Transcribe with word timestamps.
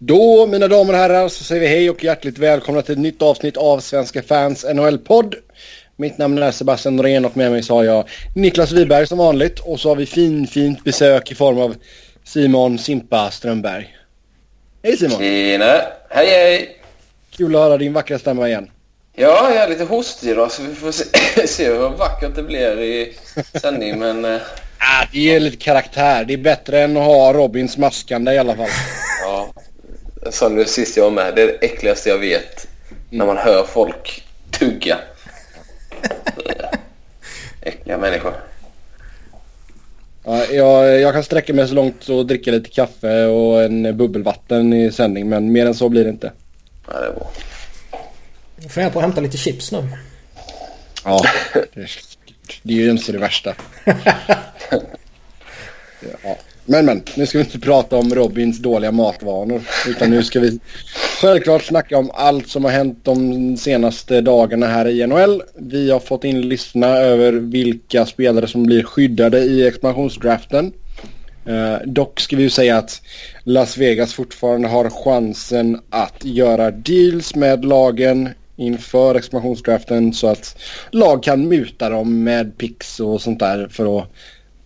Då, 0.00 0.46
mina 0.46 0.68
damer 0.68 0.92
och 0.92 0.98
herrar, 0.98 1.28
så 1.28 1.44
säger 1.44 1.60
vi 1.60 1.66
hej 1.66 1.90
och 1.90 2.04
hjärtligt 2.04 2.38
välkomna 2.38 2.82
till 2.82 2.92
ett 2.92 2.98
nytt 2.98 3.22
avsnitt 3.22 3.56
av 3.56 3.80
Svenska 3.80 4.22
fans 4.22 4.64
NHL-podd. 4.74 5.34
Mitt 5.96 6.18
namn 6.18 6.38
är 6.38 6.50
Sebastian 6.50 6.96
Norén 6.96 7.24
och 7.24 7.36
med 7.36 7.50
mig 7.50 7.62
så 7.62 7.74
har 7.74 7.84
jag 7.84 8.08
Niklas 8.34 8.72
Wiberg 8.72 9.06
som 9.06 9.18
vanligt 9.18 9.58
och 9.58 9.80
så 9.80 9.88
har 9.88 9.96
vi 9.96 10.06
fin, 10.06 10.46
fint 10.46 10.84
besök 10.84 11.32
i 11.32 11.34
form 11.34 11.58
av 11.58 11.74
Simon 12.24 12.78
Simpa 12.78 13.30
Strömberg. 13.30 13.96
Hej 14.82 14.96
Simon! 14.96 15.18
Tjena! 15.18 15.80
Hej 16.10 16.26
hej! 16.26 16.76
Kul 17.36 17.56
att 17.56 17.62
höra 17.62 17.78
din 17.78 17.92
vackra 17.92 18.18
stämma 18.18 18.48
igen. 18.48 18.70
Ja, 19.14 19.50
jag 19.54 19.64
är 19.64 19.68
lite 19.68 19.84
hostig 19.84 20.30
idag 20.30 20.52
så 20.52 20.62
vi 20.62 20.74
får 20.74 20.92
se, 20.92 21.46
se 21.46 21.66
hur 21.66 21.88
vackert 21.88 22.36
det 22.36 22.42
blir 22.42 22.80
i 22.80 23.16
sändning 23.60 23.98
men... 23.98 24.24
Ah, 24.78 25.06
det 25.12 25.18
ger 25.18 25.40
lite 25.40 25.56
karaktär. 25.56 26.24
Det 26.24 26.32
är 26.34 26.38
bättre 26.38 26.80
än 26.80 26.96
att 26.96 27.04
ha 27.04 27.32
Robins 27.32 27.76
maskande 27.76 28.32
i 28.32 28.38
alla 28.38 28.56
fall. 28.56 28.68
ja, 29.22 29.52
jag 30.28 30.34
sa 30.34 30.48
det 30.48 30.64
sist 30.64 30.96
jag 30.96 31.04
var 31.04 31.10
med. 31.10 31.34
Det 31.34 31.42
är 31.42 31.46
det 31.46 31.66
äckligaste 31.66 32.08
jag 32.08 32.18
vet. 32.18 32.68
När 33.10 33.26
man 33.26 33.36
hör 33.36 33.64
folk 33.64 34.24
tugga. 34.50 34.98
Äckliga 37.60 37.98
människor. 37.98 38.34
Ja, 40.24 40.44
jag, 40.44 41.00
jag 41.00 41.12
kan 41.14 41.24
sträcka 41.24 41.54
mig 41.54 41.68
så 41.68 41.74
långt 41.74 42.08
och 42.08 42.26
dricka 42.26 42.50
lite 42.50 42.70
kaffe 42.70 43.26
och 43.26 43.62
en 43.62 43.96
bubbelvatten 43.96 44.72
i 44.72 44.92
sändning 44.92 45.28
men 45.28 45.52
mer 45.52 45.66
än 45.66 45.74
så 45.74 45.88
blir 45.88 46.04
det 46.04 46.10
inte. 46.10 46.32
Ja, 46.86 47.00
det 47.00 47.06
är 47.06 47.12
bra. 47.12 47.30
Jag 48.56 48.70
funderar 48.70 48.92
på 48.92 48.98
att 48.98 49.04
hämta 49.04 49.20
lite 49.20 49.36
chips 49.36 49.72
nu. 49.72 49.88
Ja, 51.04 51.24
det, 51.74 51.88
det 52.62 52.72
är 52.72 52.76
ju 52.76 52.90
inte 52.90 53.12
det 53.12 53.18
värsta. 53.18 53.54
Ja. 56.22 56.36
Men 56.70 56.86
men, 56.86 57.02
nu 57.16 57.26
ska 57.26 57.38
vi 57.38 57.44
inte 57.44 57.58
prata 57.58 57.96
om 57.96 58.14
Robins 58.14 58.58
dåliga 58.58 58.92
matvanor. 58.92 59.62
Utan 59.88 60.10
nu 60.10 60.22
ska 60.22 60.40
vi 60.40 60.58
självklart 61.20 61.62
snacka 61.62 61.98
om 61.98 62.10
allt 62.14 62.48
som 62.48 62.64
har 62.64 62.70
hänt 62.70 62.98
de 63.02 63.56
senaste 63.56 64.20
dagarna 64.20 64.66
här 64.66 64.88
i 64.88 65.06
NHL. 65.06 65.42
Vi 65.54 65.90
har 65.90 66.00
fått 66.00 66.24
in 66.24 66.48
listorna 66.48 66.86
över 66.86 67.32
vilka 67.32 68.06
spelare 68.06 68.46
som 68.46 68.62
blir 68.62 68.82
skyddade 68.82 69.38
i 69.38 69.66
expansionsdraften. 69.66 70.72
Eh, 71.46 71.76
dock 71.84 72.20
ska 72.20 72.36
vi 72.36 72.42
ju 72.42 72.50
säga 72.50 72.76
att 72.76 73.02
Las 73.44 73.76
Vegas 73.76 74.14
fortfarande 74.14 74.68
har 74.68 74.90
chansen 74.90 75.80
att 75.90 76.24
göra 76.24 76.70
deals 76.70 77.34
med 77.34 77.64
lagen 77.64 78.28
inför 78.56 79.14
expansionsdraften 79.14 80.12
så 80.12 80.26
att 80.26 80.58
lag 80.90 81.22
kan 81.22 81.48
muta 81.48 81.88
dem 81.88 82.24
med 82.24 82.58
pix 82.58 83.00
och 83.00 83.22
sånt 83.22 83.38
där 83.38 83.68
för 83.68 83.98
att 83.98 84.08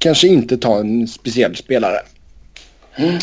kanske 0.02 0.28
inte 0.28 0.56
ta 0.56 0.80
en 0.80 1.08
speciell 1.08 1.56
spelare. 1.56 1.98
Mm. 2.96 3.18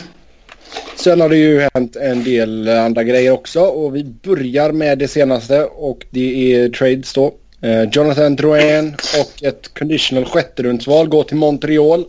Sen 0.95 1.21
har 1.21 1.29
det 1.29 1.37
ju 1.37 1.69
hänt 1.73 1.95
en 1.95 2.23
del 2.23 2.69
andra 2.69 3.03
grejer 3.03 3.31
också 3.31 3.61
och 3.61 3.95
vi 3.95 4.03
börjar 4.03 4.71
med 4.71 4.97
det 4.97 5.07
senaste 5.07 5.63
och 5.63 6.05
det 6.09 6.53
är 6.53 6.69
trades 6.69 7.13
då. 7.13 7.33
Eh, 7.61 7.83
Jonathan 7.83 8.35
Drouin 8.35 8.95
och 9.19 9.43
ett 9.43 9.73
conditional 9.73 10.25
sjätterumsval 10.25 11.09
går 11.09 11.23
till 11.23 11.37
Montreal 11.37 12.05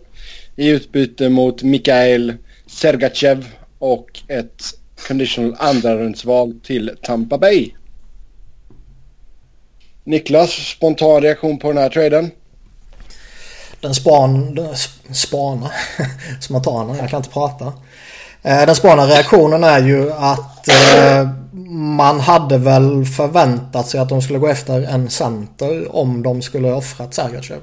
i 0.56 0.68
utbyte 0.68 1.28
mot 1.28 1.62
Mikael 1.62 2.34
Sergachev 2.66 3.46
och 3.78 4.20
ett 4.28 4.62
conditional 5.08 5.56
andrarumsval 5.58 6.60
till 6.62 6.90
Tampa 7.02 7.38
Bay. 7.38 7.70
Niklas, 10.05 10.50
spontan 10.50 11.22
reaktion 11.22 11.58
på 11.58 11.68
den 11.68 11.78
här 11.78 11.88
traden? 11.88 12.30
Den 13.81 13.95
span... 13.95 14.55
Den 14.55 14.75
spana... 15.12 15.70
Spontanen, 16.41 16.97
jag 16.97 17.11
kan 17.11 17.17
inte 17.17 17.31
prata. 17.31 17.73
Eh, 18.42 18.67
den 18.67 18.75
spana 18.75 19.06
reaktionen 19.06 19.64
är 19.64 19.81
ju 19.81 20.12
att 20.12 20.69
eh, 20.69 21.28
man 21.70 22.20
hade 22.20 22.58
väl 22.58 23.05
förväntat 23.05 23.89
sig 23.89 24.01
att 24.01 24.08
de 24.08 24.23
skulle 24.23 24.39
gå 24.39 24.48
efter 24.48 24.83
en 24.83 25.11
center 25.11 25.97
om 25.97 26.23
de 26.23 26.42
skulle 26.42 26.73
offrat 26.73 27.14
Sergachev. 27.14 27.61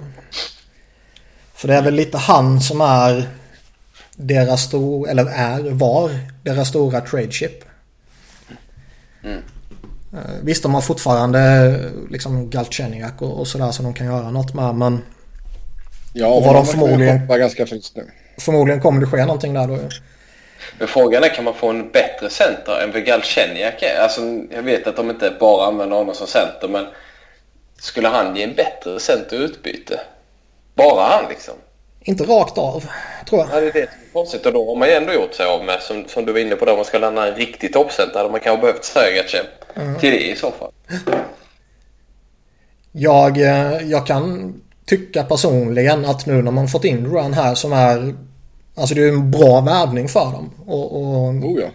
För 1.53 1.67
det 1.67 1.75
är 1.75 1.81
väl 1.81 1.93
lite 1.93 2.17
han 2.17 2.61
som 2.61 2.81
är 2.81 3.29
deras 4.15 4.63
stora, 4.63 5.11
eller 5.11 5.25
är, 5.25 5.71
var 5.71 6.11
deras 6.43 6.69
stora 6.69 7.01
trade 7.01 7.31
chip. 7.31 7.63
Mm. 9.23 9.41
Visst, 10.41 10.63
de 10.63 10.73
har 10.73 10.81
fortfarande 10.81 11.79
liksom 12.09 12.49
Galchenyuk 12.49 13.21
och, 13.21 13.39
och 13.39 13.47
sådär 13.47 13.71
som 13.71 13.85
de 13.85 13.93
kan 13.93 14.07
göra 14.07 14.31
något 14.31 14.53
med, 14.53 14.75
men... 14.75 15.01
Ja, 16.19 16.27
och 16.27 16.43
vad 16.43 16.55
de 16.55 16.65
förmodligen... 16.65 17.27
ganska 17.27 17.65
friskt 17.65 17.95
nu. 17.95 18.11
Förmodligen 18.37 18.81
kommer 18.81 19.01
det 19.01 19.07
ske 19.07 19.25
någonting 19.25 19.53
där 19.53 19.67
då. 19.67 19.77
Men 20.79 20.87
frågan 20.87 21.23
är, 21.23 21.29
kan 21.29 21.43
man 21.43 21.53
få 21.53 21.69
en 21.69 21.91
bättre 21.91 22.29
center 22.29 22.81
än 22.83 22.91
vad 22.91 23.05
Galchenyuk 23.05 23.81
är? 23.81 23.99
Alltså, 23.99 24.21
jag 24.51 24.63
vet 24.63 24.87
att 24.87 24.95
de 24.95 25.09
inte 25.09 25.33
bara 25.39 25.67
använder 25.67 25.97
honom 25.97 26.15
som 26.15 26.27
center, 26.27 26.67
men 26.67 26.85
skulle 27.79 28.07
han 28.07 28.35
ge 28.35 28.43
en 28.43 28.55
bättre 28.55 28.99
center 28.99 29.37
utbyte? 29.37 29.99
Bara 30.75 31.03
han 31.03 31.29
liksom? 31.29 31.53
Inte 32.01 32.23
rakt 32.23 32.57
av, 32.57 32.85
tror 33.29 33.41
jag. 33.41 33.49
Ja, 33.53 33.59
det 33.59 33.67
är 33.67 33.73
det 33.73 33.89
som 33.89 33.99
är 34.09 34.13
konstigt. 34.13 34.45
Och 34.45 34.53
då 34.53 34.67
har 34.67 34.75
man 34.75 34.87
ju 34.87 34.93
ändå 34.93 35.13
gjort 35.13 35.33
sig 35.33 35.45
av 35.45 35.65
med, 35.65 35.81
som, 35.81 36.05
som 36.07 36.25
du 36.25 36.31
var 36.31 36.39
inne 36.39 36.55
på, 36.55 36.65
där 36.65 36.75
man 36.75 36.85
ska 36.85 36.97
landa 36.97 37.27
en 37.27 37.35
riktig 37.35 37.73
toppcenter. 37.73 38.17
Hade 38.17 38.29
man 38.29 38.39
kanske 38.39 38.61
behövt 38.61 38.85
Sergachev 38.85 39.45
mm. 39.75 39.99
till 39.99 40.11
det 40.11 40.31
i 40.31 40.35
så 40.35 40.51
fall. 40.51 40.71
Jag, 42.91 43.37
eh, 43.37 43.89
jag 43.89 44.07
kan 44.07 44.53
tycka 44.87 45.23
personligen 45.23 46.05
att 46.05 46.25
nu 46.25 46.41
när 46.41 46.51
man 46.51 46.67
fått 46.67 46.85
in 46.85 47.03
Duran 47.03 47.33
här 47.33 47.55
som 47.55 47.73
är... 47.73 48.15
Alltså 48.75 48.95
det 48.95 49.01
är 49.01 49.09
en 49.09 49.31
bra 49.31 49.61
värvning 49.61 50.07
för 50.07 50.31
dem. 50.31 50.49
Och, 50.65 50.95
och 50.95 51.27
oh 51.27 51.59
ja. 51.61 51.67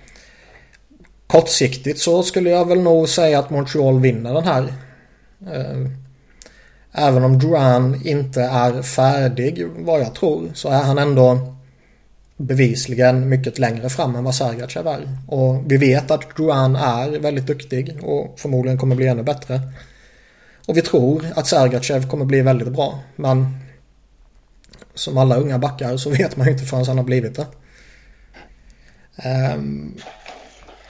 Kortsiktigt 1.27 1.99
så 1.99 2.23
skulle 2.23 2.51
jag 2.51 2.69
väl 2.69 2.81
nog 2.81 3.09
säga 3.09 3.39
att 3.39 3.51
Montreal 3.51 4.01
vinner 4.01 4.35
den 4.35 4.45
här. 4.45 4.63
Eh, 5.53 5.89
även 6.93 7.25
om 7.25 7.39
Duran 7.39 8.01
inte 8.05 8.43
är 8.43 8.83
färdig 8.83 9.67
vad 9.77 10.01
jag 10.01 10.15
tror 10.15 10.51
så 10.55 10.69
är 10.69 10.83
han 10.83 10.99
ändå 10.99 11.39
bevisligen 12.37 13.29
mycket 13.29 13.59
längre 13.59 13.89
fram 13.89 14.17
än 14.17 14.25
vad 14.25 14.35
Sergachev 14.35 14.87
är. 14.87 15.19
Och 15.29 15.63
vi 15.67 15.77
vet 15.77 16.11
att 16.11 16.37
Duran 16.37 16.77
är 16.77 17.19
väldigt 17.19 17.47
duktig 17.47 17.99
och 18.03 18.35
förmodligen 18.41 18.79
kommer 18.79 18.97
bli 18.97 19.07
ännu 19.07 19.23
bättre. 19.23 19.61
Och 20.67 20.77
vi 20.77 20.83
tror 20.83 21.27
att 21.37 21.47
Sergachev 21.47 22.09
kommer 22.09 22.25
bli 22.25 22.41
väldigt 22.41 22.69
bra. 22.69 23.01
Men 23.17 23.57
som 24.95 25.19
alla 25.19 25.37
unga 25.37 25.59
backar 25.59 25.97
så 25.97 26.11
vet 26.11 26.37
man 26.37 26.47
ju 26.47 26.53
inte 26.53 26.65
förrän 26.65 26.87
han 26.87 26.99
har 26.99 27.05
blivit 27.05 27.35
det. 27.35 27.47
Um, 29.55 29.95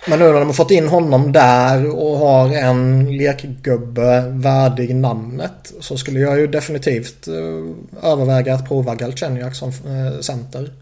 men 0.06 0.18
nu 0.18 0.24
när 0.24 0.32
de 0.32 0.46
har 0.46 0.52
fått 0.52 0.70
in 0.70 0.88
honom 0.88 1.32
där 1.32 1.96
och 1.96 2.18
har 2.18 2.54
en 2.54 3.16
lekgubbe 3.16 4.24
värdig 4.28 4.94
namnet 4.94 5.72
så 5.80 5.96
skulle 5.96 6.20
jag 6.20 6.38
ju 6.38 6.46
definitivt 6.46 7.28
uh, 7.28 7.74
överväga 8.02 8.54
att 8.54 8.68
prova 8.68 8.94
Galchenyuk 8.94 9.54
som 9.54 9.68
uh, 9.68 10.20
center. 10.20 10.72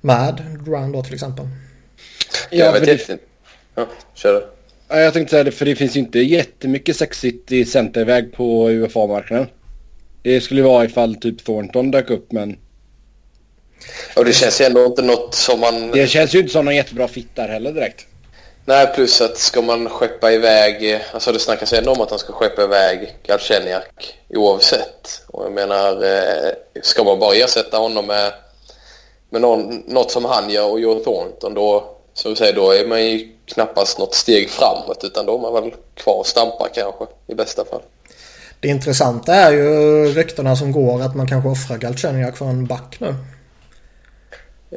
Med 0.00 0.42
Grand 0.66 0.92
då 0.92 1.02
till 1.02 1.14
exempel. 1.14 1.48
Ja, 2.50 2.64
jag 2.64 2.72
vet 2.80 3.00
inte. 3.00 3.18
Ja, 3.74 3.86
kör 4.14 4.32
du. 4.32 4.55
Ja, 4.88 5.00
jag 5.00 5.12
tänkte 5.12 5.30
säga 5.30 5.44
det, 5.44 5.52
för 5.52 5.64
det 5.64 5.76
finns 5.76 5.96
ju 5.96 6.00
inte 6.00 6.18
jättemycket 6.18 6.96
sexigt 6.96 7.52
i 7.52 7.64
centerväg 7.64 8.32
på 8.32 8.70
UFA-marknaden. 8.70 9.46
Det 10.22 10.40
skulle 10.40 10.62
vara 10.62 10.84
ifall 10.84 11.14
typ 11.14 11.44
Thornton 11.44 11.90
dök 11.90 12.10
upp, 12.10 12.32
men... 12.32 12.58
Och 14.16 14.24
det 14.24 14.32
känns 14.32 14.60
ju 14.60 14.64
ändå 14.64 14.86
inte 14.86 15.02
något 15.02 15.34
som 15.34 15.60
man... 15.60 15.90
Det 15.90 16.06
känns 16.06 16.34
ju 16.34 16.38
inte 16.38 16.52
som 16.52 16.64
någon 16.64 16.76
jättebra 16.76 17.08
fit 17.08 17.28
där 17.34 17.48
heller 17.48 17.72
direkt. 17.72 18.06
Nej, 18.64 18.86
plus 18.94 19.20
att 19.20 19.38
ska 19.38 19.62
man 19.62 19.88
skeppa 19.88 20.32
iväg... 20.32 21.00
Alltså 21.12 21.32
det 21.32 21.38
snackas 21.38 21.72
ändå 21.72 21.92
om 21.92 22.00
att 22.00 22.10
han 22.10 22.18
ska 22.18 22.32
skeppa 22.32 22.62
iväg 22.62 23.16
Galchenyuk 23.26 24.18
oavsett. 24.28 25.22
Och 25.26 25.44
jag 25.44 25.52
menar, 25.52 26.04
eh, 26.04 26.50
ska 26.82 27.04
man 27.04 27.18
bara 27.18 27.34
ersätta 27.34 27.78
honom 27.78 28.06
med, 28.06 28.32
med 29.30 29.40
någon, 29.40 29.82
något 29.86 30.10
som 30.10 30.24
han 30.24 30.50
gör 30.50 30.70
och 30.70 30.80
Joe 30.80 31.04
Thornton 31.04 31.54
då, 31.54 31.95
som 32.16 32.30
vi 32.30 32.36
säger, 32.36 32.52
då 32.52 32.70
är 32.70 32.86
man 32.86 33.04
ju 33.04 33.28
knappast 33.46 33.98
något 33.98 34.14
steg 34.14 34.50
framåt 34.50 35.04
utan 35.04 35.26
då 35.26 35.36
är 35.36 35.40
man 35.40 35.52
väl 35.52 35.74
kvar 35.94 36.14
och 36.14 36.26
stampar 36.26 36.68
kanske 36.74 37.04
i 37.26 37.34
bästa 37.34 37.64
fall. 37.64 37.82
Det 38.60 38.68
intressanta 38.68 39.34
är 39.34 39.52
ju 39.52 40.06
ryktena 40.06 40.56
som 40.56 40.72
går 40.72 41.02
att 41.02 41.16
man 41.16 41.28
kanske 41.28 41.48
offrar 41.48 41.76
Galchenyuk 41.76 42.36
för 42.36 42.44
en 42.44 42.66
back 42.66 42.96
nu. 42.98 43.14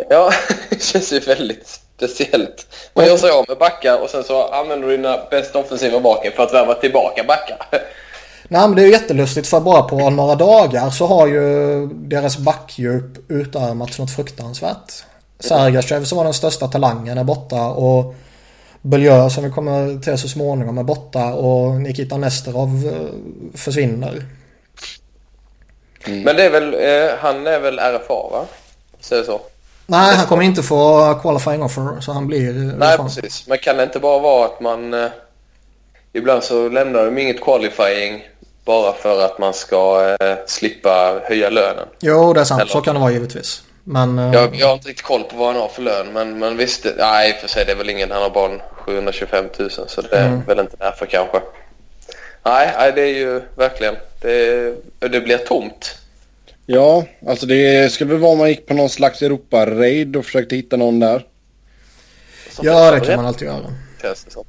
Ja, 0.10 0.32
det 0.70 0.84
känns 0.84 1.14
ju 1.14 1.20
väldigt 1.20 1.68
speciellt. 1.68 2.68
Man 2.94 3.06
gör 3.06 3.18
sig 3.18 3.32
av 3.32 3.46
med 3.48 3.58
backar 3.58 3.98
och 4.04 4.10
sen 4.10 4.24
så 4.24 4.48
använder 4.48 4.88
du 4.88 4.98
dina 4.98 5.18
bästa 5.32 5.60
offensiva 5.60 6.00
baken 6.00 6.32
för 6.36 6.44
att 6.44 6.54
värva 6.54 6.74
tillbaka 6.74 7.24
backar. 7.24 7.58
Nej 8.48 8.68
men 8.68 8.76
det 8.76 8.82
är 8.82 8.86
ju 8.86 8.92
jättelustigt 8.92 9.48
för 9.48 9.60
bara 9.60 9.82
på 9.82 10.10
några 10.10 10.36
dagar 10.36 10.90
så 10.90 11.06
har 11.06 11.28
ju 11.28 11.88
deras 11.88 12.38
backdjup 12.38 13.32
utarmats 13.32 14.00
något 14.00 14.16
fruktansvärt. 14.16 15.04
Sergachev 15.40 16.04
som 16.04 16.18
var 16.18 16.26
den 16.26 16.34
största 16.34 16.68
talangen 16.68 17.18
är 17.18 17.24
borta 17.24 17.68
och 17.68 18.16
Belgör 18.82 19.30
som 19.30 19.44
vi 19.44 19.50
kommer 19.50 20.04
till 20.04 20.18
så 20.18 20.28
småningom 20.28 20.78
är 20.78 20.84
borta 20.84 21.34
och 21.34 21.82
Nikita 21.82 22.18
Nesterov 22.18 22.70
eh, 22.88 23.58
försvinner. 23.58 24.26
Mm. 26.06 26.24
Men 26.24 26.36
det 26.36 26.44
är 26.44 26.50
väl, 26.50 26.74
eh, 26.74 27.16
han 27.20 27.48
är 27.48 27.60
väl 27.60 27.80
RFA 27.80 28.30
va? 28.32 28.46
Så 29.00 29.16
är 29.16 29.20
det 29.20 29.26
så? 29.26 29.42
Nej, 29.86 30.16
han 30.16 30.26
kommer 30.26 30.44
inte 30.44 30.64
få 30.64 31.14
qualifying 31.22 31.64
offer 31.64 32.02
så 32.02 32.12
han 32.12 32.28
blir... 32.28 32.54
Nej, 32.54 32.94
ifrån. 32.94 33.06
precis. 33.06 33.48
Men 33.48 33.58
kan 33.58 33.78
det 33.78 33.84
inte 33.84 34.00
bara 34.00 34.20
vara 34.20 34.46
att 34.46 34.60
man... 34.62 34.94
Eh, 34.94 35.10
ibland 36.14 36.44
så 36.44 36.70
lämnar 36.70 37.06
de 37.06 37.18
inget 37.18 37.42
qualifying 37.42 38.28
bara 38.66 38.94
för 38.94 39.26
att 39.26 39.40
man 39.40 39.54
ska 39.54 40.16
eh, 40.20 40.38
slippa 40.48 41.22
höja 41.24 41.50
lönen. 41.50 41.88
Jo, 42.00 42.34
det 42.34 42.40
är 42.40 42.44
sant. 42.44 42.62
Eller? 42.62 42.72
Så 42.72 42.82
kan 42.82 42.96
det 42.96 43.02
vara 43.02 43.12
givetvis. 43.12 43.64
Men, 43.84 44.20
eh, 44.20 44.34
jag, 44.34 44.56
jag 44.56 44.68
har 44.68 44.74
inte 44.74 44.90
riktigt 44.90 45.06
koll 45.06 45.24
på 45.24 45.36
vad 45.36 45.48
han 45.48 45.62
har 45.62 45.68
för 45.68 45.82
lön. 45.82 46.14
Men, 46.14 46.40
men 46.40 46.58
visst, 46.58 46.86
nej 46.98 47.34
för 47.42 47.48
sig 47.48 47.66
det 47.66 47.72
är 47.72 47.76
väl 47.76 47.90
ingen. 47.90 48.12
Han 48.12 48.22
har 48.22 48.30
bara 48.30 48.60
725 48.72 49.46
000 49.60 49.70
så 49.70 50.02
det 50.02 50.16
är 50.16 50.28
mm. 50.28 50.42
väl 50.46 50.60
inte 50.60 50.76
därför 50.80 51.06
kanske. 51.06 51.42
Nej, 52.44 52.74
nej 52.78 52.92
det 52.96 53.02
är 53.02 53.18
ju 53.18 53.42
verkligen. 53.56 53.96
Det, 54.22 54.76
det 55.00 55.22
blir 55.22 55.38
tomt. 55.38 55.96
Ja, 56.66 57.06
alltså 57.28 57.46
det 57.46 57.92
skulle 57.92 58.12
väl 58.12 58.22
vara 58.22 58.32
om 58.32 58.38
man 58.38 58.50
gick 58.50 58.68
på 58.68 58.74
någon 58.74 58.90
slags 58.90 59.22
Europa-raid 59.22 60.16
och 60.16 60.26
försökte 60.26 60.56
hitta 60.56 60.78
någon 60.78 61.00
där. 61.00 61.26
Ja, 62.62 62.92
det 62.92 63.00
kan 63.00 63.16
man 63.16 63.26
alltid 63.26 63.48
göra. 63.48 63.74
Känns 64.02 64.24
det 64.24 64.32
som. 64.32 64.46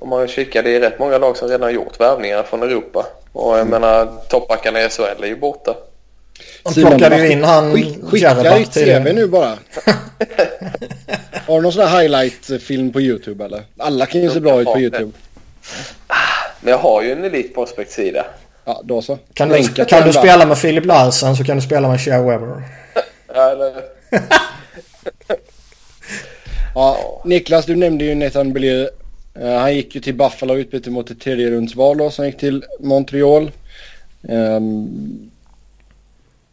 Om 0.00 0.08
man 0.08 0.28
kikar, 0.28 0.62
det 0.62 0.76
är 0.76 0.80
rätt 0.80 0.98
många 0.98 1.18
lag 1.18 1.36
som 1.36 1.48
redan 1.48 1.62
har 1.62 1.70
gjort 1.70 2.00
värvningar 2.00 2.42
från 2.42 2.62
Europa. 2.62 3.06
Och 3.32 3.52
jag 3.52 3.60
mm. 3.60 3.70
menar, 3.70 4.08
toppbackarna 4.28 4.80
i 4.80 4.88
SHL 4.88 5.22
är 5.22 5.26
ju 5.26 5.36
borta. 5.36 5.76
De 6.62 6.74
plockade 6.74 7.18
ju 7.18 7.32
in 7.32 7.44
han 7.44 7.72
Skicka 8.02 8.58
ditt 8.58 8.74
CV 8.74 9.12
nu 9.12 9.26
bara. 9.26 9.48
har 11.46 11.56
du 11.56 11.62
någon 11.62 11.72
sån 11.72 11.88
här 11.88 12.00
highlight-film 12.00 12.92
på 12.92 13.00
YouTube 13.00 13.44
eller? 13.44 13.62
Alla 13.78 14.06
kan 14.06 14.20
ju 14.20 14.30
se 14.30 14.40
bra 14.40 14.60
ut 14.60 14.66
på 14.66 14.80
YouTube. 14.80 15.12
Men 16.60 16.70
jag 16.70 16.78
har 16.78 17.02
ju 17.02 17.12
en 17.12 17.24
Elite 17.24 17.54
Prospect-sida. 17.54 18.24
Ja, 18.64 18.80
då 18.84 19.02
så. 19.02 19.18
Kan 19.34 19.48
du, 19.48 19.84
kan 19.84 20.06
du 20.06 20.12
spela 20.12 20.46
med 20.46 20.60
Philip 20.60 20.86
Larsen 20.86 21.36
så 21.36 21.44
kan 21.44 21.56
du 21.56 21.62
spela 21.62 21.88
med 21.88 22.00
Shea 22.00 22.22
Weber. 22.22 22.62
ja, 23.34 23.54
det... 23.54 23.74
ja, 26.74 27.22
Niklas, 27.24 27.66
du 27.66 27.76
nämnde 27.76 28.04
ju 28.04 28.14
Nathan 28.14 28.52
Bellier. 28.52 28.90
Uh, 29.40 29.56
han 29.56 29.74
gick 29.74 29.94
ju 29.94 30.00
till 30.00 30.14
Buffalo 30.14 30.52
och 30.52 30.58
utbytte 30.58 30.90
mot 30.90 31.10
ett 31.10 31.20
tredje 31.20 31.50
rundsval 31.50 31.98
då, 31.98 32.10
som 32.10 32.26
gick 32.26 32.38
till 32.38 32.64
Montreal. 32.80 33.50
Um, 34.22 35.31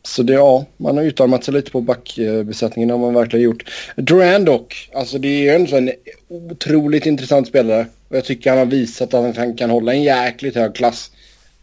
så 0.03 0.23
det, 0.23 0.33
ja, 0.33 0.65
man 0.77 0.97
har 0.97 1.03
utarmat 1.03 1.43
sig 1.43 1.53
lite 1.53 1.71
på 1.71 1.81
backbesättningen 1.81 2.89
har 2.89 2.97
man 2.97 3.13
verkligen 3.13 3.43
gjort. 3.43 3.63
Duran 3.95 4.45
dock, 4.45 4.89
alltså 4.93 5.17
det 5.17 5.27
är 5.27 5.59
ju 5.59 5.77
en 5.77 5.91
otroligt 6.27 7.05
intressant 7.05 7.47
spelare. 7.47 7.85
Och 8.09 8.17
jag 8.17 8.25
tycker 8.25 8.49
han 8.49 8.59
har 8.59 8.65
visat 8.65 9.13
att 9.13 9.37
han 9.37 9.57
kan 9.57 9.69
hålla 9.69 9.93
en 9.93 10.03
jäkligt 10.03 10.55
hög 10.55 10.75
klass. 10.75 11.11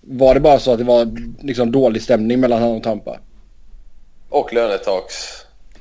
Var 0.01 0.35
det 0.35 0.41
bara 0.41 0.59
så 0.59 0.73
att 0.73 0.79
det 0.79 0.85
var 0.85 1.09
liksom 1.43 1.73
dålig 1.73 2.03
stämning 2.03 2.41
mellan 2.41 2.63
honom 2.63 2.77
och 2.77 2.83
Tampa? 2.83 3.19
Och 4.29 4.53
lönetaks 4.53 5.15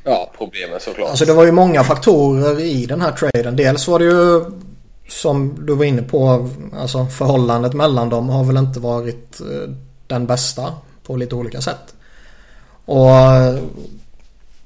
ja. 0.04 0.32
problemen 0.38 0.80
såklart. 0.80 1.10
Alltså 1.10 1.26
det 1.26 1.34
var 1.34 1.46
ju 1.46 1.52
många 1.52 1.84
faktorer 1.84 2.60
i 2.60 2.86
den 2.86 3.02
här 3.02 3.12
traden. 3.12 3.56
Dels 3.56 3.88
var 3.88 4.00
det 4.00 4.06
ju 4.06 4.46
som 5.08 5.66
du 5.66 5.76
var 5.76 5.86
inne 5.86 6.02
på, 6.02 6.50
alltså 6.78 7.06
förhållandet 7.06 7.74
mellan 7.74 8.10
dem 8.10 8.30
har 8.30 8.44
väl 8.44 8.58
inte 8.58 8.80
varit 8.80 9.40
eh, 9.40 9.70
den 10.08 10.28
bästa 10.28 10.74
på 11.04 11.16
lite 11.16 11.36
olika 11.36 11.62
sätt. 11.62 11.95
Och 12.86 13.10
eh, 13.10 13.56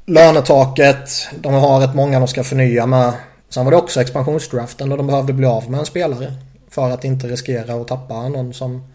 lönetaket, 0.06 1.28
de 1.36 1.54
har 1.54 1.80
rätt 1.80 1.96
många 1.96 2.20
de 2.20 2.28
ska 2.28 2.44
förnya 2.44 2.86
med. 2.86 3.14
Sen 3.50 3.66
var 3.66 3.72
det 3.72 3.78
också 3.78 4.02
expansionsdraften 4.02 4.92
och 4.92 4.98
de 4.98 5.08
behövde 5.08 5.34
bli 5.34 5.48
av 5.48 5.72
med 5.72 5.80
en 5.80 5.86
spelare. 5.86 6.34
För 6.72 6.90
att 6.90 7.04
inte 7.04 7.28
riskera 7.28 7.74
att 7.74 7.88
tappa 7.88 8.30
någon 8.30 8.54
som 8.54 8.94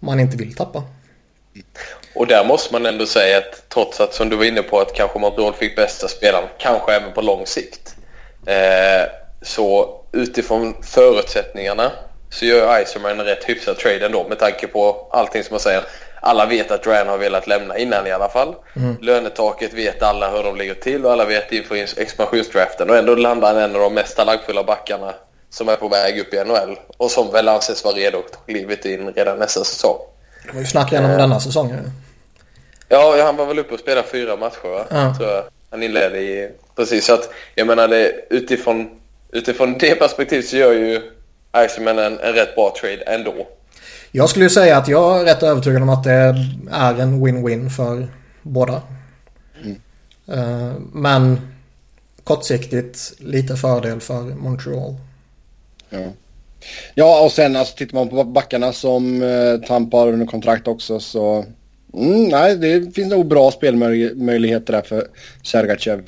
man 0.00 0.20
inte 0.20 0.36
vill 0.36 0.54
tappa. 0.54 0.82
Och 2.14 2.26
där 2.26 2.44
måste 2.44 2.72
man 2.72 2.86
ändå 2.86 3.06
säga 3.06 3.38
att 3.38 3.68
trots 3.68 4.00
att 4.00 4.14
som 4.14 4.28
du 4.28 4.36
var 4.36 4.44
inne 4.44 4.62
på 4.62 4.80
att 4.80 4.94
kanske 4.94 5.18
Montreal 5.18 5.54
fick 5.54 5.76
bästa 5.76 6.08
spelaren, 6.08 6.48
kanske 6.58 6.92
även 6.92 7.12
på 7.12 7.20
lång 7.20 7.46
sikt. 7.46 7.94
Eh, 8.46 9.10
så 9.42 10.00
utifrån 10.12 10.74
förutsättningarna 10.82 11.92
så 12.30 12.44
gör 12.44 12.82
Iserman 12.82 13.20
en 13.20 13.26
rätt 13.26 13.44
hyfsad 13.44 13.78
trade 13.78 14.06
ändå 14.06 14.28
med 14.28 14.38
tanke 14.38 14.66
på 14.66 15.08
allting 15.12 15.44
som 15.44 15.54
man 15.54 15.60
säger. 15.60 15.82
Alla 16.24 16.46
vet 16.46 16.70
att 16.70 16.82
Duran 16.82 17.08
har 17.08 17.18
velat 17.18 17.46
lämna 17.46 17.78
innan 17.78 18.06
i 18.06 18.10
alla 18.10 18.28
fall. 18.28 18.54
Mm. 18.76 18.96
Lönetaket 19.00 19.74
vet 19.74 20.02
alla 20.02 20.30
hur 20.30 20.42
de 20.42 20.56
ligger 20.56 20.74
till 20.74 21.06
och 21.06 21.12
alla 21.12 21.24
vet 21.24 21.52
inför 21.52 21.74
expansionsdraften. 22.00 22.90
Och 22.90 22.96
ändå 22.96 23.14
landar 23.14 23.54
han 23.54 23.62
en 23.62 23.76
av 23.76 23.82
de 23.82 23.94
mest 23.94 24.16
talangfulla 24.16 24.64
backarna 24.64 25.14
som 25.50 25.68
är 25.68 25.76
på 25.76 25.88
väg 25.88 26.18
upp 26.18 26.34
i 26.34 26.44
NHL. 26.44 26.78
Och 26.96 27.10
som 27.10 27.32
väl 27.32 27.48
anses 27.48 27.84
vara 27.84 27.94
redo 27.94 28.18
att 28.18 28.32
ta 28.32 28.38
klivet 28.38 28.84
in 28.84 29.12
redan 29.12 29.38
nästa 29.38 29.64
säsong. 29.64 29.98
Det 30.46 30.52
var 30.52 30.60
ju 30.60 30.66
snack 30.66 30.92
igenom 30.92 31.10
uh, 31.10 31.16
denna 31.16 31.40
säsongen. 31.40 31.90
Ja, 32.88 33.22
han 33.24 33.36
var 33.36 33.46
väl 33.46 33.58
uppe 33.58 33.74
och 33.74 33.80
spelade 33.80 34.08
fyra 34.08 34.36
matcher? 34.36 34.86
Uh. 34.92 35.16
Tror 35.16 35.30
jag. 35.30 35.44
Han 35.70 35.82
inledde 35.82 36.18
i... 36.18 36.50
Precis, 36.76 37.04
så 37.04 37.14
att 37.14 37.30
jag 37.54 37.66
menar 37.66 37.88
det 37.88 38.12
utifrån, 38.30 38.90
utifrån 39.32 39.78
det 39.78 39.94
perspektivet 39.94 40.46
så 40.46 40.56
gör 40.56 40.72
ju 40.72 41.02
Iceman 41.56 41.98
en, 41.98 42.20
en 42.20 42.32
rätt 42.32 42.54
bra 42.54 42.74
trade 42.80 43.02
ändå. 43.02 43.46
Jag 44.14 44.30
skulle 44.30 44.44
ju 44.44 44.50
säga 44.50 44.76
att 44.76 44.88
jag 44.88 45.20
är 45.20 45.24
rätt 45.24 45.42
övertygad 45.42 45.82
om 45.82 45.88
att 45.88 46.04
det 46.04 46.12
är 46.70 47.00
en 47.00 47.26
win-win 47.26 47.68
för 47.68 48.08
båda. 48.42 48.82
Mm. 49.62 49.76
Uh, 50.38 50.74
men 50.92 51.40
kortsiktigt 52.24 53.12
lite 53.18 53.56
fördel 53.56 54.00
för 54.00 54.22
Montreal. 54.22 54.94
Ja. 55.90 55.98
Ja 56.94 57.24
och 57.24 57.32
sen 57.32 57.56
alltså 57.56 57.76
tittar 57.76 57.94
man 57.94 58.08
på 58.08 58.24
backarna 58.24 58.72
som 58.72 59.22
eh, 59.22 59.68
Tampa 59.68 59.96
har 59.96 60.08
under 60.08 60.26
kontrakt 60.26 60.68
också 60.68 61.00
så 61.00 61.44
mm, 61.94 62.24
nej 62.24 62.56
det 62.56 62.94
finns 62.94 63.10
nog 63.10 63.26
bra 63.26 63.50
spelmöjligheter 63.50 64.72
där 64.72 64.82
för 64.82 65.08
Sergachev. 65.42 66.02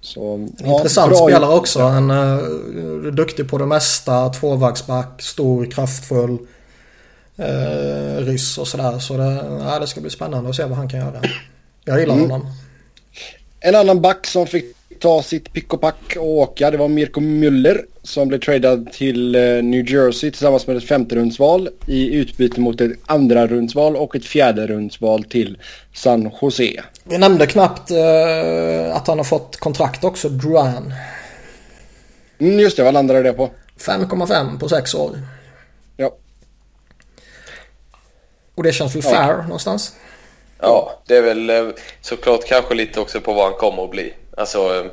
Så, 0.00 0.48
ja, 0.58 0.76
Intressant 0.76 1.16
spelare 1.16 1.54
också. 1.54 1.80
En 1.80 2.10
uh, 2.10 3.12
duktig 3.12 3.50
på 3.50 3.58
det 3.58 3.66
mesta. 3.66 4.28
Tvåvägsback, 4.28 5.22
stor, 5.22 5.66
kraftfull. 5.66 6.38
Uh, 7.42 8.26
ryss 8.26 8.58
och 8.58 8.68
sådär. 8.68 8.98
Så 8.98 9.16
det, 9.16 9.44
ja, 9.60 9.78
det 9.78 9.86
ska 9.86 10.00
bli 10.00 10.10
spännande 10.10 10.50
att 10.50 10.56
se 10.56 10.64
vad 10.64 10.78
han 10.78 10.88
kan 10.88 11.00
göra. 11.00 11.22
Jag 11.84 12.00
gillar 12.00 12.14
mm. 12.14 12.30
honom. 12.30 12.46
En 13.60 13.74
annan 13.74 14.00
back 14.00 14.26
som 14.26 14.46
fick 14.46 14.76
ta 14.98 15.22
sitt 15.22 15.52
pick 15.52 15.74
och 15.74 15.80
pack 15.80 16.16
och 16.16 16.26
åka. 16.26 16.70
Det 16.70 16.76
var 16.76 16.88
Mirko 16.88 17.20
Müller 17.20 17.84
som 18.02 18.28
blev 18.28 18.40
tradad 18.40 18.92
till 18.92 19.34
eh, 19.34 19.40
New 19.40 19.90
Jersey 19.90 20.30
tillsammans 20.30 20.66
med 20.66 20.76
ett 20.76 20.84
femte 20.84 21.14
rundsval 21.14 21.68
i 21.86 22.14
utbyte 22.14 22.60
mot 22.60 22.80
ett 22.80 22.92
andra 23.06 23.46
rundsval 23.46 23.96
och 23.96 24.16
ett 24.16 24.24
fjärde 24.24 24.66
rundsval 24.66 25.24
till 25.24 25.58
San 25.94 26.30
Jose. 26.42 26.82
Vi 27.04 27.18
nämnde 27.18 27.46
knappt 27.46 27.90
uh, 27.90 28.96
att 28.96 29.06
han 29.06 29.18
har 29.18 29.24
fått 29.24 29.56
kontrakt 29.56 30.04
också, 30.04 30.28
Duran. 30.28 30.94
Mm, 32.38 32.58
just 32.58 32.76
det, 32.76 32.82
vad 32.82 32.94
landade 32.94 33.22
det 33.22 33.32
på? 33.32 33.50
5,5 33.78 34.58
på 34.58 34.68
sex 34.68 34.94
år. 34.94 35.18
Ja. 35.96 36.16
Och 38.54 38.62
det 38.62 38.72
känns 38.72 38.94
väl 38.94 39.02
fair 39.02 39.28
ja. 39.28 39.42
någonstans? 39.42 39.96
Ja, 40.60 41.00
det 41.06 41.16
är 41.16 41.22
väl 41.22 41.50
eh, 41.50 41.68
såklart 42.00 42.46
kanske 42.46 42.74
lite 42.74 43.00
också 43.00 43.20
på 43.20 43.32
vad 43.32 43.44
han 43.44 43.54
kommer 43.54 43.84
att 43.84 43.90
bli. 43.90 44.14
Alltså, 44.36 44.90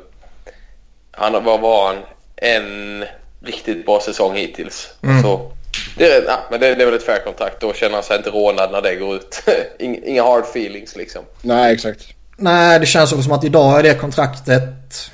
han, 1.10 1.44
vad 1.44 1.60
var 1.60 1.86
han? 1.86 1.96
En 2.36 3.04
riktigt 3.42 3.86
bra 3.86 4.00
säsong 4.00 4.36
hittills. 4.36 4.94
Mm. 5.02 5.22
Så, 5.22 5.52
det, 5.96 6.12
är, 6.12 6.24
ja, 6.26 6.38
men 6.50 6.60
det, 6.60 6.74
det, 6.74 6.82
är 6.82 6.86
väl 6.86 6.94
ett 6.94 7.06
fair 7.06 7.24
kontrakt. 7.24 7.60
Då 7.60 7.72
känner 7.72 7.94
han 7.94 8.02
sig 8.02 8.16
inte 8.16 8.30
rånad 8.30 8.72
när 8.72 8.82
det 8.82 8.94
går 8.94 9.16
ut. 9.16 9.42
Inga 9.78 10.22
hard 10.22 10.44
feelings 10.44 10.96
liksom. 10.96 11.24
Nej, 11.42 11.74
exakt. 11.74 12.06
Nej, 12.36 12.80
det 12.80 12.86
känns 12.86 13.12
också 13.12 13.22
som 13.22 13.32
att 13.32 13.44
idag 13.44 13.78
är 13.78 13.82
det 13.82 13.94
kontraktet 13.94 15.10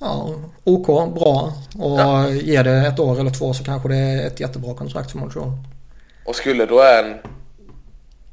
ja, 0.00 0.34
OK, 0.64 0.86
bra. 1.14 1.52
Och 1.78 2.00
ja. 2.00 2.28
ger 2.28 2.64
det 2.64 2.86
ett 2.86 2.98
år 2.98 3.20
eller 3.20 3.30
två 3.30 3.54
så 3.54 3.64
kanske 3.64 3.88
det 3.88 3.96
är 3.96 4.26
ett 4.26 4.40
jättebra 4.40 4.74
kontrakt 4.74 5.10
för 5.10 5.18
Montreal. 5.18 5.52
Och 6.24 6.36
skulle 6.36 6.66
då 6.66 6.82
en 6.82 7.14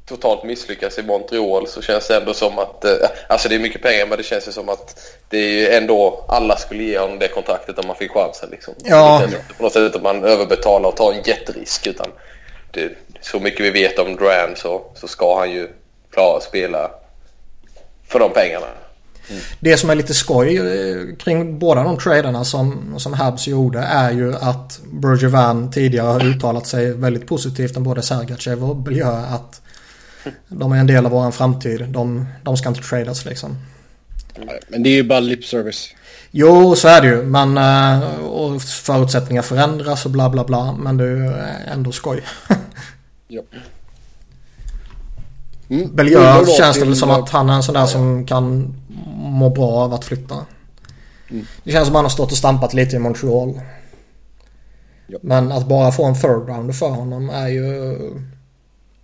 totalt 0.08 0.44
misslyckas 0.44 0.98
i 0.98 1.02
Montreal 1.02 1.68
så 1.68 1.82
känns 1.82 2.08
det 2.08 2.16
ändå 2.16 2.34
som 2.34 2.58
att, 2.58 2.84
eh, 2.84 2.92
alltså 3.28 3.48
det 3.48 3.54
är 3.54 3.58
mycket 3.58 3.82
pengar 3.82 4.06
men 4.06 4.18
det 4.18 4.24
känns 4.24 4.48
ju 4.48 4.52
som 4.52 4.68
att 4.68 5.00
det 5.28 5.66
är 5.66 5.78
ändå, 5.78 6.24
alla 6.28 6.56
skulle 6.56 6.82
ge 6.82 6.98
honom 6.98 7.18
det 7.18 7.28
kontraktet 7.28 7.78
om 7.78 7.86
man 7.86 7.96
fick 7.96 8.10
chansen 8.10 8.48
liksom. 8.50 8.74
Ja. 8.84 9.24
Inte 9.24 9.40
på 9.56 9.62
något 9.62 9.72
sätt 9.72 9.96
att 9.96 10.02
man 10.02 10.24
överbetalar 10.24 10.88
och 10.88 10.96
tar 10.96 11.12
en 11.12 11.22
jätterisk 11.22 11.86
utan 11.86 12.06
det, 12.70 12.90
så 13.20 13.40
mycket 13.40 13.60
vi 13.60 13.70
vet 13.70 13.98
om 13.98 14.16
Duran 14.16 14.56
så, 14.56 14.82
så 14.94 15.08
ska 15.08 15.38
han 15.38 15.50
ju 15.50 15.68
klara 16.10 16.36
att 16.36 16.42
spela 16.42 16.90
för 18.08 18.18
de 18.18 18.32
pengarna. 18.32 18.66
Mm. 19.30 19.42
Det 19.60 19.76
som 19.76 19.90
är 19.90 19.94
lite 19.94 20.14
skoj 20.14 20.56
eh, 20.56 21.16
kring 21.16 21.58
båda 21.58 21.82
de 21.82 21.98
traderna 21.98 22.44
som, 22.44 22.94
som 22.98 23.12
Habs 23.12 23.46
gjorde 23.46 23.78
är 23.78 24.10
ju 24.10 24.34
att 24.34 24.80
Bergevin 24.92 25.70
tidigare 25.70 26.06
har 26.06 26.26
uttalat 26.26 26.66
sig 26.66 26.92
väldigt 26.92 27.26
positivt 27.26 27.76
om 27.76 27.82
både 27.82 28.02
Sergachev 28.02 28.64
och 28.64 28.76
Biljö 28.76 29.10
att 29.10 29.60
de 30.48 30.72
är 30.72 30.76
en 30.76 30.86
del 30.86 31.06
av 31.06 31.12
vår 31.12 31.30
framtid. 31.30 31.88
De, 31.88 32.26
de 32.42 32.56
ska 32.56 32.68
inte 32.68 32.82
tradas 32.82 33.24
liksom. 33.24 33.56
Men 34.68 34.82
det 34.82 34.88
är 34.90 34.94
ju 34.94 35.02
bara 35.02 35.20
lip 35.20 35.44
service. 35.44 35.94
Jo, 36.30 36.76
så 36.76 36.88
är 36.88 37.00
det 37.00 37.08
ju. 37.08 37.22
Men 37.22 37.58
eh, 37.58 38.20
och 38.20 38.62
förutsättningar 38.62 39.42
förändras 39.42 40.04
och 40.04 40.10
bla 40.10 40.30
bla 40.30 40.44
bla. 40.44 40.72
Men 40.72 40.96
det 40.96 41.04
är 41.04 41.16
ju 41.16 41.32
ändå 41.72 41.92
skoj. 41.92 42.22
ja. 43.28 43.42
Mm. 45.68 45.96
Belgör 45.96 46.46
känns 46.58 46.78
det 46.78 46.84
väl 46.84 46.96
som 46.96 47.10
att 47.10 47.30
han 47.30 47.50
är 47.50 47.54
en 47.54 47.62
sån 47.62 47.74
där 47.74 47.86
som 47.86 48.26
kan 48.26 48.74
mår 49.16 49.50
bra 49.50 49.70
av 49.70 49.94
att 49.94 50.04
flytta. 50.04 50.34
Mm. 51.30 51.46
Det 51.64 51.72
känns 51.72 51.86
som 51.86 51.94
att 51.94 51.98
han 51.98 52.04
har 52.04 52.10
stått 52.10 52.32
och 52.32 52.38
stampat 52.38 52.74
lite 52.74 52.96
i 52.96 52.98
Montreal. 52.98 53.60
Ja. 55.06 55.18
Men 55.22 55.52
att 55.52 55.68
bara 55.68 55.92
få 55.92 56.04
en 56.04 56.14
third 56.14 56.48
rounder 56.48 56.74
för 56.74 56.88
honom 56.88 57.30
är 57.30 57.48
ju 57.48 57.96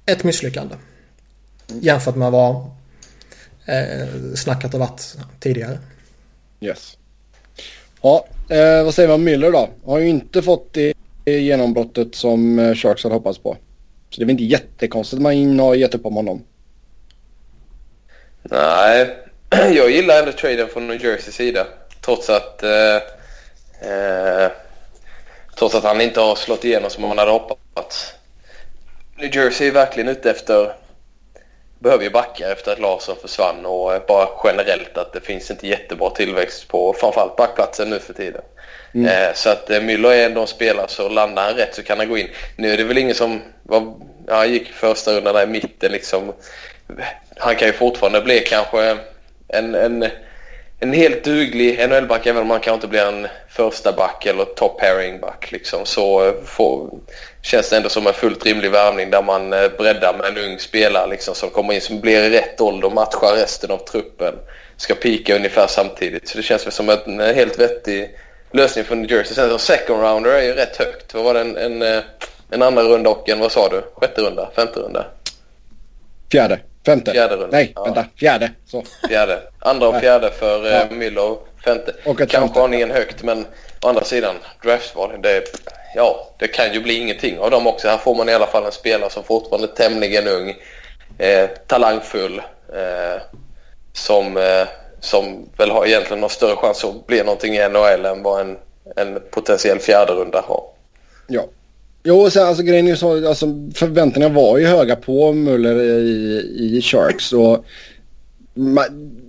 ett 0.07 0.25
misslyckande. 0.25 0.75
Jämfört 1.67 2.17
med 2.17 2.31
vad 2.31 2.55
eh, 3.67 4.35
snacket 4.35 4.73
har 4.73 4.81
varit 4.81 5.17
tidigare. 5.41 5.79
Yes. 6.61 6.99
Ja, 8.03 8.27
eh, 8.49 8.85
vad 8.85 8.95
säger 8.95 9.09
man 9.09 9.15
om 9.15 9.29
Müller 9.29 9.53
då? 9.53 9.69
Har 9.85 9.99
ju 9.99 10.09
inte 10.09 10.43
fått 10.43 10.73
det 10.73 10.95
genombrottet 11.25 12.15
som 12.15 12.59
eh, 12.59 12.75
Sharks 12.75 13.03
hade 13.05 13.15
hoppats 13.15 13.39
på. 13.39 13.57
Så 14.11 14.21
det 14.21 14.25
är 14.25 14.27
väl 14.27 14.31
inte 14.31 14.45
jättekonstigt 14.45 15.19
att 15.19 15.23
man 15.23 15.59
har 15.59 15.75
gett 15.75 15.95
upp 15.95 16.07
om 16.07 16.17
honom. 16.17 16.45
Nej, 18.43 19.17
jag 19.51 19.91
gillar 19.91 20.19
ändå 20.19 20.33
traden 20.33 20.69
från 20.69 20.87
New 20.87 21.05
Jerseys 21.05 21.35
sida. 21.35 21.67
Trots 22.01 22.31
att, 22.31 22.63
eh, 22.63 22.97
eh, 23.91 24.51
trots 25.59 25.75
att 25.75 25.85
han 25.85 26.01
inte 26.01 26.21
har 26.21 26.35
slått 26.35 26.65
igenom 26.65 26.91
som 26.91 27.03
man 27.03 27.19
hade 27.19 27.31
hoppats. 27.31 28.15
New 29.17 29.37
Jersey 29.37 29.69
är 29.69 29.73
verkligen 29.73 30.09
ute 30.09 30.31
efter 30.31 30.77
behöver 31.85 32.05
ju 32.05 32.11
backa 32.11 32.53
efter 32.53 32.73
att 32.73 32.79
Larsson 32.79 33.17
försvann 33.23 33.67
och 33.67 33.93
bara 34.09 34.29
generellt 34.45 34.99
att 34.99 35.13
det 35.13 35.21
finns 35.21 35.51
inte 35.51 35.69
jättebra 35.69 36.11
tillväxt 36.11 36.69
på 36.69 36.93
framförallt 36.93 37.37
backplatsen 37.37 37.91
nu 37.91 37.99
för 37.99 38.15
tiden. 38.15 38.43
Mm. 38.95 39.07
Eh, 39.07 39.35
så 39.35 39.51
att 39.51 39.71
eh, 39.71 39.81
Müller 39.81 40.11
är 40.11 40.27
ändå 40.27 40.41
en 40.41 40.47
spelare 40.47 40.89
så 40.89 41.09
landar 41.09 41.43
han 41.43 41.55
rätt 41.55 41.75
så 41.75 41.83
kan 41.83 41.99
han 41.99 42.09
gå 42.09 42.19
in. 42.19 42.29
Nu 42.57 42.73
är 42.73 42.77
det 42.77 42.85
väl 42.85 42.99
ingen 42.99 43.15
som 43.15 43.41
var, 43.63 43.95
ja, 44.27 44.47
gick 44.47 44.73
första 44.73 45.13
rundan 45.13 45.35
där 45.35 45.43
i 45.43 45.47
mitten 45.47 45.93
liksom. 45.93 46.33
Han 47.37 47.57
kan 47.57 47.69
ju 47.69 47.73
fortfarande 47.73 48.21
bli 48.21 48.41
kanske 48.41 48.99
en, 49.49 49.75
en, 49.75 50.07
en 50.81 50.93
helt 50.93 51.25
duglig 51.25 51.89
NHL-back 51.89 52.27
även 52.27 52.43
om 52.43 52.51
han 52.51 52.61
kanske 52.61 52.75
inte 52.75 52.89
blir 52.89 53.07
en 53.07 53.29
första 53.49 53.93
back 53.93 54.27
eller 54.27 54.45
top 54.45 54.81
pairing 54.81 55.21
back 55.21 55.53
liksom. 55.53 55.87
Så 55.87 56.27
eh, 56.27 56.35
får, 56.45 56.99
känns 57.45 57.71
det 57.71 57.77
ändå 57.77 57.89
som 57.89 58.07
en 58.07 58.13
fullt 58.13 58.47
rimlig 58.47 58.71
värvning 58.71 59.11
där 59.11 59.23
man 59.23 59.53
eh, 59.53 59.69
breddar 59.79 60.15
med 60.15 60.27
en 60.27 60.45
ung 60.45 60.59
spelare 60.59 61.07
liksom, 61.07 61.35
som 61.35 61.51
kommer 61.51 61.75
in 61.75 61.81
som 61.81 62.01
blir 62.01 62.23
i 62.23 62.31
rätt 62.31 62.61
ålder 62.61 62.87
och 62.87 62.95
matchar 62.95 63.37
resten 63.37 63.71
av 63.71 63.79
truppen. 63.79 64.35
Ska 64.77 64.95
pika 64.95 65.37
ungefär 65.37 65.67
samtidigt. 65.67 66.29
Så 66.29 66.37
det 66.37 66.43
känns 66.43 66.67
väl 66.67 66.73
som 66.73 66.89
en 66.89 67.21
helt 67.21 67.59
vettig 67.59 68.19
lösning 68.51 68.85
för 68.85 68.97
New 68.97 69.11
Jersey. 69.11 69.35
Sen 69.35 69.51
så 69.51 69.59
second 69.59 70.03
rounder 70.03 70.31
är 70.31 70.43
ju 70.43 70.53
rätt 70.53 70.77
högt. 70.77 71.15
Vad 71.15 71.25
var 71.25 71.35
det? 71.35 71.41
En, 71.41 71.57
en, 71.57 71.83
eh, 71.83 72.03
en 72.51 72.63
andra 72.63 72.83
runda 72.83 73.11
och 73.11 73.29
en, 73.29 73.39
vad 73.39 73.53
sa 73.53 73.69
du? 73.69 73.83
Sjätte 73.95 74.23
runda? 74.23 74.51
Femte 74.57 74.81
runda? 74.81 75.07
Fjärde. 76.33 76.61
Femte. 76.87 77.13
Fjärde 77.13 77.35
runda. 77.35 77.57
Nej, 77.57 77.73
ja. 77.75 77.85
vänta. 77.85 78.05
Fjärde. 78.17 78.51
Så. 78.67 78.85
Fjärde. 79.09 79.43
Andra 79.59 79.89
och 79.89 80.01
fjärde 80.01 80.31
för 80.31 80.71
ja. 80.71 80.85
Müller. 80.91 81.37
Femte. 81.65 81.95
Och 82.05 82.29
Kanske 82.29 82.61
aningen 82.61 82.91
högt 82.91 83.23
men 83.23 83.47
å 83.83 83.89
andra 83.89 84.05
sidan 84.05 84.35
draftval. 84.63 85.11
Det, 85.23 85.45
ja, 85.95 86.35
det 86.39 86.49
kan 86.49 86.73
ju 86.73 86.81
bli 86.81 86.95
ingenting 86.95 87.39
av 87.39 87.51
dem 87.51 87.67
också. 87.67 87.89
Här 87.89 87.99
får 87.99 88.15
man 88.15 88.29
i 88.29 88.35
alla 88.35 88.47
fall 88.47 88.65
en 88.65 88.73
spelare 88.73 89.11
som 89.11 89.25
fortfarande 89.25 89.69
är 89.69 89.77
tämligen 89.77 90.29
ung. 90.29 90.55
Eh, 91.19 91.49
talangfull. 91.67 92.39
Eh, 92.75 93.23
som 93.93 94.37
eh, 94.37 94.69
som 95.05 95.49
väl 95.59 95.71
har 95.71 95.87
egentligen 95.87 96.23
har 96.23 96.29
större 96.29 96.57
chans 96.57 96.85
att 96.85 97.07
bli 97.07 97.19
någonting 97.19 97.55
i 97.55 97.69
NHL 97.69 98.05
än 98.05 98.23
vad 98.23 98.41
en, 98.41 98.57
en 98.97 99.19
potentiell 99.31 99.79
fjärde 99.79 100.13
runda 100.13 100.41
har. 100.41 100.63
Ja. 101.29 101.45
Jo, 102.05 102.31
så, 102.31 102.45
alltså, 102.45 102.63
grejen 102.63 102.89
är 102.89 102.95
så, 102.95 103.29
alltså, 103.29 103.47
förväntningarna 103.75 104.35
var 104.35 104.59
ju 104.59 104.67
höga 104.67 104.97
på 104.97 105.33
Muller 105.33 105.83
i, 105.83 106.77
i 106.77 106.83
Sharks. 106.83 107.33
Och 107.33 107.65
man, 108.55 108.85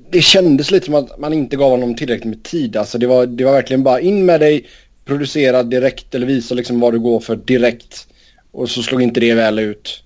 det 0.09 0.21
kändes 0.21 0.71
lite 0.71 0.85
som 0.85 0.95
att 0.95 1.19
man 1.19 1.33
inte 1.33 1.55
gav 1.55 1.69
honom 1.69 1.95
tillräckligt 1.95 2.29
med 2.29 2.43
tid. 2.43 2.77
Alltså, 2.77 2.97
det, 2.97 3.07
var, 3.07 3.25
det 3.25 3.45
var 3.45 3.51
verkligen 3.51 3.83
bara 3.83 3.99
in 3.99 4.25
med 4.25 4.39
dig, 4.39 4.65
producera 5.05 5.63
direkt 5.63 6.15
eller 6.15 6.27
visa 6.27 6.55
liksom 6.55 6.79
vad 6.79 6.93
du 6.93 6.99
går 6.99 7.19
för 7.19 7.35
direkt. 7.35 8.07
Och 8.51 8.69
så 8.69 8.83
slog 8.83 9.01
inte 9.01 9.19
det 9.19 9.33
väl 9.33 9.59
ut. 9.59 10.03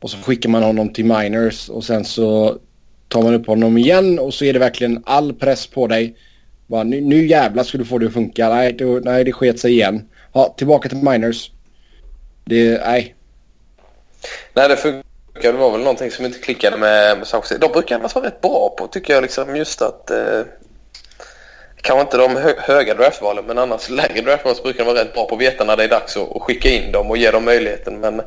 Och 0.00 0.10
så 0.10 0.16
skickar 0.16 0.48
man 0.48 0.62
honom 0.62 0.92
till 0.92 1.04
miners 1.04 1.68
och 1.68 1.84
sen 1.84 2.04
så 2.04 2.58
tar 3.08 3.22
man 3.22 3.34
upp 3.34 3.46
honom 3.46 3.78
igen 3.78 4.18
och 4.18 4.34
så 4.34 4.44
är 4.44 4.52
det 4.52 4.58
verkligen 4.58 5.02
all 5.06 5.32
press 5.32 5.66
på 5.66 5.86
dig. 5.86 6.16
Bara, 6.66 6.84
nu, 6.84 7.00
nu 7.00 7.26
jävlar 7.26 7.64
ska 7.64 7.78
du 7.78 7.84
få 7.84 7.98
det 7.98 8.06
att 8.06 8.12
funka. 8.12 8.48
Nej, 8.48 8.72
det, 8.72 8.84
nej, 8.84 9.24
det 9.24 9.32
sket 9.32 9.60
sig 9.60 9.72
igen. 9.72 10.08
Ja, 10.32 10.54
tillbaka 10.58 10.88
till 10.88 10.98
miners. 10.98 11.50
Det, 12.44 12.80
nej. 12.86 13.14
Nej, 14.54 14.68
det 14.68 14.76
funkar. 14.76 15.02
Det 15.42 15.52
var 15.52 15.70
väl 15.70 15.80
någonting 15.80 16.10
som 16.10 16.24
inte 16.24 16.38
klickade 16.38 16.76
med, 16.76 17.18
med 17.18 17.26
San 17.26 17.42
De 17.60 17.72
brukar 17.72 17.98
annars 17.98 18.14
vara 18.14 18.26
rätt 18.26 18.40
bra 18.40 18.74
på, 18.78 18.86
tycker 18.86 19.14
jag, 19.14 19.22
liksom 19.22 19.56
just 19.56 19.82
att... 19.82 20.10
Eh, 20.10 20.40
kanske 21.82 22.00
inte 22.00 22.16
de 22.16 22.36
hö 22.36 22.54
höga 22.58 22.94
draftvalen, 22.94 23.44
men 23.46 23.58
annars 23.58 23.88
lägre 23.88 24.20
draftvalen 24.20 24.56
så 24.56 24.62
brukar 24.62 24.84
de 24.84 24.92
vara 24.92 25.04
rätt 25.04 25.14
bra 25.14 25.26
på 25.26 25.34
att 25.34 25.40
veta 25.40 25.64
när 25.64 25.76
det 25.76 25.84
är 25.84 25.88
dags 25.88 26.16
att, 26.16 26.42
skicka 26.42 26.68
in 26.68 26.92
dem 26.92 27.10
och 27.10 27.16
ge 27.16 27.30
dem 27.30 27.44
möjligheten. 27.44 28.00
Men 28.00 28.22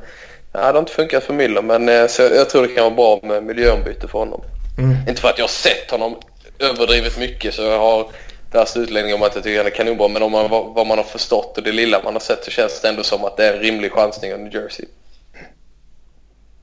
ja, 0.53 0.59
det 0.59 0.65
har 0.65 0.79
inte 0.79 0.91
funkat 0.91 1.23
för 1.23 1.33
Müller, 1.33 1.61
men 1.61 1.89
eh, 1.89 2.07
så 2.07 2.21
jag, 2.21 2.35
jag 2.35 2.49
tror 2.49 2.61
det 2.61 2.73
kan 2.73 2.83
vara 2.83 2.95
bra 2.95 3.19
med 3.23 3.43
miljöombyte 3.43 4.07
för 4.07 4.19
honom. 4.19 4.41
Mm. 4.77 4.95
Inte 5.09 5.21
för 5.21 5.29
att 5.29 5.37
jag 5.37 5.43
har 5.43 5.49
sett 5.49 5.91
honom 5.91 6.15
överdrivet 6.59 7.19
mycket 7.19 7.53
så 7.53 7.61
jag 7.61 7.79
har 7.79 8.07
värsta 8.51 8.79
utläggning 8.79 9.13
om 9.13 9.23
att 9.23 9.35
jag 9.35 9.43
tycker 9.43 9.57
han 9.57 9.65
är 9.65 9.69
kanonbra. 9.69 10.07
Men 10.07 10.23
om 10.23 10.31
man, 10.31 10.49
vad 10.49 10.87
man 10.87 10.97
har 10.97 11.05
förstått 11.05 11.57
och 11.57 11.63
det 11.63 11.71
lilla 11.71 12.03
man 12.03 12.13
har 12.13 12.19
sett 12.19 12.43
så 12.43 12.51
känns 12.51 12.81
det 12.81 12.89
ändå 12.89 13.03
som 13.03 13.25
att 13.25 13.37
det 13.37 13.45
är 13.45 13.53
en 13.53 13.59
rimlig 13.59 13.91
chansning 13.91 14.33
av 14.33 14.39
New 14.39 14.53
Jersey. 14.53 14.85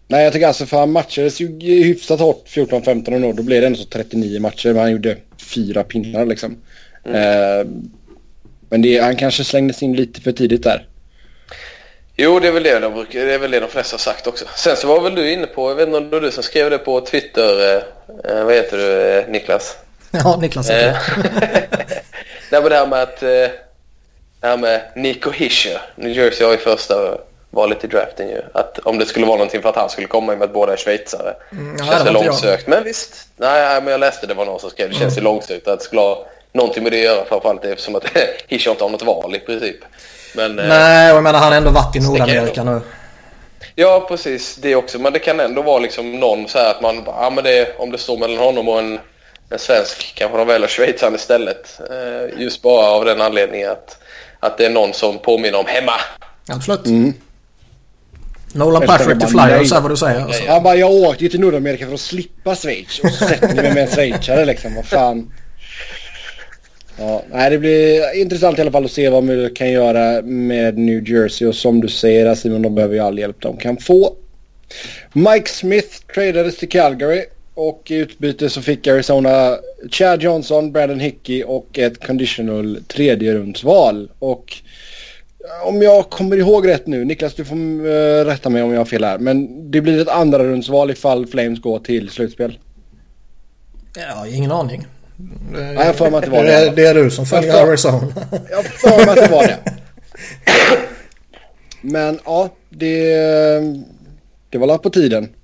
Nej, 0.08 0.25
jag 0.25 0.32
tycker 0.32 0.46
alltså 0.46 0.66
för 0.66 0.76
han 0.76 0.92
matchades 0.92 1.40
ju 1.40 1.61
hyfsat 1.61 2.20
hårt 2.20 2.44
14-15 2.49 3.25
år. 3.25 3.32
Då 3.32 3.42
blev 3.42 3.61
det 3.61 3.66
ändå 3.66 3.78
så 3.78 3.84
39 3.84 4.40
matcher. 4.40 4.68
Men 4.68 4.82
han 4.82 4.92
gjorde 4.92 5.16
fyra 5.54 5.84
pinnar 5.84 6.26
liksom. 6.26 6.56
Mm. 7.04 7.16
Eh, 7.16 7.66
men 8.71 8.82
det, 8.82 8.99
han 8.99 9.16
kanske 9.16 9.44
slängdes 9.44 9.82
in 9.82 9.97
lite 9.97 10.21
för 10.21 10.32
tidigt 10.32 10.62
där. 10.62 10.87
Jo, 12.16 12.38
det 12.40 12.49
är 12.49 12.52
väl 12.52 12.62
det 12.62 12.78
de, 12.78 12.94
brukar, 12.94 13.26
det 13.26 13.35
är 13.35 13.38
väl 13.38 13.50
det 13.50 13.61
de 13.61 13.68
flesta 13.68 13.94
har 13.94 13.99
sagt 13.99 14.26
också. 14.26 14.44
Sen 14.56 14.76
så 14.76 14.87
var 14.87 15.00
väl 15.00 15.14
du 15.14 15.32
inne 15.32 15.47
på, 15.47 15.71
jag 15.71 15.75
vet 15.75 15.87
inte 15.87 15.99
om 15.99 16.04
det 16.04 16.16
var 16.16 16.21
du 16.21 16.30
som 16.30 16.42
skrev 16.42 16.71
det 16.71 16.78
på 16.78 17.00
Twitter, 17.00 17.75
eh, 17.75 17.82
eh 18.32 18.44
vad 18.44 18.54
heter 18.54 18.76
du 18.76 19.18
eh, 19.18 19.28
Niklas? 19.28 19.76
Ja, 20.11 20.38
Niklas 20.40 20.71
eh, 20.71 20.97
Nej, 22.50 22.61
men 22.61 22.64
det 22.64 22.76
här 22.76 22.87
med 22.87 23.02
att, 23.02 23.23
eh, 23.23 23.28
det 23.28 24.47
här 24.47 24.56
med 24.56 24.82
Nico 24.97 25.30
Hischer, 25.30 25.80
New 25.97 26.16
Jersey 26.16 26.47
har 26.47 26.52
ju 26.52 26.59
första 26.59 27.18
valet 27.50 27.85
i 27.85 27.87
draften 27.87 28.28
ju. 28.28 28.42
Att 28.54 28.78
om 28.78 28.99
det 28.99 29.06
skulle 29.06 29.26
vara 29.26 29.37
någonting 29.37 29.62
för 29.62 29.68
att 29.68 29.76
han 29.76 29.90
skulle 29.90 30.06
komma 30.06 30.32
i 30.32 30.37
med 30.37 30.44
att 30.44 30.52
båda 30.52 30.73
är 30.73 30.76
schweizare. 30.76 31.35
Mm, 31.52 31.76
ja, 31.78 31.85
känns 31.85 32.04
det 32.04 32.11
långsökt. 32.11 32.66
Men 32.66 32.85
visst, 32.85 33.28
nej, 33.37 33.80
men 33.82 33.90
jag 33.90 34.00
läste 34.00 34.26
det 34.26 34.35
var 34.35 34.44
någon 34.44 34.61
som 34.61 34.71
skrev 34.71 34.88
det 34.88 34.94
känns 34.94 35.16
mm. 35.16 35.25
långsökt 35.25 35.68
att 35.68 35.78
det 35.78 35.85
skulle 35.85 36.00
ha 36.00 36.26
någonting 36.52 36.82
med 36.82 36.92
det 36.92 36.99
att 36.99 37.04
göra 37.04 37.25
framförallt 37.25 37.64
eftersom 37.64 37.97
att 37.97 38.04
Hischer 38.49 38.71
inte 38.71 38.85
har 38.85 38.90
något 38.90 39.02
val 39.02 39.35
i 39.35 39.38
princip. 39.38 39.76
Men, 40.35 40.59
eh, 40.59 40.68
Nej, 40.68 41.11
och 41.11 41.16
jag 41.16 41.23
menar 41.23 41.38
han 41.38 41.52
har 41.52 41.59
ändå 41.59 41.71
varit 41.71 41.97
i 41.97 42.00
Nordamerika 42.00 42.64
nu. 42.64 42.80
Ja, 43.75 44.06
precis. 44.09 44.56
Det 44.56 44.76
också. 44.76 44.99
Men 44.99 45.12
det 45.12 45.18
kan 45.18 45.40
ändå 45.40 45.62
vara 45.62 45.78
liksom 45.78 46.21
någon 46.21 46.49
så 46.49 46.59
här 46.59 46.71
att 46.71 46.82
man... 46.82 47.02
Ja, 47.06 47.30
men 47.30 47.44
det, 47.44 47.76
om 47.78 47.90
det 47.90 47.99
står 47.99 48.18
mellan 48.18 48.38
honom 48.38 48.68
och 48.68 48.78
en, 48.78 48.99
en 49.50 49.59
svensk 49.59 50.12
kanske 50.14 50.38
de 50.38 50.47
väljer 50.47 50.68
schweizaren 50.68 51.14
istället. 51.14 51.80
Eh, 51.90 52.40
just 52.42 52.62
bara 52.62 52.87
av 52.87 53.04
den 53.04 53.21
anledningen 53.21 53.71
att, 53.71 53.99
att 54.40 54.59
det 54.59 54.66
är 54.66 54.71
någon 54.71 54.92
som 54.92 55.18
påminner 55.18 55.59
om 55.59 55.66
hemma. 55.66 55.92
Absolut. 56.49 56.87
Mm. 56.87 57.14
Nolan 58.54 58.87
Patrick 58.87 59.18
till 59.18 59.28
Flyers 59.28 59.73
är 59.73 59.80
vad 59.80 59.90
du 59.90 59.97
säger. 59.97 60.21
Alltså. 60.21 60.44
Jag, 60.44 60.62
bara, 60.62 60.75
jag 60.75 60.90
åkte 60.90 61.25
ju 61.25 61.30
till 61.30 61.40
Nordamerika 61.40 61.87
för 61.87 61.94
att 61.94 62.00
slippa 62.00 62.54
Schweiz. 62.54 62.99
Och 62.99 63.11
så 63.11 63.25
sätter 63.25 63.49
ni 63.49 63.62
mig 63.62 63.75
med 63.75 63.82
en 63.82 63.88
schweizare 63.88 64.44
liksom. 64.44 64.75
Vad 64.75 64.87
fan. 64.87 65.32
Ja, 66.99 67.22
nej, 67.30 67.50
det 67.50 67.58
blir 67.58 68.16
intressant 68.16 68.58
i 68.58 68.61
alla 68.61 68.70
fall 68.70 68.84
att 68.84 68.90
se 68.90 69.08
vad 69.08 69.25
Müller 69.25 69.54
kan 69.54 69.70
göra 69.70 70.22
med 70.22 70.78
New 70.78 71.11
Jersey. 71.11 71.49
Och 71.49 71.54
som 71.54 71.80
du 71.80 71.88
säger 71.88 72.34
Simon, 72.34 72.62
de 72.62 72.75
behöver 72.75 72.94
ju 72.94 73.00
all 73.00 73.18
hjälp 73.18 73.37
de 73.40 73.56
kan 73.56 73.76
få. 73.76 74.16
Mike 75.12 75.50
Smith 75.50 76.06
tradades 76.14 76.56
till 76.56 76.68
Calgary. 76.68 77.25
Och 77.54 77.90
i 77.90 77.96
utbyte 77.96 78.50
så 78.50 78.62
fick 78.62 78.87
Arizona 78.87 79.56
Chad 79.90 80.22
Johnson, 80.22 80.72
Brandon 80.72 81.00
Hickey 81.00 81.44
och 81.46 81.78
ett 81.78 82.06
conditional 82.06 82.78
tredjerumsval. 82.88 84.11
Och 84.18 84.56
eh, 85.44 85.68
om 85.68 85.82
jag 85.82 86.11
kommer 86.11 86.37
ihåg 86.37 86.68
rätt 86.68 86.87
nu, 86.87 87.04
Niklas 87.04 87.34
du 87.34 87.44
får 87.44 87.56
uh, 87.56 88.25
rätta 88.25 88.50
mig 88.50 88.62
om 88.62 88.72
jag 88.72 88.80
har 88.80 88.84
fel 88.84 89.04
här. 89.04 89.18
Men 89.18 89.70
det 89.70 89.80
blir 89.80 90.00
ett 90.00 90.08
andra 90.08 90.44
rundsval 90.44 90.90
ifall 90.90 91.26
Flames 91.26 91.61
går 91.61 91.78
till 91.78 92.11
slutspel. 92.11 92.58
Ja, 93.96 94.26
ingen 94.26 94.52
aning. 94.52 94.87
Nej, 95.52 95.87
jag 95.87 95.97
får 95.97 96.11
mig 96.11 96.19
att 96.19 96.25
det 96.25 96.31
var 96.31 96.45
det. 96.45 96.73
Det 96.76 96.87
är 96.87 96.95
du 96.95 97.11
som 97.11 97.26
följer 97.26 97.67
Arizona. 97.67 98.12
Jag 98.50 98.64
får 98.64 99.07
mig 99.07 99.09
att 99.09 99.17
det 99.17 99.31
var 99.31 99.47
det. 99.47 99.59
Men 101.81 102.21
ja, 102.25 102.49
det, 102.69 103.14
det 104.50 104.59
var 104.59 104.79
på 104.79 104.91
tiden. 104.91 105.35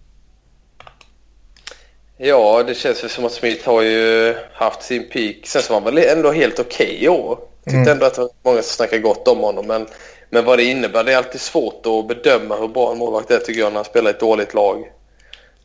Ja, 2.16 2.62
det 2.66 2.74
känns 2.74 3.02
väl 3.02 3.10
som 3.10 3.24
att 3.24 3.32
Smith 3.32 3.68
har 3.68 3.82
ju 3.82 4.34
haft 4.52 4.82
sin 4.82 5.08
peak. 5.08 5.36
Sen 5.44 5.62
så 5.62 5.72
var 5.72 5.80
han 5.80 5.94
väl 5.94 6.04
ändå 6.04 6.32
helt 6.32 6.58
okej 6.58 6.86
okay 6.86 7.04
i 7.04 7.08
år. 7.08 7.38
Tyckte 7.64 7.76
mm. 7.76 7.88
ändå 7.88 8.06
att 8.06 8.14
det 8.14 8.20
var 8.20 8.30
många 8.42 8.62
som 8.62 8.76
snackade 8.76 9.02
gott 9.02 9.28
om 9.28 9.38
honom. 9.38 9.66
Men, 9.66 9.86
men 10.30 10.44
vad 10.44 10.58
det 10.58 10.64
innebär, 10.64 11.04
det 11.04 11.12
är 11.12 11.16
alltid 11.16 11.40
svårt 11.40 11.86
att 11.86 12.08
bedöma 12.08 12.56
hur 12.56 12.68
bra 12.68 12.92
en 12.92 12.98
målvakt 12.98 13.30
är 13.30 13.38
tycker 13.38 13.60
jag 13.60 13.72
när 13.72 13.76
han 13.78 13.84
spelar 13.84 14.10
i 14.10 14.14
ett 14.14 14.20
dåligt 14.20 14.54
lag. 14.54 14.84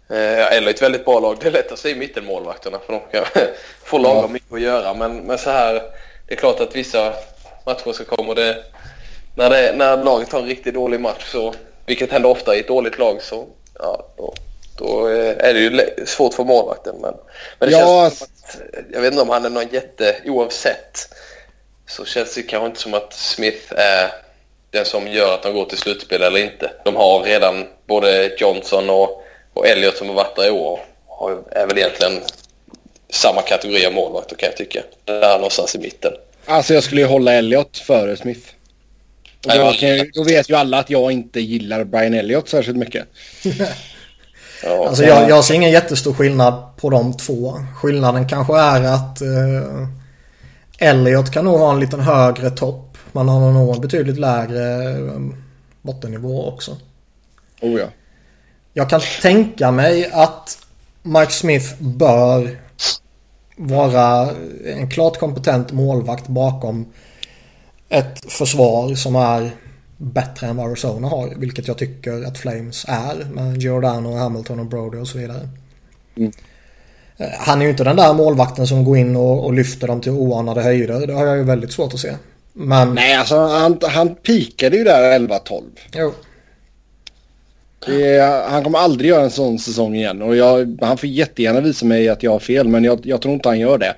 Eh, 0.10 0.54
eller 0.54 0.70
ett 0.70 0.82
väldigt 0.82 1.06
bra 1.06 1.20
lag. 1.20 1.38
Det 1.42 1.48
är 1.48 1.52
lättast 1.52 1.86
i 1.86 1.96
mittenmålvakterna 1.96 2.80
för 2.86 2.94
de 2.94 3.02
kan 3.12 3.26
få 3.84 3.98
lagom 3.98 4.34
mycket 4.34 4.54
att 4.54 4.62
göra. 4.62 4.94
Men, 4.94 5.18
men 5.18 5.38
så 5.38 5.50
här, 5.50 5.74
det 6.28 6.34
är 6.34 6.38
klart 6.38 6.60
att 6.60 6.76
vissa 6.76 7.14
matcher 7.66 7.94
så 7.94 8.06
kommer 8.06 8.36
det 8.36 8.64
när, 9.36 9.50
det, 9.50 9.74
när 9.76 10.04
laget 10.04 10.32
har 10.32 10.40
en 10.40 10.48
riktigt 10.48 10.74
dålig 10.74 11.00
match, 11.00 11.32
så, 11.32 11.54
vilket 11.86 12.12
händer 12.12 12.30
ofta 12.30 12.56
i 12.56 12.60
ett 12.60 12.68
dåligt 12.68 13.00
lag, 13.00 13.22
så 13.22 13.48
ja, 13.80 14.08
då, 14.18 14.34
då 14.78 15.06
är 15.08 15.54
det 15.54 15.60
ju 15.60 16.06
svårt 16.06 16.34
för 16.34 16.44
målvakten. 16.44 16.96
Men, 17.02 17.14
men 17.60 17.70
det 17.70 17.76
ja. 17.76 18.02
känns 18.02 18.18
som 18.18 18.28
att, 18.28 18.62
jag 18.92 19.02
vet 19.02 19.12
inte 19.12 19.22
om 19.22 19.30
han 19.30 19.46
är 19.46 19.50
någon 19.50 19.68
jätte, 19.72 20.16
oavsett 20.26 21.10
så 21.88 22.06
känns 22.06 22.36
det 22.36 22.42
kanske 22.42 22.66
inte 22.66 22.80
som 22.80 22.94
att 22.94 23.14
Smith 23.14 23.74
är 23.78 24.12
den 24.72 24.86
som 24.86 25.08
gör 25.08 25.34
att 25.34 25.44
de 25.44 25.54
går 25.54 25.66
till 25.66 25.78
slutspel 25.78 26.24
eller 26.24 26.40
inte. 26.40 26.72
De 26.86 26.96
har 26.96 27.24
redan 27.24 27.68
både 27.88 28.36
Johnson 28.38 28.90
och, 28.90 29.23
och 29.54 29.68
Elliot 29.68 29.98
som 29.98 30.08
har 30.08 30.16
varit 30.16 30.36
där 30.36 30.48
i 30.48 30.52
år 30.52 30.80
har, 31.08 31.44
är 31.52 31.68
väl 31.68 31.78
egentligen 31.78 32.22
samma 33.10 33.42
kategori 33.42 33.86
av 33.86 33.94
målvakter 33.94 34.36
kan 34.36 34.48
jag 34.48 34.58
tycka. 34.58 34.84
Där 35.06 35.36
någonstans 35.36 35.76
i 35.76 35.80
mitten. 35.80 36.12
Alltså 36.46 36.74
jag 36.74 36.84
skulle 36.84 37.02
ju 37.02 37.08
hålla 37.08 37.34
Elliot 37.34 37.78
före 37.78 38.18
Smith. 38.18 38.50
Och 39.46 39.58
då, 39.58 39.72
kan, 39.72 40.12
då 40.14 40.24
vet 40.24 40.50
ju 40.50 40.56
alla 40.56 40.80
att 40.80 40.90
jag 40.90 41.12
inte 41.12 41.40
gillar 41.40 41.84
Brian 41.84 42.14
Elliott 42.14 42.50
särskilt 42.50 42.78
mycket. 42.78 43.08
ja, 44.64 44.88
alltså 44.88 45.04
jag, 45.04 45.30
jag 45.30 45.46
ser 45.46 45.54
ingen 45.54 45.72
jättestor 45.72 46.14
skillnad 46.14 46.78
på 46.78 46.90
de 46.90 47.18
två. 47.18 47.54
Skillnaden 47.76 48.30
kanske 48.30 48.60
är 48.60 48.84
att 48.84 49.22
eh, 49.22 49.88
Elliot 50.80 51.32
kan 51.32 51.46
nog 51.46 51.60
ha 51.60 51.74
en 51.74 51.80
liten 51.80 52.00
högre 52.00 52.50
topp. 52.50 52.98
Man 53.12 53.30
har 53.30 53.52
nog 53.52 53.76
en 53.76 53.82
betydligt 53.82 54.20
lägre 54.20 54.92
eh, 54.92 55.22
bottennivå 55.82 56.48
också. 56.48 56.78
Oh 57.62 57.80
ja. 57.80 57.86
Jag 58.74 58.90
kan 58.90 59.02
tänka 59.22 59.72
mig 59.72 60.10
att 60.12 60.58
Mike 61.02 61.32
Smith 61.32 61.76
bör 61.80 62.58
vara 63.56 64.30
en 64.66 64.90
klart 64.90 65.20
kompetent 65.20 65.72
målvakt 65.72 66.28
bakom 66.28 66.86
ett 67.90 68.32
försvar 68.32 68.96
som 68.96 69.16
är 69.16 69.52
bättre 69.98 70.48
än 70.48 70.58
vad 70.58 70.68
Arizona 70.68 71.08
har. 71.08 71.34
Vilket 71.38 71.68
jag 71.68 71.78
tycker 71.78 72.24
att 72.24 72.38
Flames 72.38 72.86
är. 72.88 73.26
Med 73.34 73.58
Giordano, 73.58 74.16
Hamilton 74.16 74.60
och 74.60 74.66
Brody 74.66 74.98
och 74.98 75.08
så 75.08 75.18
vidare. 75.18 75.50
Mm. 76.16 76.32
Eh, 77.18 77.28
han 77.38 77.62
är 77.62 77.66
ju 77.66 77.72
inte 77.72 77.84
den 77.84 77.96
där 77.96 78.14
målvakten 78.14 78.68
som 78.68 78.84
går 78.84 78.98
in 78.98 79.16
och, 79.16 79.46
och, 79.46 79.54
lyfter 79.54 79.88
dem 79.88 80.02
till 80.02 80.12
oanade 80.12 80.62
höjder. 80.62 81.08
Det 81.08 81.14
har 81.14 81.26
jag 81.26 81.38
ju 81.38 81.44
väldigt 81.44 81.72
svårt 81.72 81.94
att 81.94 82.00
se. 82.00 82.16
Men... 82.54 82.94
Nej, 82.94 83.16
alltså 83.16 83.48
han, 83.48 83.80
han 83.82 84.16
pikade 84.16 84.78
ju 84.78 84.84
där 84.84 85.20
11-12. 85.20 85.62
Jo. 85.94 86.14
Är, 87.88 88.50
han 88.50 88.64
kommer 88.64 88.80
aldrig 88.80 89.10
göra 89.10 89.24
en 89.24 89.32
sån 89.32 89.60
säsong 89.60 89.96
igen. 89.96 90.22
Och 90.22 90.36
jag, 90.36 90.78
han 90.82 90.98
får 90.98 91.10
jättegärna 91.10 91.62
visa 91.62 91.86
mig 91.86 92.10
att 92.10 92.24
jag 92.24 92.32
har 92.32 92.40
fel, 92.40 92.68
men 92.68 92.84
jag, 92.84 93.00
jag 93.04 93.22
tror 93.22 93.34
inte 93.34 93.50
han 93.50 93.60
gör 93.60 93.78
det. 93.78 93.96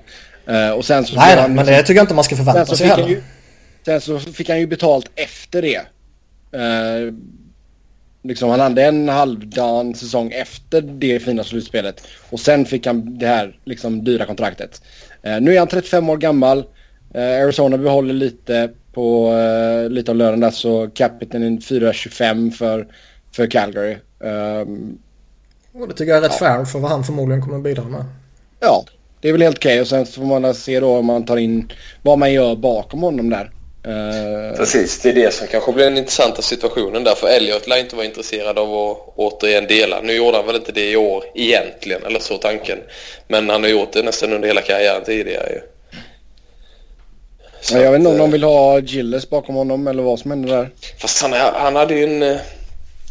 Uh, 0.50 0.70
och 0.70 0.84
sen 0.84 1.04
så 1.04 1.16
Nej, 1.16 1.36
han, 1.36 1.54
men 1.54 1.66
det 1.66 1.82
tycker 1.82 1.94
jag 1.94 2.02
inte 2.02 2.14
man 2.14 2.24
ska 2.24 2.36
förvänta 2.36 2.76
sig 2.76 2.86
heller. 2.86 3.22
Sen 3.84 4.00
så 4.00 4.18
fick 4.18 4.48
han 4.48 4.60
ju 4.60 4.66
betalt 4.66 5.10
efter 5.14 5.62
det. 5.62 5.80
Uh, 6.58 7.14
liksom 8.22 8.50
han 8.50 8.60
hade 8.60 8.84
en 8.84 9.08
halvdan 9.08 9.94
säsong 9.94 10.32
efter 10.32 10.80
det 10.80 11.18
fina 11.18 11.44
slutspelet. 11.44 12.02
Och 12.30 12.40
sen 12.40 12.64
fick 12.64 12.86
han 12.86 13.18
det 13.18 13.26
här 13.26 13.58
liksom 13.64 14.04
dyra 14.04 14.26
kontraktet. 14.26 14.82
Uh, 15.26 15.40
nu 15.40 15.54
är 15.54 15.58
han 15.58 15.68
35 15.68 16.10
år 16.10 16.16
gammal. 16.16 16.64
Arizona 17.14 17.78
behåller 17.78 18.14
lite 18.14 18.70
på 18.92 19.32
lite 19.90 20.10
av 20.10 20.16
lönen 20.16 20.40
där 20.40 20.50
så 20.50 20.88
capiten 20.88 21.42
är 21.42 21.50
4,25 21.50 22.50
för, 22.50 22.86
för 23.36 23.50
Calgary. 23.50 23.96
Um, 24.18 24.98
och 25.74 25.88
det 25.88 25.94
tycker 25.94 26.12
jag 26.12 26.24
är 26.24 26.28
rätt 26.28 26.36
ja. 26.40 26.46
fair 26.46 26.64
för 26.64 26.78
vad 26.78 26.90
han 26.90 27.04
förmodligen 27.04 27.42
kommer 27.42 27.58
bidra 27.58 27.84
med. 27.84 28.04
Ja, 28.60 28.84
det 29.20 29.28
är 29.28 29.32
väl 29.32 29.42
helt 29.42 29.56
okej 29.56 29.72
okay. 29.72 29.80
och 29.80 29.86
sen 29.86 30.06
så 30.06 30.12
får 30.12 30.40
man 30.40 30.54
se 30.54 30.80
då 30.80 30.96
om 30.96 31.06
man 31.06 31.24
tar 31.26 31.36
in 31.36 31.72
vad 32.02 32.18
man 32.18 32.32
gör 32.32 32.56
bakom 32.56 33.02
honom 33.02 33.30
där. 33.30 33.50
Uh... 33.86 34.56
Precis, 34.56 35.00
det 35.02 35.08
är 35.08 35.14
det 35.14 35.34
som 35.34 35.46
kanske 35.46 35.72
blir 35.72 35.84
den 35.84 35.98
intressanta 35.98 36.42
situationen 36.42 37.04
där. 37.04 37.14
För 37.14 37.26
Elliot 37.26 37.68
lär 37.68 37.76
inte 37.76 37.96
vara 37.96 38.06
intresserad 38.06 38.58
av 38.58 38.74
att 38.74 38.98
återigen 39.16 39.66
dela. 39.66 40.00
Nu 40.00 40.12
gjorde 40.12 40.36
han 40.36 40.46
väl 40.46 40.56
inte 40.56 40.72
det 40.72 40.90
i 40.90 40.96
år 40.96 41.24
egentligen, 41.34 42.04
eller 42.06 42.20
så 42.20 42.36
tanken. 42.36 42.78
Men 43.28 43.50
han 43.50 43.62
har 43.62 43.70
gjort 43.70 43.92
det 43.92 44.02
nästan 44.02 44.32
under 44.32 44.48
hela 44.48 44.60
karriären 44.60 45.04
tidigare 45.04 45.52
ju. 45.52 45.60
Så 47.60 47.78
jag 47.78 47.90
vet 47.92 47.98
inte 47.98 48.10
om 48.10 48.18
de 48.18 48.30
vill 48.30 48.44
ha 48.44 48.78
Gilles 48.78 49.30
bakom 49.30 49.54
honom 49.54 49.86
eller 49.86 50.02
vad 50.02 50.18
som 50.18 50.30
händer 50.30 50.56
där. 50.56 50.70
Fast 50.98 51.22
han, 51.22 51.32
han 51.54 51.76
hade 51.76 51.94
ju 51.94 52.04
en... 52.04 52.38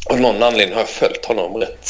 Eh, 0.10 0.14
av 0.14 0.22
någon 0.22 0.44
anledning 0.44 0.74
har 0.74 0.82
jag 0.82 0.90
följt 0.90 1.26
honom 1.26 1.58
rätt. 1.58 1.90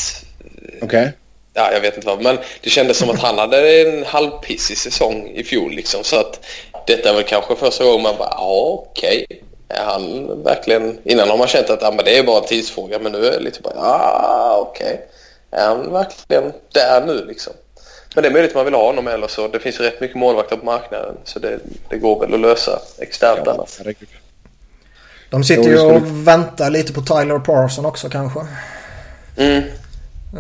Okej. 0.65 0.85
Okay. 0.85 1.11
Ja, 1.53 1.71
jag 1.73 1.81
vet 1.81 1.95
inte 1.95 2.07
vad. 2.07 2.21
Men 2.21 2.37
det 2.61 2.69
kändes 2.69 2.97
som 2.97 3.09
att 3.09 3.19
han 3.19 3.37
hade 3.37 3.81
en 3.81 4.03
halvpissig 4.03 4.77
säsong 4.77 5.27
i 5.35 5.43
fjol 5.43 5.71
liksom. 5.71 6.03
Så 6.03 6.19
att 6.19 6.45
detta 6.87 7.13
väl 7.13 7.23
kanske 7.23 7.55
första 7.55 7.83
gången 7.83 8.01
man 8.01 8.17
bara, 8.17 8.29
ja 8.31 8.85
okej. 8.89 9.25
Okay. 9.29 9.41
Är 9.67 9.83
han 9.83 10.43
verkligen... 10.43 10.99
Innan 11.03 11.29
har 11.29 11.37
man 11.37 11.47
känt 11.47 11.69
att 11.69 11.81
ja, 11.81 11.91
men 11.91 12.05
det 12.05 12.17
är 12.17 12.23
bara 12.23 12.37
en 12.37 12.47
tidsfråga. 12.47 12.99
Men 12.99 13.11
nu 13.11 13.25
är 13.25 13.31
det 13.31 13.39
lite 13.39 13.61
bara, 13.61 13.73
ja 13.75 14.57
okej. 14.69 14.85
Okay. 14.85 15.61
Är 15.61 15.67
han 15.67 15.91
verkligen 15.91 16.53
där 16.73 17.05
nu 17.05 17.25
liksom? 17.25 17.53
Men 18.15 18.21
det 18.21 18.29
är 18.29 18.31
möjligt 18.33 18.51
att 18.51 18.55
man 18.55 18.65
vill 18.65 18.73
ha 18.73 18.85
honom 18.85 19.07
eller 19.07 19.27
så. 19.27 19.47
Det 19.47 19.59
finns 19.59 19.79
rätt 19.79 20.01
mycket 20.01 20.17
målvakter 20.17 20.57
på 20.57 20.65
marknaden. 20.65 21.17
Så 21.23 21.39
det, 21.39 21.59
det 21.89 21.97
går 21.97 22.19
väl 22.19 22.33
att 22.33 22.39
lösa 22.39 22.81
externt 22.99 23.41
ja, 23.45 23.51
annars. 23.51 23.79
De 25.35 25.43
sitter 25.43 25.69
ju 25.69 25.79
och 25.79 26.27
väntar 26.27 26.69
lite 26.69 26.93
på 26.93 27.01
Tyler 27.01 27.39
Parson 27.39 27.85
också 27.85 28.09
kanske. 28.09 28.39
Mm. 29.37 29.63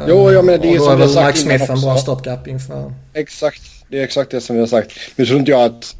Jo, 0.07 0.31
jag 0.31 0.45
menar 0.45 0.59
det 0.59 0.73
är 0.73 0.79
som 0.79 0.95
vi 0.95 1.01
har 1.01 1.09
sagt 1.09 1.45
Mike 1.45 1.57
Smith 1.57 1.71
en 1.71 1.81
bra 1.81 1.97
stopgap 1.97 2.47
inför. 2.47 2.93
Exakt. 3.13 3.61
Det 3.89 3.99
är 3.99 4.03
exakt 4.03 4.31
det 4.31 4.41
som 4.41 4.55
vi 4.55 4.59
har 4.59 4.67
sagt. 4.67 4.91
Nu 5.15 5.25
tror 5.25 5.39
inte 5.39 5.51
jag 5.51 5.61
att 5.61 5.95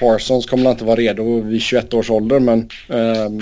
Parsons 0.00 0.46
kommer 0.46 0.70
inte 0.70 0.84
vara 0.84 0.96
redo 0.96 1.40
vid 1.40 1.62
21 1.62 1.94
års 1.94 2.10
ålder 2.10 2.40
men 2.40 2.70
um, 2.88 3.40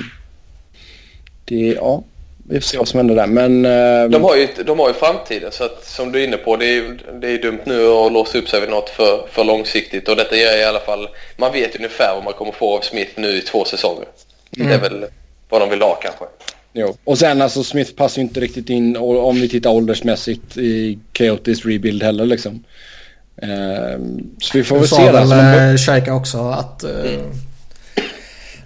det, 1.45 1.57
ja, 1.57 2.03
vi 2.49 2.61
får 2.61 2.69
se 2.69 2.79
vad 2.79 2.89
som 2.89 2.99
händer 2.99 3.15
där. 3.15 3.27
Men, 3.27 3.67
um, 3.67 4.11
de, 4.11 4.23
har 4.23 4.37
ju, 4.37 4.49
de 4.67 4.79
har 4.79 4.89
ju 4.89 4.95
framtiden 4.95 5.53
så 5.53 5.65
att 5.65 5.85
som 5.85 6.13
du 6.13 6.21
är 6.21 6.27
inne 6.27 6.37
på 6.37 6.57
det 6.57 6.77
är, 6.77 6.99
det 7.21 7.31
är 7.31 7.39
dumt 7.39 7.61
nu 7.65 7.87
att 7.87 8.13
låsa 8.13 8.39
upp 8.39 8.49
sig 8.49 8.61
vid 8.61 8.71
något 8.71 8.89
för, 8.89 9.27
för 9.31 9.45
långsiktigt 9.45 10.09
och 10.09 10.17
detta 10.17 10.37
gör 10.37 10.61
i 10.61 10.65
alla 10.65 10.81
fall 10.81 11.09
man 11.37 11.53
vet 11.53 11.77
ungefär 11.77 12.15
vad 12.15 12.25
man 12.25 12.33
kommer 12.33 12.53
få 12.53 12.77
av 12.77 12.81
Smith 12.81 13.13
nu 13.17 13.29
i 13.29 13.41
två 13.41 13.65
säsonger. 13.65 14.07
Mm. 14.57 14.69
Det 14.69 14.75
är 14.75 14.81
väl 14.81 15.07
vad 15.49 15.61
de 15.61 15.71
vill 15.71 15.83
ha 15.83 15.95
kanske. 15.95 16.25
Jo. 16.73 16.97
Och 17.05 17.19
sen 17.19 17.43
alltså 17.43 17.65
Smith 17.65 17.95
passar 17.95 18.23
ju 18.23 18.29
inte 18.29 18.41
riktigt 18.41 18.71
in 18.71 18.97
om 18.97 19.41
vi 19.41 19.49
tittar 19.49 19.71
åldersmässigt 19.71 20.57
i 20.57 20.99
Chaotis 21.19 21.65
rebuild 21.65 22.03
heller 22.03 22.27
liksom. 22.27 22.65
Ehm, 23.37 24.31
så 24.41 24.59
vi 24.59 24.65
får 24.65 24.79
väl 24.79 24.89
se. 24.89 25.13
Det 25.13 25.27
sa 25.27 25.35
väl 25.35 25.79
Shaika 25.79 26.15
också 26.15 26.49
att 26.49 26.85
uh, 26.85 27.21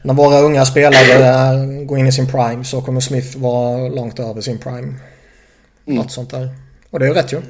när 0.03 0.15
våra 0.15 0.41
unga 0.41 0.65
spelare 0.65 1.85
går 1.85 1.99
in 1.99 2.07
i 2.07 2.13
sin 2.13 2.27
prime 2.27 2.65
så 2.65 2.83
kommer 2.83 3.01
Smith 3.01 3.39
vara 3.39 3.89
långt 3.89 4.19
över 4.19 4.41
sin 4.41 4.59
prime. 4.59 4.79
Mm. 4.79 4.99
Något 5.85 6.13
sånt 6.13 6.31
där. 6.31 6.49
Och 6.91 6.99
det 6.99 7.05
är 7.05 7.09
ju 7.09 7.15
rätt 7.15 7.33
ju. 7.33 7.41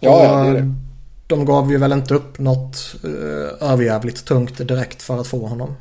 Ja, 0.00 0.24
ja, 0.24 0.44
det 0.44 0.48
är 0.48 0.54
det. 0.54 0.74
De 1.26 1.44
gav 1.44 1.70
ju 1.70 1.78
väl 1.78 1.92
inte 1.92 2.14
upp 2.14 2.38
något 2.38 2.94
uh, 3.04 3.70
överjävligt 3.70 4.24
tungt 4.24 4.68
direkt 4.68 5.02
för 5.02 5.20
att 5.20 5.26
få 5.26 5.46
honom. 5.46 5.76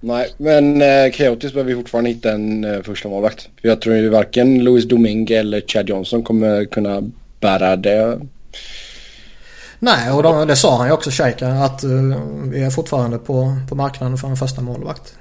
Nej, 0.00 0.34
men 0.36 0.82
eh, 0.82 1.10
Coyotes 1.12 1.52
behöver 1.52 1.70
vi 1.70 1.76
fortfarande 1.76 2.10
hitta 2.10 2.32
en 2.32 2.64
eh, 2.64 2.82
första 2.82 3.08
målvakt. 3.08 3.48
För 3.60 3.68
jag 3.68 3.80
tror 3.80 3.96
ju 3.96 4.08
varken 4.08 4.64
Louis 4.64 4.88
Domingue 4.88 5.38
eller 5.38 5.60
Chad 5.60 5.88
Johnson 5.88 6.22
kommer 6.22 6.64
kunna 6.64 7.02
bära 7.40 7.76
det. 7.76 8.20
Nej, 9.78 10.10
och 10.10 10.22
de, 10.22 10.48
det 10.48 10.56
sa 10.56 10.76
han 10.76 10.86
ju 10.86 10.92
också 10.92 11.10
Scheika 11.10 11.48
att 11.48 11.84
uh, 11.84 12.16
vi 12.50 12.62
är 12.62 12.70
fortfarande 12.70 13.18
på, 13.18 13.56
på 13.68 13.74
marknaden 13.74 14.18
för 14.18 14.28
en 14.28 14.36
första 14.36 14.60
målvakt. 14.60 15.14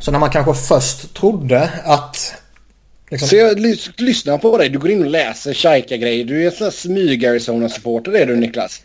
Så 0.00 0.10
när 0.10 0.18
man 0.18 0.30
kanske 0.30 0.54
först 0.54 1.14
trodde 1.14 1.70
att... 1.84 2.34
Liksom... 3.10 3.28
Så 3.28 3.36
jag 3.36 3.60
lys 3.60 3.90
lyssnar 3.96 4.38
på 4.38 4.58
dig. 4.58 4.68
Du 4.68 4.78
går 4.78 4.90
in 4.90 5.04
och 5.04 5.10
läser 5.10 5.54
Scheika-grejer. 5.54 6.24
Du 6.24 6.42
är 6.42 6.46
en 6.46 6.52
sån 6.52 6.64
här 6.64 6.70
smyg-Arizona-supporter 6.70 8.16
är 8.16 8.26
du 8.26 8.36
Niklas. 8.36 8.82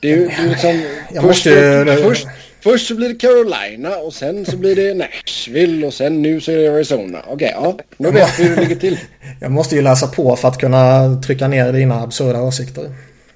Du, 0.00 0.16
du 0.16 0.48
liksom... 0.48 0.82
Jag 1.12 1.22
först, 1.22 1.46
måste... 1.46 1.84
först, 2.02 2.02
Först 2.02 2.26
så 2.62 2.94
blir 2.94 3.08
det 3.08 3.14
Carolina 3.14 3.96
och 3.96 4.14
sen 4.14 4.46
så 4.46 4.56
blir 4.56 4.76
det 4.76 4.94
Nashville 4.94 5.86
och 5.86 5.94
sen 5.94 6.22
nu 6.22 6.40
så 6.40 6.52
är 6.52 6.56
det 6.56 6.68
Arizona. 6.68 7.18
Okej, 7.26 7.34
okay, 7.34 7.50
ja. 7.50 7.78
Nu 7.96 8.10
vet 8.10 8.38
vi 8.38 8.44
hur 8.44 8.56
det 8.56 8.62
ligger 8.62 8.76
till. 8.76 8.98
Jag 9.40 9.50
måste 9.50 9.76
ju 9.76 9.82
läsa 9.82 10.06
på 10.06 10.36
för 10.36 10.48
att 10.48 10.58
kunna 10.58 11.14
trycka 11.26 11.48
ner 11.48 11.72
dina 11.72 12.02
absurda 12.02 12.42
åsikter. 12.42 12.90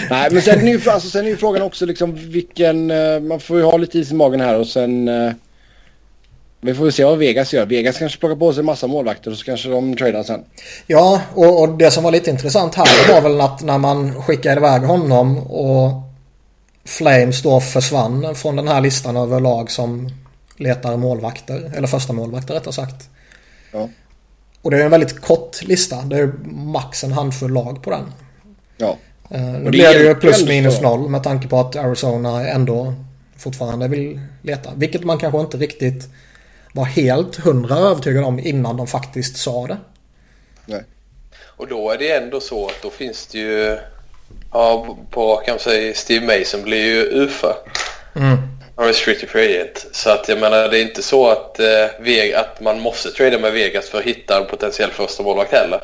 Nej, 0.10 0.30
men 0.32 0.42
sen 0.42 0.68
är, 0.68 0.72
ju, 0.72 0.90
alltså, 0.90 1.10
sen 1.10 1.26
är 1.26 1.30
ju 1.30 1.38
frågan 1.38 1.62
också 1.62 1.86
liksom 1.86 2.16
vilken... 2.16 2.92
Uh, 2.92 3.20
man 3.20 3.40
får 3.40 3.58
ju 3.58 3.64
ha 3.64 3.78
lite 3.78 4.00
is 4.00 4.12
i 4.12 4.16
magen 4.16 4.42
här 4.42 4.60
och 4.60 4.68
sen... 4.68 5.08
Uh, 5.08 5.32
vi 6.62 6.74
får 6.74 6.90
se 6.90 7.04
vad 7.04 7.18
Vegas 7.18 7.54
gör. 7.54 7.66
Vegas 7.66 7.98
kanske 7.98 8.20
plockar 8.20 8.36
på 8.36 8.54
sig 8.54 8.60
en 8.60 8.66
massa 8.66 8.88
målvakter 8.88 9.32
och 9.32 9.38
så 9.38 9.46
kanske 9.46 9.70
de 9.70 9.96
tradar 9.98 10.24
sen. 10.24 10.44
Ja, 10.88 11.22
och, 11.34 11.62
och 11.62 11.70
det 11.70 11.92
som 11.92 12.04
var 12.04 12.12
lite 12.12 12.30
intressant 12.30 12.76
här 12.76 13.14
var 13.14 13.22
väl 13.22 13.42
att 13.42 13.64
när 13.64 13.78
man 13.78 14.22
skickade 14.22 14.56
iväg 14.56 14.82
honom 14.82 15.38
och 15.38 16.13
Flames 16.86 17.42
då 17.42 17.60
försvann 17.60 18.36
från 18.36 18.56
den 18.56 18.68
här 18.68 18.82
listan 18.82 19.18
över 19.18 19.40
lag 19.40 19.72
som 19.72 20.10
letar 20.58 20.98
målvakter. 20.98 21.72
Eller 21.76 21.88
första 21.88 22.14
målvakter 22.14 22.54
rättare 22.54 22.74
sagt. 22.74 23.10
Ja. 23.72 23.90
Och 24.62 24.72
det 24.72 24.78
är 24.78 24.86
en 24.86 24.92
väldigt 24.92 25.22
kort 25.22 25.64
lista. 25.64 26.02
Det 26.02 26.18
är 26.18 26.34
max 26.46 27.04
en 27.04 27.12
handfull 27.12 27.52
lag 27.54 27.84
på 27.84 27.90
den. 27.90 28.14
Ja. 28.78 28.98
Uh, 29.36 29.42
nu 29.42 29.70
blir 29.70 29.84
det 29.84 30.04
ju 30.04 30.16
plus 30.16 30.48
minus 30.48 30.82
noll 30.82 31.10
med 31.10 31.24
tanke 31.24 31.48
på 31.48 31.60
att 31.60 31.76
Arizona 31.76 32.50
ändå 32.50 32.94
fortfarande 33.38 33.88
vill 33.88 34.20
leta. 34.42 34.72
Vilket 34.76 35.04
man 35.04 35.18
kanske 35.18 35.40
inte 35.40 35.58
riktigt 35.58 36.10
var 36.74 36.86
helt 36.86 37.36
hundra 37.36 37.78
övertygad 37.78 38.24
om 38.24 38.40
innan 38.40 38.78
de 38.78 38.88
faktiskt 38.88 39.38
sa 39.38 39.68
det. 39.68 39.78
Nej. 40.66 40.84
Och 41.42 41.68
då 41.68 41.92
är 41.92 41.98
det 41.98 42.12
ändå 42.12 42.40
så 42.40 42.68
att 42.68 42.82
då 42.82 42.90
finns 42.90 43.28
det 43.28 43.38
ju... 43.38 43.78
Ja, 44.54 44.98
på 45.12 45.36
kan 45.36 45.54
man 45.54 45.60
säga 45.60 45.94
Steve 45.94 46.40
Mason 46.40 46.64
blir 46.64 46.86
ju 46.86 47.02
UFA. 47.02 47.56
Mm. 48.16 48.38
Restricted 48.78 49.30
free 49.30 49.62
agent. 49.62 49.86
Så 49.92 50.10
att 50.10 50.30
jag 50.30 50.40
menar 50.40 50.70
det 50.70 50.80
är 50.80 50.82
inte 50.82 51.04
så 51.04 51.28
att, 51.28 51.60
eh, 51.60 52.40
att 52.40 52.62
man 52.62 52.80
måste 52.80 53.12
trada 53.12 53.40
med 53.40 53.54
Vegas 53.54 53.90
för 53.90 53.98
att 53.98 54.04
hitta 54.04 54.38
en 54.38 54.46
potentiell 54.46 54.92
första 54.92 55.24
målvakt 55.24 55.52
heller. 55.52 55.82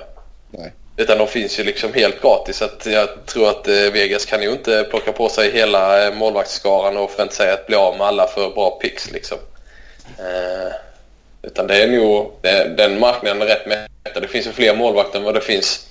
Nej. 0.51 0.73
Utan 0.97 1.17
de 1.17 1.27
finns 1.27 1.60
ju 1.60 1.63
liksom 1.63 1.93
helt 1.93 2.21
gratis. 2.21 2.58
Så 2.58 2.65
att 2.65 2.86
jag 2.86 3.25
tror 3.25 3.49
att 3.49 3.67
eh, 3.67 3.73
Vegas 3.73 4.25
kan 4.25 4.41
ju 4.41 4.51
inte 4.51 4.88
plocka 4.89 5.12
på 5.12 5.29
sig 5.29 5.51
hela 5.51 6.05
eh, 6.08 6.13
målvaktsskaran 6.13 6.97
och 6.97 7.12
för 7.12 7.17
att 7.17 7.25
inte 7.25 7.36
säga 7.36 7.53
att 7.53 7.67
bli 7.67 7.75
av 7.75 7.97
med 7.97 8.08
alla 8.08 8.27
för 8.27 8.49
bra 8.49 8.79
picks 8.82 9.12
liksom. 9.12 9.38
Eh, 10.17 10.73
utan 11.41 11.67
det 11.67 11.84
är 11.84 11.88
nog, 11.88 12.32
det, 12.41 12.73
den 12.77 12.99
marknaden 12.99 13.41
är 13.41 13.45
rätt 13.45 13.65
mättad. 13.65 14.23
Det 14.23 14.27
finns 14.27 14.47
ju 14.47 14.51
fler 14.51 14.75
målvakter 14.75 15.19
än 15.19 15.25
vad 15.25 15.34
det 15.34 15.41
finns 15.41 15.88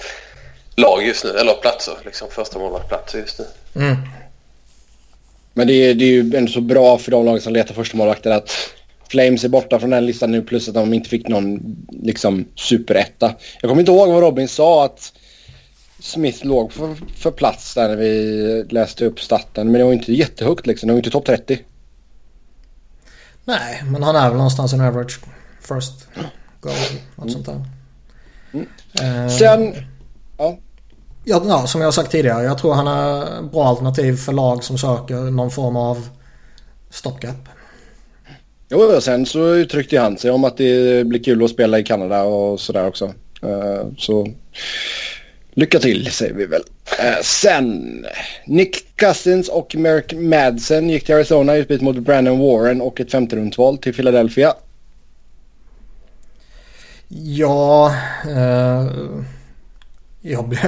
lag 0.79 1.07
just 1.07 1.25
nu, 1.25 1.31
eller 1.31 1.55
platser, 1.55 1.95
liksom 2.05 2.29
första 2.31 2.59
målvaktsplatser 2.59 3.19
just 3.19 3.39
nu. 3.39 3.45
Mm. 3.83 3.97
Men 5.53 5.67
det 5.67 5.73
är, 5.73 5.95
det 5.95 6.05
är 6.05 6.09
ju 6.09 6.37
ändå 6.37 6.53
så 6.53 6.61
bra 6.61 6.99
för 6.99 7.11
de 7.11 7.25
lag 7.25 7.43
som 7.43 7.53
letar 7.53 7.75
första 7.75 7.97
målvakter 7.97 8.31
att 8.31 8.51
Flames 9.09 9.45
är 9.45 9.49
borta 9.49 9.79
från 9.79 9.91
den 9.91 10.07
listan 10.07 10.31
nu 10.31 10.43
plus 10.43 10.69
att 10.69 10.75
de 10.75 10.95
inte 10.95 11.09
fick 11.09 11.29
någon 11.29 11.77
liksom 12.03 12.45
superetta. 12.55 13.35
Jag 13.61 13.69
kommer 13.69 13.81
inte 13.81 13.93
ihåg 13.93 14.09
vad 14.09 14.23
Robin 14.23 14.49
sa 14.49 14.85
att 14.85 15.13
Smith 16.01 16.47
låg 16.47 16.73
för, 16.73 16.97
för 17.17 17.31
plats 17.31 17.75
där 17.75 17.89
när 17.89 17.97
vi 17.97 18.65
läste 18.69 19.05
upp 19.05 19.21
staten. 19.21 19.73
Men 19.73 19.79
det 19.79 19.85
var 19.85 19.93
inte 19.93 20.13
jättehögt 20.13 20.67
liksom. 20.67 20.87
Det 20.87 20.93
var 20.93 20.99
inte 20.99 21.11
topp 21.11 21.27
30. 21.27 21.59
Nej, 23.45 23.83
men 23.85 24.03
han 24.03 24.17
är 24.17 24.29
väl 24.29 24.37
någonstans 24.37 24.73
en 24.73 24.81
average 24.81 25.21
first 25.61 26.09
goal. 26.61 26.75
Något 27.17 27.29
mm. 27.29 27.31
sånt 27.31 27.47
där. 27.47 27.65
Mm. 28.53 29.25
Uh, 29.25 29.31
Sen... 29.31 29.75
Ja. 30.39 30.59
Ja, 31.25 31.43
ja, 31.47 31.67
som 31.67 31.81
jag 31.81 31.95
sagt 31.95 32.11
tidigare. 32.11 32.45
Jag 32.45 32.59
tror 32.59 32.75
han 32.75 32.87
är 32.87 33.43
bra 33.43 33.65
alternativ 33.65 34.17
för 34.17 34.33
lag 34.33 34.65
som 34.65 34.79
söker 34.79 35.15
någon 35.15 35.51
form 35.51 35.77
av 35.77 36.09
stopgap. 36.91 37.49
Jo, 38.71 38.79
och 38.79 39.03
sen 39.03 39.27
så 39.27 39.55
uttryckte 39.55 39.99
han 39.99 40.19
sig 40.19 40.31
om 40.31 40.45
att 40.45 40.57
det 40.57 41.07
blir 41.07 41.23
kul 41.23 41.45
att 41.45 41.51
spela 41.51 41.79
i 41.79 41.85
Kanada 41.85 42.23
och 42.23 42.61
sådär 42.61 42.87
också. 42.87 43.13
Uh, 43.45 43.95
så 43.99 44.29
lycka 45.55 45.79
till 45.79 46.11
säger 46.11 46.35
vi 46.35 46.47
väl. 46.47 46.63
Uh, 47.05 47.23
sen 47.23 48.07
Nick 48.47 48.97
Cousins 48.97 49.49
och 49.49 49.75
Merrick 49.75 50.13
Madsen 50.13 50.91
gick 50.91 51.07
till 51.07 51.15
Arizona 51.15 51.57
i 51.57 51.61
utbyte 51.61 51.85
mot 51.85 51.97
Brandon 51.97 52.39
Warren 52.39 52.81
och 52.81 53.01
ett 53.01 53.11
femterumsval 53.11 53.79
till 53.79 53.95
Philadelphia. 53.95 54.55
Ja, 57.09 57.95
uh, 58.27 59.23
jag, 60.21 60.59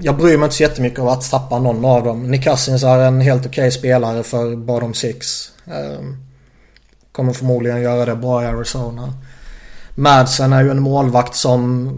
jag 0.00 0.16
bryr 0.16 0.36
mig 0.36 0.44
inte 0.44 0.56
så 0.56 0.62
jättemycket 0.62 0.98
om 0.98 1.08
att 1.08 1.30
tappa 1.30 1.58
någon 1.58 1.84
av 1.84 2.04
dem. 2.04 2.30
Nick 2.30 2.44
Cousins 2.44 2.82
är 2.82 2.98
en 2.98 3.20
helt 3.20 3.46
okej 3.46 3.50
okay 3.50 3.70
spelare 3.70 4.22
för 4.22 4.56
bottom 4.56 4.94
six. 4.94 5.50
Ehm, 5.66 6.16
kommer 7.12 7.32
förmodligen 7.32 7.82
göra 7.82 8.04
det 8.04 8.16
bra 8.16 8.42
i 8.42 8.46
Arizona. 8.46 9.12
Madsen 9.94 10.52
är 10.52 10.62
ju 10.62 10.70
en 10.70 10.82
målvakt 10.82 11.34
som 11.34 11.90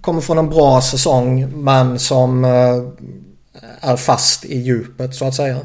kommer 0.00 0.20
från 0.20 0.38
en 0.38 0.48
bra 0.48 0.80
säsong 0.80 1.62
men 1.64 1.98
som 1.98 2.44
eh, 2.44 2.82
är 3.80 3.96
fast 3.96 4.44
i 4.44 4.58
djupet 4.58 5.14
så 5.14 5.24
att 5.24 5.34
säga. 5.34 5.58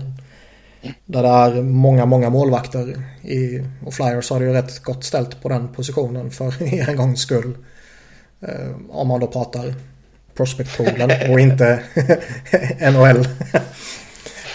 Där 1.06 1.24
det 1.24 1.30
är 1.30 1.62
många, 1.62 2.06
många 2.06 2.30
målvakter 2.30 3.04
i, 3.22 3.64
och 3.86 3.94
Flyers 3.94 4.30
har 4.30 4.40
det 4.40 4.46
ju 4.46 4.54
rätt 4.54 4.84
gott 4.84 5.04
ställt 5.04 5.42
på 5.42 5.50
den 5.50 5.68
positionen 5.68 6.32
för 6.32 6.64
en 6.90 6.96
gångs 6.96 7.22
skull. 7.22 7.58
Uh, 8.44 8.76
om 8.90 9.08
man 9.08 9.20
då 9.20 9.28
pratar 9.28 9.74
prospect-poolen 10.38 11.32
och 11.32 11.40
inte 11.40 11.80
NHL. 12.92 13.28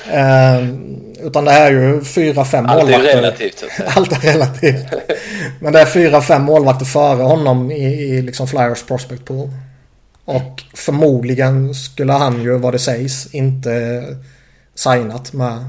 ehm, 0.11 0.99
utan 1.21 1.45
det 1.45 1.53
är 1.53 1.71
ju 1.71 2.05
fyra, 2.05 2.45
fem 2.45 2.65
målvakter. 2.65 2.95
Allt 2.95 3.05
är 3.05 3.17
relativt. 3.17 3.65
Allt 3.87 4.13
är 4.13 4.33
relativt. 4.33 4.87
Men 5.61 5.73
det 5.73 5.81
är 5.81 5.87
fyra, 5.87 6.23
fem 6.23 6.43
målvakter 6.43 6.85
före 6.85 7.23
honom 7.23 7.71
i, 7.71 7.85
i 7.85 8.23
liksom 8.23 8.49
Flyers 8.49 8.83
prospect 8.83 9.25
pool. 9.25 9.51
Och 10.25 10.63
förmodligen 10.75 11.75
skulle 11.75 12.13
han 12.13 12.43
ju, 12.43 12.59
vad 12.59 12.75
det 12.75 12.79
sägs, 12.79 13.35
inte 13.35 14.03
signat 14.75 15.33
med 15.33 15.65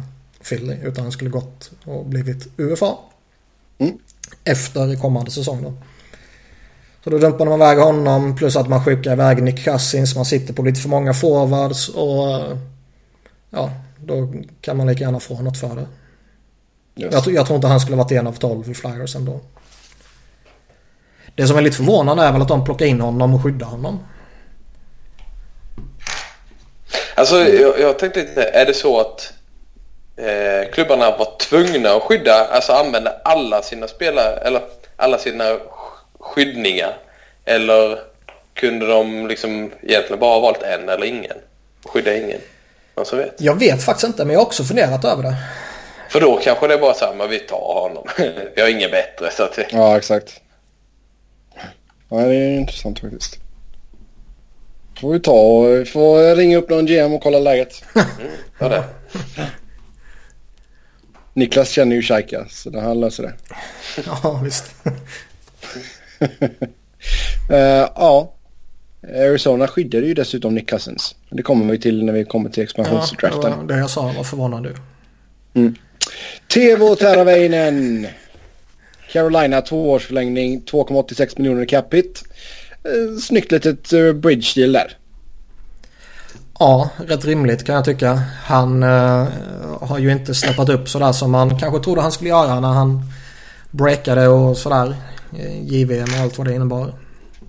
Philly. 0.49 0.75
Utan 0.83 1.03
han 1.03 1.11
skulle 1.11 1.29
gått 1.29 1.71
och 1.85 2.05
blivit 2.05 2.47
UFA. 2.57 2.91
Mm. 3.77 3.97
Efter 4.43 4.95
kommande 4.95 5.31
säsong 5.31 5.63
då. 5.63 5.73
Så 7.03 7.09
då 7.09 7.17
dumpar 7.17 7.45
man 7.45 7.61
iväg 7.61 7.77
honom 7.77 8.35
plus 8.35 8.55
att 8.55 8.69
man 8.69 8.85
skickar 8.85 9.11
iväg 9.11 9.43
Nick 9.43 9.63
Cousins. 9.63 10.15
Man 10.15 10.25
sitter 10.25 10.53
på 10.53 10.61
lite 10.61 10.79
för 10.81 10.89
många 10.89 11.13
forwards 11.13 11.89
och 11.89 12.57
ja, 13.49 13.71
då 13.97 14.33
kan 14.61 14.77
man 14.77 14.87
lika 14.87 15.03
gärna 15.03 15.19
få 15.19 15.41
något 15.41 15.57
för 15.57 15.75
det. 15.75 15.87
Yes. 17.03 17.13
Jag, 17.13 17.35
jag, 17.35 17.45
tror 17.45 17.55
inte 17.55 17.67
han 17.67 17.79
skulle 17.79 17.97
varit 17.97 18.11
en 18.11 18.27
av 18.27 18.33
tolv 18.33 18.71
i 18.71 18.73
Flyers 18.73 19.15
ändå. 19.15 19.39
Det 21.35 21.47
som 21.47 21.57
är 21.57 21.61
lite 21.61 21.77
förvånande 21.77 22.23
är 22.23 22.31
väl 22.31 22.41
att 22.41 22.47
de 22.47 22.65
plockar 22.65 22.85
in 22.85 23.01
honom 23.01 23.33
och 23.33 23.43
skyddar 23.43 23.67
honom. 23.67 23.99
Alltså 27.15 27.35
jag, 27.35 27.79
jag 27.79 27.99
tänkte 27.99 28.19
lite, 28.19 28.43
är 28.43 28.65
det 28.65 28.73
så 28.73 28.99
att 28.99 29.33
eh, 30.15 30.71
klubbarna 30.73 31.17
var 31.17 31.37
tvungna 31.37 31.89
att 31.89 32.03
skydda, 32.03 32.45
alltså 32.45 32.71
använda 32.71 33.11
alla 33.23 33.61
sina 33.61 33.87
spelare 33.87 34.35
eller 34.35 34.61
alla 34.95 35.17
sina 35.17 35.43
skyddningar? 36.33 36.97
Eller 37.45 37.99
kunde 38.53 38.87
de 38.87 39.27
liksom 39.27 39.71
egentligen 39.81 40.19
bara 40.19 40.33
ha 40.33 40.39
valt 40.39 40.63
en 40.63 40.89
eller 40.89 41.05
ingen? 41.05 41.37
Skydda 41.85 42.17
ingen? 42.17 42.39
Någon 42.95 43.05
som 43.05 43.17
vet? 43.17 43.35
Jag 43.37 43.59
vet 43.59 43.83
faktiskt 43.83 44.07
inte 44.07 44.25
men 44.25 44.33
jag 44.33 44.39
har 44.39 44.45
också 44.45 44.63
funderat 44.63 45.05
över 45.05 45.23
det. 45.23 45.35
För 46.09 46.21
då 46.21 46.39
kanske 46.43 46.67
det 46.67 46.73
är 46.73 46.79
bara 46.79 46.93
så 46.93 47.05
här, 47.05 47.15
men 47.15 47.29
vi 47.29 47.39
tar 47.39 47.81
honom. 47.81 48.07
vi 48.55 48.61
har 48.61 48.69
inget 48.69 48.91
bättre 48.91 49.31
så 49.31 49.43
att... 49.43 49.59
Ja 49.71 49.97
exakt. 49.97 50.41
Ja 52.09 52.17
det 52.17 52.35
är 52.35 52.57
intressant 52.57 52.99
faktiskt. 52.99 53.37
Får 55.01 55.13
vi 55.13 55.19
ta 55.19 55.31
och 55.31 55.87
får 55.87 56.35
ringa 56.35 56.57
upp 56.57 56.69
någon 56.69 56.85
GM 56.85 57.13
och 57.13 57.23
kolla 57.23 57.39
läget. 57.39 57.83
mm, 57.95 58.31
ja 58.59 58.69
det. 58.69 58.83
Niklas 61.33 61.69
känner 61.69 61.95
ju 61.95 62.01
Shaika 62.01 62.45
så 62.49 62.79
han 62.79 62.99
löser 62.99 63.23
det. 63.23 63.33
ja 64.05 64.41
visst. 64.43 64.65
Uh, 66.23 66.29
ja. 67.95 68.33
Arizona 69.07 69.67
skyddade 69.67 70.07
ju 70.07 70.13
dessutom 70.13 70.55
Nick 70.55 70.69
Cousins. 70.69 71.15
Det 71.29 71.43
kommer 71.43 71.71
vi 71.71 71.79
till 71.79 72.05
när 72.05 72.13
vi 72.13 72.25
kommer 72.25 72.49
till 72.49 72.63
expansionsdraften. 72.63 73.41
Ja, 73.43 73.49
det 73.49 73.55
var 73.55 73.63
det 73.63 73.77
jag 73.77 73.89
sa 73.89 74.11
var 74.17 74.23
förvånande. 74.23 74.69
Mm. 75.53 75.75
Teuvo 76.53 76.95
Teravainen. 76.95 78.07
Carolina 79.11 79.61
tvåårsförlängning 79.61 80.61
2,86 80.61 81.33
miljoner 81.37 81.65
capita. 81.65 82.19
Eh, 82.83 83.17
snyggt 83.21 83.51
litet 83.51 83.93
uh, 83.93 84.13
bridge 84.13 84.47
deal 84.55 84.71
där. 84.71 84.97
Ja, 86.59 86.89
rätt 87.07 87.25
rimligt 87.25 87.63
kan 87.63 87.75
jag 87.75 87.85
tycka. 87.85 88.21
Han 88.43 88.83
uh, 88.83 89.27
har 89.81 89.99
ju 89.99 90.11
inte 90.11 90.35
snappat 90.35 90.69
upp 90.69 90.89
sådär 90.89 91.11
som 91.11 91.31
man 91.31 91.59
kanske 91.59 91.83
trodde 91.83 92.01
han 92.01 92.11
skulle 92.11 92.29
göra 92.29 92.59
när 92.59 92.67
han 92.67 93.01
breakade 93.71 94.27
och 94.27 94.57
sådär. 94.57 94.95
JVM 95.61 96.03
och 96.03 96.19
allt 96.21 96.37
vad 96.37 96.47
det 96.47 96.53
innebar. 96.53 96.93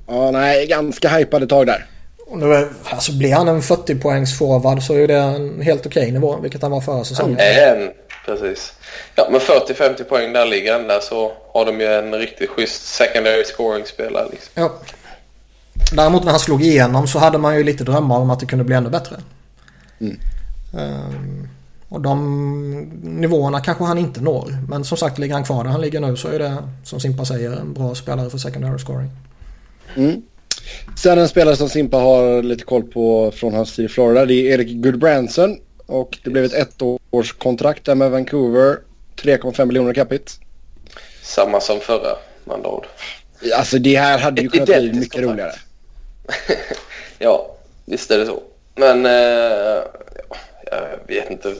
Ja, 0.06 0.30
nej, 0.30 0.66
ganska 0.66 1.08
hypade 1.08 1.46
tag 1.46 1.66
där. 1.66 1.86
Och 2.26 2.38
nu, 2.38 2.68
alltså 2.84 3.12
blir 3.12 3.34
han 3.34 3.48
en 3.48 3.62
40 3.62 3.94
poängs 3.94 4.38
forward 4.38 4.82
så 4.82 4.94
är 4.94 5.08
det 5.08 5.14
en 5.14 5.60
helt 5.62 5.86
okej 5.86 6.00
okay 6.02 6.12
nivå, 6.12 6.38
vilket 6.42 6.62
han 6.62 6.70
var 6.70 6.80
förra 6.80 7.04
säsongen. 7.04 7.38
Mm, 7.40 7.90
precis. 8.26 8.72
Ja, 9.14 9.28
men 9.30 9.40
40-50 9.40 10.04
poäng 10.04 10.32
där 10.32 10.46
ligger 10.46 10.72
han 10.72 10.88
där 10.88 11.00
så 11.00 11.32
har 11.52 11.64
de 11.64 11.80
ju 11.80 11.86
en 11.86 12.14
riktigt 12.14 12.50
schysst 12.50 12.86
secondary 12.86 13.44
scoring-spelare. 13.44 14.28
Liksom. 14.30 14.50
Ja. 14.54 14.72
Däremot 15.92 16.24
när 16.24 16.30
han 16.30 16.40
slog 16.40 16.62
igenom 16.62 17.08
så 17.08 17.18
hade 17.18 17.38
man 17.38 17.56
ju 17.56 17.64
lite 17.64 17.84
drömmar 17.84 18.18
om 18.18 18.30
att 18.30 18.40
det 18.40 18.46
kunde 18.46 18.64
bli 18.64 18.76
ännu 18.76 18.90
bättre. 18.90 19.16
Mm. 20.00 20.18
Um, 20.72 21.48
och 21.94 22.00
de 22.00 22.80
nivåerna 23.02 23.60
kanske 23.60 23.84
han 23.84 23.98
inte 23.98 24.20
når. 24.20 24.58
Men 24.68 24.84
som 24.84 24.98
sagt 24.98 25.18
ligger 25.18 25.34
han 25.34 25.44
kvar 25.44 25.64
där 25.64 25.70
han 25.70 25.80
ligger 25.80 26.00
nu 26.00 26.16
så 26.16 26.28
är 26.28 26.38
det 26.38 26.56
som 26.84 27.00
Simpa 27.00 27.24
säger 27.24 27.50
en 27.50 27.74
bra 27.74 27.94
spelare 27.94 28.30
för 28.30 28.38
secondary 28.38 28.78
scoring. 28.78 29.10
Mm. 29.96 30.22
Sen 30.96 31.18
en 31.18 31.28
spelare 31.28 31.56
som 31.56 31.68
Simpa 31.68 31.96
har 31.96 32.42
lite 32.42 32.64
koll 32.64 32.82
på 32.82 33.32
från 33.36 33.54
hans 33.54 33.76
tid 33.76 33.84
i 33.84 33.88
Florida. 33.88 34.26
Det 34.26 34.34
är 34.34 34.54
Erik 34.54 34.82
Goodbranson. 34.82 35.58
Och 35.86 36.18
det 36.24 36.30
blev 36.30 36.44
ett 36.44 36.80
ettårskontrakt 36.80 37.84
där 37.84 37.94
med 37.94 38.10
Vancouver. 38.10 38.78
3,5 39.16 39.64
miljoner 39.64 39.94
capita. 39.94 40.32
Samma 41.22 41.60
som 41.60 41.80
förra 41.80 42.16
med 42.44 42.54
andra 42.54 42.70
ord. 42.70 42.86
Alltså 43.56 43.78
det 43.78 43.96
här 43.96 44.18
hade 44.18 44.42
ju 44.42 44.48
kunnat 44.48 44.68
bli 44.68 44.92
mycket 44.92 45.22
roligare. 45.22 45.52
ja, 47.18 47.56
visst 47.84 48.10
är 48.10 48.18
det 48.18 48.26
så. 48.26 48.42
Men 48.74 49.06
eh, 49.06 49.82
jag 50.70 50.98
vet 51.06 51.30
inte. 51.30 51.54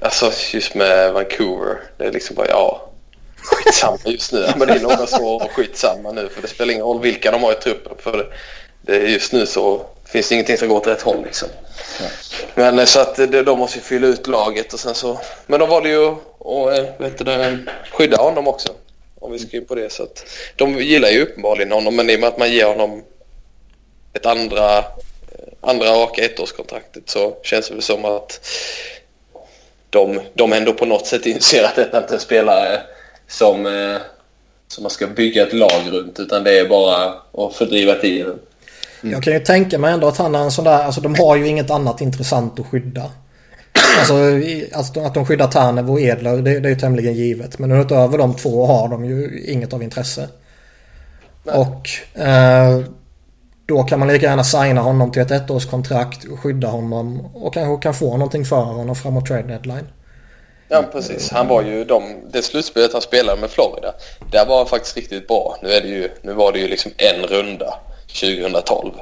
Alltså 0.00 0.32
just 0.52 0.74
med 0.74 1.12
Vancouver. 1.12 1.80
Det 1.96 2.04
är 2.04 2.12
liksom 2.12 2.36
bara 2.36 2.48
ja. 2.48 2.90
Skitsamma 3.36 3.98
just 4.04 4.32
nu. 4.32 4.46
Men 4.56 4.68
det 4.68 4.74
är 4.74 4.80
några 4.80 5.06
så 5.06 5.48
skitsamma 5.54 6.12
nu. 6.12 6.28
För 6.28 6.42
det 6.42 6.48
spelar 6.48 6.72
ingen 6.72 6.86
roll 6.86 7.00
vilka 7.00 7.30
de 7.30 7.42
har 7.42 7.52
i 7.52 7.54
truppen. 7.54 7.92
För 7.98 8.34
det, 8.82 8.96
är 8.96 9.00
just 9.00 9.32
nu 9.32 9.46
så 9.46 9.86
finns 10.04 10.28
det 10.28 10.34
ingenting 10.34 10.56
som 10.56 10.68
går 10.68 10.76
åt 10.76 10.86
rätt 10.86 11.02
håll 11.02 11.24
liksom. 11.24 11.48
Ja. 12.00 12.06
Men 12.54 12.78
eh, 12.78 12.84
så 12.84 13.00
att 13.00 13.16
de, 13.16 13.42
de 13.42 13.58
måste 13.58 13.78
ju 13.78 13.84
fylla 13.84 14.06
ut 14.06 14.26
laget 14.26 14.72
och 14.72 14.80
sen 14.80 14.94
så. 14.94 15.20
Men 15.46 15.60
då 15.60 15.66
var 15.66 15.82
det 15.82 15.88
ju 15.88 16.08
att 16.08 17.20
eh, 17.20 17.38
vet 17.38 17.58
skydda 17.92 18.16
honom 18.16 18.48
också. 18.48 18.68
Om 19.20 19.32
vi 19.32 19.38
ska 19.38 19.56
in 19.56 19.66
på 19.66 19.74
det. 19.74 19.92
Så 19.92 20.02
att, 20.02 20.26
de 20.56 20.78
gillar 20.78 21.08
ju 21.08 21.22
uppenbarligen 21.22 21.72
honom. 21.72 21.96
Men 21.96 22.10
i 22.10 22.16
och 22.16 22.20
med 22.20 22.28
att 22.28 22.38
man 22.38 22.52
ger 22.52 22.66
honom 22.66 23.02
ett 24.12 24.26
andra, 24.26 24.78
eh, 24.78 24.84
andra 25.60 25.86
raka 25.86 26.24
ettårskontraktet 26.24 27.10
så 27.10 27.36
känns 27.42 27.68
det 27.68 27.74
väl 27.74 27.82
som 27.82 28.04
att 28.04 28.40
de, 29.90 30.20
de 30.34 30.52
ändå 30.52 30.72
på 30.72 30.86
något 30.86 31.06
sätt 31.06 31.26
inser 31.26 31.64
att 31.64 31.76
detta 31.76 31.98
inte 31.98 32.12
är 32.12 32.14
en 32.14 32.20
spelare 32.20 32.80
som, 33.28 33.66
eh, 33.66 33.96
som 34.68 34.82
man 34.82 34.90
ska 34.90 35.06
bygga 35.06 35.46
ett 35.46 35.52
lag 35.52 35.82
runt 35.90 36.20
utan 36.20 36.44
det 36.44 36.58
är 36.58 36.68
bara 36.68 37.14
att 37.46 37.54
fördriva 37.54 37.94
tiden. 37.94 38.38
Mm. 39.02 39.12
Jag 39.12 39.22
kan 39.22 39.32
ju 39.32 39.40
tänka 39.40 39.78
mig 39.78 39.92
ändå 39.92 40.08
att 40.08 40.16
han 40.16 40.34
är 40.34 40.38
en 40.38 40.50
sån 40.50 40.64
där, 40.64 40.82
alltså 40.82 41.00
de 41.00 41.14
har 41.14 41.36
ju 41.36 41.48
inget 41.48 41.70
annat 41.70 42.00
intressant 42.00 42.60
att 42.60 42.66
skydda. 42.66 43.10
Alltså, 43.98 44.14
alltså 44.74 45.00
att 45.00 45.14
de 45.14 45.26
skyddar 45.26 45.46
Tanev 45.46 45.90
och 45.90 46.00
Edler 46.00 46.36
det, 46.36 46.60
det 46.60 46.68
är 46.68 46.70
ju 46.70 46.78
tämligen 46.78 47.14
givet. 47.14 47.58
Men 47.58 47.72
utöver 47.72 48.18
de 48.18 48.36
två 48.36 48.66
har 48.66 48.88
de 48.88 49.04
ju 49.04 49.44
inget 49.46 49.72
av 49.72 49.82
intresse. 49.82 50.28
Nej. 51.44 51.54
Och 51.54 51.88
eh, 52.20 52.80
då 53.66 53.82
kan 53.82 53.98
man 53.98 54.08
lika 54.08 54.26
gärna 54.26 54.44
signa 54.44 54.80
honom 54.80 55.12
till 55.12 55.22
ett 55.22 55.30
ettårskontrakt 55.30 56.24
och 56.24 56.40
skydda 56.40 56.68
honom 56.68 57.26
och 57.34 57.54
kanske 57.54 57.82
kan 57.82 57.94
få 57.94 58.12
någonting 58.12 58.44
för 58.44 58.56
honom 58.56 58.96
framåt 58.96 59.26
trade 59.26 59.42
deadline. 59.42 59.88
Ja 60.68 60.84
precis. 60.92 61.30
Han 61.30 61.48
var 61.48 61.62
ju 61.62 61.84
de, 61.84 62.02
det 62.32 62.42
slutspelet 62.42 62.92
han 62.92 63.02
spelade 63.02 63.40
med 63.40 63.50
Florida. 63.50 63.94
Där 64.32 64.46
var 64.46 64.56
han 64.56 64.66
faktiskt 64.66 64.96
riktigt 64.96 65.28
bra. 65.28 65.56
Nu, 65.62 65.70
är 65.70 65.80
det 65.80 65.88
ju, 65.88 66.10
nu 66.22 66.32
var 66.32 66.52
det 66.52 66.58
ju 66.58 66.68
liksom 66.68 66.92
en 66.96 67.26
runda 67.26 67.74
2012. 68.20 68.92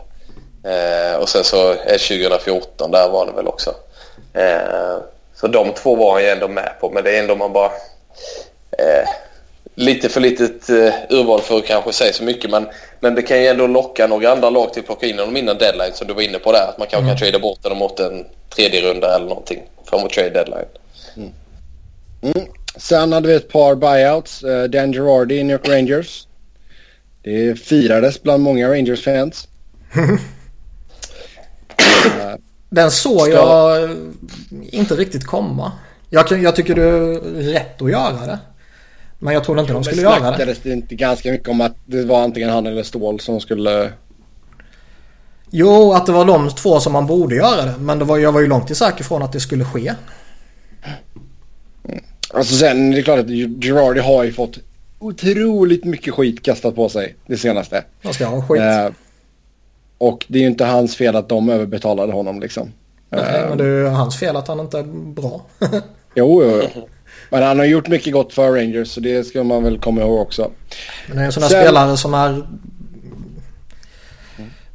Eh, 0.64 1.16
och 1.20 1.28
sen 1.28 1.44
så 1.44 1.70
är 1.70 1.98
2014, 1.98 2.90
där 2.90 3.08
var 3.08 3.26
det 3.26 3.32
väl 3.32 3.48
också. 3.48 3.74
Eh, 4.34 4.96
så 5.34 5.46
de 5.46 5.72
två 5.72 5.96
var 5.96 6.12
han 6.12 6.22
ju 6.22 6.28
ändå 6.28 6.48
med 6.48 6.72
på. 6.80 6.90
Men 6.90 7.04
det 7.04 7.16
är 7.16 7.20
ändå 7.20 7.36
man 7.36 7.52
bara... 7.52 7.70
Eh, 8.78 9.08
lite 9.74 10.08
för 10.08 10.20
litet 10.20 10.68
eh, 10.68 10.94
urval 11.08 11.40
för 11.40 11.58
att 11.58 11.66
kanske 11.66 11.92
säga 11.92 12.12
så 12.12 12.24
mycket. 12.24 12.50
Men, 12.50 12.68
men 13.04 13.14
det 13.14 13.22
kan 13.22 13.42
ju 13.42 13.46
ändå 13.46 13.66
locka 13.66 14.06
några 14.06 14.32
andra 14.32 14.50
lag 14.50 14.72
till 14.72 14.80
att 14.80 14.86
plocka 14.86 15.06
in 15.06 15.18
honom 15.18 15.36
innan 15.36 15.58
deadline 15.58 15.92
som 15.94 16.06
du 16.06 16.14
var 16.14 16.22
inne 16.22 16.38
på 16.38 16.52
där. 16.52 16.68
Att 16.68 16.78
man 16.78 16.86
kanske 16.90 17.04
mm. 17.04 17.16
kan 17.16 17.18
trada 17.18 17.38
bort 17.38 17.62
honom 17.62 17.78
mot 17.78 18.00
en 18.00 18.24
tredje 18.56 18.80
runda 18.80 19.16
eller 19.16 19.26
någonting 19.26 19.62
framåt 19.84 20.12
trade 20.12 20.30
deadline. 20.30 20.64
Mm. 21.16 21.30
Mm. 22.22 22.46
Sen 22.76 23.12
hade 23.12 23.28
vi 23.28 23.34
ett 23.34 23.48
par 23.48 23.74
buyouts. 23.74 24.44
Uh, 24.44 24.64
Dan 24.64 24.92
Girardi 24.92 25.34
i 25.34 25.44
New 25.44 25.54
York 25.54 25.68
Rangers. 25.68 26.26
Det 27.22 27.60
firades 27.60 28.22
bland 28.22 28.42
många 28.42 28.68
Rangers-fans. 28.68 29.48
Den 32.70 32.90
såg 32.90 33.28
jag 33.28 33.90
inte 34.70 34.94
riktigt 34.94 35.26
komma. 35.26 35.72
Jag, 36.10 36.42
jag 36.42 36.56
tycker 36.56 36.74
det 36.74 36.82
är 36.82 37.20
rätt 37.52 37.82
att 37.82 37.90
göra 37.90 38.26
det. 38.26 38.38
Men 39.18 39.34
jag 39.34 39.44
trodde 39.44 39.60
inte 39.60 39.72
de 39.72 39.84
skulle 39.84 40.02
göra 40.02 40.14
det. 40.14 40.20
snackades 40.20 40.58
det 40.58 40.72
inte 40.72 40.94
ganska 40.94 41.30
mycket 41.30 41.48
om 41.48 41.60
att 41.60 41.76
det 41.86 42.04
var 42.04 42.22
antingen 42.22 42.50
han 42.50 42.66
eller 42.66 42.82
Ståhl 42.82 43.20
som 43.20 43.40
skulle... 43.40 43.92
Jo, 45.50 45.92
att 45.92 46.06
det 46.06 46.12
var 46.12 46.24
de 46.24 46.50
två 46.50 46.80
som 46.80 46.92
man 46.92 47.06
borde 47.06 47.36
göra 47.36 47.64
det. 47.64 47.74
Men 47.78 47.98
det 47.98 48.04
var, 48.04 48.18
jag 48.18 48.32
var 48.32 48.40
ju 48.40 48.46
långt 48.46 48.76
säker 48.76 49.04
från 49.04 49.22
att 49.22 49.32
det 49.32 49.40
skulle 49.40 49.64
ske. 49.64 49.94
Alltså 52.34 52.54
sen, 52.54 52.90
det 52.90 52.98
är 52.98 53.02
klart 53.02 53.18
att 53.18 53.28
Girardi 53.28 54.00
har 54.00 54.24
ju 54.24 54.32
fått 54.32 54.58
otroligt 54.98 55.84
mycket 55.84 56.14
skit 56.14 56.42
kastat 56.42 56.74
på 56.74 56.88
sig 56.88 57.16
det 57.26 57.36
senaste. 57.36 57.84
Han 58.02 58.14
ska 58.14 58.26
ha 58.26 58.42
skit. 58.42 58.60
Eh, 58.60 58.88
och 59.98 60.24
det 60.28 60.38
är 60.38 60.42
ju 60.42 60.48
inte 60.48 60.64
hans 60.64 60.96
fel 60.96 61.16
att 61.16 61.28
de 61.28 61.48
överbetalade 61.48 62.12
honom 62.12 62.40
liksom. 62.40 62.72
Nej, 63.10 63.40
eh, 63.40 63.48
men 63.48 63.58
det 63.58 63.64
är 63.64 63.68
ju 63.68 63.86
hans 63.86 64.18
fel 64.18 64.36
att 64.36 64.48
han 64.48 64.60
inte 64.60 64.78
är 64.78 64.82
bra. 65.12 65.42
jo, 66.14 66.42
jo, 66.44 66.62
jo. 66.74 66.88
Men 67.30 67.42
han 67.42 67.58
har 67.58 67.66
gjort 67.66 67.88
mycket 67.88 68.12
gott 68.12 68.32
för 68.32 68.52
Rangers 68.52 68.88
så 68.88 69.00
det 69.00 69.24
ska 69.24 69.44
man 69.44 69.64
väl 69.64 69.78
komma 69.78 70.00
ihåg 70.00 70.20
också. 70.20 70.50
Men 71.06 71.16
det 71.16 71.22
är 71.22 71.26
en 71.26 71.32
sån 71.32 71.42
här 71.42 71.50
Sen... 71.50 71.62
spelare 71.62 71.96
som 71.96 72.14
är... 72.14 72.46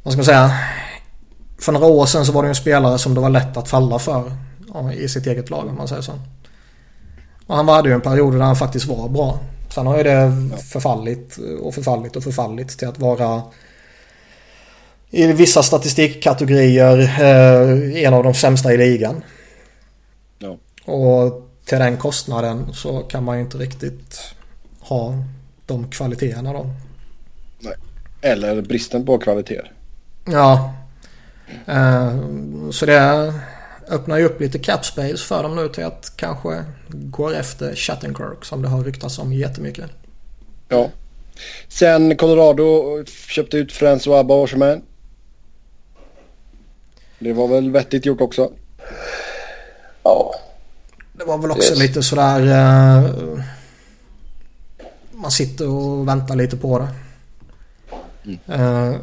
Vad 0.02 0.12
ska 0.12 0.18
man 0.18 0.24
säga? 0.24 0.50
För 1.58 1.72
några 1.72 1.86
år 1.86 2.06
sedan 2.06 2.26
så 2.26 2.32
var 2.32 2.42
det 2.42 2.48
en 2.48 2.54
spelare 2.54 2.98
som 2.98 3.14
det 3.14 3.20
var 3.20 3.30
lätt 3.30 3.56
att 3.56 3.68
falla 3.68 3.98
för 3.98 4.32
i 4.96 5.08
sitt 5.08 5.26
eget 5.26 5.50
lag 5.50 5.68
om 5.68 5.76
man 5.76 5.88
säger 5.88 6.02
så. 6.02 6.12
Och 7.46 7.56
han 7.56 7.68
hade 7.68 7.88
ju 7.88 7.94
en 7.94 8.00
period 8.00 8.34
där 8.34 8.40
han 8.40 8.56
faktiskt 8.56 8.86
var 8.86 9.08
bra. 9.08 9.38
Sen 9.74 9.86
har 9.86 9.96
ju 9.96 10.02
det 10.02 10.32
förfallit 10.72 11.38
och 11.62 11.74
förfallit 11.74 12.16
och 12.16 12.22
förfallit 12.22 12.78
till 12.78 12.88
att 12.88 12.98
vara 12.98 13.42
i 15.10 15.32
vissa 15.32 15.62
statistikkategorier 15.62 16.98
eh, 16.98 18.04
en 18.04 18.14
av 18.14 18.24
de 18.24 18.34
sämsta 18.34 18.72
i 18.72 18.76
ligan. 18.76 19.22
Ja. 20.38 20.56
Och 20.92 21.49
till 21.70 21.78
den 21.78 21.96
kostnaden 21.96 22.74
så 22.74 22.98
kan 22.98 23.24
man 23.24 23.36
ju 23.36 23.42
inte 23.42 23.58
riktigt 23.58 24.20
ha 24.80 25.14
de 25.66 25.90
kvaliteterna 25.90 26.52
då. 26.52 26.66
Nej. 27.58 27.74
Eller 28.20 28.62
bristen 28.62 29.06
på 29.06 29.18
kvaliteter. 29.18 29.72
Ja. 30.24 30.74
Eh, 31.66 32.18
så 32.70 32.86
det 32.86 33.32
öppnar 33.88 34.18
ju 34.18 34.24
upp 34.24 34.40
lite 34.40 34.58
cap 34.58 34.84
space 34.84 35.16
för 35.16 35.42
dem 35.42 35.56
nu 35.56 35.68
till 35.68 35.84
att 35.84 36.12
kanske 36.16 36.64
gå 36.88 37.30
efter 37.30 37.74
Shattenkirk 37.74 38.44
som 38.44 38.62
det 38.62 38.68
har 38.68 38.84
ryktats 38.84 39.18
om 39.18 39.32
jättemycket. 39.32 39.90
Ja. 40.68 40.90
Sen 41.68 42.16
Colorado 42.16 43.04
köpte 43.06 43.56
ut 43.56 43.72
François 43.72 44.24
Borgeman. 44.24 44.82
Det 47.18 47.32
var 47.32 47.48
väl 47.48 47.70
vettigt 47.70 48.06
gjort 48.06 48.20
också. 48.20 48.52
Ja. 50.02 50.34
Det 51.20 51.26
var 51.26 51.38
väl 51.38 51.50
också 51.50 51.70
yes. 51.70 51.78
lite 51.78 52.02
sådär... 52.02 52.40
Uh, 52.40 53.40
man 55.12 55.30
sitter 55.30 55.68
och 55.68 56.08
väntar 56.08 56.36
lite 56.36 56.56
på 56.56 56.78
det. 56.78 56.88
Mm. 58.24 58.60
Uh, 58.60 58.96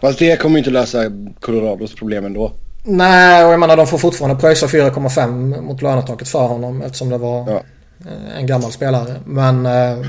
Fast 0.00 0.18
det 0.18 0.36
kommer 0.36 0.54
ju 0.54 0.58
inte 0.58 0.70
lösa 0.70 0.98
Colorados 1.40 1.94
problem 1.94 2.24
ändå. 2.24 2.52
Nej, 2.84 3.44
och 3.44 3.52
jag 3.52 3.60
menar 3.60 3.76
de 3.76 3.86
får 3.86 3.98
fortfarande 3.98 4.40
pröjsa 4.40 4.66
4,5 4.66 5.60
mot 5.60 5.82
lönetaket 5.82 6.28
för 6.28 6.46
honom 6.46 6.82
eftersom 6.82 7.08
det 7.08 7.18
var 7.18 7.50
ja. 7.50 7.62
Eh, 8.10 8.38
en 8.38 8.46
gammal 8.46 8.72
spelare. 8.72 9.20
Men 9.26 9.66
uh, 9.66 10.06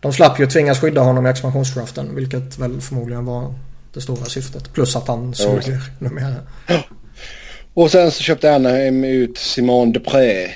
de 0.00 0.12
slapp 0.12 0.40
ju 0.40 0.46
tvingas 0.46 0.80
skydda 0.80 1.00
honom 1.00 1.26
i 1.26 1.30
expansionsdraften 1.30 2.14
vilket 2.14 2.58
väl 2.58 2.80
förmodligen 2.80 3.24
var 3.24 3.54
det 3.94 4.00
stora 4.00 4.24
syftet. 4.24 4.72
Plus 4.72 4.96
att 4.96 5.08
han 5.08 5.34
suger 5.34 5.82
numera. 5.98 6.36
Och 7.74 7.90
sen 7.90 8.10
så 8.10 8.22
köpte 8.22 8.54
Anaheim 8.54 9.04
ut 9.04 9.38
Simon 9.38 9.92
Depré. 9.92 10.50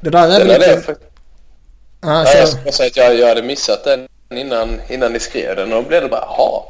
Det 0.00 0.10
där 0.10 0.28
är 0.28 0.38
väl 0.38 0.48
lite... 0.48 0.96
Ah, 2.00 2.24
ja, 2.24 2.34
jag 2.34 2.48
ska 2.48 2.72
säga 2.72 2.86
att 2.86 2.96
jag, 2.96 3.18
jag 3.18 3.28
hade 3.28 3.42
missat 3.42 3.84
den 3.84 4.08
innan, 4.34 4.80
innan 4.88 5.12
ni 5.12 5.20
skrev 5.20 5.56
den 5.56 5.72
och 5.72 5.82
då 5.82 5.88
blev 5.88 6.02
det 6.02 6.08
bara 6.08 6.24
jaha. 6.36 6.62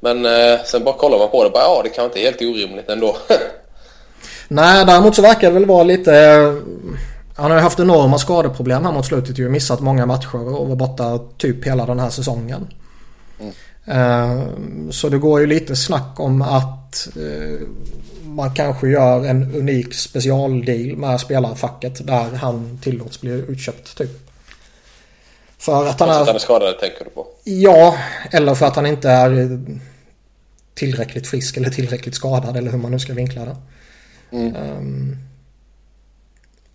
Men 0.00 0.26
eh, 0.26 0.60
sen 0.64 0.84
bara 0.84 0.96
kollar 0.96 1.18
man 1.18 1.28
på 1.28 1.44
det 1.44 1.50
bara 1.50 1.62
ja 1.62 1.80
det 1.84 1.88
kan 1.88 2.04
inte 2.04 2.20
helt 2.20 2.40
orimligt 2.40 2.90
ändå. 2.90 3.16
Nej 4.48 4.86
däremot 4.86 5.16
så 5.16 5.22
verkar 5.22 5.48
det 5.48 5.54
väl 5.54 5.66
vara 5.66 5.82
lite... 5.82 6.16
Eh, 6.16 6.54
han 7.36 7.50
har 7.50 7.58
ju 7.58 7.62
haft 7.62 7.80
enorma 7.80 8.18
skadeproblem 8.18 8.84
här 8.84 8.92
mot 8.92 9.06
slutet 9.06 9.38
ju. 9.38 9.48
Missat 9.48 9.80
många 9.80 10.06
matcher 10.06 10.34
och 10.34 10.68
var 10.68 10.76
borta 10.76 11.18
typ 11.38 11.66
hela 11.66 11.86
den 11.86 12.00
här 12.00 12.10
säsongen. 12.10 12.66
Mm. 13.40 13.52
Eh, 13.86 14.46
så 14.90 15.08
det 15.08 15.18
går 15.18 15.40
ju 15.40 15.46
lite 15.46 15.76
snack 15.76 16.20
om 16.20 16.42
att 16.42 16.77
eh, 17.16 17.66
man 18.24 18.54
kanske 18.54 18.88
gör 18.88 19.24
en 19.24 19.54
unik 19.54 19.94
specialdeal 19.94 20.96
med 20.96 21.20
spelarfacket 21.20 22.06
där 22.06 22.36
han 22.36 22.78
tillåts 22.82 23.20
bli 23.20 23.30
utköpt 23.30 23.98
typ. 23.98 24.30
För 25.58 25.86
att 25.86 26.00
han 26.00 26.08
är... 26.08 26.20
Att 26.20 26.26
han 26.26 26.36
är 26.36 26.40
skadad 26.40 26.78
tänker 26.78 27.04
du 27.04 27.10
på? 27.10 27.26
Ja, 27.44 27.96
eller 28.30 28.54
för 28.54 28.66
att 28.66 28.76
han 28.76 28.86
inte 28.86 29.10
är 29.10 29.60
tillräckligt 30.74 31.26
frisk 31.26 31.56
eller 31.56 31.70
tillräckligt 31.70 32.14
skadad 32.14 32.56
eller 32.56 32.70
hur 32.70 32.78
man 32.78 32.90
nu 32.90 32.98
ska 32.98 33.12
vinkla 33.12 33.44
det. 33.44 33.56
Mm. 34.30 34.56
Um, 34.56 35.16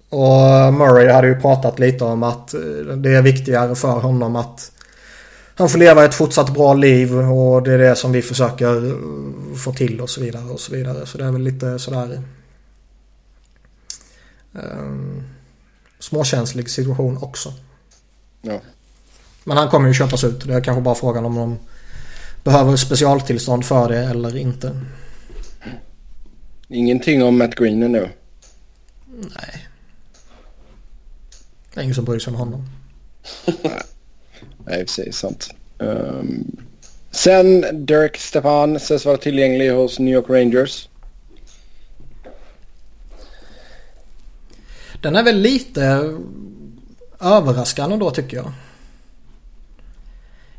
och 0.10 0.74
Murray 0.74 1.10
hade 1.10 1.28
ju 1.28 1.42
pratat 1.42 1.80
lite 1.80 2.04
om 2.04 2.24
att 2.24 2.54
eh, 2.54 2.60
det 2.98 3.10
är 3.10 3.22
viktigare 3.22 3.76
för 3.76 4.00
honom 4.00 4.36
att 4.36 4.72
han 5.56 5.70
får 5.70 5.80
leva 5.80 6.06
ett 6.06 6.14
fortsatt 6.14 6.54
bra 6.54 6.74
liv 6.74 7.16
och 7.16 7.64
det 7.64 7.74
är 7.74 7.78
det 7.78 7.96
som 7.96 8.12
vi 8.12 8.22
försöker 8.22 8.86
eh, 8.86 9.56
få 9.56 9.74
till 9.74 10.02
och 10.02 10.10
så 10.10 10.22
vidare 10.22 10.46
och 10.46 10.60
så 10.60 10.72
vidare. 10.72 11.06
Så 11.06 11.18
det 11.18 11.26
är 11.26 11.32
väl 11.32 11.42
lite 11.42 11.80
sådär 11.80 12.22
um, 14.52 15.24
småkänslig 16.00 16.70
situation 16.70 17.18
också. 17.18 17.54
Ja. 18.42 18.62
Men 19.44 19.58
han 19.58 19.70
kommer 19.70 19.88
ju 19.88 19.94
köpas 19.94 20.24
ut. 20.24 20.48
Det 20.48 20.54
är 20.54 20.62
kanske 20.62 20.82
bara 20.82 20.96
frågan 20.96 21.26
om 21.26 21.36
de 21.36 21.60
behöver 22.44 22.76
specialtillstånd 22.76 23.66
för 23.66 23.90
det 23.90 24.00
eller 24.00 24.38
inte. 24.38 24.82
Ingenting 26.68 27.24
om 27.24 27.38
Matt 27.38 27.56
Green 27.56 27.80
nu. 27.80 28.10
Nej. 29.08 29.68
Det 31.74 31.80
är 31.80 31.84
ingen 31.84 31.96
som 31.96 32.06
bryr 32.06 32.20
sig 32.20 32.32
om 32.32 32.40
honom. 32.40 32.70
Nej, 34.66 34.80
precis 34.80 35.18
sant. 35.18 35.50
Um, 35.78 36.58
sen 37.12 37.86
Dirk 37.86 38.18
Stefan 38.18 38.80
sägs 38.80 39.06
vara 39.06 39.18
tillgänglig 39.18 39.72
hos 39.72 40.00
New 40.00 40.14
York 40.14 40.30
Rangers. 40.30 40.90
Den 45.02 45.16
är 45.16 45.24
väl 45.24 45.38
lite 45.38 46.14
överraskande 47.20 47.98
då 47.98 48.12
tycker 48.12 48.38
jag. 48.38 48.52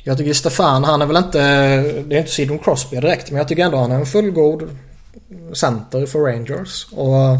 Jag 0.06 0.18
tycker 0.18 0.32
Stefan, 0.32 0.84
han 0.84 1.02
är 1.02 1.06
väl 1.06 1.16
inte... 1.16 1.38
Det 1.82 2.16
är 2.16 2.18
inte 2.18 2.30
Sidon 2.30 2.58
Crosby 2.58 2.96
direkt 2.96 3.30
men 3.30 3.38
jag 3.38 3.48
tycker 3.48 3.64
ändå 3.64 3.78
han 3.78 3.92
är 3.92 3.96
en 3.96 4.06
fullgod 4.06 4.76
center 5.52 6.06
för 6.06 6.18
Rangers. 6.18 6.86
Och 6.92 7.38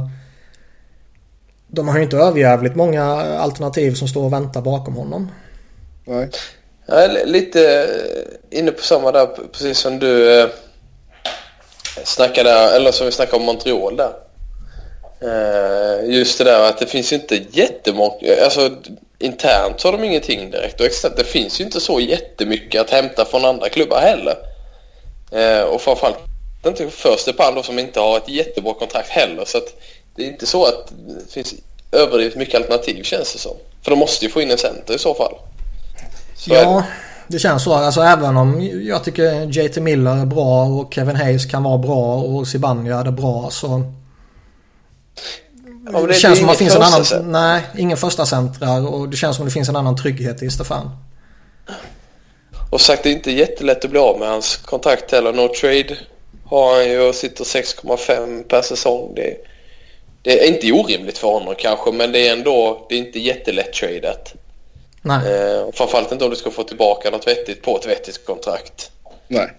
de 1.69 1.89
har 1.89 1.97
ju 1.97 2.05
inte 2.05 2.17
överjävligt 2.17 2.77
många 2.77 3.05
alternativ 3.39 3.95
som 3.95 4.09
står 4.09 4.25
och 4.25 4.33
väntar 4.33 4.63
bakom 4.63 4.95
honom. 4.95 5.31
Nej. 6.05 6.31
Jag 6.87 7.05
är 7.05 7.27
lite 7.27 7.83
eh, 8.51 8.59
inne 8.59 8.71
på 8.71 8.83
samma 8.83 9.13
där, 9.13 9.27
precis 9.53 9.79
som 9.79 9.99
du 9.99 10.41
eh, 10.41 10.49
snackade, 12.05 12.51
eller 12.51 12.93
som 12.93 13.07
vi 13.07 13.13
snackade 13.13 13.37
om 13.37 13.43
Montreal 13.43 13.97
där. 13.97 14.13
Eh, 15.21 16.11
just 16.11 16.39
det 16.39 16.45
där 16.45 16.69
att 16.69 16.79
det 16.79 16.87
finns 16.87 17.13
inte 17.13 17.45
jättemånga, 17.51 18.45
alltså 18.45 18.71
internt 19.19 19.83
har 19.83 19.93
de 19.93 20.05
ingenting 20.05 20.51
direkt 20.51 20.81
och 20.81 20.87
externt, 20.87 21.17
det 21.17 21.25
finns 21.25 21.61
ju 21.61 21.65
inte 21.65 21.81
så 21.81 22.01
jättemycket 22.01 22.81
att 22.81 22.91
hämta 22.91 23.25
från 23.25 23.45
andra 23.45 23.69
klubbar 23.69 24.01
heller. 24.01 24.37
Eh, 25.33 25.63
och 25.63 25.81
framförallt 25.81 26.19
inte 26.67 26.91
för 26.91 27.17
Stepan 27.17 27.55
då 27.55 27.63
som 27.63 27.79
inte 27.79 28.01
har 28.01 28.17
ett 28.17 28.29
jättebra 28.29 28.75
kontrakt 28.75 29.09
heller 29.09 29.45
så 29.45 29.59
att 29.59 29.75
det 30.17 30.23
är 30.23 30.27
inte 30.27 30.47
så 30.47 30.65
att 30.65 30.89
det 30.89 31.33
finns 31.33 31.55
överdrivet 31.93 32.37
mycket 32.37 32.55
alternativ 32.55 33.03
känns 33.03 33.33
det 33.33 33.39
som. 33.39 33.57
För 33.83 33.91
de 33.91 33.99
måste 33.99 34.25
ju 34.25 34.31
få 34.31 34.43
in 34.43 34.51
en 34.51 34.59
center 34.59 34.95
i 34.95 34.99
så 34.99 35.15
fall. 35.15 35.35
Så 36.35 36.55
ja, 36.55 36.85
det. 37.29 37.39
känns 37.39 37.63
så. 37.63 37.75
Alltså 37.75 38.01
även 38.01 38.37
om 38.37 38.71
jag 38.83 39.05
tycker 39.05 39.59
JT 39.59 39.77
Miller 39.77 40.17
är 40.17 40.27
bra 40.27 40.65
och 40.65 40.95
Kevin 40.95 41.17
Hayes 41.17 41.47
kan 41.47 41.63
vara 41.63 41.79
bra 41.79 42.15
och 42.15 42.49
Zibanejad 42.49 43.07
är 43.07 43.11
bra 43.11 43.51
så... 43.51 43.83
Ja, 45.93 46.01
det, 46.01 46.07
det, 46.07 46.15
känns 46.15 46.39
som 46.39 46.49
att 46.49 46.59
det 46.59 46.59
finns 46.59 46.77
en 46.77 46.83
annan... 46.83 47.05
Center. 47.05 47.29
Nej, 47.31 47.63
ingen 47.79 47.97
första 47.97 48.27
centrar 48.27 48.95
och 48.95 49.09
det 49.09 49.17
känns 49.17 49.37
som 49.37 49.45
att 49.45 49.51
det 49.51 49.55
finns 49.55 49.69
en 49.69 49.77
annan 49.77 49.97
trygghet 49.97 50.43
i 50.43 50.51
Stefan. 50.51 50.91
Och 52.71 52.81
sagt, 52.81 53.03
det 53.03 53.09
är 53.09 53.13
inte 53.13 53.31
jättelätt 53.31 53.85
att 53.85 53.91
bli 53.91 54.01
av 54.01 54.19
med 54.19 54.29
hans 54.29 54.57
kontrakt 54.57 55.13
heller. 55.13 55.33
No 55.33 55.49
trade 55.49 55.97
har 56.45 56.77
han 56.77 56.89
ju 56.89 57.01
och 57.01 57.15
sitter 57.15 57.45
6,5 57.45 58.43
per 58.43 58.63
säsong. 58.63 59.13
Det, 59.17 59.37
det, 60.23 60.45
är 60.45 60.49
inte 60.49 60.73
orimligt 60.73 61.19
för 61.19 61.29
honom 61.29 61.55
kanske 61.59 61.93
men 61.93 62.13
det 62.13 62.29
är 62.29 62.33
ändå 62.33 62.87
det 62.89 62.95
är 62.95 62.99
inte 62.99 63.19
jättelätt 63.19 63.73
tradat. 63.73 64.35
Nej. 65.07 65.33
Eh, 65.33 65.73
framförallt 65.73 66.13
inte 66.13 66.25
om 66.25 66.31
du 66.31 66.37
ska 66.37 66.51
få 66.51 66.63
tillbaka 66.63 67.11
något 67.11 67.27
vettigt 67.27 67.63
på 67.63 67.79
ett 67.79 67.87
vettigt 67.87 68.27
kontrakt. 68.27 68.91
Nej. 69.29 69.53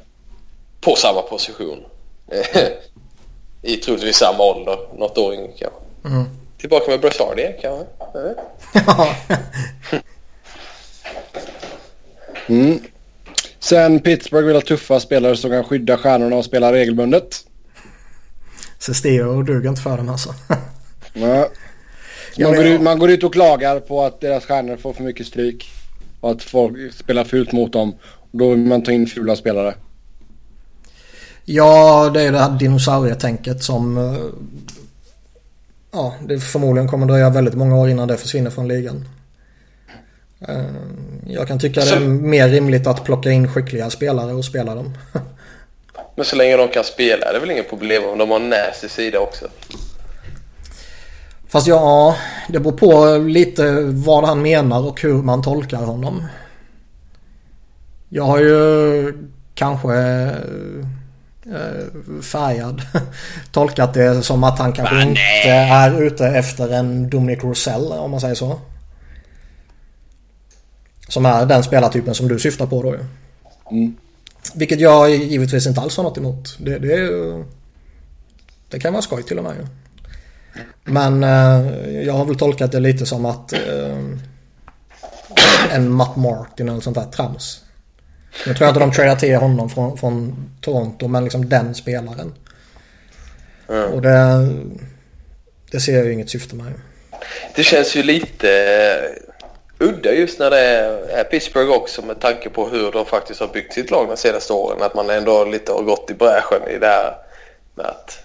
På 0.82 0.96
samma 0.96 1.22
position. 1.22 1.86
I 3.62 3.76
troligtvis 3.76 4.16
samma 4.16 4.44
ålder. 4.44 4.78
Något 4.98 5.18
år 5.18 5.34
yngre 5.34 5.52
kanske. 5.58 5.80
Mm. 6.06 6.24
Tillbaka 6.58 6.92
med 6.92 7.02
Brassardi 7.02 7.56
kanske? 7.62 7.86
Ja. 8.88 9.16
mm. 12.48 12.80
Sen 13.60 14.00
Pittsburgh 14.00 14.48
vill 14.48 14.56
ha 14.56 14.62
tuffa 14.62 15.00
spelare 15.00 15.38
som 15.38 15.52
kan 15.52 15.64
skydda 15.64 15.98
stjärnorna 15.98 16.36
och 16.36 16.46
spela 16.46 16.74
regelbundet. 16.74 17.46
Sesteo 18.80 19.42
duger 19.42 19.70
inte 19.70 19.82
för 19.82 19.98
dem 19.98 20.10
alltså. 20.10 20.34
Ja. 21.14 21.50
Man, 22.40 22.56
går 22.56 22.66
ut, 22.66 22.82
man 22.82 23.00
går 23.00 23.12
ut 23.12 23.24
och 23.24 23.34
klagar 23.34 23.80
på 23.80 24.04
att 24.04 24.22
deras 24.22 24.46
stjärnor 24.46 24.78
får 24.78 24.94
för 24.94 25.04
mycket 25.04 25.28
stryk. 25.28 25.72
Och 26.20 26.32
att 26.32 26.44
folk 26.44 26.94
spelar 26.94 27.24
fult 27.24 27.52
mot 27.52 27.74
dem. 27.74 27.96
Då 28.32 28.50
vill 28.50 28.60
man 28.60 28.84
ta 28.84 28.92
in 28.92 29.08
fula 29.08 29.36
spelare. 29.36 29.76
Ja, 31.46 32.10
det 32.14 32.22
är 32.22 32.32
det 32.32 32.40
här 32.40 32.58
dinosaurietänket 32.60 33.64
som... 33.64 33.98
eh, 33.98 34.16
Ja, 35.92 36.14
det 36.28 36.40
förmodligen 36.40 36.88
kommer 36.88 37.06
dröja 37.06 37.30
väldigt 37.30 37.54
många 37.56 37.76
år 37.78 37.90
innan 37.90 38.08
det 38.08 38.18
försvinner 38.18 38.50
från 38.50 38.68
ligan. 38.68 39.08
Eh, 40.48 40.64
Jag 41.28 41.48
kan 41.48 41.60
tycka 41.60 41.82
det 41.82 41.92
är 41.96 42.00
mer 42.00 42.50
rimligt 42.50 42.88
att 42.88 43.04
plocka 43.04 43.32
in 43.32 43.48
skickliga 43.48 43.90
spelare 43.90 44.34
och 44.34 44.46
spela 44.46 44.76
dem. 44.76 44.94
Men 46.16 46.26
så 46.26 46.36
länge 46.36 46.58
de 46.58 46.68
kan 46.68 46.84
spela 46.84 47.26
är 47.26 47.34
det 47.34 47.40
väl 47.40 47.52
inget 47.52 47.70
problem 47.70 48.04
om 48.04 48.18
de 48.18 48.30
har 48.30 48.40
en 48.40 48.50
nasty 48.50 48.90
sida 48.90 49.20
också. 49.20 49.48
Fast 51.56 51.68
ja, 51.68 52.16
det 52.50 52.60
beror 52.60 52.78
på 52.78 53.18
lite 53.18 53.82
vad 53.82 54.26
han 54.26 54.42
menar 54.42 54.88
och 54.88 55.02
hur 55.02 55.14
man 55.14 55.42
tolkar 55.42 55.86
honom. 55.86 56.24
Jag 58.10 58.24
har 58.24 58.40
ju 58.40 59.14
kanske 59.54 59.94
eh, 61.46 62.22
färgad 62.22 62.82
tolkat 63.52 63.94
det 63.94 64.24
som 64.24 64.44
att 64.44 64.60
han 64.60 64.74
kanske 64.74 65.02
inte 65.02 65.50
är 65.50 66.02
ute 66.02 66.28
efter 66.28 66.74
en 66.74 67.10
Dominic 67.10 67.44
Rosell 67.44 67.92
om 67.92 68.12
man 68.12 68.22
säger 68.22 68.36
så. 68.36 68.60
Som 71.08 71.26
är 71.26 71.46
den 71.46 71.64
spelartypen 71.64 72.16
som 72.16 72.28
du 72.28 72.40
syftar 72.40 72.66
på 72.66 72.84
då 72.84 72.90
ju. 72.90 73.06
Mm. 73.72 73.96
Vilket 74.56 74.80
jag 74.80 75.16
givetvis 75.16 75.68
inte 75.68 75.82
alls 75.82 75.98
har 75.98 76.04
något 76.04 76.18
emot. 76.18 76.58
Det, 76.60 76.80
det, 76.80 77.10
det 78.70 78.80
kan 78.80 78.94
vara 78.94 79.02
skoj 79.02 79.24
till 79.24 79.38
och 79.38 79.44
med 79.44 79.56
ju. 79.56 79.68
Men 80.84 81.24
eh, 81.24 82.02
jag 82.06 82.14
har 82.14 82.26
väl 82.26 82.38
tolkat 82.38 82.72
det 82.72 82.80
lite 82.80 83.06
som 83.06 83.26
att 83.26 83.54
eh, 83.54 83.98
en 85.72 85.92
Matt 85.92 86.16
Martin 86.16 86.70
eller 86.70 86.82
sånt 86.82 86.96
där 86.96 87.06
trams. 87.06 87.62
Nu 88.46 88.54
tror 88.54 88.66
jag 88.66 88.70
inte 88.70 88.80
de 88.80 88.92
tradar 88.92 89.16
till 89.16 89.36
honom 89.36 89.70
från, 89.70 89.98
från 89.98 90.36
Toronto 90.62 91.08
men 91.08 91.24
liksom 91.24 91.50
den 91.50 91.76
spelaren. 91.76 92.34
Mm. 93.70 93.92
Och 93.92 94.02
det, 94.02 94.50
det 95.72 95.80
ser 95.80 95.96
jag 95.96 96.06
ju 96.06 96.14
inget 96.14 96.30
syfte 96.30 96.56
med. 96.56 96.74
Det 97.56 97.64
känns 97.64 97.96
ju 97.96 98.04
lite 98.04 98.50
eh, 99.80 99.88
udda 99.88 100.12
just 100.12 100.40
när 100.40 100.50
det 100.50 100.60
är, 100.60 101.08
är 101.08 101.24
Pittsburgh 101.24 101.72
också 101.72 102.02
med 102.02 102.20
tanke 102.20 102.50
på 102.50 102.68
hur 102.70 102.92
de 102.92 103.06
faktiskt 103.06 103.40
har 103.40 103.48
byggt 103.48 103.74
sitt 103.74 103.92
lag 103.92 104.08
de 104.08 104.18
senaste 104.18 104.54
åren. 104.54 104.82
Att 104.82 104.96
man 104.96 105.10
ändå 105.10 105.46
lite 105.46 105.72
har 105.72 105.84
gått 105.84 106.12
i 106.12 106.14
bräschen 106.14 106.68
i 106.76 106.78
det 106.78 106.88
här 106.88 107.16
med 107.76 107.86
att 107.86 108.20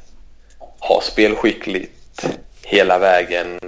ha 0.78 1.00
spelskickligt 1.00 1.99
hela 2.62 2.98
vägen, 2.98 3.61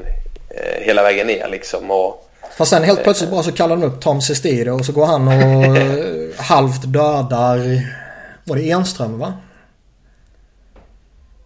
eh, 0.50 0.80
hela 0.82 1.02
vägen 1.02 1.26
ner 1.26 1.48
liksom. 1.48 1.90
Och, 1.90 2.28
Fast 2.58 2.70
sen 2.70 2.82
helt 2.82 3.02
plötsligt 3.04 3.30
bara 3.30 3.42
så 3.42 3.52
kallar 3.52 3.76
de 3.76 3.84
upp 3.86 4.00
Tom 4.00 4.20
Sestiro 4.22 4.74
och 4.78 4.84
så 4.86 4.92
går 4.92 5.06
han 5.06 5.28
och 5.28 5.76
halvt 6.44 6.82
dödar... 6.92 7.58
Var 8.44 8.56
det 8.56 8.70
Enström 8.70 9.18
va? 9.18 9.32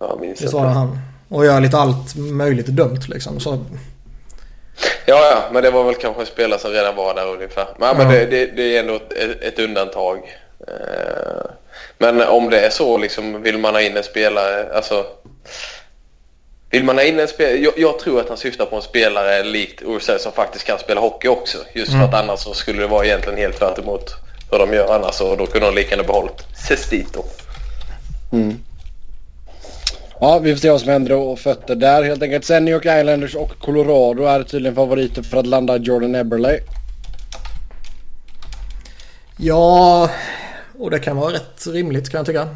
ja, 0.00 0.18
minns 0.20 0.42
inte. 0.42 0.54
var 0.54 0.64
det 0.64 0.70
han. 0.72 0.98
Och 1.28 1.44
gör 1.46 1.60
lite 1.60 1.76
allt 1.78 2.16
möjligt 2.16 2.66
dumt 2.66 3.00
liksom. 3.08 3.40
Så, 3.40 3.64
Ja, 5.06 5.30
ja, 5.30 5.42
men 5.52 5.62
det 5.62 5.70
var 5.70 5.84
väl 5.84 5.94
kanske 5.94 6.22
en 6.22 6.26
spelare 6.26 6.60
som 6.60 6.70
redan 6.70 6.96
var 6.96 7.14
där 7.14 7.26
ungefär. 7.26 7.66
Men, 7.78 7.96
men 7.96 8.10
Ja. 8.10 8.12
det, 8.18 8.26
det, 8.26 8.46
det 8.46 8.76
är 8.76 8.80
ändå 8.80 8.94
ett, 8.94 9.42
ett 9.42 9.58
undantag. 9.58 10.18
Eh, 10.68 11.50
Men 11.98 12.22
om 12.22 12.50
det 12.50 12.60
är 12.66 12.70
så, 12.70 12.98
liksom, 12.98 13.42
vill 13.42 13.58
man 13.58 13.74
ha 13.74 13.80
in 13.80 13.96
en 13.96 14.02
spelare, 14.02 14.76
alltså... 14.76 15.06
Vill 16.70 16.84
man 16.84 16.96
ha 16.96 17.04
in 17.04 17.20
en 17.20 17.28
spelare, 17.28 17.56
jag, 17.56 17.72
jag 17.76 17.98
tror 17.98 18.20
att 18.20 18.28
han 18.28 18.38
syftar 18.38 18.66
på 18.66 18.76
en 18.76 18.82
spelare 18.82 19.42
likt 19.44 19.82
Ursel 19.86 20.18
som 20.18 20.32
faktiskt 20.32 20.64
kan 20.64 20.78
spela 20.78 21.00
hockey 21.00 21.28
också. 21.28 21.58
Just 21.74 21.92
för 21.92 21.98
att 21.98 22.14
annars 22.14 22.40
så 22.40 22.54
skulle 22.54 22.80
det 22.80 22.86
vara 22.86 23.06
egentligen 23.06 23.38
helt 23.38 23.58
tvärt 23.58 23.78
emot 23.78 24.14
hur 24.50 24.58
de 24.58 24.72
gör 24.72 24.94
annars 24.94 25.20
och 25.20 25.36
då 25.36 25.46
kunde 25.46 25.66
de 25.66 25.74
lika 25.74 25.90
gärna 25.90 26.02
behållit 26.02 26.44
Sestito. 26.68 27.24
Ja, 30.20 30.38
vi 30.38 30.54
får 30.54 30.60
se 30.60 30.70
vad 30.70 30.80
som 30.80 30.90
händer 30.90 31.12
och 31.12 31.38
fötter 31.38 31.74
där 31.74 32.02
helt 32.02 32.22
enkelt. 32.22 32.44
Sen 32.44 32.64
New 32.64 32.74
York 32.74 32.84
Islanders 33.00 33.34
och 33.34 33.58
Colorado 33.60 34.24
är 34.24 34.42
tydligen 34.42 34.74
favoriter 34.74 35.22
för 35.22 35.36
att 35.36 35.46
landa 35.46 35.76
Jordan 35.76 36.14
Eberle. 36.14 36.60
ja, 39.36 40.10
och 40.78 40.90
det 40.90 40.98
kan 40.98 41.16
vara 41.16 41.32
rätt 41.32 41.66
rimligt 41.66 42.10
kan 42.10 42.18
jag 42.18 42.26
tycka. 42.26 42.48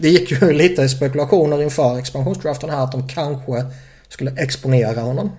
Det 0.00 0.08
gick 0.08 0.30
ju 0.30 0.52
lite 0.52 0.88
spekulationer 0.88 1.62
inför 1.62 1.98
expansionsdraften 1.98 2.70
här 2.70 2.84
att 2.84 2.92
de 2.92 3.08
kanske 3.08 3.64
skulle 4.08 4.30
exponera 4.36 5.00
honom. 5.00 5.30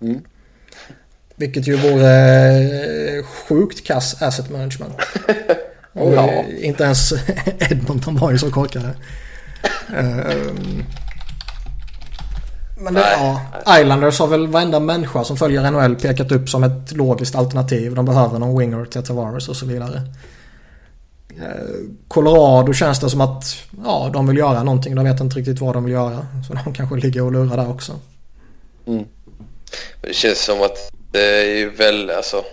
Mm. 0.00 0.20
Vilket 1.36 1.66
ju 1.66 1.76
vore 1.76 2.48
eh, 3.18 3.24
sjukt 3.24 3.86
kass 3.86 4.22
asset 4.22 4.50
management. 4.50 4.94
Och 5.92 6.14
Ja. 6.14 6.28
eh, 6.30 6.66
inte 6.66 6.84
ens 6.84 7.12
Edmonton 7.58 8.16
var 8.16 8.30
ju 8.32 8.38
så 8.38 8.50
korkade. 8.50 8.88
Ehm, 9.96 10.84
Men 12.80 12.94
det, 12.94 13.00
ja, 13.00 13.40
Islanders 13.80 14.18
har 14.18 14.26
väl 14.26 14.46
varenda 14.48 14.80
människa 14.80 15.24
som 15.24 15.36
följer 15.36 15.70
NHL 15.70 15.94
pekat 15.96 16.32
upp 16.32 16.48
som 16.48 16.64
ett 16.64 16.92
logiskt 16.92 17.34
alternativ. 17.34 17.94
De 17.94 18.04
behöver 18.04 18.38
någon 18.38 18.58
winger 18.58 18.84
till 18.84 19.02
Tavares 19.02 19.48
och 19.48 19.56
så 19.56 19.66
vidare. 19.66 20.02
Eh, 21.42 21.88
Colorado 22.08 22.72
känns 22.72 23.00
det 23.00 23.10
som 23.10 23.20
att 23.20 23.44
ja, 23.84 24.10
de 24.12 24.26
vill 24.26 24.36
göra 24.36 24.62
någonting. 24.62 24.94
De 24.94 25.04
vet 25.04 25.20
inte 25.20 25.36
riktigt 25.36 25.60
vad 25.60 25.74
de 25.74 25.84
vill 25.84 25.92
göra. 25.92 26.26
Så 26.48 26.54
de 26.64 26.74
kanske 26.74 26.96
ligger 26.96 27.22
och 27.22 27.32
lurar 27.32 27.56
där 27.56 27.70
också. 27.70 27.92
Mm. 28.86 29.04
Det 30.00 30.14
känns 30.14 30.38
som 30.38 30.62
att 30.62 30.92
det 31.12 31.24
är 31.24 31.56
ju 31.56 31.70
väl, 31.70 32.10
alltså, 32.10 32.44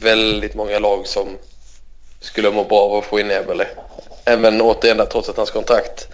väldigt 0.00 0.54
många 0.54 0.78
lag 0.78 1.06
som 1.06 1.28
skulle 2.20 2.50
må 2.50 2.64
bra 2.64 2.78
av 2.78 2.98
att 2.98 3.04
få 3.04 3.20
in 3.20 3.30
Eberle. 3.30 3.66
Även 4.24 4.60
återigen 4.60 5.06
trots 5.10 5.28
att 5.28 5.36
hans 5.36 5.50
kontrakt 5.50 6.08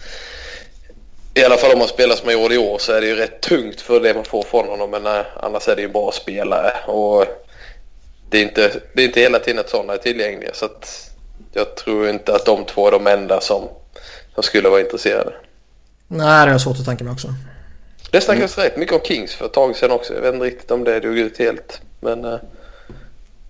i 1.37 1.45
alla 1.45 1.57
fall 1.57 1.73
om 1.73 1.79
man 1.79 1.89
spelar 1.89 2.17
som 2.17 2.27
man 2.27 2.35
gjorde 2.35 2.55
i 2.55 2.59
år 2.59 2.79
så 2.79 2.93
är 2.93 3.01
det 3.01 3.07
ju 3.07 3.15
rätt 3.15 3.41
tungt 3.41 3.81
för 3.81 4.01
det 4.01 4.15
man 4.15 4.25
får 4.25 4.43
från 4.43 4.69
honom. 4.69 4.91
Men 4.91 5.03
nej, 5.03 5.25
annars 5.43 5.69
är 5.69 5.77
det 5.77 5.83
ju 5.83 5.87
en 5.87 5.93
bra 5.93 6.13
spelare. 6.13 6.73
Och 6.87 7.25
det 8.31 8.39
är 8.39 8.43
inte, 8.43 8.81
det 8.95 9.03
är 9.03 9.07
inte 9.07 9.21
hela 9.21 9.39
tiden 9.39 9.61
att 9.61 9.71
sådana 9.71 9.93
är 9.93 9.99
tillgängliga. 9.99 10.51
Så 10.55 10.65
att 10.65 11.06
jag 11.57 11.75
tror 11.75 12.09
inte 12.09 12.35
att 12.35 12.47
de 12.47 12.65
två 12.65 12.87
är 12.87 12.91
de 12.91 13.07
enda 13.07 13.41
som, 13.41 13.69
som 14.35 14.43
skulle 14.43 14.69
vara 14.69 14.81
intresserade. 14.81 15.33
Nej, 16.09 16.47
det 16.47 16.53
är 16.53 16.59
svårt 16.59 16.79
att 16.79 16.85
tänka 16.85 17.05
mig 17.05 17.13
också. 17.13 17.29
Det 18.11 18.21
snackades 18.21 18.59
mm. 18.59 18.69
rätt 18.69 18.77
mycket 18.79 18.95
om 18.95 19.01
Kings 19.05 19.35
för 19.35 19.47
ett 19.47 19.53
tag 19.53 19.77
sedan 19.77 19.91
också. 19.91 20.15
Jag 20.15 20.21
vet 20.21 20.35
inte 20.35 20.47
riktigt 20.47 20.71
om 20.71 20.85
det 20.85 21.01
dog 21.01 21.19
ut 21.19 21.39
helt. 21.39 21.81
Men 22.01 22.25
äh, 22.25 22.39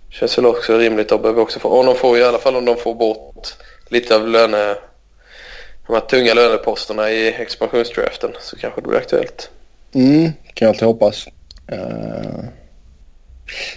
känns 0.09 0.37
väl 0.37 0.45
också 0.45 0.77
rimligt. 0.77 1.09
De 1.09 1.21
behöver 1.21 1.41
också 1.41 1.59
få, 1.59 1.69
om 1.69 1.85
de 1.85 1.95
får 1.95 2.17
i 2.17 2.23
alla 2.23 2.37
fall 2.37 2.55
om 2.55 2.65
de 2.65 2.77
får 2.77 2.95
bort 2.95 3.47
lite 3.87 4.15
av 4.15 4.27
löne 4.27 4.75
de 5.87 5.93
här 5.93 5.99
tunga 5.99 6.33
löneposterna 6.33 7.11
i 7.11 7.27
expansionsdraften 7.33 8.31
så 8.39 8.57
kanske 8.57 8.81
det 8.81 8.87
blir 8.87 8.97
aktuellt. 8.97 9.49
Mm, 9.93 10.31
kan 10.53 10.65
jag 10.65 10.69
alltid 10.69 10.87
hoppas. 10.87 11.27
Uh... 11.71 12.45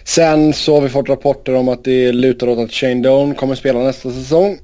Sen 0.04 0.52
så 0.52 0.74
har 0.74 0.80
vi 0.80 0.88
fått 0.88 1.08
rapporter 1.08 1.54
om 1.54 1.68
att 1.68 1.84
det 1.84 2.12
lutar 2.12 2.48
åt 2.48 2.58
att 2.58 2.72
Shane 2.72 3.02
Doan 3.02 3.34
kommer 3.34 3.54
spela 3.54 3.78
nästa 3.78 4.10
säsong. 4.10 4.58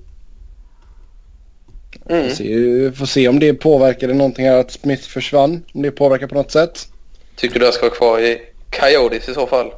Mm. 2.09 2.28
Vi 2.38 2.92
får 2.96 3.07
se 3.07 3.28
om 3.28 3.38
det 3.38 3.54
påverkade 3.54 4.14
någonting 4.14 4.46
här 4.46 4.57
att 4.57 4.70
Smith 4.70 5.09
försvann. 5.09 5.62
Om 5.72 5.82
det 5.82 5.90
påverkar 5.90 6.26
på 6.26 6.34
något 6.34 6.50
sätt. 6.50 6.88
Tycker 7.36 7.59
du 7.59 7.66
han 7.66 7.72
ska 7.72 7.86
vara 7.86 7.94
kvar 7.94 8.20
i 8.20 8.40
Coyotes 8.70 9.28
i 9.28 9.34
så 9.34 9.46
fall? 9.46 9.72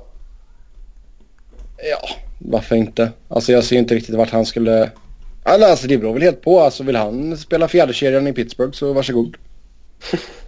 Ja, 1.90 2.08
varför 2.38 2.76
inte? 2.76 3.12
Alltså 3.28 3.52
jag 3.52 3.64
ser 3.64 3.76
inte 3.76 3.94
riktigt 3.94 4.14
vart 4.14 4.30
han 4.30 4.46
skulle 4.46 4.90
Alltså 5.42 5.86
det 5.86 5.98
beror 5.98 6.12
väl 6.12 6.22
helt 6.22 6.42
på. 6.42 6.60
Alltså 6.60 6.82
vill 6.82 6.96
han 6.96 7.36
spela 7.36 7.68
fjärdekedjan 7.68 8.26
i 8.26 8.32
Pittsburgh 8.32 8.72
så 8.72 8.92
varsågod. 8.92 9.36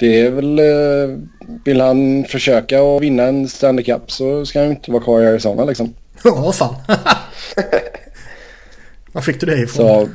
Det 0.00 0.20
är 0.20 0.30
väl... 0.30 0.58
Eh, 0.58 1.18
vill 1.64 1.80
han 1.80 2.24
försöka 2.24 2.82
att 2.82 3.02
vinna 3.02 3.22
en 3.22 3.48
Stanley 3.48 3.84
Cup 3.84 4.10
så 4.10 4.46
ska 4.46 4.60
han 4.60 4.70
inte 4.70 4.90
vara 4.90 5.02
kvar 5.02 5.20
i 5.20 5.26
Arizona 5.26 5.64
liksom. 5.64 5.94
Ja, 6.24 6.52
fan. 6.52 6.74
Var 9.12 9.22
fick 9.22 9.40
du 9.40 9.46
det 9.46 9.58
ifrån? 9.58 9.86
Så, 9.86 10.08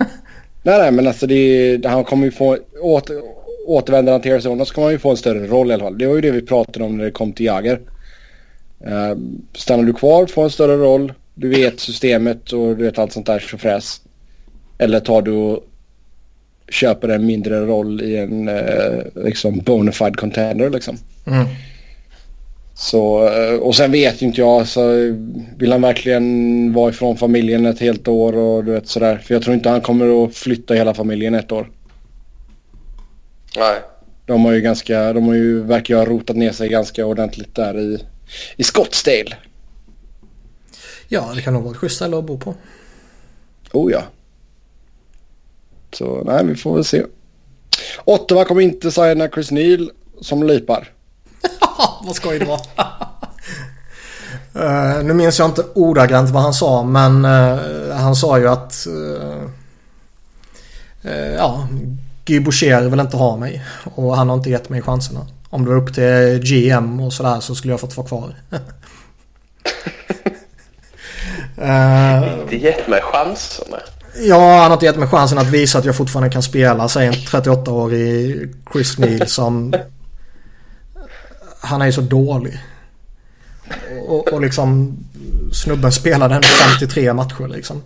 nej, 0.64 0.80
nej, 0.80 0.92
men 0.92 1.08
alltså 1.08 1.28
det, 1.28 1.86
han 1.86 2.04
kommer 2.04 2.26
ju 2.26 2.32
få... 2.32 2.58
Åter, 2.82 3.22
återvänder 3.68 4.12
han 4.12 4.22
till 4.22 4.34
Arizona 4.34 4.66
så 4.66 4.74
kommer 4.74 4.88
han 4.88 4.94
ju 4.94 5.00
få 5.00 5.10
en 5.10 5.18
större 5.18 5.48
roll 5.48 5.72
i 5.72 5.74
alla 5.74 5.84
fall. 5.84 5.98
Det 5.98 6.08
var 6.08 6.16
ju 6.16 6.22
det 6.22 6.32
vi 6.32 6.42
pratade 6.42 6.86
om 6.86 6.98
när 6.98 7.06
det 7.06 7.12
kom 7.12 7.34
till 7.34 7.46
Jagger. 7.46 7.80
Uh, 8.88 9.18
stannar 9.54 9.84
du 9.84 9.94
kvar, 9.94 10.26
får 10.26 10.44
en 10.44 10.50
större 10.50 10.78
roll 10.78 11.14
du 11.36 11.50
vet 11.50 11.80
systemet 11.80 12.52
och 12.52 12.78
du 12.78 12.84
vet 12.84 13.00
allt 13.00 13.14
sånt 13.14 13.26
där 13.26 13.40
tjofräs. 13.40 14.02
Eller 14.78 15.00
tar 15.00 15.22
du 15.22 15.32
och 15.32 15.64
köper 16.70 17.09
en 17.09 17.26
mindre 17.26 17.59
roll 17.59 18.01
i 18.01 18.18
en 18.18 18.47
eh, 18.47 19.03
liksom 19.16 19.59
bonafide 19.59 20.16
contender 20.16 20.70
liksom. 20.70 20.97
Mm. 21.26 21.45
Så, 22.78 23.28
eh, 23.28 23.55
och 23.55 23.76
sen 23.76 23.91
vet 23.91 24.22
ju 24.22 24.26
inte 24.26 24.41
jag, 24.41 24.68
så 24.68 24.91
vill 25.57 25.72
han 25.72 25.82
verkligen 25.82 26.74
vara 26.74 26.89
ifrån 26.89 27.18
familjen 27.18 27.66
ett 27.66 27.80
helt 27.80 28.07
år 28.07 28.36
och 28.36 28.63
du 28.63 28.72
vet 28.72 28.88
sådär. 28.88 29.18
För 29.18 29.34
jag 29.34 29.43
tror 29.43 29.55
inte 29.55 29.70
han 29.70 29.82
kommer 29.82 30.26
att 30.26 30.36
flytta 30.36 30.74
hela 30.74 30.93
familjen 30.93 31.36
ett 31.36 31.51
år. 31.51 31.72
Nej. 33.57 33.80
De 34.26 34.45
har 34.45 34.51
ju 34.51 34.61
ganska, 34.61 35.13
de 35.13 35.28
har 35.28 35.34
ju, 35.36 35.61
verkar 35.61 35.97
ha 35.97 36.05
rotat 36.05 36.36
ner 36.36 36.51
sig 36.51 36.70
ganska 36.70 37.05
ordentligt 37.05 37.55
där 37.55 37.80
i, 37.80 37.99
i 38.55 38.63
Scottsdale. 38.63 39.36
Ja, 41.07 41.32
det 41.36 41.41
kan 41.41 41.53
nog 41.53 41.63
vara 41.63 41.72
ett 41.72 41.78
schysst 41.78 41.95
ställe 41.95 42.18
att 42.18 42.26
bo 42.26 42.38
på. 42.38 42.55
Oh 43.74 43.91
ja. 43.91 44.03
Så 45.96 46.24
nej, 46.26 46.46
vi 46.46 46.56
får 46.56 46.76
väl 46.76 46.86
se. 46.86 47.04
Ottawa 48.06 48.46
kommer 48.46 48.62
inte 48.62 48.91
signa 48.91 49.28
Chris 49.28 49.52
Neal 49.52 49.91
som 50.22 50.43
lipar. 50.43 50.89
vad 52.06 52.16
skoj 52.16 52.39
det 52.39 52.46
var. 52.46 52.62
uh, 54.56 55.04
nu 55.04 55.14
minns 55.14 55.39
jag 55.39 55.50
inte 55.50 55.64
ordagrant 55.76 56.30
vad 56.30 56.43
han 56.43 56.54
sa 56.54 56.84
men 56.84 57.26
uh, 57.26 57.91
han 57.91 58.16
sa 58.16 58.39
ju 58.39 58.48
att 58.48 58.88
uh, 58.89 59.50
ja, 61.38 61.68
Guy 62.26 62.39
Boucher 62.39 62.89
vill 62.89 63.00
inte 63.00 63.18
ha 63.18 63.38
mig 63.38 63.64
och 63.96 64.16
han 64.16 64.30
har 64.30 64.36
inte 64.36 64.50
gett 64.50 64.70
mig 64.70 64.82
chanserna. 64.82 65.28
Om 65.50 65.66
det 65.66 65.70
var 65.70 65.78
upp 65.78 65.93
till 65.93 66.39
GM 66.43 67.00
och 67.00 67.14
sådär 67.14 67.39
så 67.39 67.56
skulle 67.56 67.74
jag 67.74 67.80
fått 67.80 67.98
vara 67.98 68.08
kvar. 68.08 68.36
Uh, 71.62 72.39
inte 72.41 72.56
gett 72.56 72.88
mig 72.88 73.02
chanserna. 73.02 73.78
Ja, 74.18 74.57
han 74.57 74.66
har 74.66 74.74
inte 74.74 74.86
gett 74.86 74.97
mig 74.97 75.07
chansen 75.07 75.38
att 75.38 75.47
visa 75.47 75.80
att 75.80 75.86
jag 75.86 75.95
fortfarande 75.95 76.30
kan 76.30 76.43
spela. 76.43 76.89
Säg 76.89 77.07
en 77.07 77.13
38-årig 77.13 78.53
Chris 78.74 78.97
Neal 78.97 79.28
som... 79.28 79.74
Han 81.59 81.82
är 81.82 81.86
ju 81.86 81.91
så 81.91 82.01
dålig. 82.01 82.59
Och, 84.07 84.28
och 84.28 84.41
liksom 84.41 84.97
snubben 85.53 85.91
spelade 85.91 86.36
ändå 86.36 86.47
53 86.47 87.13
matcher 87.13 87.47
liksom. 87.47 87.84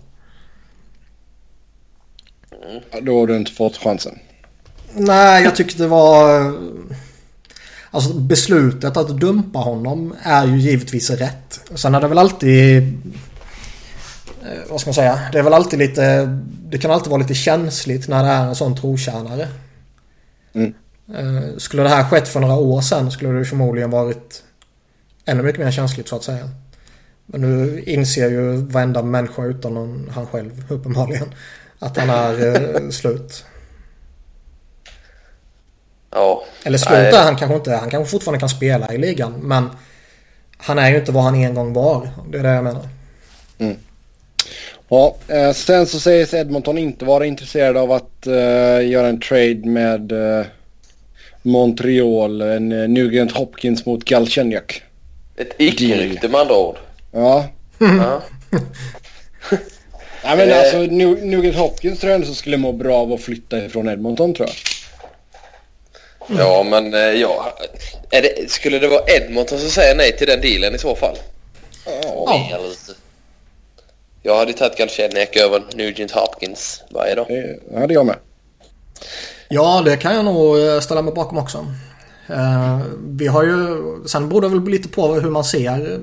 Då 3.01 3.19
har 3.19 3.27
du 3.27 3.37
inte 3.37 3.51
fått 3.51 3.77
chansen. 3.77 4.19
Nej, 4.93 5.43
jag 5.43 5.55
tyckte 5.55 5.83
det 5.83 5.87
var... 5.87 6.53
Alltså 7.91 8.13
beslutet 8.13 8.97
att 8.97 9.07
dumpa 9.19 9.59
honom 9.59 10.15
är 10.23 10.45
ju 10.45 10.57
givetvis 10.57 11.09
rätt. 11.09 11.59
Sen 11.75 11.95
är 11.95 12.01
det 12.01 12.07
väl 12.07 12.17
alltid 12.17 12.83
vad 14.69 14.81
ska 14.81 14.87
man 14.87 14.93
säga? 14.93 15.19
Det 15.31 15.39
är 15.39 15.43
väl 15.43 15.53
alltid 15.53 15.79
lite... 15.79 16.25
Det 16.69 16.77
kan 16.77 16.91
alltid 16.91 17.09
vara 17.09 17.21
lite 17.21 17.33
känsligt 17.33 18.07
när 18.07 18.23
det 18.23 18.29
är 18.29 18.45
en 18.45 18.55
sån 18.55 18.75
trotjänare. 18.75 19.47
Mm. 20.53 20.73
Eh, 21.17 21.57
skulle 21.57 21.83
det 21.83 21.89
här 21.89 22.03
skett 22.03 22.27
för 22.27 22.39
några 22.39 22.55
år 22.55 22.81
sedan 22.81 23.11
skulle 23.11 23.39
det 23.39 23.45
förmodligen 23.45 23.89
varit 23.89 24.43
ännu 25.25 25.43
mycket 25.43 25.65
mer 25.65 25.71
känsligt 25.71 26.07
så 26.07 26.15
att 26.15 26.23
säga. 26.23 26.49
Men 27.25 27.41
nu 27.41 27.83
inser 27.83 28.29
ju 28.29 28.55
varenda 28.55 29.03
människa 29.03 29.45
utan 29.45 29.73
någon, 29.73 30.11
han 30.13 30.27
själv 30.27 30.65
uppenbarligen 30.69 31.33
att 31.79 31.97
han 31.97 32.09
är 32.09 32.55
eh, 32.55 32.89
slut. 32.89 33.45
Ja. 36.11 36.43
Eller 36.63 36.77
slut 36.77 37.13
är 37.13 37.23
han 37.23 37.35
kanske 37.35 37.55
inte. 37.55 37.75
Han 37.75 37.89
kanske 37.89 38.11
fortfarande 38.11 38.39
kan 38.39 38.49
spela 38.49 38.93
i 38.93 38.97
ligan. 38.97 39.33
Men 39.33 39.69
han 40.57 40.79
är 40.79 40.89
ju 40.89 40.99
inte 40.99 41.11
vad 41.11 41.23
han 41.23 41.35
en 41.35 41.55
gång 41.55 41.73
var. 41.73 42.09
Det 42.29 42.39
är 42.39 42.43
det 42.43 42.49
jag 42.49 42.63
menar. 42.63 42.87
Mm. 43.57 43.77
Ja, 44.89 45.15
eh, 45.27 45.53
sen 45.53 45.87
så 45.87 45.99
sägs 45.99 46.33
Edmonton 46.33 46.77
inte 46.77 47.05
vara 47.05 47.25
intresserade 47.25 47.79
av 47.79 47.91
att 47.91 48.27
uh, 48.27 48.87
göra 48.87 49.07
en 49.07 49.19
trade 49.19 49.61
med 49.63 50.11
uh, 50.11 50.45
Montreal. 51.41 52.41
En 52.41 52.71
uh, 52.71 52.89
Nugent 52.89 53.31
Hopkins 53.31 53.85
mot 53.85 54.05
Galchenyuk. 54.05 54.83
Ett 55.37 55.51
icke-rykte 55.57 56.27
med 56.27 56.41
andra 56.41 56.57
ord. 56.57 56.77
Ja. 57.11 57.45
ja. 57.79 58.21
ja 60.23 60.35
men 60.35 60.53
alltså 60.53 60.77
Nugent 61.25 61.55
Hopkins 61.55 61.99
tror 61.99 62.11
jag 62.11 62.21
ändå 62.21 62.33
skulle 62.33 62.57
må 62.57 62.71
bra 62.71 62.97
av 62.97 63.13
att 63.13 63.21
flytta 63.21 63.65
ifrån 63.65 63.89
Edmonton 63.89 64.33
tror 64.33 64.49
jag. 64.49 64.55
Mm. 66.29 66.41
Ja 66.41 66.63
men 66.63 67.19
ja. 67.19 67.57
Det, 68.09 68.51
skulle 68.51 68.79
det 68.79 68.87
vara 68.87 69.03
Edmonton 69.07 69.59
som 69.59 69.69
säger 69.69 69.95
nej 69.95 70.17
till 70.17 70.27
den 70.27 70.41
dealen 70.41 70.75
i 70.75 70.79
så 70.79 70.95
fall? 70.95 71.15
Ja. 71.85 72.47
ja. 72.51 72.59
Jag 74.21 74.37
hade 74.37 74.53
tagit 74.53 74.77
Galchenyuk 74.77 75.35
över 75.35 75.63
Nugent 75.75 76.11
Hopkins 76.11 76.83
varje 76.89 77.15
dag. 77.15 77.27
Det 77.71 77.79
hade 77.79 77.93
jag 77.93 78.05
med. 78.05 78.15
Ja, 79.49 79.81
det 79.85 79.97
kan 79.97 80.15
jag 80.15 80.25
nog 80.25 80.59
eh, 80.59 80.79
ställa 80.79 81.01
mig 81.01 81.13
bakom 81.13 81.37
också. 81.37 81.57
Uh, 82.29 82.81
vi 82.99 83.27
har 83.27 83.43
ju... 83.43 83.77
Sen 84.05 84.29
beror 84.29 84.41
det 84.41 84.47
väl 84.47 84.63
lite 84.63 84.89
på 84.89 85.13
hur 85.13 85.29
man 85.29 85.43
ser 85.43 85.99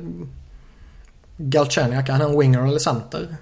Galchenyuk. 1.37 2.09
Är 2.09 2.12
han 2.12 2.21
en 2.21 2.39
winger 2.39 2.69
eller 2.69 2.79
center? 2.79 3.37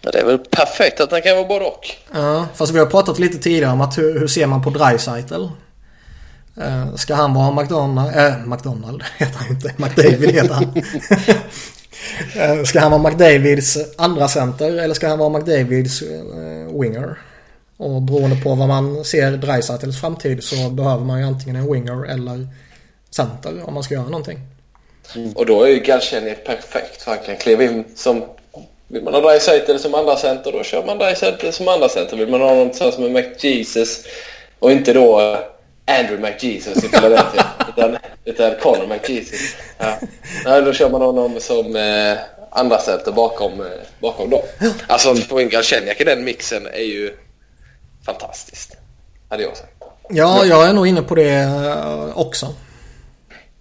Ja, 0.00 0.10
det 0.10 0.18
är 0.18 0.24
väl 0.24 0.38
perfekt 0.38 1.00
att 1.00 1.10
han 1.10 1.22
kan 1.22 1.36
vara 1.36 1.48
både 1.48 1.64
och. 1.64 1.86
Ja, 2.14 2.46
fast 2.54 2.72
vi 2.72 2.78
har 2.78 2.86
pratat 2.86 3.18
lite 3.18 3.38
tidigare 3.38 3.72
om 3.72 3.80
att 3.80 3.98
hur, 3.98 4.20
hur 4.20 4.28
ser 4.28 4.46
man 4.46 4.62
på 4.62 4.70
Dreisaitl? 4.70 5.44
Uh, 6.58 6.94
ska 6.94 7.14
han 7.14 7.34
vara 7.34 7.50
McDonald? 7.50 8.16
Äh, 8.16 8.46
McDonald 8.46 9.02
heter 9.18 9.38
han 9.38 9.48
inte. 9.48 9.74
McDavid 9.76 10.30
heter 10.30 10.54
han. 10.54 10.82
Eh, 12.36 12.62
ska 12.62 12.80
han 12.80 12.90
vara 12.90 13.02
McDavids 13.02 13.78
andra 13.96 14.28
center 14.28 14.78
eller 14.78 14.94
ska 14.94 15.08
han 15.08 15.18
vara 15.18 15.38
McDavids 15.38 16.02
eh, 16.02 16.80
winger? 16.80 17.18
Och 17.76 18.02
beroende 18.02 18.36
på 18.36 18.54
vad 18.54 18.68
man 18.68 19.04
ser 19.04 19.30
Dreisaitls 19.32 20.00
framtid 20.00 20.44
så 20.44 20.70
behöver 20.70 21.04
man 21.04 21.20
ju 21.20 21.26
antingen 21.26 21.56
en 21.56 21.72
winger 21.72 22.10
eller 22.10 22.48
center 23.10 23.62
om 23.64 23.74
man 23.74 23.82
ska 23.82 23.94
göra 23.94 24.04
någonting. 24.04 24.40
Mm. 25.14 25.32
Och 25.32 25.46
då 25.46 25.62
är 25.62 25.68
ju 25.68 25.80
Galchenyuk 25.80 26.44
perfekt 26.44 27.02
för 27.02 27.10
han 27.10 27.20
kan 27.26 27.36
kliva 27.36 27.64
in 27.64 27.84
som... 27.94 28.24
Vill 28.88 29.02
man 29.02 29.14
ha 29.14 29.20
Dreisaitl 29.20 29.76
som 29.76 29.94
andra 29.94 30.16
center 30.16 30.52
då 30.52 30.62
kör 30.62 30.86
man 30.86 30.98
Dreisaitl 30.98 31.50
som 31.50 31.68
andra 31.68 31.88
center. 31.88 32.16
Vill 32.16 32.28
man 32.28 32.40
ha 32.40 32.54
någon 32.54 32.74
som 32.74 33.04
är 33.04 33.08
McJesus 33.10 34.04
och 34.58 34.72
inte 34.72 34.92
då 34.92 35.20
eh, 35.20 35.38
Andrew 35.86 36.20
McJesus 36.20 36.84
i 36.84 36.88
Philadelphia 36.88 37.46
utan, 37.68 37.96
utan 38.24 38.54
Connor 38.62 38.86
McJesus. 38.86 39.56
Ja. 39.78 40.60
Då 40.60 40.72
kör 40.72 40.90
man 40.90 41.00
honom 41.00 41.40
som 41.40 41.76
eh, 41.76 42.18
andra 42.50 42.78
center 42.78 43.12
bakom, 43.12 43.60
eh, 43.60 43.66
bakom 44.00 44.30
dem. 44.30 44.42
Alltså 44.86 45.10
att 45.10 45.18
få 45.18 45.40
in 45.40 45.48
Galchenyuk 45.48 46.00
i 46.00 46.04
den 46.04 46.24
mixen 46.24 46.66
är 46.66 46.84
ju 46.84 47.12
fantastiskt. 48.06 48.76
Hade 49.28 49.42
jag 49.42 49.56
sagt. 49.56 49.72
Ja, 50.08 50.44
jag 50.44 50.68
är 50.68 50.72
nog 50.72 50.86
inne 50.86 51.02
på 51.02 51.14
det 51.14 51.38
eh, 51.38 52.18
också. 52.18 52.54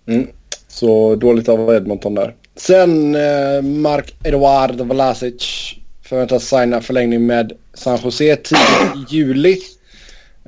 Mm. 0.08 0.28
Så 0.68 1.16
dåligt 1.16 1.50
av 1.50 1.74
Edmonton 1.76 2.16
där. 2.16 2.36
Sen 2.56 3.16
eh, 3.16 3.62
Mark 3.62 4.16
Eduard 4.24 4.82
Vlasic 4.82 5.74
förväntas 6.04 6.44
signa 6.44 6.82
förlängning 6.82 7.26
med 7.26 7.52
San 7.74 8.00
Jose 8.04 8.36
tidigt 8.36 8.96
i 8.96 9.16
juli. 9.16 9.58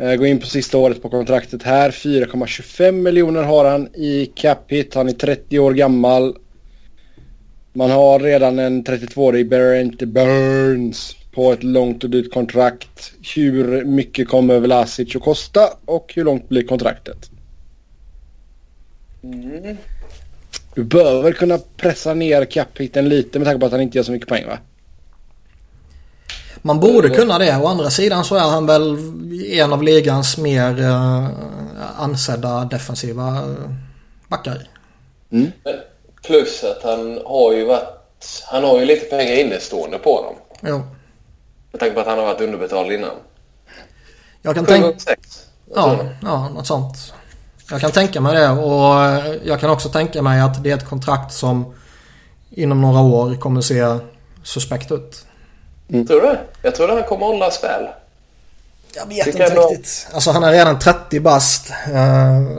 Eh, 0.02 0.16
går 0.16 0.28
in 0.28 0.40
på 0.40 0.46
sista 0.46 0.78
året 0.78 1.02
på 1.02 1.10
kontraktet 1.10 1.64
här. 1.64 1.92
4,25 1.92 2.92
miljoner 2.92 3.44
har 3.44 3.66
han 3.66 3.96
i 3.96 4.32
cap 4.36 4.72
hit. 4.72 4.94
Han 4.94 5.10
är 5.10 5.14
30 5.14 5.60
år 5.60 5.74
gammal. 5.74 6.38
Man 7.74 7.92
har 7.92 8.20
redan 8.20 8.60
en 8.60 8.84
32-årig 8.84 9.50
Barrent 9.50 10.00
Burns 10.00 11.16
på 11.32 11.54
ett 11.54 11.64
långt 11.64 12.04
och 12.04 12.10
dyrt 12.10 12.34
kontrakt. 12.34 13.14
Hur 13.36 13.86
mycket 13.86 14.28
kommer 14.28 14.60
Vlasic 14.60 15.16
att 15.16 15.22
kosta 15.22 15.70
och 15.86 16.14
hur 16.16 16.24
långt 16.24 16.50
blir 16.50 16.64
kontraktet? 16.64 17.30
Mm. 19.24 19.78
Du 20.76 20.84
bör 20.84 21.24
väl 21.24 21.34
kunna 21.34 21.60
pressa 21.78 22.14
ner 22.14 22.46
cap-hiten 22.46 23.10
lite 23.10 23.40
med 23.40 23.46
tanke 23.46 23.60
på 23.60 23.66
att 23.66 23.72
han 23.72 23.82
inte 23.82 23.98
gör 23.98 24.04
så 24.04 24.12
mycket 24.12 24.30
poäng 24.30 24.46
va? 24.46 24.60
Man 26.62 26.80
borde 26.80 27.10
kunna 27.10 27.40
det. 27.40 27.58
Å 27.58 27.68
andra 27.68 27.90
sidan 27.90 28.24
så 28.24 28.36
är 28.36 28.50
han 28.50 28.66
väl 28.66 28.98
en 29.52 29.74
av 29.74 29.84
ligans 29.84 30.38
mer 30.38 30.80
uh, 30.80 31.28
ansedda 31.98 32.66
defensiva 32.66 33.28
eh, 33.28 33.72
backar. 34.28 34.68
Mm. 35.32 35.52
Plus 36.28 36.64
att 36.64 36.84
han 36.84 37.20
har 37.26 37.54
ju 37.54 37.66
varit... 37.66 38.44
Han 38.46 38.64
har 38.64 38.80
ju 38.80 38.86
lite 38.86 39.06
pengar 39.06 39.34
innestående 39.34 39.98
på 39.98 40.22
dem. 40.22 40.36
Jo. 40.62 40.82
Med 41.72 41.80
tanke 41.80 41.94
på 41.94 42.02
att 42.02 42.08
han 42.08 42.18
har 42.18 42.26
varit 42.26 42.42
underbetald 42.42 42.92
innan. 42.92 43.16
Jag 44.42 44.56
kan 44.56 44.66
tänka... 44.66 44.94
Ja, 45.76 46.00
ja, 46.22 46.50
något 46.50 46.68
sånt. 46.68 47.14
Jag 47.70 47.82
kan 47.82 47.92
tänka 47.92 48.22
mig 48.22 48.36
det 48.36 48.50
och 48.50 48.96
jag 49.44 49.60
kan 49.60 49.70
också 49.70 49.90
tänka 49.90 50.22
mig 50.22 50.42
att 50.42 50.64
det 50.64 50.72
är 50.72 50.76
ett 50.76 50.90
kontrakt 50.90 51.34
som 51.34 51.74
inom 52.50 52.82
några 52.82 53.00
år 53.00 53.36
kommer 53.36 53.62
se 53.62 53.98
suspekt 54.44 54.92
ut. 54.92 55.27
Mm. 55.90 56.08
Tror 56.08 56.22
du 56.22 56.38
Jag 56.62 56.76
tror 56.76 56.90
att 56.90 56.98
han 57.00 57.08
kommer 57.10 57.26
hållas 57.26 57.64
väl. 57.64 57.88
Jag 58.96 59.06
vet 59.06 59.26
Tycker 59.26 59.44
inte 59.44 59.56
riktigt. 59.56 60.08
Alltså 60.14 60.32
han 60.32 60.44
är 60.44 60.52
redan 60.52 60.80
30 60.80 61.20
bast. 61.20 61.70
Uh, 61.70 61.94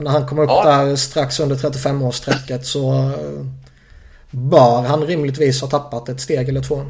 när 0.03 0.11
han 0.11 0.27
kommer 0.27 0.43
upp 0.43 0.51
ja. 0.51 0.65
där 0.65 0.97
strax 0.97 1.41
under 1.41 1.57
35-årsstrecket 1.57 2.63
så 2.63 2.93
uh, 2.93 3.47
bör 4.31 4.83
han 4.83 5.07
rimligtvis 5.07 5.61
ha 5.61 5.69
tappat 5.69 6.09
ett 6.09 6.21
steg 6.21 6.49
eller 6.49 6.63
två. 6.63 6.87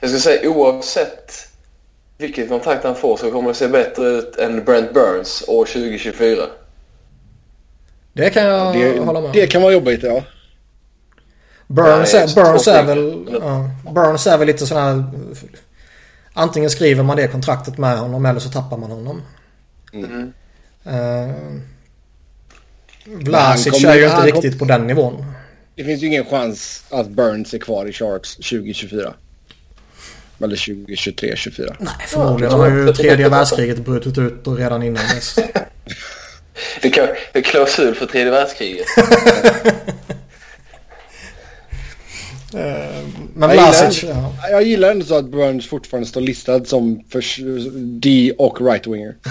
Jag 0.00 0.10
ska 0.10 0.18
säga 0.18 0.50
oavsett 0.50 1.48
vilket 2.18 2.48
kontrakt 2.48 2.84
han 2.84 2.94
får 2.94 3.16
så 3.16 3.30
kommer 3.30 3.48
det 3.48 3.54
se 3.54 3.68
bättre 3.68 4.06
ut 4.06 4.36
än 4.36 4.64
Brent 4.64 4.94
Burns 4.94 5.44
år 5.48 5.64
2024. 5.64 6.42
Det 8.12 8.30
kan 8.30 8.44
jag 8.44 8.74
det, 8.74 8.98
hålla 8.98 9.20
med 9.20 9.32
Det 9.32 9.46
kan 9.46 9.62
vara 9.62 9.72
jobbigt 9.72 10.02
ja. 10.02 10.22
Burns, 11.66 12.14
är, 12.14 12.34
Burns, 12.34 12.68
är 12.68 12.84
väl, 12.84 13.28
ja, 13.40 13.70
Burns 13.92 14.26
är 14.26 14.38
väl 14.38 14.46
lite 14.46 14.66
sån 14.66 14.78
här... 14.78 15.04
Antingen 16.32 16.70
skriver 16.70 17.02
man 17.02 17.16
det 17.16 17.28
kontraktet 17.28 17.78
med 17.78 17.98
honom 17.98 18.26
eller 18.26 18.40
så 18.40 18.48
tappar 18.48 18.76
man 18.76 18.90
honom. 18.90 19.22
Mm. 19.92 20.32
Uh, 20.86 21.34
Vlasic 23.04 23.84
är 23.84 23.94
ju 23.94 24.04
inte 24.04 24.20
riktigt 24.20 24.58
på 24.58 24.64
den 24.64 24.86
nivån. 24.86 25.24
Det 25.74 25.84
finns 25.84 26.02
ju 26.02 26.06
ingen 26.06 26.24
chans 26.24 26.84
att 26.90 27.08
Burns 27.08 27.54
är 27.54 27.58
kvar 27.58 27.86
i 27.86 27.92
Sharks 27.92 28.36
2024. 28.36 29.14
Eller 30.40 30.56
2023, 30.56 31.36
24. 31.36 31.76
Nej, 31.78 31.92
förmodligen 32.06 32.52
har 32.52 32.70
ju 32.70 32.92
tredje 32.92 33.28
världskriget 33.28 33.78
brutit 33.78 34.18
ut 34.18 34.46
och 34.46 34.56
redan 34.56 34.82
innan 34.82 35.04
dess. 35.14 35.38
Det 36.82 36.98
är 37.32 37.42
klausul 37.42 37.94
för 37.94 38.06
tredje 38.06 38.30
världskriget. 38.30 38.86
Eh, 42.54 43.04
men 43.34 43.56
jag, 43.56 43.74
ja. 44.02 44.32
jag 44.50 44.62
gillar 44.62 44.90
ändå 44.90 45.06
så 45.06 45.14
att 45.14 45.24
Burns 45.24 45.68
fortfarande 45.68 46.08
står 46.08 46.20
listad 46.20 46.64
som 46.64 47.04
för 47.10 47.24
D 48.00 48.32
och 48.38 48.60
right-winger. 48.60 49.14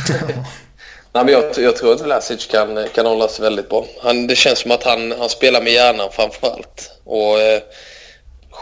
Nej, 1.13 1.25
men 1.25 1.33
jag, 1.33 1.43
jag, 1.57 1.75
tror 1.75 1.93
att 1.93 2.01
Vlasic 2.01 2.47
kan, 2.47 2.79
kan 2.95 3.05
hålla 3.05 3.27
sig 3.27 3.43
väldigt 3.43 3.69
bra. 3.69 3.85
Han, 4.03 4.27
det 4.27 4.35
känns 4.35 4.59
som 4.59 4.71
att 4.71 4.83
han, 4.83 5.13
han 5.19 5.29
spelar 5.29 5.61
med 5.61 5.73
hjärnan 5.73 6.09
framför 6.11 6.47
allt. 6.47 6.91
Och 7.03 7.39
eh, 7.39 7.61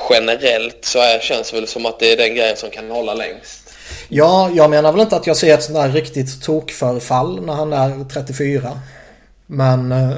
generellt 0.09 0.85
så 0.85 0.99
är, 0.99 1.19
känns 1.19 1.51
det 1.51 1.59
väl 1.59 1.67
som 1.67 1.85
att 1.85 1.99
det 1.99 2.11
är 2.11 2.17
den 2.17 2.35
grejen 2.35 2.57
som 2.57 2.69
kan 2.69 2.91
hålla 2.91 3.13
längst. 3.13 3.73
Ja, 4.09 4.49
jag 4.53 4.69
menar 4.69 4.91
väl 4.91 5.01
inte 5.01 5.15
att 5.15 5.27
jag 5.27 5.37
ser 5.37 5.53
ett 5.53 5.63
sånt 5.63 5.75
där 5.75 5.89
riktigt 5.89 6.41
tokförfall 6.41 7.45
när 7.45 7.53
han 7.53 7.73
är 7.73 8.09
34. 8.09 8.79
Men 9.45 9.91
eh, 9.91 10.17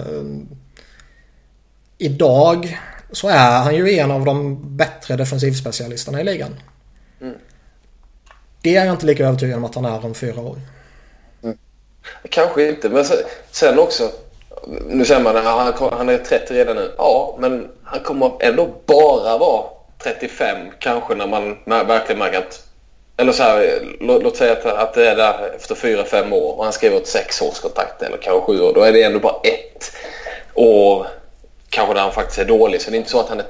idag 1.98 2.78
så 3.12 3.28
är 3.28 3.62
han 3.64 3.76
ju 3.76 3.98
en 3.98 4.12
av 4.12 4.26
de 4.26 4.60
bättre 4.78 5.16
defensivspecialisterna 5.16 6.22
i 6.22 6.24
ligan. 6.24 6.56
Mm. 7.22 7.36
Det 8.62 8.76
är 8.76 8.86
jag 8.86 8.94
inte 8.94 9.06
lika 9.06 9.28
övertygad 9.28 9.58
om 9.58 9.66
att 9.66 9.76
han 9.76 9.86
är 9.86 10.06
om 10.06 10.14
fyra 10.14 10.42
år. 10.42 10.62
Mm. 11.44 11.58
Kanske 12.30 12.70
inte, 12.70 12.90
men 12.90 13.06
sen 13.52 13.80
också. 13.80 14.12
Nu 14.88 15.06
säger 15.06 15.22
man 15.22 15.38
att 15.38 15.80
han 15.80 16.10
är 16.10 16.18
30 16.18 16.54
redan 16.54 16.76
nu. 16.76 16.92
Ja, 16.98 17.38
men 17.40 17.72
han 17.84 18.00
kommer 18.00 18.32
ändå 18.40 18.70
bara 18.86 19.38
vara 19.38 19.64
35 20.04 20.58
kanske 20.80 21.16
när 21.16 21.28
man 21.28 21.58
verkligen 21.66 22.20
märker 22.20 22.38
att... 22.38 22.62
Eller 23.18 23.32
så 23.32 23.44
här, 23.44 23.80
låt, 24.00 24.24
låt 24.24 24.38
säga 24.38 24.52
att, 24.52 24.66
att 24.66 24.94
det 24.94 25.10
är 25.10 25.16
där 25.16 25.56
efter 25.56 25.76
4-5 25.76 26.32
år 26.32 26.58
och 26.58 26.64
han 26.64 26.74
skriver 26.74 26.98
ett 26.98 27.08
6 27.08 27.42
årskontrakt 27.42 28.02
eller 28.02 28.18
kanske 28.18 28.42
7 28.42 28.62
år. 28.62 28.74
Då 28.74 28.82
är 28.82 28.94
det 28.94 29.04
ändå 29.04 29.20
bara 29.20 29.42
ett 29.44 29.92
år 30.54 31.08
kanske 31.76 31.94
där 31.94 32.02
han 32.02 32.12
faktiskt 32.12 32.40
är 32.40 32.46
dålig. 32.46 32.82
Så 32.82 32.92
det 32.92 32.96
är 32.96 33.00
inte 33.00 33.10
så 33.10 33.20
att 33.20 33.30
han 33.30 33.40
är 33.40 33.46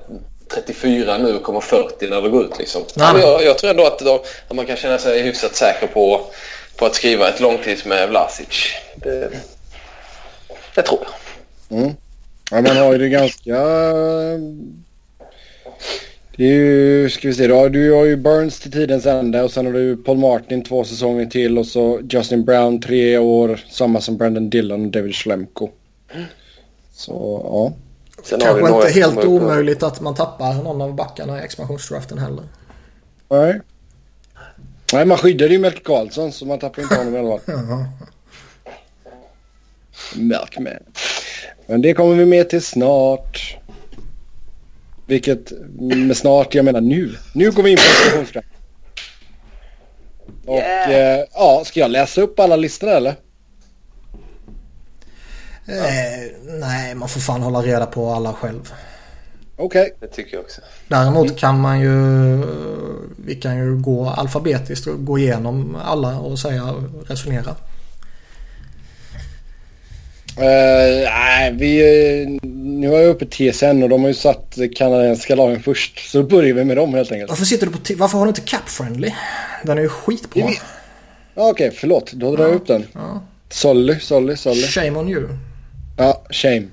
34 0.53 1.17
nu 1.17 1.35
och 1.35 1.43
kommer 1.43 1.61
40 1.61 2.09
när 2.09 2.21
det 2.21 2.29
går 2.29 2.45
ut. 2.45 2.59
Liksom. 2.59 2.83
Nej. 2.95 3.21
Jag, 3.21 3.43
jag, 3.43 3.57
tror 3.57 3.69
ändå 3.69 3.85
att, 3.87 3.99
då, 3.99 4.23
att, 4.47 4.55
man 4.55 4.65
kan 4.65 4.75
känna 4.75 4.97
sig 4.97 5.21
hyfsat 5.21 5.55
säker 5.55 5.87
på, 5.87 6.21
på 6.77 6.85
att 6.85 6.95
skriva 6.95 7.29
ett 7.29 7.39
långtids 7.39 7.85
med 7.85 8.09
Vlasic. 8.09 8.73
Det, 8.95 9.29
det 10.75 10.81
tror 10.81 10.99
jag. 11.69 11.79
Mm. 11.79 11.93
Ja, 12.51 12.61
man 12.61 12.77
har 12.77 12.91
ju 12.91 12.97
det 12.97 13.09
ganska... 13.09 13.55
Det 16.37 16.43
är 16.43 16.53
ju, 16.53 17.09
ska 17.09 17.27
vi 17.27 17.33
se 17.33 17.47
då, 17.47 17.69
du 17.69 17.91
har 17.91 18.05
ju 18.05 18.15
Burns 18.15 18.59
till 18.59 18.71
tidens 18.71 19.05
ände 19.05 19.41
och 19.41 19.51
sen 19.51 19.65
har 19.65 19.73
du 19.73 19.97
Paul 19.97 20.17
Martin 20.17 20.63
två 20.63 20.83
säsonger 20.83 21.25
till 21.25 21.57
och 21.57 21.65
så 21.65 22.01
Justin 22.09 22.45
Brown 22.45 22.81
tre 22.81 23.17
år, 23.17 23.59
samma 23.69 24.01
som 24.01 24.17
Brandon 24.17 24.49
Dillon 24.49 24.85
och 24.85 24.91
David 24.91 25.15
Schlemko. 25.15 25.69
Mm. 26.13 26.25
Så 26.93 27.41
ja. 27.43 27.84
Sen 28.25 28.39
Kanske 28.39 28.75
inte 28.75 28.89
helt 28.89 29.25
omöjligt 29.25 29.83
att 29.83 30.01
man 30.01 30.15
tappar 30.15 30.53
någon 30.53 30.81
av 30.81 30.95
backarna 30.95 31.41
i 31.41 31.43
expansionsdraften 31.43 32.17
heller. 32.17 32.43
Nej. 33.29 33.61
Nej, 34.93 35.05
man 35.05 35.17
skyddade 35.17 35.53
ju 35.53 35.59
Melker 35.59 35.83
Karlsson 35.83 36.31
så 36.31 36.45
man 36.45 36.59
tappar 36.59 36.81
inte 36.81 36.95
honom 36.95 37.15
i 37.15 37.19
alla 37.19 37.39
fall. 37.39 37.85
Melkman. 40.15 40.73
Men 41.67 41.81
det 41.81 41.93
kommer 41.93 42.15
vi 42.15 42.25
med 42.25 42.49
till 42.49 42.61
snart. 42.61 43.57
Vilket 45.05 45.51
med 45.79 46.17
snart, 46.17 46.55
jag 46.55 46.65
menar 46.65 46.81
nu. 46.81 47.15
Nu 47.33 47.51
går 47.51 47.63
vi 47.63 47.71
in 47.71 47.77
på 47.77 47.83
expansionsdraften. 47.83 48.51
Och 50.45 50.57
yeah. 50.57 50.91
eh, 50.91 51.25
ja, 51.33 51.63
ska 51.65 51.79
jag 51.79 51.91
läsa 51.91 52.21
upp 52.21 52.39
alla 52.39 52.55
listor 52.55 52.89
eller? 52.89 53.15
Eh, 55.67 56.31
nej, 56.59 56.95
man 56.95 57.09
får 57.09 57.19
fan 57.19 57.41
hålla 57.41 57.61
reda 57.61 57.85
på 57.85 58.09
alla 58.09 58.33
själv. 58.33 58.73
Okej. 59.57 59.81
Okay. 59.81 59.91
Det 59.99 60.07
tycker 60.07 60.37
jag 60.37 60.43
också. 60.43 60.61
Däremot 60.87 61.25
mm. 61.25 61.35
kan 61.35 61.59
man 61.59 61.79
ju... 61.79 61.91
Vi 63.25 63.35
kan 63.35 63.57
ju 63.57 63.77
gå 63.77 64.09
alfabetiskt 64.09 64.87
och 64.87 65.05
gå 65.05 65.19
igenom 65.19 65.77
alla 65.85 66.19
och 66.19 66.39
säga 66.39 66.75
resonera. 67.07 67.55
Uh, 70.37 71.09
nej, 71.09 71.51
vi... 71.53 72.39
Nu 72.53 72.95
är 72.95 73.01
jag 73.01 73.09
uppe 73.09 73.25
TSN 73.25 73.83
och 73.83 73.89
de 73.89 74.01
har 74.01 74.07
ju 74.07 74.13
satt 74.13 74.57
kanadensiska 74.75 75.35
lagen 75.35 75.63
först. 75.63 76.11
Så 76.11 76.17
då 76.17 76.23
börjar 76.23 76.53
vi 76.53 76.63
med 76.63 76.77
dem 76.77 76.93
helt 76.93 77.11
enkelt. 77.11 77.29
Varför 77.29 77.45
sitter 77.45 77.67
du 77.67 77.71
på... 77.71 77.79
Varför 77.95 78.17
har 78.17 78.25
du 78.25 78.29
inte 78.29 78.41
Cap 78.41 78.69
Friendly? 78.69 79.11
Den 79.63 79.77
är 79.77 79.81
ju 79.81 79.89
skitbra. 79.89 80.49
Ja, 81.35 81.49
Okej, 81.49 81.71
förlåt. 81.71 82.11
Då 82.11 82.35
drar 82.35 82.43
jag 82.43 82.55
upp 82.55 82.67
den. 82.67 82.87
Ja. 82.93 83.21
Solly, 83.49 83.99
Solly, 83.99 84.35
Solly. 84.35 84.61
Shame 84.61 84.99
on 84.99 85.09
you. 85.09 85.27
Ja, 85.97 86.21
shame. 86.29 86.67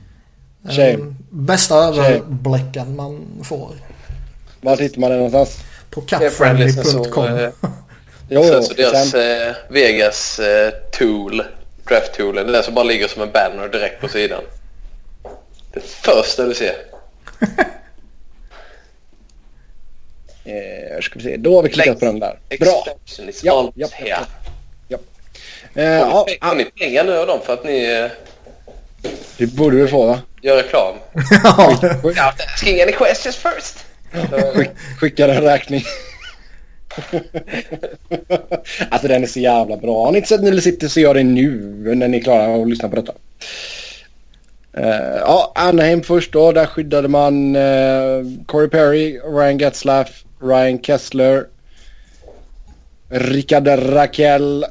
Shame. 0.71 0.89
Eh, 0.93 0.99
bästa 1.31 1.75
överblicken 1.77 2.97
man 2.97 3.27
får. 3.45 3.71
Var 4.61 4.77
hittar 4.77 5.01
man 5.01 5.11
den 5.11 5.19
någonstans? 5.19 5.59
På 5.91 6.01
så, 6.01 6.07
capfriendly.com. 6.07 7.25
eh, 7.39 7.51
Jo, 8.29 8.43
Sen 8.43 8.53
jo. 8.55 8.63
så 8.63 8.75
deras 8.75 9.15
eh, 9.15 9.55
Vegas 9.71 10.39
eh, 10.39 10.71
tool, 10.99 11.43
draft-toolen, 11.89 12.47
det 12.47 12.53
där 12.53 12.63
som 12.63 12.75
bara 12.75 12.85
ligger 12.85 13.09
som 13.09 13.23
en 13.23 13.33
banner 13.33 13.69
direkt 13.69 14.01
på 14.01 14.09
sidan. 14.09 14.43
Det 15.75 15.81
första 15.83 16.45
du 16.47 16.55
ser. 16.55 16.75
eh, 20.45 21.01
ska 21.01 21.19
vi 21.19 21.23
se. 21.25 21.37
Då 21.37 21.57
har 21.57 21.63
vi 21.63 21.69
klickat 21.69 21.99
på 22.01 22.05
den 22.05 22.21
där. 22.21 22.39
Bra. 22.61 22.85
Ja, 23.43 23.73
ja, 23.75 23.89
ja, 24.07 24.19
ja. 24.89 24.99
Eh, 25.83 26.11
Får 26.11 26.27
ni- 26.27 26.39
Får 26.49 26.55
ni 26.57 26.65
pengar 26.65 27.05
nu 27.05 27.17
av 27.19 27.27
dem 27.27 27.41
för 27.45 27.53
att 27.53 27.65
ni 27.65 27.85
eh, 27.85 28.11
det 29.39 29.47
borde 29.47 29.77
vi 29.77 29.89
få 29.89 30.07
va? 30.07 30.21
gör 30.43 30.57
reklam? 30.57 30.95
ja. 31.45 31.79
Without 32.05 32.41
asking 32.55 32.83
any 32.83 32.93
questions 32.93 33.37
first. 33.37 33.85
Skick, 34.55 34.71
skickar 35.01 35.29
en 35.29 35.43
räkning. 35.43 35.85
alltså 38.89 39.09
den 39.09 39.23
är 39.23 39.27
så 39.27 39.41
jävla 39.41 39.77
bra. 39.77 40.05
Har 40.05 40.13
ni 40.13 40.19
inte 40.19 40.29
sett 40.29 40.43
Nile 40.43 40.61
City 40.61 40.89
så 40.89 41.01
gör 41.01 41.15
det 41.15 41.23
nu 41.23 41.51
när 41.95 42.09
ni 42.09 42.19
är 42.19 42.23
klara 42.23 42.63
att 42.63 42.69
lyssna 42.69 42.89
på 42.89 42.97
detta. 42.97 43.13
Eh, 44.73 45.17
ja, 45.21 45.53
Anaheim 45.55 46.03
först 46.03 46.33
då. 46.33 46.53
Där 46.53 46.67
skyddade 46.67 47.09
man 47.09 47.57
uh, 47.57 48.25
Corey 48.47 48.69
Perry, 48.69 49.19
Ryan 49.19 49.59
Getzlaff, 49.59 50.25
Ryan 50.43 50.83
Kessler, 50.83 51.47
Rickard 53.09 53.69
Rakell, 53.69 54.67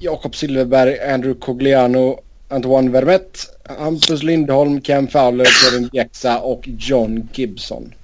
Jakob 0.00 0.36
Silverberg, 0.36 1.00
Andrew 1.00 1.40
Cogliano, 1.40 2.20
Antoine 2.48 2.92
Vermette, 2.92 3.38
Hampus 3.68 4.22
Lindholm, 4.22 4.80
Ken 4.80 5.08
Fowler, 5.08 5.44
Kevin 5.44 5.88
Bjäxa 5.88 6.38
och 6.38 6.62
John 6.78 7.28
Gibson. 7.32 7.94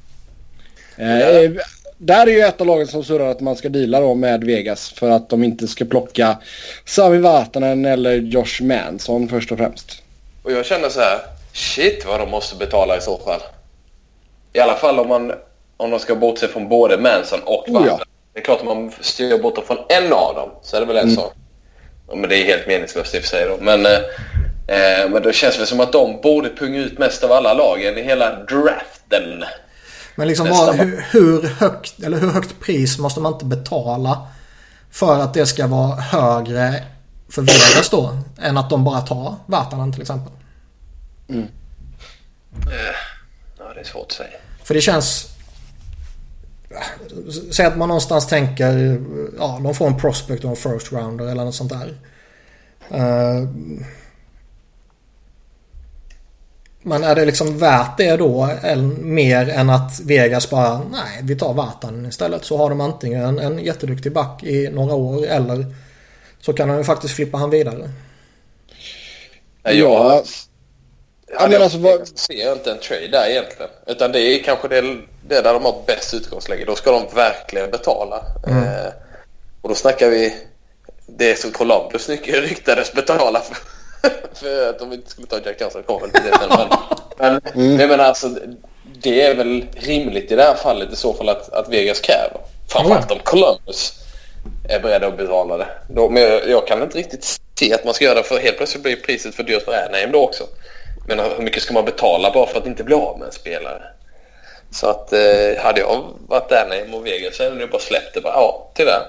Eh, 0.97 1.51
där 1.99 2.27
är 2.27 2.31
ju 2.31 2.41
ett 2.41 2.61
av 2.61 2.67
lagen 2.67 2.87
som 2.87 3.05
surrar 3.05 3.27
att 3.31 3.41
man 3.41 3.57
ska 3.57 3.69
deala 3.69 4.01
då 4.01 4.15
med 4.15 4.45
Vegas 4.45 4.91
för 4.93 5.11
att 5.11 5.29
de 5.31 5.45
inte 5.45 5.69
ska 5.69 5.85
plocka 5.85 6.39
Sami 6.85 7.19
Vatanen 7.19 7.85
eller 7.85 8.15
Josh 8.15 8.63
Manson 8.63 9.29
först 9.29 9.53
och 9.53 9.59
främst. 9.59 10.03
Och 10.43 10.53
jag 10.53 10.67
känner 10.67 10.89
så 10.89 11.01
här, 11.01 11.19
shit 11.53 12.05
vad 12.07 12.21
de 12.21 12.31
måste 12.31 12.57
betala 12.57 12.97
i 12.97 13.01
så 13.01 13.19
fall. 13.19 13.41
I 14.53 14.59
alla 14.61 14.75
fall 14.75 14.99
om 14.99 15.09
man 15.09 15.33
om 15.77 15.91
de 15.91 16.01
ska 16.01 16.15
bortse 16.15 16.49
från 16.49 16.69
både 16.69 16.97
Manson 16.99 17.41
och 17.45 17.69
Oh, 17.69 17.73
Vatten. 17.75 17.89
ja. 17.99 18.05
Det 18.33 18.41
är 18.41 18.45
klart 18.45 18.61
om 18.61 18.67
man 18.67 18.93
styr 19.01 19.39
bort 19.39 19.55
dem 19.55 19.65
från 19.67 19.79
en 19.89 20.13
av 20.13 20.35
dem 20.35 20.51
så 20.63 20.77
är 20.77 20.81
det 20.81 20.87
väl 20.87 20.97
en 20.97 21.03
Mm. 21.03 21.17
sak. 21.17 21.33
Ja, 22.09 22.15
Men 22.15 22.31
det 22.31 22.37
är 22.37 22.45
helt 22.45 22.67
meningslöst 22.67 23.15
i 23.15 23.19
och 23.19 23.23
för 23.23 23.29
sig 23.29 23.45
då. 23.49 23.57
Men, 23.61 23.87
eh, 23.87 23.99
eh, 24.69 25.11
men 25.11 25.23
då 25.23 25.33
känns 25.33 25.59
det 25.59 25.67
som 25.67 25.81
att 25.81 25.93
de 25.93 26.21
borde 26.21 26.51
punga 26.51 26.79
ut 26.79 26.99
mest 26.99 27.25
av 27.25 27.33
alla 27.33 27.55
lagen 27.55 27.99
i 27.99 28.03
hela 28.03 28.31
draften. 28.45 29.45
Men 30.17 30.29
liksom 30.29 30.47
Nästa 30.47 30.67
vad, 30.67 30.77
va- 30.77 30.85
hur, 30.85 31.05
hur, 31.11 31.43
högt, 31.43 32.03
eller 32.03 32.19
hur 32.19 32.31
högt 32.31 32.61
pris 32.61 32.99
måste 32.99 33.21
man 33.21 33.33
inte 33.33 33.45
betala 33.45 34.27
för 34.91 35.21
att 35.21 35.35
det 35.35 35.47
ska 35.47 35.67
vara 35.67 35.95
högre 35.97 36.85
för 37.29 37.43
Vegas 37.43 37.91
då 37.91 38.19
än 38.41 38.59
att 38.59 38.71
de 38.71 38.85
bara 38.85 39.01
tar 39.01 39.35
Vatanen 39.47 39.93
till 39.93 40.01
exempel? 40.03 40.33
Ja, 43.59 43.75
det 43.75 43.81
är 43.81 43.85
svårt 43.85 44.07
att 44.07 44.13
säga. 44.13 44.29
För 44.65 44.75
det 44.75 44.81
känns... 44.81 45.27
Säg 47.53 47.67
att 47.67 47.77
man 47.77 47.89
någonstans 47.89 48.27
tänker, 48.27 49.01
ja 49.39 49.61
de 49.63 49.75
får 49.75 49.87
en 49.87 49.97
prospect 49.99 50.45
och 50.45 50.51
en 50.51 50.57
first 50.57 50.93
rounder 50.93 51.27
eller 51.27 51.45
något 51.45 51.55
sånt 51.55 51.73
där. 51.73 51.95
Men 56.89 57.05
är 57.05 57.15
det 57.15 57.25
liksom 57.25 57.59
värt 57.59 57.97
det 57.99 58.17
då 58.17 58.49
än, 58.63 59.15
mer 59.15 59.49
än 59.49 59.71
att 59.71 60.01
Vegas 60.01 60.51
bara, 60.51 60.79
nej 60.79 61.21
vi 61.23 61.37
tar 61.37 61.55
Vatanen 61.55 62.07
istället. 62.07 62.45
Så 62.45 62.57
har 62.57 62.71
de 62.71 62.81
antingen 62.81 63.25
en, 63.25 63.39
en 63.39 63.59
jätteduktig 63.59 64.13
back 64.13 64.43
i 64.45 64.69
några 64.73 64.95
år 64.95 65.27
eller 65.27 65.67
så 66.41 66.53
kan 66.53 66.69
han 66.69 66.79
ju 66.79 66.85
faktiskt 66.85 67.15
flippa 67.15 67.39
han 67.39 67.51
vidare. 67.51 67.91
Nej, 69.65 69.79
Ja. 69.79 70.15
Jag, 70.15 70.25
Ja, 71.41 71.49
men 71.51 71.63
alltså, 71.63 71.79
vad- 71.79 72.09
ser 72.09 72.35
jag 72.35 72.53
inte 72.53 72.71
en 72.71 72.79
trade 72.79 73.09
där 73.09 73.31
egentligen. 73.31 73.71
Utan 73.87 74.13
det 74.13 74.21
är 74.21 74.43
kanske 74.45 74.69
det, 74.69 74.81
det 75.29 75.41
där 75.43 75.55
de 75.55 75.65
har 75.65 75.83
bäst 75.87 76.15
utgångsläge. 76.15 76.65
Då 76.65 76.75
ska 76.75 76.91
de 76.93 77.03
verkligen 77.15 77.71
betala. 77.71 78.17
Eh, 78.47 78.93
och 79.63 79.69
då 79.69 79.75
snackar 79.75 80.09
vi 80.11 80.35
det 81.07 81.39
som 81.39 81.51
Columbus 81.53 82.09
ryktades 82.25 82.93
betala 82.93 83.41
för, 83.41 83.57
för 84.35 84.71
att 84.71 84.79
de 84.79 84.93
inte 84.93 85.11
skulle 85.11 85.27
ta 85.27 85.39
Jack 85.45 85.61
Johnson. 85.61 85.83
Kom 85.83 86.01
väl 86.01 86.11
till 86.11 86.23
det 86.23 86.39
sen, 86.39 86.49
men, 86.49 86.69
men, 87.19 87.41
men 87.55 87.81
jag 87.81 87.89
menar 87.89 88.05
alltså, 88.05 88.29
det 89.03 89.21
är 89.21 89.35
väl 89.35 89.65
rimligt 89.77 90.33
i 90.33 90.37
det 90.37 90.43
här 90.43 90.55
fallet 90.55 90.93
i 90.93 90.97
så 90.97 91.15
fall 91.15 91.29
att, 91.29 91.53
att 91.53 91.69
Vegas 91.69 92.01
kräver. 92.01 92.41
Framförallt 92.69 93.11
om 93.11 93.19
Columbus 93.25 93.93
är 94.69 94.81
beredda 94.81 95.07
att 95.07 95.17
betala 95.17 95.57
det. 95.57 95.69
Då, 95.89 96.09
men 96.09 96.23
jag, 96.23 96.49
jag 96.49 96.67
kan 96.67 96.83
inte 96.83 96.99
riktigt 96.99 97.41
se 97.59 97.75
att 97.75 97.85
man 97.85 97.95
ska 97.95 98.05
göra 98.05 98.15
det 98.15 98.23
för 98.23 98.39
helt 98.39 98.57
plötsligt 98.57 98.83
blir 98.83 98.97
priset 98.97 99.35
för 99.35 99.43
dyrt 99.43 99.63
för 99.63 99.73
Anaheim 99.73 100.13
då 100.13 100.25
också. 100.25 100.45
Men 101.09 101.19
hur 101.19 101.43
mycket 101.43 101.63
ska 101.63 101.75
man 101.75 101.85
betala 101.85 102.31
bara 102.31 102.47
för 102.47 102.59
att 102.59 102.67
inte 102.67 102.85
bli 102.85 102.95
av 102.95 103.19
med 103.19 103.27
en 103.27 103.33
spelare? 103.33 103.83
Så 104.71 104.87
att 104.87 105.13
eh, 105.13 105.63
hade 105.63 105.81
jag 105.81 106.05
varit 106.29 106.53
Anaheim 106.53 106.95
och 106.95 107.07
Vegas 107.07 107.37
så 107.37 107.45
hade 107.45 107.61
jag 107.61 107.71
bara 107.71 107.83
släppt 107.83 108.15
det. 108.15 108.21
Bara, 108.21 108.35
ja, 108.35 108.71
tyvärr. 108.75 109.03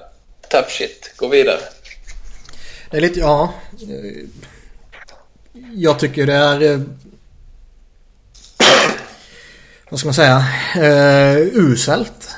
Tough 0.49 0.67
shit. 0.67 1.13
Gå 1.15 1.27
vidare. 1.27 1.59
Det 2.91 2.97
är 2.97 3.01
lite, 3.01 3.19
ja. 3.19 3.53
Eh, 5.63 5.69
Jag 5.75 5.99
tycker 5.99 6.25
det 6.27 6.33
är... 6.33 6.73
eh, 6.73 6.79
Vad 9.89 9.99
ska 9.99 10.07
man 10.07 10.13
säga? 10.13 10.37
Uh, 10.77 11.37
uselt. 11.53 12.29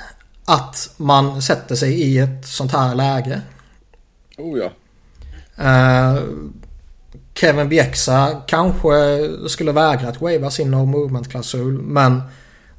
Att 0.45 0.93
man 0.97 1.41
sätter 1.41 1.76
sig 1.76 2.01
i 2.01 2.17
ett 2.17 2.47
sånt 2.47 2.72
här 2.72 2.95
läge. 2.95 3.41
Oh 4.38 4.59
ja. 4.59 4.72
Eh, 5.63 6.24
Kevin 7.34 7.69
Bjäxa 7.69 8.41
kanske 8.47 8.89
skulle 9.49 9.72
vägra 9.72 10.07
att 10.09 10.22
wava 10.22 10.51
sin 10.51 10.72
no 10.72 10.86
movement-klausul. 10.86 11.82
Men 11.82 12.22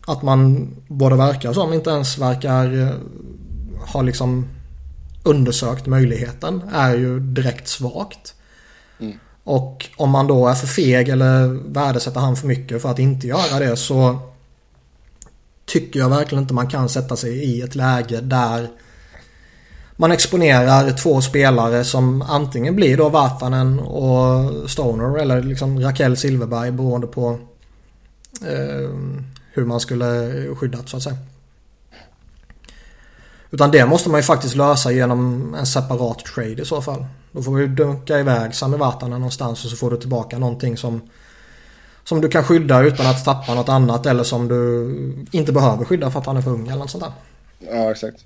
att 0.07 0.23
man 0.23 0.69
både 0.89 1.17
verkar 1.17 1.53
som 1.53 1.73
inte 1.73 1.91
ens 1.91 2.19
verkar 2.19 2.81
eh, 2.83 2.95
ha 3.93 4.03
liksom 4.03 4.49
undersökt 5.23 5.87
möjligheten 5.87 6.63
är 6.73 6.95
ju 6.97 7.21
direkt 7.21 7.69
svagt. 7.69 8.35
Och 9.45 9.89
om 9.97 10.11
man 10.11 10.27
då 10.27 10.49
är 10.49 10.55
för 10.55 10.67
feg 10.67 11.09
eller 11.09 11.47
värdesätter 11.73 12.21
han 12.21 12.37
för 12.37 12.47
mycket 12.47 12.83
för 12.83 12.91
att 12.91 12.99
inte 12.99 13.27
göra 13.27 13.59
det 13.59 13.77
så 13.77 14.19
tycker 15.65 16.01
jag 16.01 16.09
verkligen 16.09 16.43
inte 16.43 16.55
man 16.55 16.71
kan 16.71 16.89
sätta 16.89 17.17
sig 17.17 17.45
i 17.45 17.61
ett 17.61 17.75
läge 17.75 18.21
där 18.21 18.69
man 19.97 20.13
exponerar 20.13 20.91
två 20.91 21.21
spelare 21.21 21.85
som 21.85 22.23
antingen 22.23 22.77
blir 22.77 22.97
då 22.97 23.09
Vatanen 23.09 23.79
och 23.79 24.71
Stoner 24.71 25.19
eller 25.19 25.43
liksom 25.43 25.81
Raquel 25.81 26.17
Silverberg 26.17 26.71
beroende 26.71 27.07
på 27.07 27.39
eh, 28.43 28.91
hur 29.53 29.65
man 29.65 29.81
skulle 29.81 30.33
skyddat 30.55 30.89
så 30.89 30.97
att 30.97 31.03
säga. 31.03 31.17
Utan 33.51 33.71
det 33.71 33.87
måste 33.87 34.09
man 34.09 34.19
ju 34.19 34.25
faktiskt 34.25 34.55
lösa 34.55 34.93
genom 34.93 35.55
en 35.55 35.67
separat 35.67 36.19
trade 36.19 36.63
i 36.63 36.65
så 36.65 36.83
fall. 36.83 37.05
Då 37.33 37.43
får 37.43 37.59
du 37.59 37.69
dunka 37.69 38.19
iväg 38.19 38.55
Sami 38.55 38.77
Vatanen 38.77 39.21
någonstans 39.21 39.65
och 39.65 39.71
så 39.71 39.77
får 39.77 39.91
du 39.91 39.97
tillbaka 39.97 40.39
någonting 40.39 40.77
som 40.77 41.11
som 42.05 42.21
du 42.21 42.29
kan 42.29 42.45
skydda 42.45 42.83
utan 42.83 43.07
att 43.07 43.25
tappa 43.25 43.55
något 43.55 43.69
annat 43.69 44.07
eller 44.07 44.25
som 44.25 44.49
du 44.49 45.39
inte 45.39 45.53
behöver 45.53 45.85
skydda 45.85 46.11
för 46.11 46.21
att 46.21 46.27
han 46.27 46.37
är 46.37 46.43
för 46.43 46.51
ung 46.51 46.69
eller 46.69 46.79
något 46.79 46.91
sånt 46.91 47.05
där. 47.05 47.13
Ja, 47.71 47.91
exakt. 47.91 48.25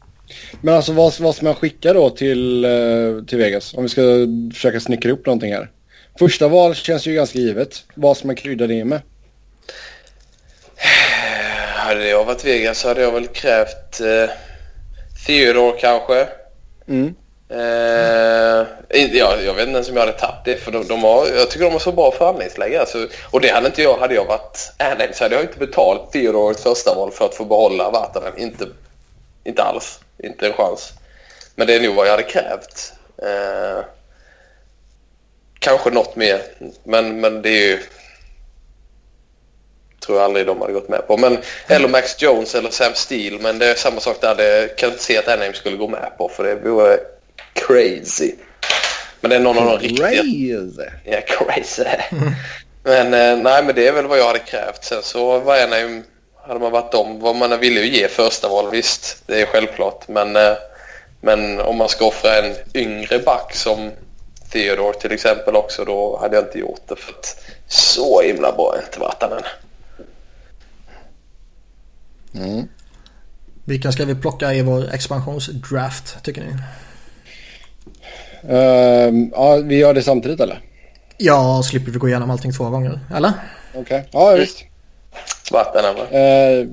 Men 0.60 0.74
alltså 0.74 0.92
vad, 0.92 1.20
vad 1.20 1.34
ska 1.34 1.44
man 1.44 1.54
skicka 1.54 1.92
då 1.92 2.10
till, 2.10 2.64
eh, 2.64 3.24
till 3.26 3.38
Vegas? 3.38 3.74
Om 3.74 3.82
vi 3.82 3.88
ska 3.88 4.02
försöka 4.54 4.80
snickra 4.80 5.08
ihop 5.08 5.26
någonting 5.26 5.52
här. 5.52 5.70
Första 6.18 6.48
val 6.48 6.74
känns 6.74 7.06
ju 7.06 7.14
ganska 7.14 7.38
givet. 7.38 7.84
Vad 7.94 8.16
ska 8.16 8.26
man 8.26 8.36
krydda 8.36 8.66
det 8.66 8.84
med? 8.84 9.00
Hade 11.74 12.08
jag 12.08 12.24
varit 12.24 12.44
Vegas 12.44 12.78
så 12.78 12.88
hade 12.88 13.02
jag 13.02 13.12
väl 13.12 13.26
krävt 13.26 14.00
eh, 14.00 14.30
Theodore 15.26 15.78
kanske. 15.80 16.28
Mm. 16.88 17.14
Eh, 17.48 18.66
inte- 19.00 19.16
ja, 19.16 19.36
jag 19.36 19.54
vet 19.54 19.62
inte 19.62 19.76
ens 19.76 19.88
om 19.88 19.96
jag 19.96 20.06
hade 20.06 20.18
tagit 20.18 20.44
det 20.44 20.56
för 20.56 20.72
de, 20.72 20.86
de 20.88 21.04
har, 21.04 21.26
jag 21.26 21.50
tycker 21.50 21.64
de 21.64 21.72
har 21.72 21.78
så 21.78 21.92
bra 21.92 22.10
förhandlingsläge. 22.12 22.80
Alltså, 22.80 23.08
och 23.30 23.40
det 23.40 23.48
hade 23.48 23.66
inte 23.66 23.82
jag, 23.82 23.98
hade 23.98 24.14
jag 24.14 24.24
varit 24.24 24.72
Anaheim 24.78 25.12
så 25.14 25.24
hade 25.24 25.34
jag 25.34 25.44
inte 25.44 25.58
betalt 25.58 26.12
Theodores 26.12 26.62
första 26.62 26.94
val 26.94 27.10
för 27.10 27.24
att 27.24 27.34
få 27.34 27.44
behålla 27.44 27.90
Vatanen. 27.90 28.32
Inte, 28.38 28.66
inte 29.44 29.62
alls, 29.62 30.00
inte 30.22 30.46
en 30.46 30.52
chans. 30.52 30.92
Men 31.54 31.66
det 31.66 31.74
är 31.74 31.80
nog 31.80 31.94
vad 31.94 32.06
jag 32.06 32.10
hade 32.10 32.22
krävt. 32.22 32.92
Eh, 33.22 33.84
kanske 35.58 35.90
något 35.90 36.16
mer, 36.16 36.40
men, 36.84 37.20
men 37.20 37.42
det 37.42 37.48
är 37.48 37.66
ju 37.68 37.78
tror 40.06 40.18
jag 40.18 40.24
aldrig 40.24 40.46
de 40.46 40.60
hade 40.60 40.72
gått 40.72 40.88
med 40.88 41.06
på. 41.06 41.16
Men, 41.16 41.38
eller 41.66 41.88
Max 41.88 42.22
Jones 42.22 42.54
eller 42.54 42.70
Sam 42.70 42.94
Steele. 42.94 43.38
Men 43.42 43.58
det 43.58 43.66
är 43.66 43.74
samma 43.74 44.00
sak 44.00 44.20
där. 44.20 44.34
Det 44.34 44.76
kan 44.76 44.88
jag 44.88 44.94
inte 44.94 45.04
se 45.04 45.18
att 45.18 45.28
Anaheim 45.28 45.54
skulle 45.54 45.76
gå 45.76 45.88
med 45.88 46.10
på. 46.18 46.28
För 46.28 46.44
det 46.44 46.54
vore 46.54 46.98
crazy. 47.56 48.34
Men 49.20 49.30
det 49.30 49.36
är 49.36 49.40
någon 49.40 49.58
av 49.58 49.66
de 49.66 49.78
riktiga... 49.78 50.08
Crazy. 50.08 50.90
Ja, 51.04 51.20
crazy. 51.26 51.84
Men 52.82 53.14
eh, 53.14 53.42
nej, 53.42 53.64
men 53.64 53.74
det 53.74 53.88
är 53.88 53.92
väl 53.92 54.06
vad 54.06 54.18
jag 54.18 54.26
hade 54.26 54.38
krävt. 54.38 54.84
Sen 54.84 55.02
så 55.02 55.38
var 55.38 55.56
jag 55.56 55.80
ju... 55.80 56.02
Hade 56.46 56.60
man 56.60 56.72
varit 56.72 56.94
om 56.94 57.20
vad 57.20 57.36
man 57.36 57.60
ville 57.60 57.80
ju 57.80 57.96
ge 57.96 58.08
första 58.08 58.48
val, 58.48 58.70
visst. 58.70 59.22
Det 59.26 59.40
är 59.40 59.46
självklart. 59.46 60.08
Men, 60.08 60.36
eh, 60.36 60.52
men 61.20 61.60
om 61.60 61.76
man 61.76 61.88
ska 61.88 62.06
offra 62.06 62.38
en 62.38 62.54
yngre 62.74 63.18
back 63.18 63.54
som 63.54 63.90
Theodore 64.50 64.98
till 65.00 65.12
exempel 65.12 65.56
också, 65.56 65.84
då 65.84 66.18
hade 66.20 66.36
jag 66.36 66.44
inte 66.44 66.58
gjort 66.58 66.88
det. 66.88 66.96
För 66.96 67.12
att 67.12 67.44
så 67.66 68.20
himla 68.20 68.52
bra 68.52 68.70
har 68.70 68.82
inte 68.82 69.00
varit 69.00 69.22
än. 69.22 69.42
Mm. 72.34 72.68
Vilka 73.64 73.92
ska 73.92 74.04
vi 74.04 74.14
plocka 74.14 74.54
i 74.54 74.62
vår 74.62 74.94
expansionsdraft 74.94 76.24
tycker 76.24 76.40
ni? 76.40 76.54
Ehm, 78.48 79.30
ja, 79.34 79.56
vi 79.56 79.76
gör 79.76 79.94
det 79.94 80.02
samtidigt 80.02 80.40
eller? 80.40 80.60
Ja, 81.18 81.62
slipper 81.62 81.92
vi 81.92 81.98
gå 81.98 82.08
igenom 82.08 82.30
allting 82.30 82.52
två 82.52 82.64
gånger. 82.64 83.00
Eller? 83.16 83.32
Okej. 83.74 84.08
Ja, 84.10 84.34
visst. 84.34 84.64
Vatten 85.52 85.84
va? 85.84 86.18
Uh, 86.18 86.68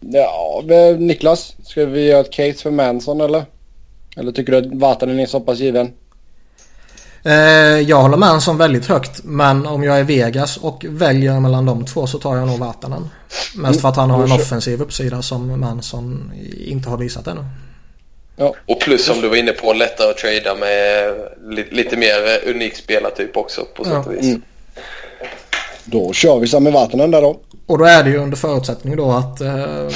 ja, 0.00 0.62
Niklas. 0.98 1.56
Ska 1.64 1.86
vi 1.86 2.04
göra 2.04 2.20
ett 2.20 2.32
case 2.32 2.58
för 2.62 2.70
Manson 2.70 3.20
eller? 3.20 3.44
Eller 4.16 4.32
tycker 4.32 4.52
du 4.52 4.58
att 4.58 4.80
Vatanen 4.80 5.20
är 5.20 5.26
så 5.26 5.40
pass 5.40 5.58
given? 5.58 5.92
Eh, 7.22 7.80
jag 7.80 8.02
håller 8.02 8.16
med 8.16 8.42
som 8.42 8.58
väldigt 8.58 8.86
högt. 8.86 9.20
Men 9.24 9.66
om 9.66 9.84
jag 9.84 9.98
är 9.98 10.04
Vegas 10.04 10.56
och 10.56 10.86
väljer 10.88 11.40
mellan 11.40 11.66
de 11.66 11.84
två 11.84 12.06
så 12.06 12.18
tar 12.18 12.36
jag 12.36 12.46
nog 12.46 12.58
Vatanen. 12.58 13.08
Mest 13.54 13.80
för 13.80 13.88
att 13.88 13.96
han 13.96 14.10
har 14.10 14.24
en 14.24 14.32
offensiv 14.32 14.82
uppsida 14.82 15.22
som 15.22 15.60
Manson 15.60 16.32
inte 16.66 16.88
har 16.88 16.96
visat 16.96 17.26
ännu. 17.26 17.44
Ja. 18.36 18.54
Och 18.66 18.80
plus 18.80 19.04
som 19.04 19.20
du 19.20 19.28
var 19.28 19.36
inne 19.36 19.52
på, 19.52 19.72
lättare 19.72 20.10
att 20.10 20.16
trada 20.18 20.54
med 20.54 21.12
li- 21.50 21.68
lite 21.70 21.96
mer 21.96 22.14
unik 22.46 22.76
spelartyp 22.76 23.36
också 23.36 23.64
på 23.74 23.84
sätt 23.84 24.06
och 24.06 24.14
vis. 24.14 24.24
Mm. 24.24 24.42
Då 25.84 26.12
kör 26.12 26.38
vi 26.38 26.46
Sami 26.46 26.70
Vatanen 26.70 27.10
där 27.10 27.22
då. 27.22 27.40
Och 27.66 27.78
då 27.78 27.84
är 27.84 28.04
det 28.04 28.10
ju 28.10 28.16
under 28.16 28.36
förutsättning 28.36 28.96
då 28.96 29.10
att 29.12 29.40
eh, 29.40 29.88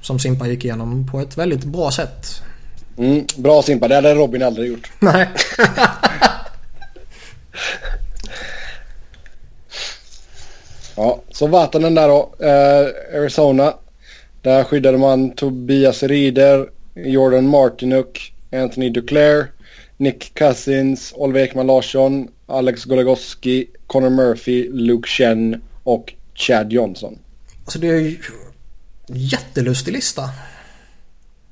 som 0.00 0.18
Simpa 0.18 0.46
gick 0.46 0.64
igenom 0.64 1.08
på 1.12 1.20
ett 1.20 1.36
väldigt 1.38 1.64
bra 1.64 1.90
sätt. 1.90 2.26
Mm, 2.98 3.24
bra 3.36 3.62
Simpa, 3.62 3.88
det 3.88 3.94
hade 3.94 4.14
Robin 4.14 4.42
aldrig 4.42 4.68
gjort. 4.70 4.90
Nej. 5.00 5.28
Ja, 10.96 11.18
så 11.30 11.46
Vatanen 11.46 11.94
där 11.94 12.08
då. 12.08 12.34
Eh, 12.40 13.18
Arizona. 13.20 13.74
Där 14.42 14.64
skyddade 14.64 14.98
man 14.98 15.30
Tobias 15.34 16.02
Rieder, 16.02 16.68
Jordan 16.94 17.48
Martinuk, 17.48 18.34
Anthony 18.52 18.90
Duclair, 18.90 19.52
Nick 19.96 20.34
Cousins, 20.34 21.12
Oliver 21.16 21.40
Ekman 21.40 21.66
Larsson, 21.66 22.28
Alex 22.46 22.84
Goligoski, 22.84 23.66
Connor 23.86 24.10
Murphy, 24.10 24.68
Luke 24.72 25.08
Chen 25.08 25.62
och 25.82 26.14
Chad 26.34 26.72
Johnson. 26.72 27.18
Alltså 27.64 27.78
det 27.78 27.88
är 27.88 28.00
ju 28.00 28.18
jättelustig 29.06 29.92
lista. 29.92 30.22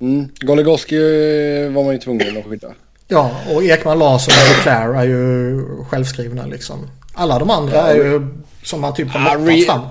Mm. 0.01 0.28
Goligoski 0.40 0.97
eh, 0.97 1.72
var 1.72 1.84
man 1.84 1.93
ju 1.93 1.99
tvungen 1.99 2.38
att 2.38 2.45
skydda. 2.45 2.74
Ja, 3.09 3.30
och 3.55 3.64
Ekman 3.64 3.99
Larsson 3.99 4.34
och 4.43 4.57
Leclerc 4.57 4.97
är 4.97 5.05
ju 5.05 5.61
självskrivna 5.84 6.47
liksom. 6.47 6.88
Alla 7.14 7.38
de 7.38 7.51
andra 7.51 7.76
är 7.76 7.95
ju 7.95 8.28
som 8.62 8.80
man 8.80 8.95
typ 8.95 9.09
har 9.09 9.38
loppat 9.38 9.66
fram. 9.66 9.88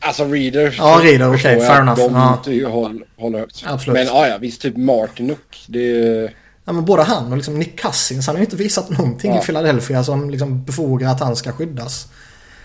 Alltså 0.00 0.24
Reader. 0.24 0.74
Ja, 0.78 1.00
Reader, 1.02 1.34
okej, 1.34 1.52
jag 1.58 1.66
fair 1.66 1.80
enough. 1.80 1.98
De 1.98 2.14
Ja. 2.14 2.34
inte 2.36 2.52
ju 2.52 2.66
håll, 2.66 3.04
håller 3.16 3.38
högt. 3.38 3.64
Absolut. 3.66 3.94
Men 3.94 4.06
ja, 4.06 4.28
ja, 4.28 4.38
visst 4.38 4.60
typ 4.62 4.76
Martinuk. 4.76 5.64
Det 5.68 5.90
är... 6.06 6.34
Ja, 6.64 6.72
men 6.72 6.84
både 6.84 7.02
han 7.02 7.30
och 7.30 7.36
liksom 7.36 7.58
Nick 7.58 7.80
Cousins, 7.80 8.26
han 8.26 8.36
har 8.36 8.40
ju 8.40 8.44
inte 8.44 8.56
visat 8.56 8.90
någonting 8.90 9.30
Ja. 9.30 9.42
i 9.42 9.44
Philadelphia 9.44 10.04
som 10.04 10.30
liksom 10.30 10.64
befogar 10.64 11.08
att 11.10 11.20
han 11.20 11.36
ska 11.36 11.52
skyddas. 11.52 12.06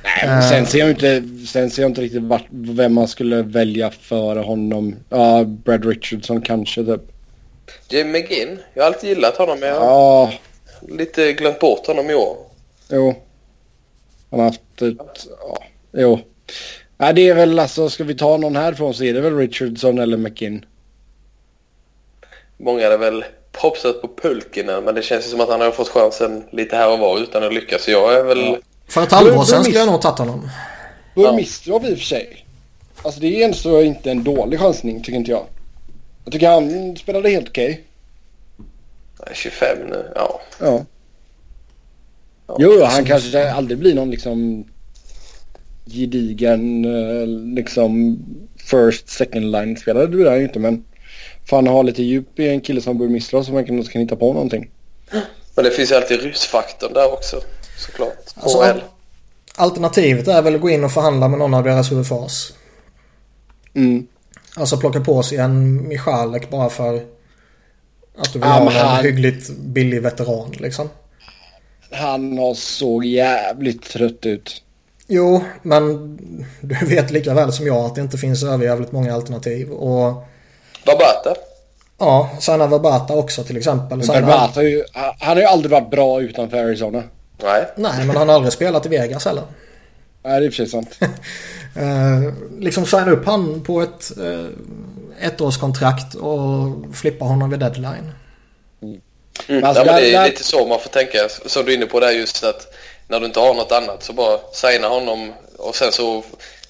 Nej, 0.03 0.27
men 0.27 0.43
sen 0.49 0.65
ser 0.65 0.79
jag 0.79 0.89
inte, 0.89 1.23
sen 1.47 1.69
ser 1.69 1.81
jag 1.81 1.91
inte 1.91 2.01
riktigt 2.01 2.23
vart, 2.23 2.45
vem 2.49 2.93
man 2.93 3.07
skulle 3.07 3.41
välja 3.41 3.91
före 3.91 4.39
honom. 4.39 4.95
Ja, 5.09 5.43
Brad 5.43 5.85
Richardson 5.85 6.41
kanske 6.41 6.83
typ. 6.85 7.01
Jim 7.89 8.11
McGinn, 8.11 8.59
jag 8.73 8.83
har 8.83 8.87
alltid 8.87 9.09
gillat 9.09 9.37
honom 9.37 9.59
men 9.59 9.69
jag 9.69 9.79
har 9.79 9.87
Ja, 9.89 10.33
lite 10.89 11.33
glömt 11.33 11.59
bort 11.59 11.87
honom 11.87 12.09
i 12.09 12.13
år. 12.13 12.37
jo. 12.89 13.15
Han 14.31 14.39
har 14.39 14.47
haft 14.47 14.61
ett, 14.81 15.27
ja, 15.39 15.63
jo. 15.93 16.19
Ja, 16.97 17.13
det 17.13 17.29
är 17.29 17.35
väl 17.35 17.59
alltså, 17.59 17.89
ska 17.89 18.03
vi 18.03 18.15
ta 18.15 18.37
någon 18.37 18.55
härifrån 18.55 18.93
så 18.93 19.03
är 19.03 19.13
det 19.13 19.21
väl 19.21 19.37
Richardson 19.37 19.99
eller 19.99 20.17
McKinn. 20.17 20.65
Många 22.57 22.83
hade 22.83 22.97
väl 22.97 23.25
propsat 23.51 24.01
på 24.01 24.09
Pulkinen 24.21 24.83
men 24.83 24.95
det 24.95 25.01
känns 25.01 25.25
ju 25.25 25.29
som 25.29 25.41
att 25.41 25.49
han 25.49 25.61
har 25.61 25.71
fått 25.71 25.89
chansen 25.89 26.43
lite 26.51 26.75
här 26.75 26.91
och 26.91 26.99
var 26.99 27.19
utan 27.19 27.43
att 27.43 27.53
lyckas. 27.53 27.83
Så 27.83 27.91
jag 27.91 28.13
är 28.13 28.23
väl... 28.23 28.39
Ja. 28.39 28.57
För 28.87 29.03
ett 29.03 29.11
halvår 29.11 29.43
sedan 29.43 29.63
skulle 29.63 29.79
jag 29.79 29.87
nog 29.87 30.01
tagit 30.01 30.19
honom. 30.19 30.49
Burmistrov 31.15 31.85
i 31.85 31.93
och 31.93 31.97
för 31.97 32.05
sig. 32.05 32.45
Alltså 33.01 33.19
det 33.19 33.43
är 33.43 33.45
ändå 33.45 33.81
inte 33.81 34.11
en 34.11 34.23
dålig 34.23 34.59
chansning 34.59 35.03
tycker 35.03 35.17
inte 35.17 35.31
jag. 35.31 35.45
Jag 36.23 36.33
tycker 36.33 36.49
han 36.49 36.95
spelade 36.95 37.29
helt 37.29 37.49
okej. 37.49 37.83
Nej, 39.25 39.35
25 39.35 39.77
nu, 39.89 40.11
ja. 40.15 40.41
Ja. 40.59 40.85
Ja. 42.47 42.55
Jo, 42.59 42.73
jo, 42.79 42.83
han 42.83 43.05
kanske 43.05 43.51
aldrig 43.51 43.77
blir 43.77 43.95
någon 43.95 44.11
liksom 44.11 44.65
gedigen 45.85 46.85
eh, 46.85 47.27
liksom 47.55 48.19
first 48.57 49.09
second 49.09 49.51
line 49.51 49.77
spelare. 49.77 50.29
Han 50.29 50.37
ju 50.37 50.43
inte 50.43 50.59
men 50.59 50.83
fan 51.49 51.67
ha 51.67 51.81
lite 51.81 52.03
djup 52.03 52.39
i 52.39 52.47
en 52.47 52.61
kille 52.61 52.81
som 52.81 52.97
Burmistrov 52.97 53.43
så 53.43 53.51
man 53.53 53.65
kan, 53.65 53.83
kan 53.83 54.01
hitta 54.01 54.15
på 54.15 54.33
någonting. 54.33 54.69
Men 55.55 55.65
det 55.65 55.71
finns 55.71 55.91
ju 55.91 55.95
alltid 55.95 56.21
ryssfaktorn 56.21 56.93
där 56.93 57.13
också 57.13 57.41
såklart. 57.77 58.17
Alltså, 58.35 58.81
alternativet 59.55 60.27
är 60.27 60.41
väl 60.41 60.55
att 60.55 60.61
gå 60.61 60.69
in 60.69 60.83
och 60.83 60.91
förhandla 60.91 61.27
med 61.27 61.39
någon 61.39 61.53
av 61.53 61.63
deras 61.63 61.91
UFAs. 61.91 62.53
Mm. 63.73 64.07
Alltså 64.55 64.77
plocka 64.77 64.99
på 64.99 65.23
sig 65.23 65.37
en 65.37 65.87
Michalek 65.87 66.49
bara 66.49 66.69
för 66.69 66.95
att 68.17 68.33
du 68.33 68.39
vill 68.39 68.47
Ja, 68.49 68.53
ha 68.53 68.71
en 68.71 68.87
han- 68.87 69.05
hyggligt 69.05 69.49
billig 69.57 70.01
veteran 70.01 70.51
liksom. 70.57 70.89
Han 71.91 72.37
har 72.37 72.53
såg 72.53 73.05
jävligt 73.05 73.83
trött 73.83 74.25
ut. 74.25 74.62
Jo, 75.07 75.43
men 75.61 76.17
du 76.61 76.85
vet 76.85 77.11
lika 77.11 77.33
väl 77.33 77.53
som 77.53 77.67
jag 77.67 77.77
att 77.85 77.95
det 77.95 78.01
inte 78.01 78.17
finns 78.17 78.43
överjävligt 78.43 78.91
många 78.91 79.13
alternativ. 79.15 79.71
Och 79.71 80.23
Babata. 80.85 81.35
ja, 81.97 82.29
Sanna 82.39 82.67
Verbata 82.67 83.13
också 83.13 83.43
till 83.43 83.57
exempel. 83.57 84.01
Har 84.07 84.61
ju, 84.61 84.83
han 85.19 85.35
har 85.37 85.41
ju 85.41 85.43
aldrig 85.43 85.71
varit 85.71 85.89
bra 85.91 86.21
utanför 86.21 86.57
Arizona. 86.57 87.03
Nej. 87.43 87.65
Nej, 87.75 88.05
men 88.05 88.15
han 88.17 88.27
har 88.29 88.35
aldrig 88.35 88.53
spelat 88.53 88.85
i 88.85 88.89
Vegas 88.89 89.25
heller. 89.25 89.43
Nej, 90.23 90.39
det 90.39 90.45
är 90.45 90.51
sig 90.51 90.67
sant. 90.67 90.99
Eh, 91.75 92.33
liksom 92.59 92.85
signa 92.85 93.11
upp 93.11 93.25
han 93.25 93.61
på 93.61 93.81
ett 93.81 94.11
eh, 94.17 95.27
ettårskontrakt 95.27 96.15
och 96.15 96.69
flippa 96.95 97.25
honom 97.25 97.49
vid 97.49 97.59
deadline. 97.59 98.11
Mm. 99.49 99.63
alltså, 99.63 99.81
ja, 99.81 99.85
men 99.85 99.95
där- 99.95 100.01
det 100.01 100.07
är 100.15 100.19
där- 100.19 100.25
lite 100.29 100.43
så 100.43 100.65
man 100.65 100.79
får 100.79 100.89
tänka. 100.89 101.17
Som 101.45 101.65
du 101.65 101.71
är 101.71 101.75
inne 101.77 101.85
på 101.85 101.99
där 101.99 102.11
just 102.11 102.43
att 102.43 102.67
när 103.13 103.19
du 103.19 103.25
inte 103.25 103.39
har 103.39 103.53
något 103.53 103.71
annat 103.71 104.03
så 104.03 104.13
bara 104.13 104.39
signa 104.53 104.87
honom 104.87 105.31
och 105.57 105.75
sen 105.75 105.91
så 105.91 106.23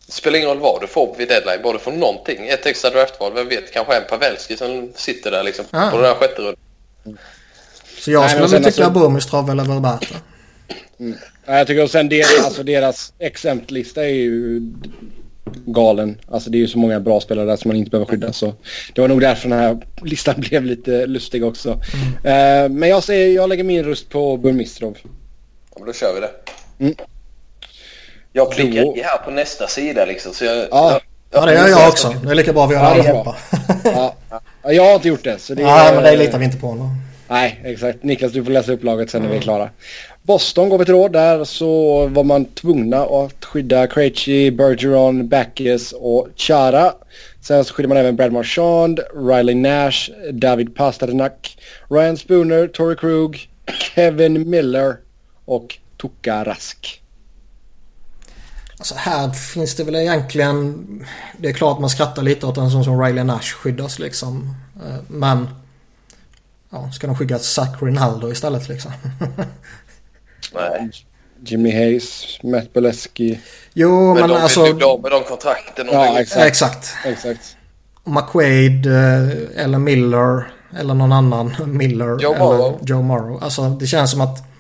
spelar 0.09 0.37
ingen 0.37 0.49
roll 0.49 0.59
vad 0.59 0.81
du 0.81 0.87
får 0.87 1.15
vid 1.17 1.27
deadline. 1.27 1.59
Bara 1.63 1.73
du 1.73 1.79
får 1.79 1.91
någonting. 1.91 2.47
Ett 2.47 2.65
extra 2.65 2.89
draftval. 2.89 3.33
Vem 3.35 3.49
vet, 3.49 3.71
kanske 3.73 3.95
en 3.95 4.03
Pavelski 4.09 4.57
som 4.57 4.91
sitter 4.95 5.31
där 5.31 5.43
liksom 5.43 5.65
Ah. 5.71 5.89
på 5.91 5.97
den 5.97 6.05
här 6.05 6.15
sjätte 6.15 6.41
rundan. 6.41 6.55
Så 7.99 8.11
jag 8.11 8.29
skulle 8.29 8.47
väl 8.47 8.63
tycka 8.63 8.85
alltså- 8.85 8.99
Burmistrov 8.99 9.49
eller 9.49 9.63
Verbata. 9.63 10.05
Nej, 10.97 11.13
Jag 11.45 11.67
tycker 11.67 11.83
och 11.83 11.91
sen 11.91 12.09
deras, 12.09 12.45
alltså 12.45 12.63
deras 12.63 13.13
exempellista 13.19 14.03
är 14.03 14.07
ju 14.13 14.61
galen. 15.65 16.17
Alltså 16.31 16.49
det 16.49 16.57
är 16.57 16.59
ju 16.59 16.67
så 16.67 16.77
många 16.77 16.99
bra 16.99 17.19
spelare 17.21 17.45
där 17.45 17.55
som 17.57 17.69
man 17.69 17.77
inte 17.77 17.91
behöver 17.91 18.05
skydda. 18.11 18.33
Så 18.33 18.53
det 18.93 19.01
var 19.01 19.07
nog 19.07 19.21
därför 19.21 19.49
den 19.49 19.59
här 19.59 19.77
listan 20.01 20.35
blev 20.49 20.63
lite 20.65 21.05
lustig 21.05 21.45
också. 21.45 21.69
Eh, 22.23 22.69
men 22.69 22.89
jag 22.89 23.03
säger, 23.03 23.35
jag 23.35 23.49
lägger 23.49 23.63
min 23.63 23.83
röst 23.83 24.09
på 24.09 24.37
Burmistrov. 24.37 24.97
Men 25.77 25.85
då 25.85 25.93
kör 25.93 26.13
vi 26.13 26.19
det. 26.19 26.31
Mm. 26.79 26.95
Jag 28.31 28.51
klickar 28.51 28.81
Då- 28.81 28.97
i 28.97 29.01
här 29.01 29.17
på 29.17 29.31
nästa 29.31 29.67
sida 29.67 30.05
liksom. 30.05 30.33
Så 30.33 30.45
jag, 30.45 30.67
Ja. 30.71 30.99
Ja, 31.31 31.45
det 31.45 31.53
gör 31.53 31.67
jag 31.67 31.89
också. 31.89 32.15
Det 32.23 32.31
är 32.31 32.35
lika 32.35 32.53
bra 32.53 32.65
vi 32.67 32.75
gör 32.75 32.83
Ja, 32.83 32.89
det 32.93 32.99
är 32.99 33.09
allihopa. 33.09 33.35
Ja, 33.83 34.15
ja, 34.63 34.71
jag 34.71 34.83
har 34.83 34.95
inte 34.95 35.07
gjort 35.07 35.23
det. 35.23 35.39
Så 35.39 35.53
det 35.53 35.63
Nej, 35.63 35.93
men 35.93 36.03
det 36.03 36.15
litar 36.15 36.39
vi 36.39 36.45
inte 36.45 36.57
på 36.57 36.67
ändå. 36.67 36.89
Nej, 37.27 37.61
exakt. 37.63 38.03
Niklas, 38.03 38.31
du 38.31 38.43
får 38.43 38.51
läsa 38.51 38.71
upp 38.71 38.83
laget 38.83 39.09
sen 39.09 39.21
när 39.21 39.29
vi 39.29 39.37
är 39.37 39.41
klara. 39.41 39.69
Boston 40.21 40.69
går 40.69 40.77
vi 40.77 40.85
till 40.85 40.93
råd. 40.93 41.11
Där 41.11 41.43
så 41.43 42.05
var 42.07 42.23
man 42.23 42.45
tvungna 42.45 43.03
att 43.03 43.45
skydda 43.45 43.87
Krejci, 43.87 44.51
Bergeron, 44.51 45.27
Backes 45.27 45.91
och 45.91 46.27
Chara. 46.35 46.93
Sen 47.41 47.65
så 47.65 47.73
skyddar 47.73 47.87
man 47.87 47.97
även 47.97 48.15
Brad 48.15 48.31
Marchand, 48.31 48.99
Riley 49.15 49.55
Nash, 49.55 50.09
David 50.31 50.75
Pasternak, 50.75 51.57
Ryan 51.89 52.17
Spooner, 52.17 52.67
Torrey 52.67 52.95
Krug, 52.95 53.49
Kevin 53.95 54.49
Miller 54.49 54.95
och 55.45 55.79
Tuka 56.01 56.43
Rask. 56.43 57.03
Alltså 58.77 58.95
här 58.95 59.31
finns 59.31 59.75
det 59.75 59.83
väl 59.83 59.95
egentligen... 59.95 61.05
Det 61.37 61.49
är 61.49 61.53
klart 61.53 61.79
man 61.79 61.89
skrattar 61.89 62.21
lite 62.21 62.45
åt 62.45 62.57
en 62.57 62.71
sån 62.71 62.83
som 62.83 63.01
Riley 63.01 63.23
Nash 63.23 63.53
skyddas 63.53 63.99
liksom. 63.99 64.55
Eh, 64.85 64.95
Men... 65.07 65.49
Ja, 66.69 66.91
ska 66.91 67.07
de 67.07 67.15
skicka 67.15 67.39
Zach 67.39 67.81
Rinaldo 67.81 68.31
istället 68.31 68.69
liksom? 68.69 68.91
Nej. 70.53 70.91
Jimmy 71.45 71.71
Hayes, 71.71 72.39
Matt 72.43 72.73
Boleski. 72.73 73.39
Jo, 73.73 74.13
men, 74.13 74.21
Men, 74.21 74.29
de 74.29 74.35
alltså... 74.35 74.73
bli 74.73 74.85
av 74.85 75.01
med 75.01 75.11
de 75.11 75.23
kontrakten. 75.23 75.89
om 75.89 75.95
Ja, 75.95 76.19
exakt. 76.19 76.45
Exakt. 76.45 76.93
Exakt. 77.05 77.57
McQuaid 78.03 78.85
eh, 78.85 79.63
eller 79.63 79.79
Miller 79.79 80.53
eller 80.77 80.93
någon 80.93 81.11
annan 81.11 81.55
Miller. 81.65 82.19
Joe 82.19 82.33
eller 82.33 82.45
Morrow. 82.45 82.79
Joe 82.81 83.01
Morrow. 83.01 83.43
Alltså 83.43 83.69
det 83.69 83.87
känns 83.87 84.11
som 84.11 84.21
att 84.21 84.52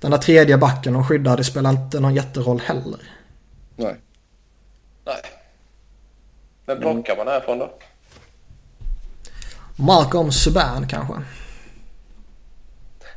den 0.00 0.10
där 0.10 0.18
tredje 0.18 0.58
backen 0.58 0.92
de 0.92 1.04
skyddar 1.04 1.36
det 1.36 1.44
spelar 1.44 1.70
inte 1.70 2.00
någon 2.00 2.14
jätteroll 2.14 2.60
heller. 2.60 3.00
Nej. 3.76 3.96
Nej. 5.06 5.22
Vem 6.66 6.80
plockar 6.80 7.16
man 7.16 7.28
härifrån 7.28 7.58
då? 7.58 7.70
Malcolm 9.76 10.32
Subban 10.32 10.88
kanske. 10.88 11.14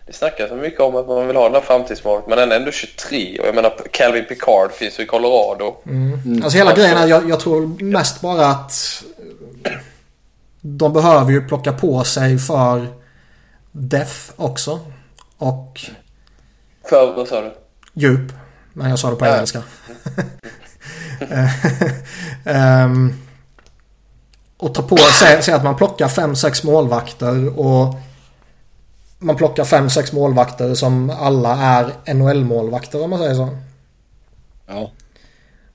Det 0.06 0.14
snackas 0.14 0.50
så 0.50 0.56
mycket 0.56 0.80
om 0.80 0.96
att 0.96 1.08
man 1.08 1.28
vill 1.28 1.36
ha 1.36 1.44
den 1.44 1.54
här 1.54 1.62
framtidsmålet 1.62 2.28
men 2.28 2.38
den 2.38 2.52
är 2.52 2.56
ändå 2.56 2.72
23 2.72 3.40
och 3.40 3.48
jag 3.48 3.56
menar 3.56 3.74
Calvin 3.92 4.26
Picard 4.26 4.72
finns 4.72 5.00
ju 5.00 5.04
i 5.04 5.06
Colorado. 5.06 5.76
Alltså 6.44 6.58
hela 6.58 6.74
grejen 6.74 6.98
är 6.98 7.08
jag, 7.08 7.30
jag 7.30 7.40
tror 7.40 7.84
mest 7.84 8.22
bara 8.22 8.48
att 8.48 9.04
de 10.62 10.94
behöver 10.94 11.32
ju 11.32 11.48
plocka 11.48 11.74
på 11.74 12.04
sig 12.04 12.38
för 12.38 12.88
Death 13.72 14.32
också. 14.36 14.80
Och 15.38 15.82
För 16.92 17.14
vad 17.16 17.28
sa 17.28 17.42
du? 17.42 17.52
djup. 17.94 18.32
Men 18.74 18.90
jag 18.90 19.00
sa 19.00 19.10
det 19.10 19.16
på 19.16 19.26
Ja. 19.26 19.36
engelska. 19.36 19.64
um, 22.46 23.14
och 24.58 24.74
ta 24.76 24.82
på 24.82 24.98
sig, 24.98 25.44
säg 25.44 25.54
att 25.54 25.64
man 25.64 25.76
plockar 25.76 26.08
5-6 26.08 26.66
målvakter 26.66 27.60
och 27.60 27.96
man 29.20 29.36
plockar 29.36 29.64
5-6 29.64 30.16
målvakter 30.16 30.74
som 30.76 31.10
alla 31.10 31.58
är 31.58 32.14
NHL-målvakter 32.14 33.04
om 33.04 33.10
man 33.10 33.20
säger 33.20 33.36
så. 33.36 33.58
Ja. 34.68 34.92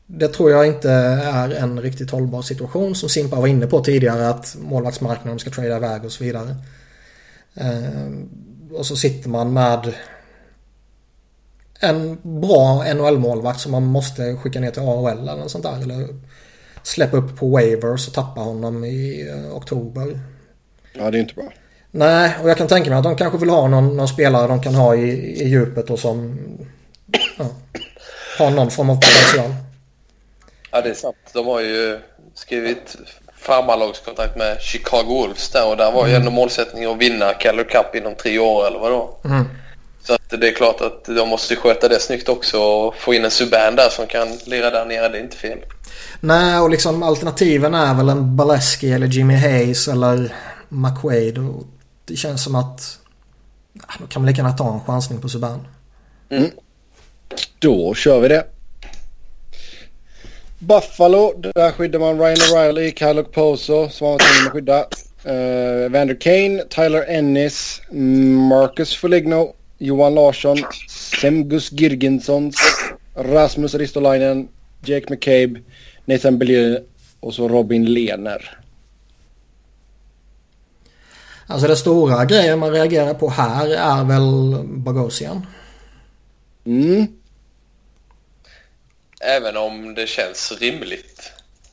Det 0.07 0.29
tror 0.29 0.51
jag 0.51 0.67
inte 0.67 0.91
är 0.91 1.51
en 1.51 1.81
riktigt 1.81 2.11
hållbar 2.11 2.43
situation 2.43 2.95
som 2.95 3.09
Simpa 3.09 3.37
var 3.37 3.47
inne 3.47 3.67
på 3.67 3.81
tidigare 3.85 4.29
att 4.29 4.57
målvaktsmarknaden 4.61 5.39
ska 5.39 5.51
trada 5.51 5.77
iväg 5.77 6.05
och 6.05 6.13
så 6.13 6.25
vidare. 6.25 6.57
Ehm, 7.55 8.29
och 8.73 8.87
så 8.87 8.97
sitter 8.97 9.29
man 9.29 9.53
med 9.53 9.95
en 11.81 12.19
bra 12.23 12.85
NHL-målvakt 12.95 13.61
som 13.61 13.73
man 13.73 13.83
måste 13.83 14.37
skicka 14.37 14.61
ner 14.61 14.71
till 14.71 14.83
AHL 14.83 15.19
eller 15.19 15.37
något 15.37 15.51
sånt 15.51 15.65
där. 15.65 15.83
Eller 15.83 16.09
släppa 16.83 17.17
upp 17.17 17.39
på 17.39 17.49
waivers 17.49 18.09
och 18.09 18.15
tappa 18.15 18.41
honom 18.41 18.85
i 18.85 19.29
eh, 19.29 19.57
oktober. 19.57 20.21
ja, 20.93 21.11
det 21.11 21.19
är 21.19 21.21
inte 21.21 21.35
bra. 21.35 21.53
Nej, 21.91 22.37
och 22.43 22.51
jag 22.51 22.57
kan 22.57 22.69
tänka 22.69 22.91
mig 22.91 22.99
att 22.99 23.05
de 23.05 23.17
kanske 23.17 23.39
vill 23.39 23.51
ha 23.51 23.69
någon, 23.69 23.97
någon 23.97 24.09
spelare 24.09 24.47
de 24.47 24.63
kan 24.63 24.75
ha 24.75 24.97
i, 24.97 25.11
i 25.43 25.49
djupet 25.49 25.91
och 25.91 25.99
som 25.99 26.39
ja, 27.39 27.45
har 28.39 28.51
någon 28.51 28.71
form 28.71 28.91
av 28.91 28.95
potential. 28.95 29.55
Ja 30.71 30.81
det 30.81 30.91
är 30.91 30.95
sant. 30.95 31.17
De 31.33 31.47
har 31.47 31.61
ju 31.61 31.99
skrivit 32.35 32.97
farmarlagskontrakt 33.37 34.37
med 34.37 34.61
Chicago 34.61 35.05
Wolves 35.09 35.49
där 35.49 35.71
och 35.71 35.77
där 35.77 35.93
var 35.93 36.07
ju 36.07 36.15
ändå 36.15 36.31
målsättningen 36.31 36.91
att 36.91 36.99
vinna 36.99 37.35
Calder 37.35 37.65
Cup 37.65 37.95
inom 37.95 38.15
tre 38.15 38.39
år 38.39 38.67
eller 38.67 38.79
vadå. 38.79 39.19
Mm. 39.25 39.45
Det 40.29 40.49
är 40.49 40.53
klart 40.53 40.81
att 40.81 41.05
de 41.05 41.29
måste 41.29 41.57
sköta 41.57 41.89
det 41.89 42.01
snyggt 42.01 42.29
också 42.29 42.59
och 42.59 42.95
få 42.97 43.15
in 43.15 43.25
en 43.25 43.31
Subban 43.31 43.77
där 43.77 43.89
som 43.89 44.07
kan 44.07 44.29
lira 44.45 44.71
där 44.71 44.85
nere. 44.85 45.09
Det 45.09 45.19
är 45.19 45.23
inte 45.23 45.37
fel. 45.37 45.59
Nej, 46.21 46.59
och 46.61 46.71
liksom 46.71 47.03
alternativen 47.03 47.75
är 47.75 47.95
väl 47.95 48.09
en 48.09 48.37
Baleski 48.37 48.93
eller 48.93 49.07
Jimmy 49.07 49.35
Hayes 49.35 49.89
eller 49.89 50.35
McQuaid. 50.69 51.39
Och 51.39 51.65
det 52.05 52.17
känns 52.17 52.45
som 52.45 52.55
att 52.55 52.99
ja, 53.73 53.95
då 53.99 54.07
kan 54.07 54.23
man 54.23 54.27
lika 54.27 54.43
gärna 54.43 54.57
ta 54.57 54.75
en 54.75 54.81
chansning 54.81 55.21
på 55.21 55.29
Subban. 55.29 55.67
Då 57.59 57.95
kör 57.95 58.21
vi 58.21 58.29
det. 58.29 58.47
Buffalo, 60.59 61.35
där 61.55 61.73
skyddar 61.73 61.99
man 61.99 62.19
Ryan 62.19 62.37
O'Reilly, 62.37 62.99
Kyle 62.99 63.25
Poso 63.25 63.89
som 63.89 64.07
man 64.07 64.13
var 64.13 64.19
tvungen 64.19 64.47
att 64.47 64.53
skydda. 64.53 64.87
Uh, 65.27 65.91
Vander 65.91 66.21
Kane, 66.21 66.65
Tyler 66.71 67.05
Ennis, 67.09 67.83
Marcus 68.49 68.97
Foligno, 68.97 69.56
Johan 69.79 70.15
Larsson, 70.15 70.59
Semgus 71.21 71.71
Girgensson, 71.71 72.53
Rasmus 73.15 73.75
Ristolainen, 73.75 74.49
Jake 74.85 75.07
McCabe, 75.11 75.61
Nathan 76.05 76.39
Bellier 76.39 76.83
och 77.21 77.35
så 77.35 77.49
Robin 77.49 77.85
Lehner. 77.85 78.59
Alltså 81.47 81.69
det 81.69 81.77
stora 81.77 82.25
grejen 82.25 82.59
man 82.59 82.71
reagerar 82.71 83.15
på 83.15 83.31
här 83.31 83.67
är 83.69 84.05
väl 84.05 84.63
Bogosian. 84.65 85.47
Mm. 86.65 87.07
Även 89.21 89.57
om 89.57 89.95
det 89.95 90.07
känns 90.09 90.53
rimligt. 90.61 91.33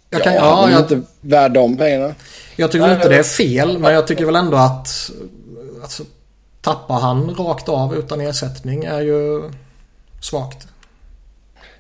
Jag, 0.10 0.24
kan, 0.24 0.34
ja, 0.34 0.40
ja, 0.40 0.72
jag, 0.72 0.82
inte 0.82 1.02
värd 1.22 1.52
de 1.52 1.78
pengarna. 1.78 2.16
jag 2.56 2.72
tycker 2.72 2.86
Nej, 2.86 2.96
inte 2.96 3.08
men- 3.08 3.14
det 3.14 3.20
är 3.20 3.24
fel 3.24 3.78
men 3.80 3.94
jag 3.94 4.08
tycker 4.08 4.26
väl 4.26 4.36
ändå 4.36 4.58
att 4.58 5.12
alltså, 5.84 6.04
tappar 6.64 7.00
han 7.00 7.36
rakt 7.36 7.70
av 7.70 7.96
utan 7.96 8.22
ersättning 8.22 8.84
är 8.84 9.02
ju 9.02 9.52
svagt. 10.22 10.68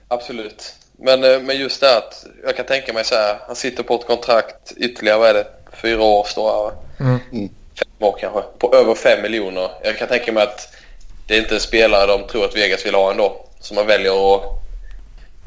Absolut. 0.07 0.75
Men, 0.97 1.23
eh, 1.23 1.39
men 1.41 1.57
just 1.57 1.81
det 1.81 1.97
att 1.97 2.25
jag 2.45 2.57
kan 2.57 2.65
tänka 2.65 2.93
mig 2.93 3.05
så 3.05 3.15
här. 3.15 3.37
Han 3.47 3.55
sitter 3.55 3.83
på 3.83 3.95
ett 3.95 4.07
kontrakt 4.07 4.71
ytterligare, 4.77 5.19
vad 5.19 5.29
är 5.29 5.33
det? 5.33 5.47
Fyra 5.81 6.03
år 6.03 6.23
står 6.23 6.49
här 6.51 6.63
va? 6.63 6.71
Mm. 6.99 7.49
Fem 7.79 8.07
år 8.07 8.17
kanske. 8.19 8.41
På 8.59 8.75
över 8.75 8.95
fem 8.95 9.21
miljoner. 9.21 9.69
Jag 9.83 9.97
kan 9.97 10.07
tänka 10.07 10.31
mig 10.31 10.43
att 10.43 10.67
det 11.27 11.37
är 11.37 11.41
inte 11.41 11.55
en 11.55 11.61
spelare 11.61 12.07
de 12.17 12.27
tror 12.27 12.45
att 12.45 12.55
Vegas 12.55 12.85
vill 12.85 12.95
ha 12.95 13.11
ändå. 13.11 13.45
Så 13.59 13.73
man 13.73 13.87
väljer 13.87 14.35
att 14.35 14.41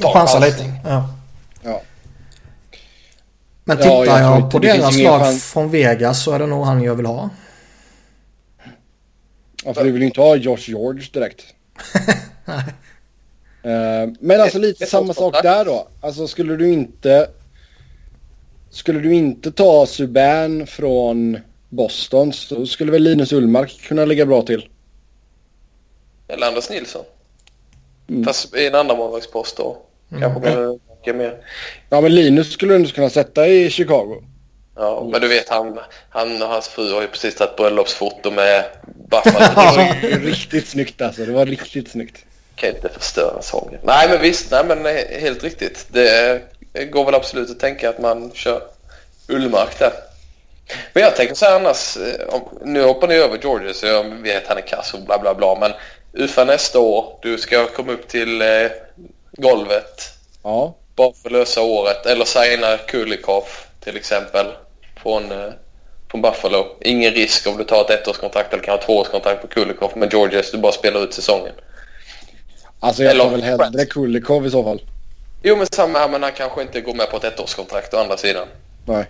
ta 0.00 0.12
Chansa 0.12 0.38
lite. 0.38 0.64
Ja. 0.84 1.08
Ja. 1.62 1.80
Men 3.64 3.76
Ja, 3.78 3.82
tittar 3.82 3.96
jag 3.96 4.06
tror 4.06 4.18
jag, 4.20 4.36
inte- 4.38 4.50
på 4.50 4.58
deras 4.58 4.98
lag 4.98 5.20
chans. 5.20 5.44
från 5.52 5.70
Vegas 5.70 6.24
så 6.24 6.32
är 6.32 6.38
det 6.38 6.46
nog 6.46 6.64
han 6.66 6.82
jag 6.82 6.94
vill 6.94 7.06
ha. 7.06 7.30
Ja, 9.66 9.74
för 9.74 9.84
du 9.84 9.90
vill 9.90 10.02
ju 10.02 10.08
inte 10.08 10.20
ha 10.20 10.36
Josh 10.36 10.68
George 10.68 11.06
direkt. 11.12 11.44
Eh, 13.62 14.10
men 14.20 14.40
alltså 14.40 14.58
lite 14.58 14.86
samma 14.86 15.14
sak 15.14 15.42
där 15.42 15.64
då. 15.64 15.88
Alltså 16.00 16.28
skulle 16.28 16.56
du 16.56 16.72
inte... 16.72 17.30
Skulle 18.70 19.00
du 19.00 19.14
inte 19.14 19.52
ta 19.52 19.86
Subban 19.86 20.66
från 20.66 21.38
Boston 21.68 22.32
så 22.32 22.66
skulle 22.66 22.92
väl 22.92 23.02
Linus 23.02 23.32
Ullmark 23.32 23.80
kunna 23.80 24.04
ligga 24.04 24.26
bra 24.26 24.42
till. 24.42 24.68
Eller 26.28 26.46
Anders 26.46 26.70
Nilsson. 26.70 27.04
Mm. 28.08 28.24
Fast 28.24 28.56
i 28.56 28.66
en 28.66 28.74
annan 28.74 28.96
målvaktspost 28.96 29.56
då. 29.56 29.82
Kanske 30.20 30.40
behöver 30.40 30.78
mycket 30.96 31.16
mer. 31.16 31.44
Ja 31.90 32.00
men 32.00 32.14
Linus 32.14 32.52
skulle 32.52 32.72
du 32.72 32.76
ändå 32.76 32.90
kunna 32.90 33.10
sätta 33.10 33.46
i 33.46 33.70
Chicago. 33.70 34.22
Ja, 34.76 35.08
men 35.12 35.20
du 35.20 35.28
vet 35.28 35.48
han, 35.48 35.78
han 36.10 36.42
och 36.42 36.48
hans 36.48 36.68
fru 36.68 36.92
har 36.92 37.02
ju 37.02 37.08
precis 37.08 37.34
tagit 37.34 37.56
bröllopsfoto 37.56 38.30
med 38.30 38.64
Buffalo. 39.10 39.82
Riktigt 40.02 40.68
snyggt 40.68 41.02
alltså. 41.02 41.24
Det 41.24 41.32
var 41.32 41.46
riktigt 41.46 41.90
snyggt. 41.90 42.24
kan 42.56 42.68
inte 42.70 42.88
förstöra 42.88 43.42
sången. 43.42 43.80
Nej 43.82 44.08
men 44.08 44.20
visst, 44.20 44.50
nej 44.50 44.64
men 44.64 44.86
eh, 44.86 45.20
helt 45.20 45.44
riktigt. 45.44 45.86
Det 45.88 46.40
eh, 46.72 46.84
går 46.84 47.04
väl 47.04 47.14
absolut 47.14 47.50
att 47.50 47.60
tänka 47.60 47.88
att 47.88 47.98
man 47.98 48.30
kör 48.34 48.62
Ullmark 49.28 49.78
där. 49.78 49.92
Men 50.92 51.02
jag 51.02 51.16
tänker 51.16 51.34
så 51.34 51.44
här 51.44 51.56
annars, 51.56 51.96
eh, 51.96 52.40
nu 52.64 52.82
hoppar 52.82 53.08
ni 53.08 53.14
över 53.14 53.38
Georgia 53.42 53.74
så 53.74 53.86
jag 53.86 54.04
vet 54.04 54.46
han 54.46 54.56
är 54.56 54.62
kass 54.66 54.94
och 54.94 55.00
bla 55.02 55.18
bla 55.18 55.34
bla 55.34 55.58
men 55.60 55.72
UFA 56.12 56.44
nästa 56.44 56.78
år, 56.78 57.18
du 57.22 57.38
ska 57.38 57.66
komma 57.66 57.92
upp 57.92 58.08
till 58.08 58.42
eh, 58.42 58.70
golvet 59.32 60.12
Ja. 60.42 60.74
bara 60.96 61.12
för 61.22 61.28
att 61.28 61.32
lösa 61.32 61.62
året 61.62 62.06
eller 62.06 62.24
signa 62.24 62.76
Kulikov 62.76 63.44
till 63.80 63.96
exempel 63.96 64.46
från, 65.02 65.32
eh, 65.32 65.52
från 66.10 66.22
Buffalo. 66.22 66.66
Ingen 66.80 67.12
risk 67.12 67.46
om 67.46 67.56
du 67.56 67.64
tar 67.64 67.80
ett 67.80 67.90
ettårskontrakt 67.90 68.52
eller 68.52 68.62
kan 68.62 68.78
ha 68.78 68.82
tvåårskontrakt 68.86 69.42
på 69.42 69.48
Kulikov 69.48 69.92
med 69.98 70.12
Georgia 70.12 70.42
så 70.42 70.56
du 70.56 70.62
bara 70.62 70.72
spelar 70.72 71.00
ut 71.04 71.14
säsongen. 71.14 71.52
Alltså 72.80 73.02
jag 73.02 73.10
Eller- 73.10 73.24
tar 73.24 73.30
väl 73.30 73.42
hellre 73.42 73.84
Kulikov 73.86 74.46
i 74.46 74.50
så 74.50 74.64
fall. 74.64 74.82
Jo 75.42 75.56
men 75.56 75.66
samma 75.66 75.98
här 75.98 76.08
men 76.08 76.22
han 76.22 76.32
kanske 76.32 76.62
inte 76.62 76.80
går 76.80 76.94
med 76.94 77.10
på 77.10 77.16
ett 77.16 77.24
ettårskontrakt 77.24 77.94
å 77.94 77.98
andra 77.98 78.16
sidan. 78.16 78.48
Nej. 78.86 79.04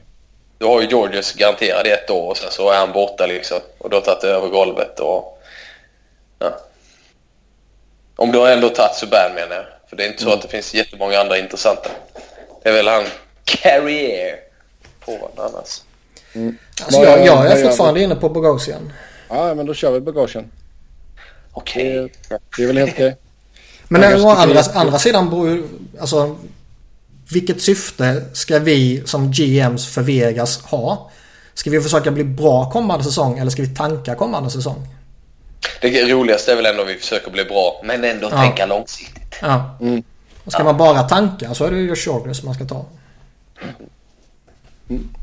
Du 0.58 0.66
har 0.66 0.80
ju 0.80 0.88
Georges 0.88 1.32
garanterade 1.32 1.90
ett 1.90 2.10
år 2.10 2.28
och 2.30 2.36
sen 2.36 2.50
så 2.50 2.70
är 2.70 2.76
han 2.78 2.92
borta 2.92 3.26
liksom. 3.26 3.58
Och 3.78 3.90
du 3.90 3.96
har 3.96 4.00
tagit 4.00 4.24
över 4.24 4.48
golvet 4.48 5.00
och... 5.00 5.42
Ja. 6.38 6.58
Om 8.16 8.32
du 8.32 8.38
har 8.38 8.48
ändå 8.48 8.68
tagit 8.68 8.94
Subban 8.94 9.34
menar 9.34 9.56
jag. 9.56 9.64
För 9.88 9.96
det 9.96 10.04
är 10.04 10.08
inte 10.08 10.22
så 10.22 10.32
att 10.32 10.42
det 10.42 10.48
finns 10.48 10.74
jättemånga 10.74 11.18
andra 11.20 11.38
intressanta. 11.38 11.90
Det 12.62 12.68
är 12.68 12.72
väl 12.72 12.88
han 12.88 13.04
Carrier 13.44 14.36
på 15.06 15.30
annars. 15.36 15.82
Alltså 16.82 16.98
Vad 17.00 17.08
jag, 17.08 17.26
jag 17.26 17.36
vad 17.36 17.46
är 17.46 17.62
fortfarande 17.62 18.02
inne 18.02 18.14
på 18.14 18.28
Bogosian. 18.28 18.92
Ja 19.28 19.54
men 19.54 19.66
då 19.66 19.74
kör 19.74 19.92
vi 19.92 20.00
bagagen. 20.00 20.50
Okej. 21.52 22.12
Det, 22.28 22.38
det 22.56 22.62
är 22.62 22.66
väl 22.66 22.78
helt 22.78 22.92
okej. 22.92 23.16
Men 23.88 24.02
Ja, 24.02 24.10
jag 24.10 24.24
å 24.24 24.30
andra, 24.30 24.60
andra 24.74 24.98
sidan 24.98 25.30
beror. 25.30 25.62
Alltså, 26.00 26.36
vilket 27.32 27.62
syfte 27.62 28.24
ska 28.32 28.58
vi 28.58 29.02
som 29.06 29.30
GMs 29.30 29.86
för 29.86 30.02
Vegas 30.02 30.62
ha? 30.62 31.10
Ska 31.54 31.70
vi 31.70 31.80
försöka 31.80 32.10
bli 32.10 32.24
bra 32.24 32.70
kommande 32.70 33.04
säsong 33.04 33.38
eller 33.38 33.50
ska 33.50 33.62
vi 33.62 33.74
tanka 33.74 34.14
kommande 34.14 34.50
säsong? 34.50 34.88
Det 35.80 36.12
roligaste 36.12 36.52
är 36.52 36.56
väl 36.56 36.66
ändå 36.66 36.82
att 36.82 36.88
vi 36.88 36.94
försöker 36.94 37.30
bli 37.30 37.44
bra 37.44 37.80
men 37.84 38.04
ändå 38.04 38.28
Ja. 38.30 38.42
tänka 38.42 38.66
långsiktigt. 38.66 39.34
Ja. 39.42 39.78
Mm. 39.80 40.02
Och 40.44 40.52
ska 40.52 40.64
man 40.64 40.76
bara 40.76 41.02
tanka 41.02 41.54
så 41.54 41.64
är 41.64 41.70
det 41.70 41.78
ju 41.78 41.96
Shorters 41.96 42.42
man 42.42 42.54
ska 42.54 42.64
ta. 42.64 42.84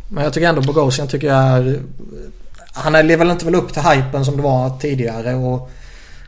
Men 0.09 0.24
jag 0.24 0.34
tycker 0.34 0.47
ändå 0.47 0.61
Bogosian 0.61 1.07
tycker 1.07 1.28
jag 1.28 1.38
är... 1.38 1.80
Han 2.74 2.95
är- 2.95 3.03
lever 3.03 3.26
väl 3.26 3.32
inte 3.32 3.45
väl 3.45 3.55
upp 3.55 3.74
till 3.74 3.82
hypen 3.82 4.26
som 4.26 4.38
det 4.38 4.43
var 4.43 4.78
tidigare 4.80 5.34
och 5.36 5.70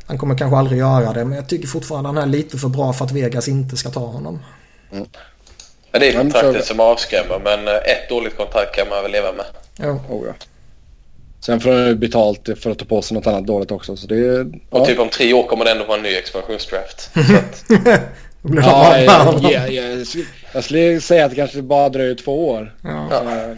han 0.08 0.18
kommer 0.18 0.38
kanske 0.38 0.58
aldrig 0.58 0.80
göra 0.80 1.14
det. 1.14 1.26
Men 1.26 1.36
jag 1.38 1.50
tycker 1.50 1.68
fortfarande 1.68 2.10
han 2.10 2.18
är 2.18 2.26
lite 2.26 2.58
för 2.58 2.68
bra 2.68 2.94
för 2.94 3.06
att 3.06 3.12
Vegas 3.12 3.48
inte 3.48 3.78
ska 3.78 3.90
ta 3.90 4.00
honom. 4.00 4.40
Men 5.92 6.02
det 6.02 6.08
är 6.14 6.18
kontraktet 6.18 6.66
som 6.66 6.80
avskrämmer 6.80 7.40
men 7.44 7.68
eh, 7.68 7.74
ett 7.74 8.10
dåligt 8.10 8.38
kontrakt 8.38 8.76
kan 8.76 8.90
man 8.90 9.04
väl 9.04 9.12
leva 9.12 9.32
med. 9.32 9.46
Jo. 9.84 10.00
Oh, 10.10 10.28
ja. 10.28 10.34
Sen 11.40 11.60
får 11.60 11.72
han 11.72 11.86
ju 11.88 11.96
betalt 11.96 12.50
för 12.62 12.72
att 12.72 12.80
ta 12.80 12.86
på 12.86 13.02
sig 13.02 13.16
något 13.16 13.28
annat 13.28 13.46
dåligt 13.48 13.72
också. 13.72 13.96
Så 13.98 14.08
det 14.08 14.16
är... 14.16 14.42
Och 14.70 14.80
Ja. 14.80 14.86
typ 14.86 15.00
om 15.00 15.10
tre 15.10 15.34
år 15.34 15.44
kommer 15.48 15.66
det 15.66 15.72
ändå 15.72 15.86
vara 15.86 15.98
en 15.98 16.04
ny 16.04 16.10
expansionsdraft. 16.16 17.10
Så 17.14 17.20
att, 17.76 18.02
Ja, 18.66 19.00
ja, 19.00 19.24
honom. 19.24 19.52
ja, 19.52 19.68
jag, 20.56 20.64
skulle- 20.64 21.01
säga 21.01 21.26
att 21.26 21.32
det 21.32 21.36
kanske 21.36 21.62
bara 21.62 21.89
dröjer 21.89 22.16
två 22.16 22.47
år. 22.49 22.76
Ja. 22.84 23.10
Eh, 23.14 23.58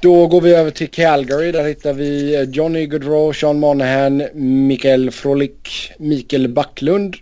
Då 0.00 0.26
går 0.26 0.40
vi 0.40 0.54
över 0.54 0.70
till 0.70 0.88
Calgary. 0.90 1.52
Där 1.52 1.64
hittar 1.64 1.92
vi 1.92 2.34
eh, 2.36 2.42
Johnny 2.42 2.86
Gaudreau, 2.86 3.32
Sean 3.32 3.58
Monahan, 3.60 4.22
Mikael 4.66 5.10
Frolik, 5.10 5.92
Mikael 5.98 6.48
Backlund, 6.48 7.16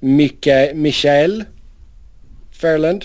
Mika, 0.00 0.68
Michael 0.74 1.44
Fairland. 2.60 3.04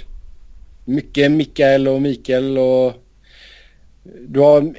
Mycket 0.85 1.31
Mikael 1.31 1.87
och 1.87 2.01
Mikael 2.01 2.57
och 2.57 2.93
du 4.27 4.39
har 4.39 4.73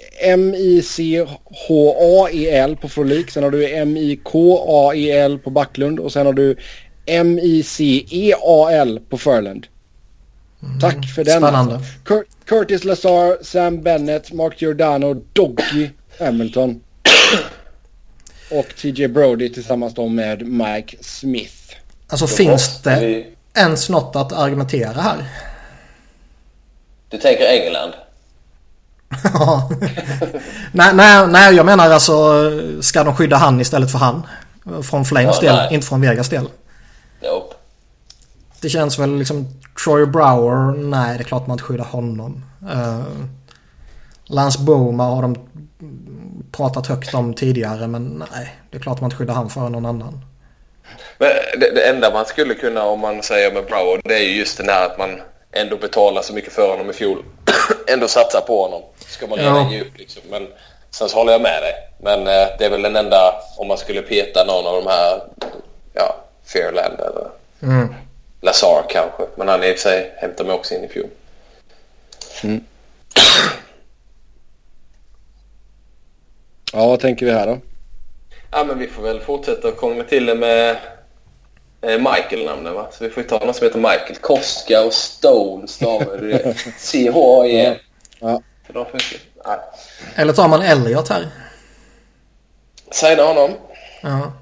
M-I-C-H-A-E-L 1.42 2.76
på 2.80 2.88
Frolik. 2.88 3.30
Sen 3.30 3.42
har 3.42 3.50
du 3.50 3.68
M-I-K-A-E-L 3.74 5.38
på 5.38 5.50
Backlund 5.50 6.00
och 6.00 6.12
sen 6.12 6.26
har 6.26 6.32
du 6.32 6.56
M-I-C-E-A-L 7.06 9.00
på 9.10 9.18
Fairland. 9.18 9.66
Tack 10.80 11.06
för 11.14 11.24
den. 11.24 11.40
Spännande. 11.42 11.80
Cur- 12.04 12.24
Curtis 12.44 12.84
Lazar, 12.84 13.44
Sam 13.44 13.82
Bennett, 13.82 14.32
Mark 14.32 14.62
Giordano, 14.62 15.14
Doggy 15.32 15.90
Hamilton. 16.18 16.80
Och 18.50 18.66
TJ 18.80 19.08
Brody 19.08 19.48
tillsammans 19.48 19.94
då 19.94 20.08
med 20.08 20.46
Mike 20.46 20.96
Smith. 21.00 21.54
Alltså 22.08 22.26
då 22.26 22.32
finns 22.32 22.82
det 22.82 23.00
vi- 23.00 23.26
ens 23.60 23.88
något 23.88 24.16
att 24.16 24.32
argumentera 24.32 25.00
här? 25.00 25.24
Du 27.08 27.18
tänker 27.18 27.44
England? 27.44 27.92
Ja. 29.34 29.70
nej, 30.72 30.94
nej, 30.94 31.26
nej, 31.28 31.54
jag 31.54 31.66
menar 31.66 31.90
alltså 31.90 32.42
ska 32.80 33.04
de 33.04 33.16
skydda 33.16 33.36
han 33.36 33.60
istället 33.60 33.90
för 33.92 33.98
han? 33.98 34.22
Från 34.82 35.04
Flames 35.04 35.36
Ja, 35.42 35.48
del, 35.48 35.56
nej. 35.56 35.74
inte 35.74 35.86
från 35.86 36.00
Vegas 36.00 36.28
del. 36.28 36.48
Nope. 37.22 37.54
Det 38.60 38.68
känns 38.68 38.98
väl 38.98 39.18
liksom 39.18 39.46
Troy 39.84 40.06
Brower, 40.06 40.72
nej 40.78 41.18
det 41.18 41.22
är 41.22 41.26
klart 41.26 41.46
man 41.46 41.54
inte 41.54 41.64
skyddar 41.64 41.84
honom. 41.84 42.44
Uh, 42.62 43.02
Lance 44.24 44.58
Boma 44.60 45.04
har 45.04 45.22
de 45.22 45.36
pratat 46.52 46.86
högt 46.86 47.14
om 47.14 47.34
tidigare 47.34 47.86
men 47.86 48.24
nej 48.30 48.56
det 48.70 48.76
är 48.76 48.82
klart 48.82 49.00
man 49.00 49.06
inte 49.08 49.16
skyddar 49.16 49.34
han 49.34 49.50
för 49.50 49.60
någon 49.60 49.86
annan. 49.86 50.24
Men 51.18 51.28
det, 51.60 51.70
det 51.74 51.88
enda 51.88 52.10
man 52.10 52.24
skulle 52.26 52.54
kunna 52.54 52.84
om 52.84 53.00
man 53.00 53.22
säger 53.22 53.52
med 53.52 53.64
Brower 53.66 54.00
det 54.04 54.14
är 54.14 54.22
ju 54.22 54.38
just 54.38 54.58
den 54.58 54.68
här 54.68 54.86
att 54.86 54.98
man 54.98 55.20
ändå 55.52 55.76
betalar 55.76 56.22
så 56.22 56.34
mycket 56.34 56.52
för 56.52 56.70
honom 56.70 56.90
i 56.90 56.92
fjol. 56.92 57.24
ändå 57.88 58.08
satsar 58.08 58.40
på 58.40 58.62
honom. 58.62 58.82
Ska 58.98 59.26
man 59.26 59.38
redan 59.38 59.56
Ja. 59.56 59.72
ge 59.72 59.80
upp 59.80 59.98
liksom. 59.98 60.22
Men 60.30 60.48
sen 60.90 61.08
så 61.08 61.16
håller 61.16 61.32
jag 61.32 61.42
med 61.42 61.62
dig. 61.62 61.72
Men 62.02 62.18
eh, 62.20 62.48
det 62.58 62.64
är 62.64 62.70
väl 62.70 62.82
den 62.82 62.96
enda 62.96 63.34
om 63.56 63.68
man 63.68 63.78
skulle 63.78 64.02
peta 64.02 64.44
någon 64.44 64.66
av 64.66 64.84
de 64.84 64.90
här 64.90 65.20
ja, 65.94 66.21
Fairland 66.44 67.00
eller 67.00 67.30
Mm. 67.62 67.94
Lazar 68.40 68.84
kanske. 68.88 69.22
Men 69.36 69.48
han 69.48 69.64
i 69.64 69.72
och 69.72 69.76
för 69.76 69.82
sig 69.82 70.12
hämtade 70.16 70.46
mig 70.48 70.56
också 70.56 70.74
in 70.74 70.84
i 70.84 70.88
fjol. 70.88 71.08
Ja, 76.72 76.86
vad 76.86 77.00
tänker 77.00 77.26
vi 77.26 77.32
här 77.32 77.46
då? 77.46 77.58
Ja 78.50 78.64
men 78.64 78.78
vi 78.78 78.86
får 78.86 79.02
väl 79.02 79.20
fortsätta 79.20 79.72
krångla 79.72 80.04
till 80.04 80.26
det 80.26 80.34
med 80.34 80.70
eh, 81.80 81.98
Michael-namnen 81.98 82.74
va? 82.74 82.86
Så 82.92 83.04
vi 83.04 83.10
får 83.10 83.22
ju 83.22 83.28
ta 83.28 83.38
någon 83.44 83.54
som 83.54 83.66
heter 83.66 83.78
Michael. 83.78 84.16
Koska 84.20 84.82
och 84.84 84.92
Stone 84.92 85.68
stavar 85.68 86.18
det. 86.18 86.54
C-H-A-E-L. 86.78 87.78
Ja. 88.20 88.42
För 88.66 88.72
de 88.72 88.84
funkar. 88.86 89.18
Nej. 89.46 89.58
Eller 90.16 90.32
tar 90.32 90.48
man 90.48 90.62
Elliot 90.62 91.08
här? 91.08 91.28
Signa 92.90 93.22
honom. 93.22 93.50
Ja. 94.02 94.32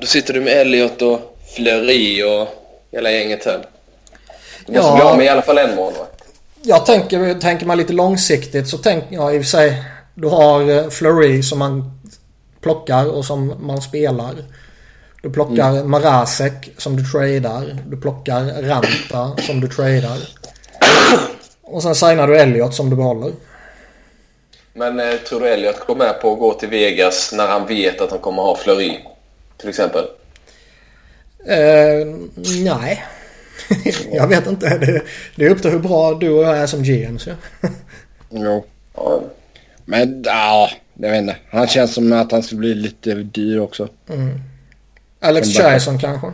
Då 0.00 0.06
sitter 0.06 0.34
du 0.34 0.40
med 0.40 0.52
Elliot 0.52 1.02
och 1.02 1.37
Fleury 1.58 2.22
och 2.22 2.48
hela 2.92 3.10
gänget 3.10 3.44
här. 3.44 3.66
Du 4.66 4.72
måste 4.72 4.88
Ja. 4.88 4.94
bli 4.94 5.02
av 5.04 5.16
med 5.16 5.26
i 5.26 5.28
alla 5.28 5.42
fall 5.42 5.58
en 5.58 5.74
målvakt. 5.76 6.24
Jag 6.62 6.86
tänker, 6.86 7.34
tänker 7.40 7.66
man 7.66 7.78
lite 7.78 7.92
långsiktigt 7.92 8.68
så 8.68 8.78
tänker 8.78 9.14
jag 9.14 9.34
i 9.34 9.38
och 9.38 9.42
för 9.42 9.48
sig. 9.50 9.82
Du 10.14 10.28
har 10.28 10.70
eh, 10.70 10.88
Fleury 10.88 11.42
som 11.42 11.58
man 11.58 12.00
plockar 12.60 13.06
och 13.06 13.24
som 13.24 13.54
man 13.60 13.82
spelar. 13.82 14.34
Du 15.22 15.30
plockar 15.30 15.70
Mm. 15.70 15.90
Marasek 15.90 16.70
som 16.78 16.96
du 16.96 17.04
tradar. 17.04 17.76
Du 17.86 17.96
plockar 18.00 18.62
Ranta 18.62 19.42
som 19.42 19.60
du 19.60 19.68
tradar. 19.68 20.18
Och 21.62 21.82
sen 21.82 21.94
signar 21.94 22.26
du 22.26 22.38
Elliot 22.38 22.74
som 22.74 22.90
du 22.90 22.96
behåller. 22.96 23.32
Men 24.72 25.00
eh, 25.00 25.14
tror 25.14 25.40
du 25.40 25.48
Elliot 25.48 25.86
går 25.86 25.94
med 25.96 26.20
på 26.20 26.32
att 26.32 26.38
gå 26.38 26.54
till 26.54 26.68
Vegas 26.68 27.32
när 27.32 27.46
han 27.46 27.66
vet 27.66 28.00
att 28.00 28.10
han 28.10 28.18
kommer 28.18 28.42
ha 28.42 28.56
Fleury? 28.56 28.98
Till 29.56 29.68
exempel. 29.68 30.04
Eh, 31.46 32.06
nej. 32.64 33.04
jag 34.12 34.26
vet 34.28 34.46
inte. 34.46 34.78
Det, 34.78 35.02
det 35.36 35.44
är 35.46 35.50
upp 35.50 35.62
till 35.62 35.70
hur 35.70 35.78
bra 35.78 36.14
du 36.14 36.30
och 36.30 36.44
jag 36.44 36.58
är 36.58 36.66
som 36.66 36.82
GMs. 36.82 37.26
Ja. 37.26 37.34
Jo. 38.30 38.64
Men 39.84 40.22
ja, 40.26 40.70
jag 40.94 41.10
vet 41.10 41.18
inte. 41.20 41.36
Han 41.50 41.66
känns 41.68 41.94
som 41.94 42.12
att 42.12 42.32
han 42.32 42.42
skulle 42.42 42.58
bli 42.58 42.74
lite 42.74 43.14
dyr 43.14 43.58
också. 43.58 43.88
Alex 45.20 45.48
Som 45.48 45.62
backup. 45.62 45.74
Chison 45.80 45.98
kanske. 45.98 46.26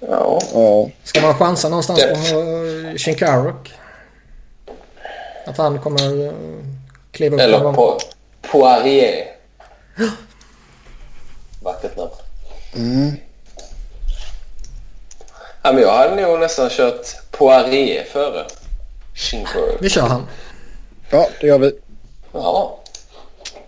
ja. 0.00 0.40
Ja. 0.54 0.90
Ska 1.04 1.20
man 1.20 1.34
chansa 1.34 1.68
någonstans 1.68 2.00
Det- 2.00 2.32
på 2.32 2.38
uh, 2.40 2.96
Shinkaruk? 2.96 3.72
Att 5.46 5.56
han 5.56 5.78
kommer 5.78 6.12
uh, 6.26 6.32
kliva 7.12 7.34
upp 7.36 7.40
Eller 7.42 7.72
på 7.72 7.98
Poirier. 8.50 9.24
Vackert 11.62 11.96
namn. 11.96 12.10
Mm. 12.74 13.12
Ja, 15.62 15.72
men 15.72 15.82
jag 15.82 15.92
hade 15.92 16.22
nog 16.22 16.40
nästan 16.40 16.70
kört 16.70 17.06
Poirier 17.30 18.04
före. 18.04 18.46
Vi 19.80 19.90
kör 19.90 20.02
han. 20.02 20.26
ja, 21.10 21.28
det 21.40 21.46
gör 21.46 21.58
vi. 21.58 21.72
Ja. 22.32 22.78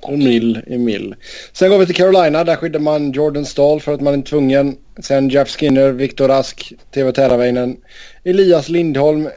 Emil, 0.08 0.62
Emil. 0.66 1.14
Sen 1.52 1.70
går 1.70 1.78
vi 1.78 1.86
till 1.86 1.94
Carolina. 1.94 2.44
Där 2.44 2.56
skyddar 2.56 2.80
man 2.80 3.12
Jordan 3.12 3.46
Stahl 3.46 3.80
för 3.80 3.94
att 3.94 4.00
man 4.00 4.20
är 4.20 4.22
tvungen. 4.22 4.76
Sen 5.02 5.28
Jeff 5.28 5.48
Skinner, 5.48 5.90
Viktor 5.90 6.28
Rask, 6.28 6.72
TV 6.94 7.12
Teravainen, 7.12 7.76
Elias 8.24 8.68
Lindholm, 8.68 9.28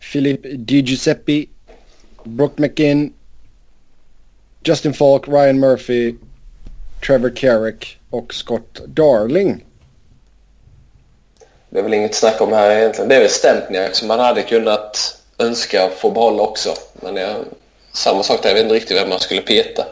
Filip 0.00 0.42
Di 0.42 0.80
Giuseppe, 0.80 1.44
Brooke 2.24 2.62
McKinn, 2.62 3.12
Justin 4.64 4.94
Falk, 4.94 5.28
Ryan 5.28 5.60
Murphy, 5.60 6.14
Trevor 7.06 7.36
Carrick 7.36 7.98
och 8.10 8.34
Scott 8.34 8.80
Darling. 8.86 9.64
Det 11.70 11.78
är 11.78 11.82
väl 11.82 11.94
inget 11.94 12.14
snack 12.14 12.40
om 12.40 12.52
här 12.52 12.70
egentligen. 12.70 13.08
Det 13.08 13.14
är 13.14 13.20
väl 13.20 13.30
Stempniak 13.30 13.94
som 13.94 14.08
man 14.08 14.20
hade 14.20 14.42
kunnat 14.42 15.16
önska 15.38 15.90
få 15.96 16.10
behålla 16.10 16.42
också. 16.42 16.74
Men 16.94 17.16
jag, 17.16 17.36
samma 17.92 18.22
sak 18.22 18.42
där. 18.42 18.48
Jag 18.48 18.54
vet 18.54 18.62
inte 18.62 18.74
riktigt 18.74 18.96
vem 18.96 19.08
man 19.08 19.20
skulle 19.20 19.40
peta. 19.40 19.86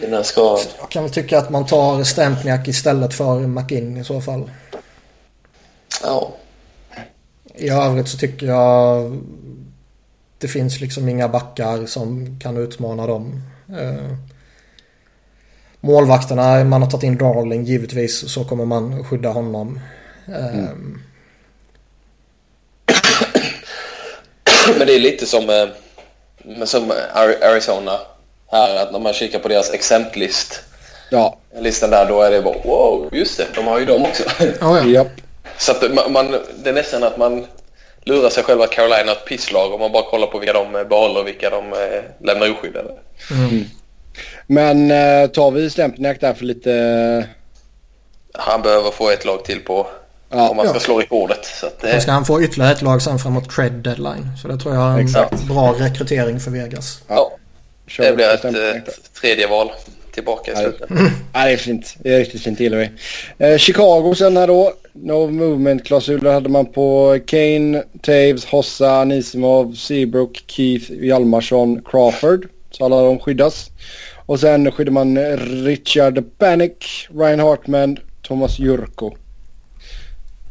Den 0.00 0.24
skadan. 0.24 0.64
Jag 0.78 0.90
kan 0.90 1.02
väl 1.02 1.12
tycka 1.12 1.38
att 1.38 1.50
man 1.50 1.66
tar 1.66 2.04
Stempniak 2.04 2.68
istället 2.68 3.14
för 3.14 3.40
McInn 3.40 3.96
i 3.96 4.04
så 4.04 4.20
fall. 4.20 4.50
Ja. 6.02 6.32
I 7.54 7.68
övrigt 7.68 8.08
så 8.08 8.18
tycker 8.18 8.46
jag 8.46 9.12
det 10.38 10.48
finns 10.48 10.80
liksom 10.80 11.08
inga 11.08 11.28
backar 11.28 11.86
som 11.86 12.38
kan 12.40 12.56
utmana 12.56 13.06
dem. 13.06 13.42
Eh, 15.82 15.86
målvakterna, 15.90 16.64
man 16.64 16.82
har 16.82 16.90
tagit 16.90 17.04
in 17.04 17.18
Darling 17.18 17.64
givetvis 17.64 18.32
så 18.32 18.44
kommer 18.44 18.64
man 18.64 19.04
skydda 19.04 19.28
honom. 19.28 19.80
Eh, 20.28 20.70
Men 24.78 24.86
det 24.86 24.94
är 24.94 24.98
lite 25.00 25.26
som, 25.26 25.50
eh, 25.50 25.68
men 26.44 26.66
som 26.66 26.92
Ari- 27.14 27.44
Arizona 27.44 27.98
här. 28.50 28.76
Att 28.82 28.92
när 28.92 28.98
man 28.98 29.12
kikar 29.12 29.38
på 29.38 29.48
deras 29.48 29.70
exempellist. 29.70 30.62
Ja, 31.10 31.36
Listan 31.60 31.90
där 31.90 32.06
då 32.08 32.22
är 32.22 32.30
det 32.30 32.42
bara 32.42 32.58
wow, 32.64 33.08
just 33.12 33.36
det. 33.38 33.46
De 33.54 33.66
har 33.66 33.78
ju 33.78 33.84
dem 33.84 34.02
också. 34.02 34.22
ja, 34.60 34.80
ja. 34.86 35.06
Så 35.58 35.72
att 35.72 36.10
man, 36.10 36.30
det 36.64 36.70
är 36.70 36.74
nästan 36.74 37.04
att 37.04 37.18
man 37.18 37.46
lurar 38.04 38.30
sig 38.30 38.44
själva 38.44 38.64
att 38.64 38.70
Carolina 38.70 38.96
är 39.12 39.12
ett 39.12 39.24
pisslag 39.26 39.72
om 39.74 39.80
man 39.80 39.92
bara 39.92 40.10
kollar 40.10 40.26
på 40.26 40.38
vilka 40.38 40.52
de 40.52 40.72
behåller 40.88 41.20
och 41.20 41.26
vilka 41.26 41.50
de 41.50 41.72
eh, 41.72 42.02
lämnar 42.26 42.50
oskyddade. 42.50 42.90
Mm. 43.30 43.64
Men 44.46 44.90
eh, 44.90 45.26
tar 45.26 45.50
vi 45.50 45.70
Stempniak 45.70 46.20
där 46.20 46.34
för 46.34 46.44
lite... 46.44 47.26
Han 48.34 48.62
behöver 48.62 48.90
få 48.90 49.10
ett 49.10 49.24
lag 49.24 49.44
till 49.44 49.60
på 49.60 49.86
ja, 50.30 50.48
om 50.48 50.56
man 50.56 50.66
ska 50.66 50.76
ja. 50.76 50.80
slå 50.80 50.98
rekordet. 50.98 51.44
Så 51.44 51.66
att, 51.66 51.84
eh... 51.84 51.98
ska 51.98 52.10
han 52.10 52.24
få 52.24 52.42
ytterligare 52.42 52.72
ett 52.72 52.82
lag 52.82 53.02
sen 53.02 53.18
framåt 53.18 53.50
trade 53.50 53.70
deadline. 53.70 54.28
Så 54.42 54.48
det 54.48 54.58
tror 54.58 54.74
jag 54.74 54.84
är 54.84 54.92
en 54.92 55.04
Exakt. 55.04 55.42
bra 55.42 55.74
rekrytering 55.78 56.40
för 56.40 56.50
Vegas. 56.50 57.02
Ja, 57.08 57.32
det 57.98 58.12
blir 58.12 58.34
ett, 58.34 58.44
ett 58.44 59.14
tredje 59.20 59.46
val 59.46 59.70
tillbaka 60.12 60.52
i 60.52 60.56
slutet. 60.56 60.90
Ja, 61.32 61.44
det 61.44 61.52
är 61.52 61.56
fint. 61.56 61.96
Det 61.98 62.14
är 62.14 62.18
riktigt 62.18 62.42
fint, 62.42 62.60
gillar 62.60 62.78
vi. 62.78 62.90
Eh, 63.38 63.58
Chicago 63.58 64.14
sen 64.14 64.36
här 64.36 64.46
då. 64.46 64.72
No 64.92 65.30
movement-klausuler 65.30 66.32
hade 66.32 66.48
man 66.48 66.66
på 66.66 67.18
Kane, 67.26 67.82
Taves, 68.02 68.44
Hossa, 68.44 68.90
Anisimov, 68.90 69.74
Seabrook, 69.74 70.44
Keith, 70.46 70.92
Hjalmarsson, 70.92 71.82
Crawford. 71.84 72.48
Så 72.70 72.84
alla 72.84 73.02
de 73.02 73.18
skyddas. 73.18 73.70
Och 74.26 74.40
sen 74.40 74.72
skyddar 74.72 74.92
man 74.92 75.18
Richard 75.64 76.24
Panic, 76.38 77.08
Ryan 77.14 77.40
Hartman, 77.40 77.98
Thomas 78.22 78.58
Jurko. 78.58 79.16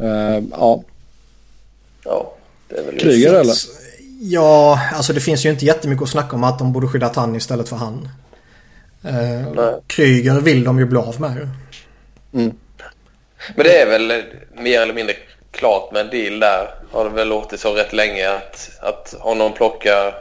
Uh, 0.02 0.44
ja. 0.52 0.84
Ja, 2.04 2.34
det 2.68 2.76
är 2.76 2.84
väl 2.84 3.00
Kryger 3.00 3.34
eller? 3.34 3.56
Ja, 4.22 4.80
alltså 4.94 5.14
det 5.14 5.20
finns 5.20 5.46
ju 5.46 5.50
inte 5.50 5.66
jättemycket 5.66 6.04
att 6.04 6.10
snacka 6.10 6.36
om 6.36 6.44
att 6.44 6.60
de 6.60 6.74
borde 6.74 6.88
skydda 6.88 7.12
han 7.16 7.36
istället 7.36 7.70
för 7.70 7.76
han. 7.76 8.10
Uh, 9.06 9.76
Kryger 9.88 10.40
vill 10.42 10.64
de 10.64 10.80
ju 10.80 10.86
bli 10.86 10.98
av 10.98 11.22
med. 11.22 11.50
Mm. 12.34 12.52
Men 13.56 13.66
det 13.66 13.82
är 13.82 13.90
väl 13.90 14.24
mer 14.54 14.82
eller 14.82 14.94
mindre 14.94 15.16
klart 15.52 15.92
med 15.92 16.02
en 16.02 16.10
deal 16.10 16.40
där. 16.40 16.68
Har 16.92 17.04
det 17.04 17.10
väl 17.10 17.28
låtit 17.28 17.60
så 17.60 17.74
rätt 17.74 17.94
länge 17.94 18.30
att, 18.30 18.72
att 18.80 19.16
honom 19.20 19.54
plockar 19.54 20.14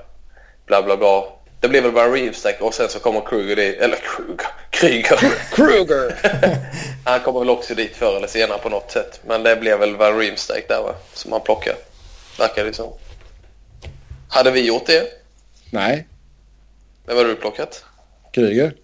bla 0.67 0.83
bla 0.83 0.97
bla. 0.97 1.25
Det 1.61 1.69
blir 1.69 1.83
väl 1.83 1.93
bara 1.93 2.13
Reevestack 2.13 2.61
och 2.61 2.75
sen 2.75 2.89
så 2.89 2.99
kommer 2.99 3.21
Kruger 3.21 3.57
dit. 3.57 3.81
Eller 3.81 3.97
Kruger. 3.97 4.47
Kryger. 4.71 5.19
Kruger. 5.53 6.15
han 7.05 7.21
kommer 7.21 7.41
väl 7.41 7.51
också 7.51 7.75
dit 7.75 7.97
förr 7.97 8.17
eller 8.17 8.27
senare 8.27 8.59
på 8.59 8.69
något 8.69 8.91
sätt. 8.91 9.21
Men 9.27 9.43
det 9.43 9.57
blev 9.57 9.79
väl 9.79 9.97
Van 9.97 10.19
Reemstack 10.19 10.69
där 10.69 10.83
va? 10.83 10.95
Som 11.13 11.33
han 11.33 11.41
plockar. 11.41 11.75
Verkar 12.39 12.65
det 12.65 12.73
som. 12.73 12.93
Hade 14.29 14.51
vi 14.51 14.67
gjort 14.67 14.87
det? 14.87 15.05
Nej. 15.71 16.07
Vem 17.07 17.17
har 17.17 17.25
du 17.25 17.37
plockat? 17.37 17.85
Kryger. 18.33 18.75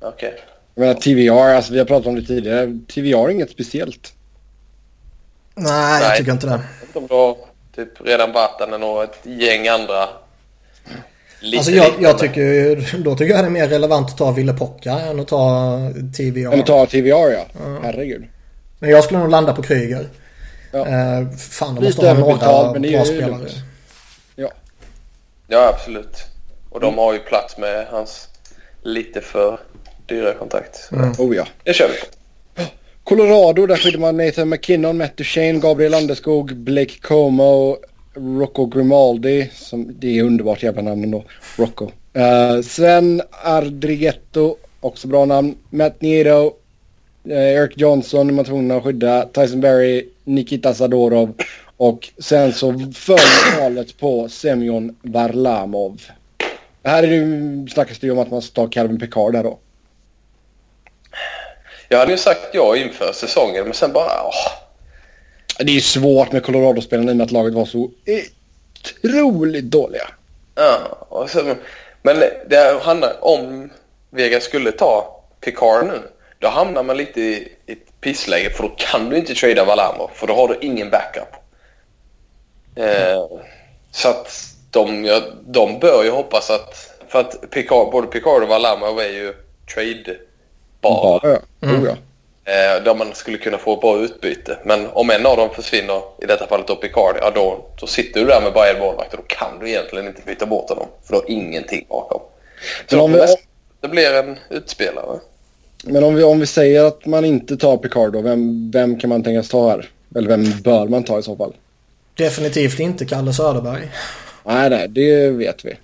Okej. 0.00 0.28
Okay. 0.28 0.40
Jag 0.74 0.86
menar 0.86 1.00
TVR, 1.00 1.54
alltså 1.54 1.72
vi 1.72 1.78
har 1.78 1.86
pratat 1.86 2.06
om 2.06 2.14
det 2.14 2.22
tidigare. 2.22 2.78
TVR 2.88 3.28
är 3.28 3.30
inget 3.30 3.50
speciellt. 3.50 4.12
Nej, 5.54 6.02
jag 6.02 6.16
tycker 6.16 6.32
inte 6.32 6.46
det. 6.46 6.60
De 6.92 7.06
har 7.10 7.36
typ 7.76 8.00
redan 8.00 8.32
Vatanen 8.32 8.82
och 8.82 9.04
ett 9.04 9.18
gäng 9.22 9.68
andra. 9.68 10.08
Lite 11.44 11.58
alltså 11.58 11.72
jag, 11.72 11.92
jag 12.00 12.18
tycker, 12.18 12.98
då 13.04 13.16
tycker 13.16 13.34
jag 13.34 13.44
det 13.44 13.48
är 13.48 13.50
mer 13.50 13.68
relevant 13.68 14.10
att 14.10 14.18
ta 14.18 14.30
Ville 14.30 14.52
Pocka 14.52 14.92
än 14.92 15.20
att 15.20 15.28
ta 15.28 15.78
TVR. 16.16 16.52
Än 16.52 16.60
att 16.60 16.66
ta 16.66 16.86
TVR 16.86 17.08
ja. 17.08 17.30
ja. 17.30 17.78
Herregud. 17.82 18.24
Men 18.78 18.90
jag 18.90 19.04
skulle 19.04 19.20
nog 19.20 19.30
landa 19.30 19.52
på 19.52 19.62
Kryger. 19.62 20.08
Ja. 20.72 20.78
Uh, 20.78 21.30
fan, 21.36 21.74
de 21.74 21.84
måste 21.84 22.06
ha 22.06 22.14
några 22.14 22.36
bra 22.80 23.04
spelare. 23.04 23.48
Ja. 24.36 24.50
Ja, 25.48 25.68
absolut. 25.68 26.24
Och 26.70 26.80
de 26.80 26.86
mm. 26.86 26.98
har 26.98 27.12
ju 27.12 27.18
plats 27.18 27.58
med 27.58 27.86
hans 27.90 28.28
lite 28.82 29.20
för 29.20 29.60
dyra 30.06 30.34
kontakt. 30.34 30.88
Mm. 30.92 31.12
Oh 31.18 31.36
ja. 31.36 31.46
Det 31.64 31.72
kör 31.72 31.88
vi 31.88 31.94
på. 31.94 32.06
Colorado, 33.04 33.66
där 33.66 33.76
skyddar 33.76 33.98
man 33.98 34.16
Nathan 34.16 34.48
McKinnon, 34.48 34.98
Matt 34.98 35.16
Duchene, 35.16 35.58
Gabriel 35.58 35.92
Landeskog, 35.92 36.56
Blake 36.56 37.00
Como, 37.02 37.76
Rocco 38.14 38.66
Grimaldi. 38.66 39.50
Som, 39.54 39.94
det 39.98 40.18
är 40.18 40.22
underbart 40.22 40.62
jävla 40.62 40.82
namn 40.82 41.04
ändå. 41.04 41.24
Rocco. 41.56 41.84
Uh, 41.84 42.62
Sven 42.62 43.22
Ardrigetto, 43.30 44.56
också 44.80 45.08
bra 45.08 45.24
namn. 45.24 45.54
Matt 45.70 46.00
Nieto, 46.00 46.54
uh, 47.26 47.32
eh, 47.32 47.38
Eric 47.38 47.72
Johnson 47.76 48.28
är 48.28 48.32
man 48.32 48.44
tvungen 48.44 48.70
att 48.70 48.84
skydda. 48.84 49.26
Tyson 49.26 49.60
Berry, 49.60 50.08
Nikita 50.24 50.74
Sadorov. 50.74 51.34
Och 51.76 52.10
sen 52.18 52.52
så 52.52 52.92
föll 52.94 53.60
valet 53.60 53.98
på 53.98 54.28
Semyon 54.28 54.96
Varlamov. 55.02 56.02
Här 56.84 57.02
är 57.02 57.08
det, 57.08 57.70
snackas 57.70 57.98
det 57.98 58.06
ju 58.06 58.12
om 58.12 58.18
att 58.18 58.30
man 58.30 58.42
ska 58.42 58.62
ta 58.62 58.68
Calvin 58.70 58.98
Picard 58.98 59.32
där 59.32 59.42
då. 59.42 59.58
Jag 61.88 61.98
hade 61.98 62.12
ju 62.12 62.18
sagt 62.18 62.40
ja 62.52 62.76
inför 62.76 63.12
säsongen 63.12 63.64
men 63.64 63.74
sen 63.74 63.92
bara... 63.92 64.22
Åh. 64.24 64.63
Det 65.58 65.72
är 65.72 65.74
ju 65.74 65.80
svårt 65.80 66.32
med 66.32 66.44
Colorado-spelarna 66.44 67.10
i 67.10 67.12
och 67.12 67.16
med 67.16 67.24
att 67.24 67.30
laget 67.30 67.54
var 67.54 67.64
så 67.64 67.90
otroligt 68.94 69.64
dåliga. 69.64 70.08
Ja, 70.54 70.78
och 71.08 71.30
så, 71.30 71.54
men 72.02 72.16
det 72.46 72.82
handlar 72.82 73.24
om 73.24 73.70
Vegas 74.10 74.44
skulle 74.44 74.72
ta 74.72 75.20
Picard 75.40 75.86
nu. 75.86 76.02
Då 76.38 76.48
hamnar 76.48 76.82
man 76.82 76.96
lite 76.96 77.20
i 77.20 77.52
ett 77.66 78.00
pissläge 78.00 78.50
för 78.50 78.62
då 78.62 78.74
kan 78.76 79.10
du 79.10 79.16
inte 79.16 79.34
trada 79.34 79.64
Valamo 79.64 80.10
för 80.14 80.26
då 80.26 80.34
har 80.34 80.48
du 80.48 80.58
ingen 80.60 80.90
backup. 80.90 81.34
Eh, 82.76 83.26
så 83.90 84.08
att 84.08 84.54
de, 84.70 85.04
ja, 85.04 85.20
de 85.46 85.78
bör 85.78 86.04
ju 86.04 86.10
hoppas 86.10 86.50
att... 86.50 86.90
För 87.08 87.20
att 87.20 87.50
Picard, 87.50 87.92
både 87.92 88.06
Picard 88.06 88.42
och 88.42 88.48
Valamo 88.48 88.98
är 88.98 89.12
ju 89.12 89.34
trade 89.74 90.16
bara. 90.80 91.20
Ja, 91.22 91.38
mm. 91.68 91.96
Eh, 92.46 92.84
där 92.84 92.94
man 92.94 93.14
skulle 93.14 93.38
kunna 93.38 93.58
få 93.58 93.76
bra 93.76 93.98
utbyte. 93.98 94.58
Men 94.64 94.86
om 94.92 95.10
en 95.10 95.26
av 95.26 95.36
dem 95.36 95.50
försvinner, 95.54 96.02
i 96.22 96.26
detta 96.26 96.46
fallet 96.46 96.66
då 96.66 96.76
Picard, 96.76 97.16
ja 97.20 97.32
då, 97.34 97.64
då 97.80 97.86
sitter 97.86 98.20
du 98.20 98.26
där 98.26 98.40
med 98.40 98.52
bara 98.52 98.68
en 98.68 98.78
målvakt 98.78 99.14
och 99.14 99.20
då 99.28 99.34
kan 99.36 99.58
du 99.60 99.68
egentligen 99.68 100.06
inte 100.06 100.22
byta 100.26 100.46
bort 100.46 100.68
honom. 100.68 100.86
För 101.04 101.14
du 101.14 101.20
har 101.20 101.30
ingenting 101.30 101.86
bakom. 101.88 102.20
Så 102.86 103.00
om 103.00 103.12
vi... 103.12 103.20
det 103.80 103.88
blir 103.88 104.14
en 104.14 104.38
utspelare. 104.50 105.18
Men 105.84 106.04
om 106.04 106.14
vi, 106.14 106.22
om 106.22 106.40
vi 106.40 106.46
säger 106.46 106.84
att 106.84 107.06
man 107.06 107.24
inte 107.24 107.56
tar 107.56 107.76
Picard 107.76 108.12
då, 108.12 108.20
vem, 108.20 108.70
vem 108.70 108.98
kan 108.98 109.10
man 109.10 109.22
tänkas 109.22 109.48
ta 109.48 109.70
här? 109.70 109.90
Eller 110.16 110.28
vem 110.28 110.44
bör 110.62 110.88
man 110.88 111.04
ta 111.04 111.18
i 111.18 111.22
så 111.22 111.36
fall? 111.36 111.52
Definitivt 112.14 112.80
inte 112.80 113.04
Kalle 113.04 113.32
Söderberg. 113.32 113.90
Nej, 114.44 114.70
nej, 114.70 114.88
det 114.88 115.30
vet 115.30 115.64
vi. 115.64 115.76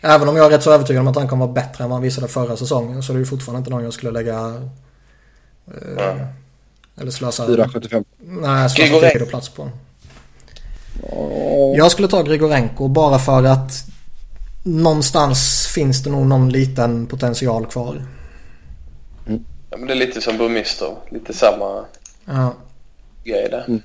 Även 0.00 0.28
om 0.28 0.36
jag 0.36 0.46
är 0.46 0.50
rätt 0.50 0.62
så 0.62 0.72
övertygad 0.72 1.00
om 1.00 1.08
att 1.08 1.16
han 1.16 1.28
kommer 1.28 1.46
vara 1.46 1.54
bättre 1.54 1.84
än 1.84 1.90
vad 1.90 1.96
han 1.96 2.02
visade 2.02 2.28
förra 2.28 2.56
säsongen 2.56 3.02
så 3.02 3.12
är 3.12 3.14
det 3.14 3.20
ju 3.20 3.26
fortfarande 3.26 3.58
inte 3.58 3.70
någon 3.70 3.84
jag 3.84 3.92
skulle 3.92 4.12
lägga... 4.12 4.62
Eh, 5.66 6.26
eller 7.00 7.10
slösa... 7.10 7.46
4,75. 7.46 8.04
Nej, 8.18 8.70
slösa 8.70 9.10
tid 9.10 9.22
och 9.22 9.28
plats 9.28 9.48
på. 9.48 9.70
Oh. 11.02 11.76
Jag 11.76 11.92
skulle 11.92 12.08
ta 12.08 12.22
Grigorenko 12.22 12.88
bara 12.88 13.18
för 13.18 13.44
att 13.44 13.84
någonstans 14.62 15.66
finns 15.74 16.02
det 16.02 16.10
nog 16.10 16.26
någon 16.26 16.48
liten 16.48 17.06
potential 17.06 17.66
kvar. 17.66 18.02
Mm. 19.26 19.44
Ja, 19.70 19.76
men 19.76 19.86
det 19.86 19.92
är 19.92 19.96
lite 19.96 20.20
som 20.20 20.38
Burmister. 20.38 20.96
Lite 21.10 21.32
samma 21.32 21.84
ja. 22.24 22.54
grej 23.24 23.48
där. 23.50 23.64
Mm. 23.68 23.82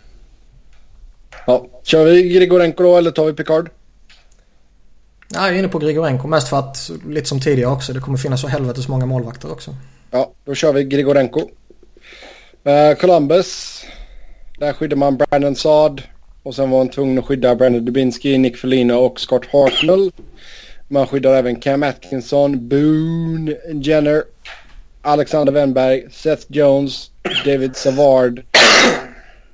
Ja, 1.47 1.65
kör 1.83 2.05
vi 2.05 2.29
Grigorenko 2.29 2.83
då 2.83 2.97
eller 2.97 3.11
tar 3.11 3.25
vi 3.25 3.33
Picard? 3.33 3.69
jag 5.35 5.47
är 5.47 5.53
inne 5.53 5.67
på 5.67 5.79
Grigorenko 5.79 6.27
mest 6.27 6.47
för 6.47 6.59
att, 6.59 6.91
lite 7.07 7.27
som 7.27 7.39
tidigare 7.39 7.71
också, 7.71 7.93
det 7.93 7.99
kommer 7.99 8.17
finnas 8.17 8.41
så 8.41 8.47
helvetes 8.47 8.87
många 8.87 9.05
målvakter 9.05 9.51
också. 9.51 9.75
Ja, 10.11 10.31
då 10.45 10.55
kör 10.55 10.73
vi 10.73 10.83
Grigorenko. 10.83 11.49
Uh, 12.67 12.95
Columbus. 12.95 13.81
Där 14.59 14.73
skyddar 14.73 14.97
man 14.97 15.17
Brandon 15.17 15.55
Saad. 15.55 16.01
Och 16.43 16.55
sen 16.55 16.69
var 16.69 16.77
man 16.77 16.89
tvungen 16.89 17.19
att 17.19 17.25
skydda 17.25 17.55
Brandon 17.55 17.85
Dubinski, 17.85 18.37
Nick 18.37 18.57
Felino 18.57 18.93
och 18.93 19.19
Scott 19.19 19.45
Hartnell. 19.45 20.11
Man 20.87 21.07
skyddar 21.07 21.35
även 21.35 21.55
Cam 21.55 21.83
Atkinson, 21.83 22.67
Boone 22.67 23.57
Jenner, 23.73 24.23
Alexander 25.01 25.53
Wennberg, 25.53 26.07
Seth 26.11 26.45
Jones, 26.47 27.11
David 27.45 27.75
Savard, 27.75 28.43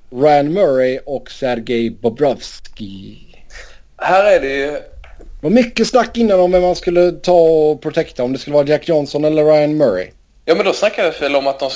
Ryan 0.10 0.54
Murray 0.54 1.00
och 1.06 1.32
Sergej 1.32 1.90
Bobrovski. 1.90 3.18
Här 3.98 4.26
är 4.26 4.40
det 4.40 4.56
ju 4.56 4.72
det 5.42 5.48
var 5.48 5.50
mycket 5.50 5.88
snack 5.88 6.18
innan 6.18 6.40
om 6.40 6.52
vem 6.52 6.62
man 6.62 6.76
skulle 6.76 7.12
ta 7.12 7.40
och 7.40 7.82
protecta. 7.82 8.24
Om 8.24 8.34
det 8.34 8.40
skulle 8.40 8.54
vara 8.54 8.68
Jack 8.68 8.88
Johnson 8.88 9.26
eller 9.26 9.46
Ryan 9.46 9.78
Murray. 9.78 10.08
Ja, 10.46 10.56
men 10.56 10.66
då 10.66 10.74
snackades 10.74 11.22
väl 11.22 11.36
om 11.36 11.48
att 11.48 11.60
de 11.60 11.70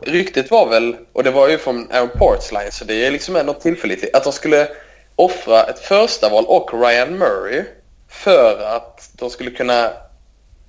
Ryktet 0.00 0.50
var 0.50 0.68
väl, 0.68 0.96
och 1.12 1.24
det 1.24 1.30
var 1.30 1.48
ju 1.48 1.58
från 1.58 1.92
Aaron 1.92 2.08
Portsline, 2.18 2.72
så 2.72 2.84
det 2.84 3.06
är 3.06 3.10
liksom 3.10 3.36
ändå 3.36 3.52
tillförlitligt, 3.52 4.16
att 4.16 4.24
de 4.24 4.32
skulle 4.32 4.68
offra 5.16 5.64
ett 5.64 5.78
första 5.78 6.28
val 6.28 6.44
och 6.46 6.80
Ryan 6.80 7.18
Murray 7.18 7.64
för 8.08 8.62
att 8.62 9.10
de 9.12 9.30
skulle 9.30 9.50
kunna 9.50 9.90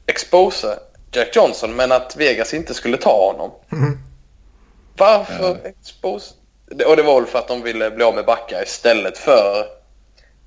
exposa 0.08 0.80
Jack 1.12 1.36
Johnson, 1.36 1.76
men 1.76 1.92
att 1.92 2.16
Vegas 2.16 2.54
inte 2.54 2.74
skulle 2.74 2.98
ta 2.98 3.32
honom. 3.32 3.52
Mm. 3.72 4.00
Varför 4.98 5.52
mm. 5.52 5.66
expose? 5.66 6.34
Och 6.86 6.96
det 6.96 7.04
var 7.04 7.22
väl 7.22 7.30
för 7.30 7.40
att 7.40 7.48
de 7.48 7.62
ville 7.62 7.92
bli 7.92 8.04
av 8.04 8.16
med 8.16 8.26
backar 8.26 8.64
istället 8.64 9.18
för 9.18 9.66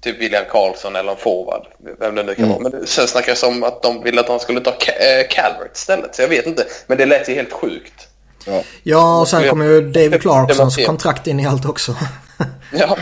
typ 0.01 0.19
William 0.19 0.45
Karlsson 0.51 0.97
eller 0.97 1.13
en 1.13 1.19
forward. 1.19 1.67
Vem 1.99 2.15
det 2.15 2.23
nu 2.23 2.35
kan 2.35 2.45
mm. 2.45 2.63
vara. 2.63 2.71
Men 2.73 2.87
sen 2.87 3.09
snackas 3.09 3.43
om 3.43 3.65
att 3.65 3.83
de 3.83 4.03
ville 4.03 4.21
att 4.21 4.29
han 4.29 4.41
skulle 4.41 4.61
ta 4.61 4.71
eh, 4.71 5.27
Calvert 5.31 5.77
istället. 5.77 6.15
Så 6.15 6.23
jag 6.23 6.29
vet 6.29 6.47
inte. 6.47 6.67
Men 6.87 6.99
det 6.99 7.07
lät 7.07 7.29
ju 7.29 7.35
helt 7.35 7.53
sjukt. 7.53 8.09
Ja, 8.47 8.63
ja 8.83 9.21
och 9.21 9.29
sen 9.29 9.49
kommer 9.49 9.65
ju 9.65 9.93
David 9.93 10.23
Clarksons 10.23 10.77
kontrakt 10.77 11.27
in 11.27 11.41
i 11.41 11.47
allt 11.47 11.65
också. 11.65 11.97
ja. 12.73 12.99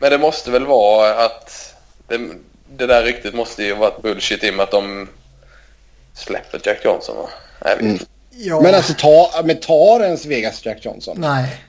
Men 0.00 0.10
det 0.10 0.18
måste 0.18 0.50
väl 0.50 0.66
vara 0.66 1.24
att 1.24 1.74
det, 2.08 2.20
det 2.76 2.86
där 2.86 3.02
ryktet 3.02 3.34
måste 3.34 3.64
ju 3.64 3.74
varit 3.74 4.02
bullshit 4.02 4.44
i 4.44 4.50
och 4.50 4.54
med 4.54 4.64
att 4.64 4.70
de 4.70 5.08
släpper 6.14 6.60
Jack 6.64 6.84
Johnson 6.84 7.16
va? 7.16 7.28
Jag 7.64 7.76
vet 7.76 7.80
Mm. 7.80 7.98
Ja. 8.34 8.60
Men 8.60 8.74
alltså 8.74 8.94
ta, 8.94 9.42
men 9.44 9.60
tar 9.60 10.00
ens 10.00 10.26
Vegas 10.26 10.66
Jack 10.66 10.84
Johnson? 10.84 11.16
Nej. 11.20 11.64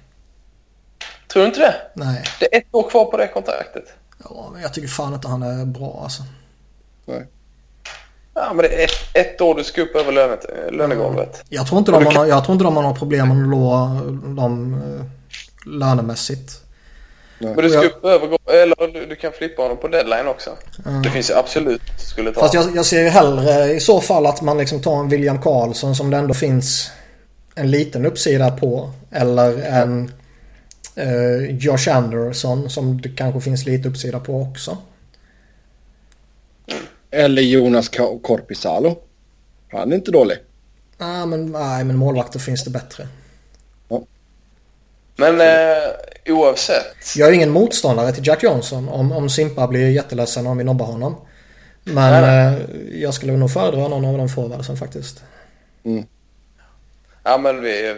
Tror 1.28 1.42
du 1.42 1.48
inte 1.48 1.60
det? 1.60 1.76
Nej. 1.94 2.24
Det 2.40 2.56
är 2.56 2.58
ett 2.58 2.68
år 2.72 2.90
kvar 2.90 3.06
på 3.06 3.18
det 3.18 3.28
kontraktet. 3.28 3.94
Ja, 4.24 4.50
men 4.54 4.62
jag 4.62 4.74
tycker 4.74 4.88
fan 4.88 5.14
inte 5.14 5.28
han 5.28 5.44
är 5.44 5.66
bra 5.66 6.00
alltså. 6.04 6.24
Nej. 7.06 7.28
Ja, 8.36 8.54
men 8.54 8.58
det 8.58 8.82
är 8.82 8.84
ett, 8.84 8.92
ett 9.34 9.42
år 9.42 9.56
du 9.56 9.64
ska 9.64 9.82
upp 9.82 9.96
över 9.96 10.12
lönet, 10.12 10.46
lönegolvet. 10.72 11.44
Jag 11.50 11.68
tror 11.68 11.80
inte 11.80 11.92
de 11.92 12.06
har, 12.06 12.26
jag 12.26 12.44
tror 12.46 12.54
inte 12.54 12.64
de 12.64 12.76
har 12.76 12.84
några 12.84 12.96
problem 12.96 13.32
att 13.32 13.38
nå 13.50 13.88
dem 14.36 14.74
eh, 14.74 15.06
lönemässigt. 15.72 16.60
Men 17.40 17.56
du 17.56 17.70
ska 17.70 17.78
jag- 17.78 17.86
upp 17.86 18.06
över, 18.06 18.38
eller 18.64 18.94
du, 18.94 19.06
du 19.06 19.16
kan 19.16 19.32
flippa 19.32 19.62
honom 19.62 19.78
på 19.78 19.88
deadline 19.88 20.28
också. 20.28 20.50
Det 21.04 21.10
finns 21.10 21.30
ju 21.30 21.34
absolut 21.34 21.82
skulle 21.98 22.32
ta. 22.32 22.40
Fast 22.40 22.54
jag, 22.54 22.76
jag 22.76 22.86
ser 22.86 23.02
ju 23.02 23.10
hellre 23.10 23.74
i 23.74 23.80
så 23.80 24.02
fall 24.02 24.26
att 24.26 24.42
man 24.42 24.58
liksom 24.58 24.82
tar 24.82 25.00
en 25.00 25.10
William 25.10 25.42
Karlsson 25.42 25.96
som 25.96 26.10
det 26.10 26.18
ändå 26.18 26.34
finns 26.34 26.92
en 27.56 27.72
liten 27.72 28.06
uppsida 28.06 28.52
på. 28.52 28.92
Eller 29.12 29.62
en 29.66 30.12
eh, 30.96 31.56
Josh 31.58 31.90
Anderson 31.96 32.70
som 32.70 33.02
det 33.02 33.10
kanske 33.10 33.42
finns 33.42 33.66
lite 33.66 33.90
uppsida 33.90 34.20
på 34.20 34.42
också. 34.42 34.78
Eller 37.14 37.42
Jonas 37.42 37.90
Korpisalo. 38.22 38.96
Han 39.72 39.92
är 39.92 39.96
inte 39.96 40.12
dålig. 40.12 40.38
Ah, 40.98 41.26
men, 41.26 41.52
nej, 41.52 41.84
men 41.84 41.96
målvakter 41.96 42.40
finns 42.40 42.64
det 42.64 42.70
bättre. 42.70 43.08
Men 45.16 45.42
eh, 45.42 45.90
oavsett. 46.28 47.16
Jag 47.16 47.30
är 47.30 47.34
ingen 47.34 47.50
motståndare 47.50 48.12
till 48.12 48.28
Jack 48.28 48.44
Johnson 48.44 48.90
om, 48.90 49.12
om 49.12 49.30
Simpa 49.30 49.68
blir 49.68 49.90
jätteledsen 49.90 50.48
om 50.48 50.58
vi 50.58 50.64
nobbar 50.64 50.86
honom. 50.86 51.16
Men 51.84 52.22
Nej, 52.22 52.46
eh, 52.46 53.02
jag 53.02 53.14
skulle 53.14 53.34
nog 53.34 53.52
föredra 53.52 53.88
någon 53.88 54.06
av 54.06 54.18
de 54.18 54.30
forwardsen 54.30 54.78
faktiskt. 54.78 55.24
Ja, 57.24 57.38
men 57.38 57.62
vi, 57.62 57.96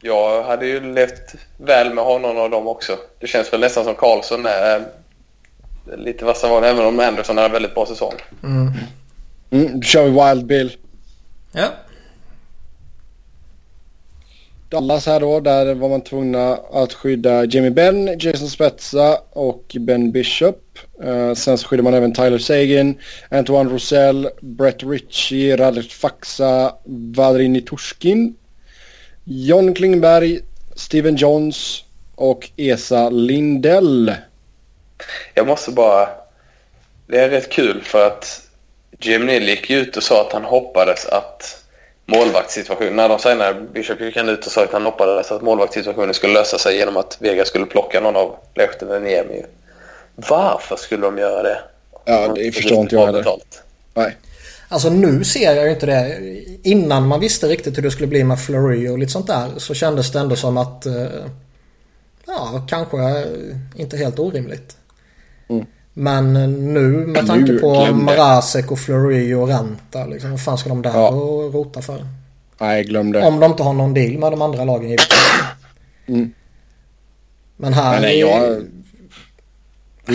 jag 0.00 0.42
hade 0.42 0.66
ju 0.66 0.94
levt 0.94 1.34
väl 1.56 1.94
med 1.94 2.04
honom 2.04 2.38
av 2.38 2.50
dem 2.50 2.66
också. 2.66 2.96
Det 3.20 3.26
känns 3.26 3.52
väl 3.52 3.60
nästan 3.60 3.84
som 3.84 3.94
Karlsson 3.94 4.46
är 4.46 4.86
lite 5.96 6.24
vassa 6.24 6.48
var 6.48 6.62
även 6.62 6.86
om 6.86 7.00
Anderson 7.00 7.36
har 7.36 7.44
en 7.44 7.52
väldigt 7.52 7.74
bra 7.74 7.86
säsong. 7.86 8.14
Mm. 8.42 8.72
Mm, 9.50 9.80
då 9.80 9.82
kör 9.82 10.04
vi 10.04 10.10
Wild 10.10 10.46
Bill. 10.46 10.76
Ja. 11.52 11.68
Dallas 14.68 15.06
här 15.06 15.20
då, 15.20 15.40
där 15.40 15.74
var 15.74 15.88
man 15.88 16.00
tvungna 16.00 16.58
att 16.72 16.92
skydda 16.92 17.44
Jimmy 17.44 17.70
Benn, 17.70 18.18
Jason 18.18 18.48
Spezza 18.48 19.18
och 19.30 19.76
Ben 19.80 20.12
Bishop. 20.12 20.78
Eh, 21.02 21.34
sen 21.34 21.58
så 21.58 21.68
skyddade 21.68 21.82
man 21.82 21.94
även 21.94 22.14
Tyler 22.14 22.38
Sagan, 22.38 22.94
Antoine 23.30 23.70
Rosell, 23.70 24.28
Brett 24.40 24.82
Ritchie, 24.82 25.56
Radek 25.56 25.92
Faxa, 25.92 26.74
Vadrini 26.84 27.60
Turskin, 27.60 28.34
John 29.24 29.74
Klingberg, 29.74 30.40
Steven 30.74 31.16
Johns 31.16 31.84
och 32.14 32.50
Esa 32.56 33.10
Lindell. 33.10 34.14
Jag 35.34 35.46
måste 35.46 35.70
bara... 35.70 36.08
Det 37.06 37.20
är 37.20 37.28
rätt 37.28 37.50
kul 37.50 37.82
för 37.82 38.06
att 38.06 38.42
Jim 38.98 39.26
Neal 39.26 39.42
gick 39.42 39.70
ju 39.70 39.78
ut 39.78 39.96
och 39.96 40.02
sa 40.02 40.26
att 40.26 40.32
han 40.32 40.44
hoppades 40.44 41.06
att 41.06 41.64
målvaktssituationen... 42.06 42.96
När 42.96 43.08
de 43.08 43.18
senare 43.18 43.54
Bishop 43.54 44.00
gick 44.00 44.16
han 44.16 44.28
ut 44.28 44.46
och 44.46 44.52
sa 44.52 44.64
att 44.64 44.72
han 44.72 44.84
hoppades 44.84 45.32
att 45.32 45.42
målvaktssituationen 45.42 46.14
skulle 46.14 46.32
lösa 46.32 46.58
sig 46.58 46.76
genom 46.76 46.96
att 46.96 47.16
Vega 47.20 47.44
skulle 47.44 47.66
plocka 47.66 48.00
någon 48.00 48.16
av 48.16 48.36
Lehtinen 48.54 49.02
Niemi. 49.02 49.44
Varför 50.16 50.76
skulle 50.76 51.06
de 51.06 51.18
göra 51.18 51.42
det? 51.42 51.58
Ja, 52.04 52.28
det 52.28 52.52
förstår 52.52 52.78
inte 52.78 52.94
jag 52.94 53.06
heller. 53.06 53.26
Nej. 53.94 54.16
Alltså 54.68 54.90
nu 54.90 55.24
ser 55.24 55.52
jag 55.54 55.64
ju 55.64 55.70
inte 55.70 55.86
det. 55.86 56.18
Innan 56.62 57.08
man 57.08 57.20
visste 57.20 57.48
riktigt 57.48 57.78
hur 57.78 57.82
det 57.82 57.90
skulle 57.90 58.06
bli 58.06 58.24
med 58.24 58.40
Fleury 58.40 58.88
och 58.88 58.98
lite 58.98 59.12
sånt 59.12 59.26
där 59.26 59.48
så 59.56 59.74
kändes 59.74 60.12
det 60.12 60.18
ändå 60.18 60.36
som 60.36 60.56
att 60.56 60.86
eh, 60.86 61.06
ja, 62.26 62.66
kanske 62.68 63.24
inte 63.76 63.96
helt 63.96 64.18
orimligt. 64.18 64.76
Mm. 65.48 65.66
Men 65.92 66.32
nu 66.74 66.80
med 67.06 67.26
tanke 67.26 67.52
Nu, 67.52 67.58
på. 67.58 67.86
Marasek 67.92 68.70
och 68.70 68.78
Fleury 68.78 69.34
och 69.34 69.48
Renta 69.48 70.06
liksom, 70.06 70.30
vad 70.30 70.40
fan 70.40 70.58
ska 70.58 70.68
de 70.68 70.82
där 70.82 70.90
Ja. 70.94 71.08
och 71.08 71.54
rota 71.54 71.82
för? 71.82 72.06
Nej, 72.58 72.84
glöm 72.84 73.12
det. 73.12 73.22
Om 73.22 73.40
de 73.40 73.50
inte 73.50 73.62
har 73.62 73.72
någon 73.72 73.94
deal 73.94 74.18
med 74.18 74.32
de 74.32 74.42
andra 74.42 74.64
lagen 74.64 74.88
givetvis. 74.90 75.18
Mm. 76.06 76.32
Men 77.56 77.72
här... 77.72 77.92
Men 77.92 78.02
nej, 78.02 78.18
jag... 78.18 78.62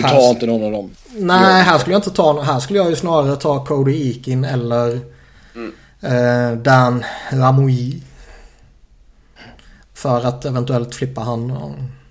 Här- 0.02 0.10
tar 0.10 0.30
inte 0.30 0.46
någon 0.46 0.64
av 0.64 0.72
dem. 0.72 0.90
Nej, 1.16 1.62
här 1.62 1.78
skulle 1.78 1.94
jag 1.94 1.98
inte 1.98 2.10
ta 2.10 2.42
Här 2.42 2.60
skulle 2.60 2.78
jag 2.78 2.90
ju 2.90 2.96
snarare 2.96 3.36
ta 3.36 3.64
Cody 3.64 4.08
Eakin 4.10 4.44
eller 4.44 5.00
eh, 6.00 6.56
Dan 6.62 7.04
Ramoui. 7.30 8.02
För 9.94 10.24
att 10.24 10.44
eventuellt 10.44 10.94
flippa 10.94 11.20
han 11.20 11.52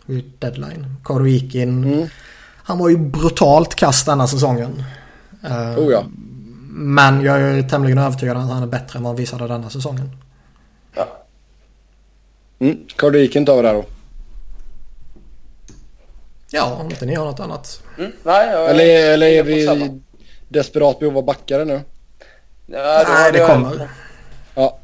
vid 0.06 0.32
deadline. 0.40 0.96
Cody 1.04 1.36
Eakin. 1.36 1.84
Mm. 1.84 2.08
Han 2.64 2.78
var 2.78 2.90
ju 2.90 2.98
brutalt 2.98 3.76
kast 3.76 4.06
denna 4.06 4.28
säsongen. 4.28 4.84
Eh, 5.44 5.80
Oh 5.80 5.92
ja. 5.92 6.04
Men 6.74 7.22
jag 7.22 7.42
är 7.42 7.64
tämligen 7.70 7.98
övertygad 7.98 8.38
om 8.38 8.44
att 8.44 8.50
han 8.54 8.64
är 8.64 8.68
bättre 8.68 8.98
än 8.98 9.04
vad 9.04 9.10
han 9.10 9.16
visade 9.16 9.48
denna 9.48 9.70
säsongen. 9.70 10.10
Ja. 10.96 11.08
Mm. 12.60 12.78
Kardiken 12.96 13.46
tar 13.46 13.56
vi 13.56 13.62
där 13.62 13.74
då. 13.74 13.86
Ja, 16.52 16.78
om 16.82 16.90
inte 16.90 17.06
ni 17.06 17.16
har 17.16 17.26
något 17.26 17.40
annat. 17.40 17.82
Mm. 17.98 18.12
Nej, 18.24 18.50
jag, 18.50 18.70
Eller, 18.70 19.14
eller 19.14 19.28
är 19.28 19.38
jag 19.38 19.44
vi 19.44 19.64
i 19.86 20.00
desperat 20.50 21.00
behov 21.00 21.18
av 21.18 21.26
backare 21.26 21.66
nu? 21.66 21.82
Ja, 22.66 23.04
Nej, 23.08 23.32
det 23.32 23.38
jag- 23.40 23.50
kommer. 23.50 23.90
Ja. 24.56 24.78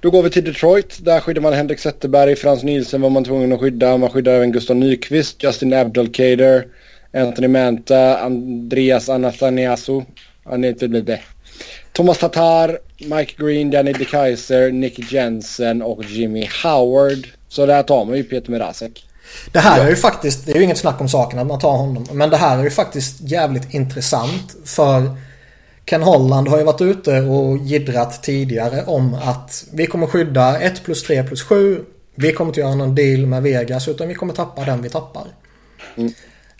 Då 0.00 0.10
går 0.10 0.22
vi 0.22 0.30
till 0.30 0.44
Detroit. 0.44 0.98
Där 1.04 1.20
skyddar 1.20 1.42
man 1.42 1.52
Henrik 1.52 1.80
Zetterberg, 1.80 2.36
Frans 2.36 2.62
Nielsen 2.62 3.00
var 3.00 3.10
man 3.10 3.24
tvungen 3.24 3.52
att 3.52 3.60
skydda. 3.60 3.96
Man 3.96 4.10
skyddar 4.10 4.32
även 4.32 4.52
Gustav 4.52 4.76
Nyqvist, 4.76 5.42
Justin 5.42 5.72
Abdelkader, 5.72 6.66
Anthony 7.16 7.48
Manta, 7.48 8.18
Andreas 8.18 9.08
Anastasiou, 9.08 10.04
Anette 10.44 11.20
Thomas 11.92 12.18
Tatar, 12.18 12.78
Mike 12.98 13.34
Green, 13.38 13.70
Danny 13.70 13.92
DeKaiser, 13.92 14.72
Nick 14.72 15.12
Jensen 15.12 15.82
och 15.82 16.04
Jimmy 16.04 16.48
Howard. 16.62 17.28
Så 17.48 17.66
där 17.66 17.82
tar 17.82 18.04
man 18.04 18.16
ju 18.16 18.24
Peter 18.24 18.50
Mrazek. 18.50 19.04
Det 19.52 19.58
här 19.58 19.84
är 19.84 19.90
ju 19.90 19.96
faktiskt, 19.96 20.46
det 20.46 20.52
är 20.52 20.56
ju 20.56 20.62
inget 20.62 20.78
snack 20.78 21.00
om 21.00 21.08
saken 21.08 21.38
att 21.38 21.46
man 21.46 21.58
tar 21.58 21.76
honom. 21.76 22.06
Men 22.12 22.30
det 22.30 22.36
här 22.36 22.58
är 22.58 22.64
ju 22.64 22.70
faktiskt 22.70 23.20
jävligt 23.20 23.74
intressant. 23.74 24.56
För 24.64 25.16
Ken 25.84 26.02
Holland 26.02 26.48
har 26.48 26.58
ju 26.58 26.64
varit 26.64 26.80
ute 26.80 27.20
och 27.20 27.58
gidrat 27.58 28.22
tidigare 28.22 28.84
om 28.84 29.14
att 29.14 29.64
vi 29.72 29.86
kommer 29.86 30.06
skydda 30.06 30.60
1 30.60 30.84
plus 30.84 31.02
3 31.02 31.22
plus 31.22 31.42
7. 31.42 31.80
Vi 32.14 32.32
kommer 32.32 32.50
inte 32.50 32.60
göra 32.60 32.74
någon 32.74 32.94
deal 32.94 33.26
med 33.26 33.42
Vegas 33.42 33.88
utan 33.88 34.08
vi 34.08 34.14
kommer 34.14 34.32
tappa 34.32 34.64
den 34.64 34.82
vi 34.82 34.88
tappar. 34.88 35.26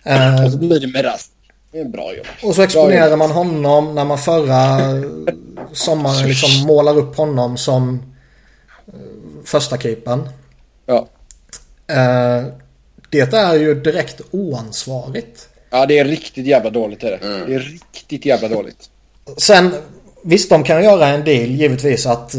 Eh, 0.07 0.45
Och 0.45 0.51
så 0.51 0.57
blir 0.57 0.79
det 0.79 0.87
Mrazek. 0.87 1.31
Det 1.71 1.79
är 1.79 1.85
bra 1.85 2.15
jobb. 2.15 2.25
och 2.43 2.55
så 2.55 2.61
exponerar 2.61 3.15
man 3.15 3.31
honom 3.31 3.95
när 3.95 4.05
man 4.05 4.17
förra 4.17 4.79
sommaren 5.73 6.27
liksom 6.27 6.67
målar 6.67 6.97
upp 6.97 7.15
honom 7.17 7.57
som 7.57 8.01
eh, 8.87 8.93
första 9.45 9.77
keepern. 9.77 10.29
Ja. 10.85 11.07
Eh, 11.87 12.45
Det 13.09 13.33
är 13.33 13.55
ju 13.55 13.75
direkt 13.75 14.21
oansvarigt. 14.31 15.49
ja, 15.69 15.85
det 15.85 15.99
är 15.99 16.05
riktigt 16.05 16.45
jävla 16.45 16.69
dåligt 16.69 17.03
är 17.03 17.11
det. 17.11 17.19
Det 17.47 17.53
är 17.55 17.59
riktigt 17.59 18.25
jävla 18.25 18.47
dåligt. 18.47 18.89
Sen 19.37 19.75
visst 20.23 20.49
de 20.49 20.63
kan 20.63 20.83
göra 20.83 21.07
en 21.07 21.23
deal 21.23 21.47
givetvis 21.49 22.05
att 22.05 22.35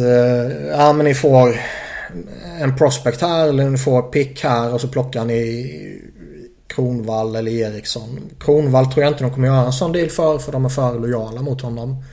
ja 0.71 0.93
men 0.93 1.05
ni 1.07 1.15
får 1.15 1.61
en 2.61 2.77
prospect 2.77 3.21
här 3.21 3.49
eller 3.49 3.71
ni 3.71 3.79
får 3.79 4.03
pick 4.03 4.45
här 4.45 4.75
och 4.75 4.81
så 4.81 4.89
plockar 4.89 5.25
ni 5.25 5.75
Kronvall 6.79 7.37
eller 7.37 7.51
Eriksson. 7.51 8.21
Kronvall 8.41 8.93
tror 8.93 9.05
jag 9.05 9.13
inte 9.13 9.25
de 9.25 9.33
kommer 9.33 9.49
göra 9.49 9.67
en 9.67 9.73
sån 9.73 9.93
deal 9.93 10.09
för 10.09 10.39
för 10.39 10.53
de 10.53 10.65
är 10.65 10.69
för 10.69 10.99
lojala 10.99 11.43
mot 11.43 11.61
honom. 11.61 12.05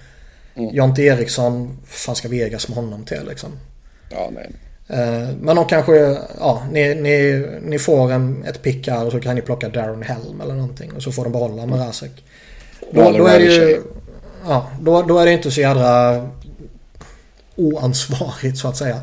Jonte 0.53 1.01
Eriksson, 1.01 1.77
fan 1.85 2.15
ska 2.15 2.27
Vegas 2.27 2.67
med 2.67 2.77
honom 2.77 3.05
till 3.05 3.21
liksom? 3.27 3.49
Ja, 4.09 4.29
nej. 4.33 4.51
Eh, 4.87 5.29
Men 5.41 5.55
de 5.55 5.65
kanske, 5.65 6.17
ja, 6.39 6.63
ni, 6.71 6.95
ni, 6.95 7.47
ni 7.61 7.79
får 7.79 8.11
en, 8.11 8.43
ett 8.43 8.61
pick 8.61 8.87
här 8.87 9.05
och 9.05 9.11
så 9.11 9.19
kan 9.19 9.35
ni 9.35 9.41
plocka 9.41 9.69
Darren 9.69 10.03
Helm 10.03 10.41
eller 10.41 10.53
någonting 10.53 10.91
och 10.95 11.03
så 11.03 11.11
får 11.11 11.23
de 11.23 11.31
behålla 11.31 11.65
Marasek. 11.65 12.23
Då, 12.91 13.01
Eller 13.01 13.19
då 13.19 13.27
är 13.27 13.39
det 13.39 13.45
ju, 13.45 13.81
ja, 14.47 14.67
då, 14.81 15.01
då 15.01 15.19
är 15.19 15.25
det 15.25 15.31
inte 15.31 15.51
så 15.51 15.61
jädra 15.61 16.21
oansvarigt 17.55 18.57
så 18.57 18.67
att 18.67 18.77
säga. 18.77 19.01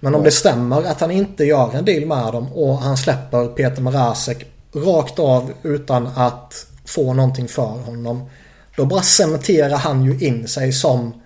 Men 0.00 0.14
om 0.14 0.22
det 0.22 0.30
stämmer 0.30 0.82
att 0.82 1.00
han 1.00 1.10
inte 1.10 1.44
gör 1.44 1.74
en 1.74 1.84
deal 1.84 2.06
med 2.06 2.32
dem 2.32 2.52
och 2.52 2.78
han 2.78 2.96
släpper 2.96 3.46
Peter 3.46 3.82
Marasek 3.82 4.46
rakt 4.76 5.18
av 5.18 5.52
utan 5.62 6.06
att 6.16 6.66
få 6.86 7.12
någonting 7.14 7.48
för 7.48 7.62
honom. 7.62 8.30
Då 8.76 8.84
bara 8.84 9.02
cementerar 9.02 9.76
han 9.76 10.04
ju 10.04 10.26
in 10.26 10.48
sig 10.48 10.72
som 10.72 11.22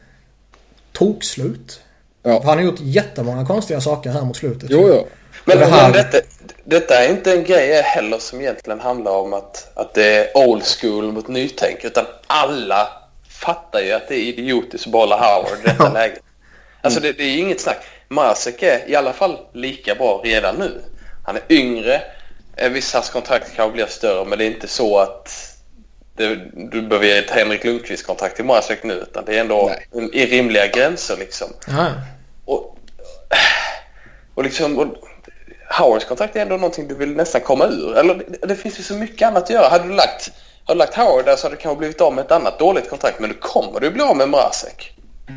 tokslut. 0.93 1.81
Ja. 2.23 2.43
Han 2.45 2.59
har 2.59 2.65
gjort 2.65 2.81
jättemånga 2.81 3.47
konstiga 3.47 3.81
saker 3.81 4.11
här 4.11 4.23
mot 4.23 4.37
slutet. 4.37 4.71
Jo, 4.71 4.89
jo. 4.89 5.07
Men, 5.45 5.59
det 5.59 5.67
här- 5.67 5.83
men 5.83 5.93
detta, 5.93 6.19
detta 6.65 6.95
är 7.05 7.11
inte 7.11 7.33
en 7.33 7.45
grej 7.45 7.83
heller 7.83 8.19
som 8.19 8.41
egentligen 8.41 8.81
handlar 8.81 9.13
om 9.13 9.33
att, 9.33 9.71
att 9.79 9.95
det 9.95 10.05
är 10.17 10.37
old 10.49 10.65
school 10.65 11.13
mot 11.13 11.29
nytänk. 11.29 11.85
Utan 11.85 12.05
alla 12.27 12.89
fattar 13.29 13.81
ju 13.81 13.93
att 13.93 14.09
det 14.09 14.15
är 14.15 14.23
idiotiskt 14.25 14.87
att 14.87 14.93
behålla 14.93 15.17
Howard 15.17 15.59
i 15.65 15.69
detta 15.69 15.93
läget. 15.93 16.21
Alltså 16.83 17.01
det, 17.01 17.13
det 17.13 17.23
är 17.25 17.39
inget 17.39 17.61
snack. 17.61 17.77
Marcek 18.09 18.63
är 18.63 18.91
i 18.91 18.97
alla 18.97 19.13
fall 19.13 19.39
lika 19.53 19.95
bra 19.95 20.21
redan 20.25 20.55
nu. 20.57 20.81
Han 21.25 21.37
är 21.37 21.43
yngre. 21.49 22.03
Eh, 22.61 22.71
Visst, 22.71 22.95
hans 22.95 23.11
kontrakt 23.11 23.57
kanske 23.57 23.73
blir 23.73 23.87
större 23.87 24.25
men 24.25 24.39
det 24.39 24.45
är 24.45 24.51
inte 24.51 24.69
så 24.69 24.99
att 24.99 25.57
det, 26.17 26.37
du 26.53 26.83
behöver 26.83 27.07
ge 27.07 27.19
ett 27.19 27.31
Henrik 27.31 27.65
Lundqvist-kontrakt 27.65 28.37
till 28.37 28.45
Marcek 28.45 28.83
nu 28.83 28.95
utan 28.95 29.25
det 29.25 29.37
är 29.37 29.41
ändå 29.41 29.73
Nej. 29.93 30.11
i 30.13 30.27
rimliga 30.27 30.67
gränser 30.67 31.17
liksom. 31.17 31.49
Och, 32.45 32.77
och 34.35 34.45
liksom... 34.45 34.79
Och, 34.79 34.87
Howards 35.79 36.05
kontrakt 36.05 36.37
är 36.37 36.41
ändå 36.41 36.57
någonting 36.57 36.89
du 36.89 36.95
vill 36.95 37.17
nästan 37.17 37.41
komma 37.41 37.67
ur. 37.67 37.97
Eller 37.97 38.15
det, 38.15 38.47
det 38.47 38.57
finns 38.57 38.79
ju 38.79 38.83
så 38.83 38.95
mycket 38.95 39.29
annat 39.29 39.43
att 39.43 39.51
göra. 39.51 39.69
Hade 39.69 39.89
du 39.89 39.95
lagt, 39.95 40.31
hade 40.65 40.75
du 40.75 40.79
lagt 40.79 40.95
Howard 40.95 41.25
där 41.25 41.37
så 41.37 41.47
hade 41.47 41.57
du 41.57 41.61
kanske 41.61 41.79
blivit 41.79 42.01
av 42.01 42.15
med 42.15 42.25
ett 42.25 42.33
annat 42.33 42.59
dåligt 42.59 42.91
kontrakt. 42.91 43.21
Men 43.21 43.31
du 43.31 43.37
kommer 43.37 43.81
du 43.81 43.91
bli 43.91 44.03
av 44.03 44.17
med 44.17 44.29
Mrazek. 44.29 44.93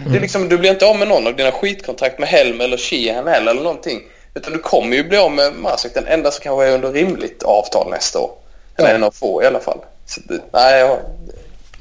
Det 0.07 0.17
är 0.17 0.21
liksom, 0.21 0.49
du 0.49 0.57
blir 0.57 0.71
inte 0.71 0.85
av 0.85 0.97
med 0.97 1.07
någon 1.07 1.27
av 1.27 1.35
dina 1.35 1.51
skitkontrakt 1.51 2.19
med 2.19 2.29
Helm 2.29 2.61
eller 2.61 2.77
Sheehan 2.77 3.27
eller 3.27 3.53
någonting. 3.53 4.01
Utan 4.35 4.53
du 4.53 4.59
kommer 4.59 4.95
ju 4.95 5.03
bli 5.09 5.17
av 5.17 5.31
med 5.31 5.53
Mrazek. 5.53 5.93
Den 5.93 6.07
enda 6.07 6.31
som 6.31 6.43
kanske 6.43 6.65
är 6.67 6.71
under 6.75 6.91
rimligt 6.91 7.43
avtal 7.43 7.89
nästa 7.89 8.19
år. 8.19 8.31
Eller 8.75 8.89
Ja. 8.89 8.95
en 8.95 9.03
av 9.03 9.11
få 9.11 9.43
i 9.43 9.45
alla 9.45 9.59
fall. 9.59 9.77
Så 10.05 10.21
det, 10.27 10.39
nej, 10.53 10.79
jag... 10.79 10.99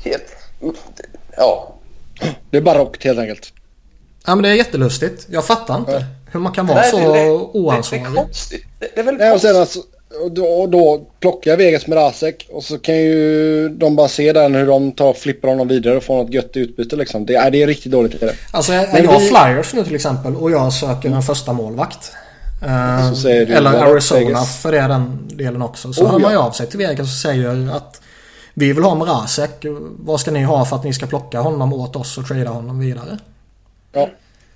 Helt... 0.05 0.24
Ja. 1.37 1.74
Det 2.51 2.57
är 2.57 2.61
barockt 2.61 3.05
helt 3.05 3.19
enkelt. 3.19 3.53
ja 4.27 4.35
men 4.35 4.43
det 4.43 4.49
är 4.49 4.55
jättelustigt. 4.55 5.27
Jag 5.31 5.45
fattar 5.45 5.77
inte 5.77 5.93
Ja. 5.93 6.01
hur 6.33 6.41
man 6.41 6.53
kan 6.53 6.66
vara 6.66 6.81
Nej, 6.81 6.91
så 6.91 6.97
det, 6.99 7.05
det, 7.05 7.12
det, 7.12 7.24
det 7.24 7.33
oansvarig. 7.35 8.05
är 8.07 8.15
konstigt. 8.15 8.65
Det, 8.81 8.89
det 8.95 9.01
är 9.01 9.05
väldigt 9.05 9.20
Nej, 9.20 9.33
och 9.33 9.41
sen 9.41 9.55
konstigt. 9.55 9.83
alltså, 9.85 10.23
och 10.24 10.33
då, 10.33 10.45
och 10.47 10.69
då 10.69 11.07
plockar 11.20 11.51
jag 11.51 11.59
Vegas 11.59 11.87
med 11.87 11.99
Rasek 11.99 12.49
och 12.53 12.65
så 12.65 12.79
kan 12.79 12.97
ju 12.97 13.69
de 13.69 13.97
bara 13.97 14.09
se 14.09 14.33
den 14.33 14.55
hur 14.55 14.66
de 14.66 14.93
tar 14.93 15.12
flippar 15.12 15.49
honom 15.49 15.69
vidare 15.69 15.97
och 15.97 16.03
får 16.03 16.16
något 16.16 16.33
gött 16.35 16.57
utbyte 16.57 16.97
liksom. 16.97 17.27
Det 17.27 17.35
är, 17.35 17.51
det 17.51 17.62
är 17.62 17.66
riktigt 17.66 17.93
dåligt. 17.93 18.20
Det. 18.20 18.35
Alltså 18.51 18.73
är 18.73 18.89
Men 18.93 19.05
jag 19.05 19.19
vi- 19.20 19.29
Flyers 19.29 19.73
nu 19.74 19.85
till 19.85 19.95
exempel 19.95 20.37
och 20.37 20.51
jag 20.51 20.73
söker 20.73 21.09
en 21.09 21.23
första 21.23 21.53
målvakt. 21.53 22.12
Eh, 22.62 23.12
du 23.12 23.55
eller 23.55 23.70
Arizona 23.70 24.43
för 24.44 24.72
det 24.72 24.80
den 24.80 25.28
delen 25.28 25.62
också. 25.62 25.93
Så 25.93 26.05
Oh, 26.05 26.10
hör 26.10 26.18
man 26.18 26.32
ju 26.32 26.39
av 26.39 26.51
sig 26.51 26.66
till 26.66 26.78
Vegas 26.78 27.06
och 27.06 27.20
säger 27.22 27.76
att 27.76 28.01
vi 28.55 28.72
vill 28.72 28.84
ha 28.84 28.94
Mrazek. 28.94 29.64
Vad 29.98 30.20
ska 30.20 30.30
ni 30.30 30.43
ha 30.43 30.64
för 30.64 30.76
att 30.76 30.84
ni 30.84 30.93
ska 30.93 31.06
plocka 31.06 31.40
honom 31.40 31.72
åt 31.72 31.97
oss 31.97 32.18
och 32.18 32.26
trada 32.26 32.51
honom 32.51 32.78
vidare? 32.80 33.18
Ja, 33.93 34.09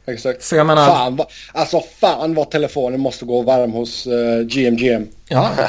exakt. 0.07 0.45
För 0.45 0.57
jag 0.57 0.67
menar... 0.67 0.87
Fan 0.87 1.21
alltså 1.53 1.81
fan 2.01 2.35
vad 2.35 2.51
telefonen 2.51 3.01
måste 3.01 3.25
gå 3.25 3.43
varm 3.43 3.73
hos 3.73 4.07
uh, 4.07 4.43
GMGM. 4.47 5.07
Ja. 5.29 5.51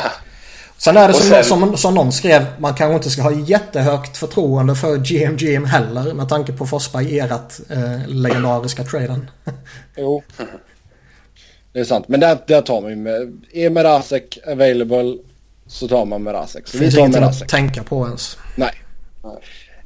Sen 0.77 0.97
är 0.97 1.07
det 1.07 1.13
som, 1.13 1.29
sen- 1.29 1.43
som, 1.43 1.77
som 1.77 1.93
någon 1.93 2.11
skrev, 2.11 2.45
man 2.57 2.73
kanske 2.73 2.95
inte 2.95 3.09
ska 3.09 3.21
ha 3.21 3.31
jättehögt 3.31 4.17
förtroende 4.17 4.75
för 4.75 4.97
GMGM 4.97 5.65
heller 5.65 6.13
med 6.13 6.29
tanke 6.29 6.53
på 6.53 6.67
Forsberg 6.67 7.17
erat 7.17 7.59
eh, 7.69 8.07
legendariska 8.07 8.83
traden. 8.83 9.29
Jo. 9.95 10.23
Det 11.77 11.81
är 11.81 11.85
sant. 11.85 12.07
Men 12.07 12.19
där, 12.19 12.37
där 12.47 12.61
tar 12.61 12.81
man 12.81 12.89
ju 12.89 12.95
med. 12.95 13.41
Är 13.53 13.69
Merasek 13.69 14.39
available 14.47 15.17
så 15.67 15.87
tar 15.87 16.05
man 16.05 16.23
Merasek. 16.23 16.67
Så 16.67 16.77
Det 16.77 16.79
vi 16.79 16.85
finns 16.85 16.95
tar 16.95 16.99
ingenting 17.01 17.23
att 17.23 17.29
Merasek. 17.29 17.49
tänka 17.49 17.83
på 17.83 18.05
ens. 18.05 18.37
Nej. 18.55 18.71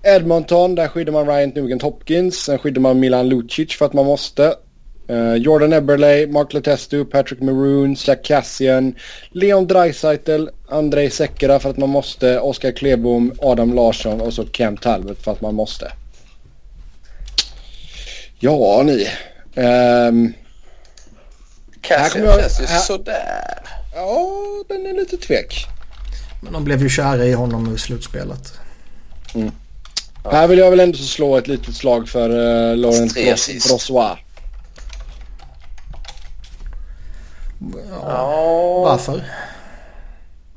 Edmonton, 0.03 0.75
där 0.75 0.87
skyddar 0.87 1.13
man 1.13 1.27
Ryan 1.27 1.49
Nugent 1.49 1.81
Hopkins. 1.81 2.35
Sen 2.35 2.57
skyddar 2.59 2.81
man 2.81 2.99
Milan 2.99 3.29
Lucic 3.29 3.73
för 3.75 3.85
att 3.85 3.93
man 3.93 4.05
måste. 4.05 4.55
Eh, 5.07 5.33
Jordan 5.33 5.73
Eberle, 5.73 6.27
Mark 6.27 6.53
Letestu, 6.53 7.05
Patrick 7.05 7.41
Maroon, 7.41 7.95
Zach 7.95 8.19
Cassian, 8.23 8.95
Leon 9.31 9.67
Draisaitl, 9.67 10.45
Andrei 10.69 11.09
Sekera 11.09 11.59
för 11.59 11.69
att 11.69 11.77
man 11.77 11.89
måste, 11.89 12.39
Oskar 12.39 12.71
Klebom, 12.71 13.33
Adam 13.41 13.73
Larsson 13.73 14.21
och 14.21 14.33
så 14.33 14.45
Cam 14.45 14.77
Talbot 14.77 15.23
för 15.23 15.31
att 15.31 15.41
man 15.41 15.55
måste. 15.55 15.91
Ja 18.39 18.83
ni. 18.85 19.07
Ehm, 19.55 20.33
Kommer 21.87 22.25
jag- 22.25 22.39
känns 22.41 22.61
ju 22.61 22.65
här- 22.65 22.79
sådär. 22.79 23.59
ja, 23.95 24.27
den 24.69 24.85
är 24.85 24.93
lite 24.93 25.17
tvek. 25.17 25.65
Men 26.41 26.53
de 26.53 26.63
blev 26.63 26.81
ju 26.81 26.89
kära 26.89 27.25
i 27.25 27.33
honom 27.33 27.75
i 27.75 27.77
slutspelet. 27.77 28.53
Här 30.31 30.47
vill 30.47 30.59
jag 30.59 30.69
väl 30.69 30.79
ändå 30.79 30.97
slå 30.97 31.37
ett 31.37 31.47
litet 31.47 31.75
slag 31.75 32.09
för 32.09 32.29
uh, 32.29 32.77
Laurent 32.77 33.15
Bros-. 33.15 33.67
Brossois. 33.69 34.17
Ja. 38.05 38.81
Varför? 38.85 39.23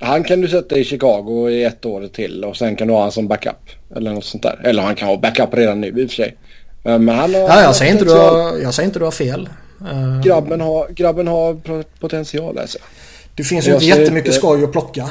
Han 0.00 0.24
kan 0.24 0.40
du 0.40 0.48
sätta 0.48 0.76
i 0.76 0.84
Chicago 0.84 1.48
i 1.50 1.64
ett 1.64 1.84
år 1.84 2.08
till 2.08 2.44
och 2.44 2.56
sen 2.56 2.76
kan 2.76 2.88
du 2.88 2.94
ha 2.94 3.02
han 3.02 3.12
som 3.12 3.28
backup. 3.28 3.56
Eller 3.96 4.12
något 4.12 4.24
sånt 4.24 4.42
där. 4.42 4.60
Eller 4.64 4.82
han 4.82 4.94
kan 4.94 5.08
ha 5.08 5.16
backup 5.16 5.54
redan 5.54 5.80
nu 5.80 5.86
i 5.88 6.06
och 6.06 6.10
för 6.10 6.16
sig. 6.16 6.36
Men 6.82 7.08
han 7.08 7.34
har... 7.34 7.40
Ja, 7.40 7.62
jag, 7.62 7.76
säger 7.76 7.92
inte 7.92 8.04
du 8.04 8.12
har, 8.14 8.58
jag 8.58 8.74
säger 8.74 8.86
inte 8.86 8.98
du 8.98 9.04
har 9.04 9.12
fel. 9.12 9.48
Eh, 9.86 10.20
Grabben 10.22 10.60
har, 10.60 10.88
grabben 10.88 11.28
har 11.28 11.56
potential 12.00 12.58
alltså. 12.58 12.78
Det 13.34 13.44
finns 13.44 13.68
ju 13.68 13.72
inte 13.72 13.84
jättemycket 13.84 14.26
inte- 14.26 14.38
skoj 14.38 14.64
att 14.64 14.72
plocka. 14.72 15.10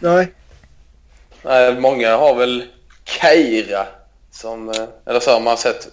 Nej. 0.00 0.32
Nej, 1.44 1.80
många 1.80 2.16
har 2.16 2.34
väl 2.34 2.64
Keira 3.04 3.86
som... 4.30 4.68
eh, 4.68 4.74
Eller 5.06 5.20
så 5.20 5.30
har 5.30 5.40
man 5.40 5.56
sett 5.56 5.88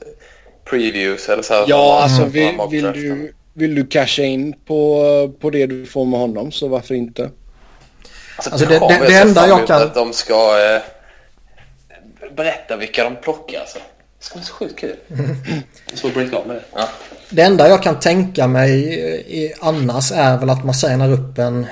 previews 0.66 1.30
eller 1.30 1.44
så. 1.44 1.54
här, 1.54 1.66
Ja, 1.68 2.00
alltså 2.04 2.26
vill, 2.26 2.58
vill, 2.70 2.84
du, 2.84 3.34
vill 3.54 3.76
du 3.76 3.86
casha 3.86 4.24
in 4.24 4.54
på, 4.66 5.04
på 5.40 5.50
det 5.50 5.66
du 5.66 5.86
får 5.86 6.06
med 6.06 6.20
honom 6.20 6.52
så 6.52 6.68
varför 6.68 6.96
inte? 6.96 7.30
Alltså, 8.36 8.52
Alltså, 8.52 8.66
det, 8.68 8.80
det- 8.80 9.08
det- 9.08 9.18
enda 9.18 9.48
jag 9.48 9.68
kan- 9.68 9.82
Att 9.82 9.94
de 9.96 10.14
ska 10.14 10.34
eh, 10.76 10.82
berätta 12.36 12.76
vilka 12.78 13.04
de 13.04 13.16
plockar 13.16 13.60
alltså. 13.60 13.80
Det 14.20 14.26
ska 14.26 14.38
bli 14.38 14.46
så 14.46 14.54
sjukt 14.54 14.80
kul. 14.80 14.96
Ska 15.94 16.10
brinka 16.10 16.38
av 16.38 16.48
med 16.48 16.56
det. 16.56 16.64
Ja. 16.74 16.90
Det 17.30 17.42
enda 17.42 17.70
jag 17.70 17.84
kan 17.84 18.00
tänka 18.00 18.48
mig 18.48 18.72
i, 19.28 19.54
annars 19.60 20.12
är 20.12 20.38
väl 20.38 20.50
att 20.50 20.66
man 20.66 20.74
signar 20.76 21.12
upp 21.12 21.38
en 21.38 21.68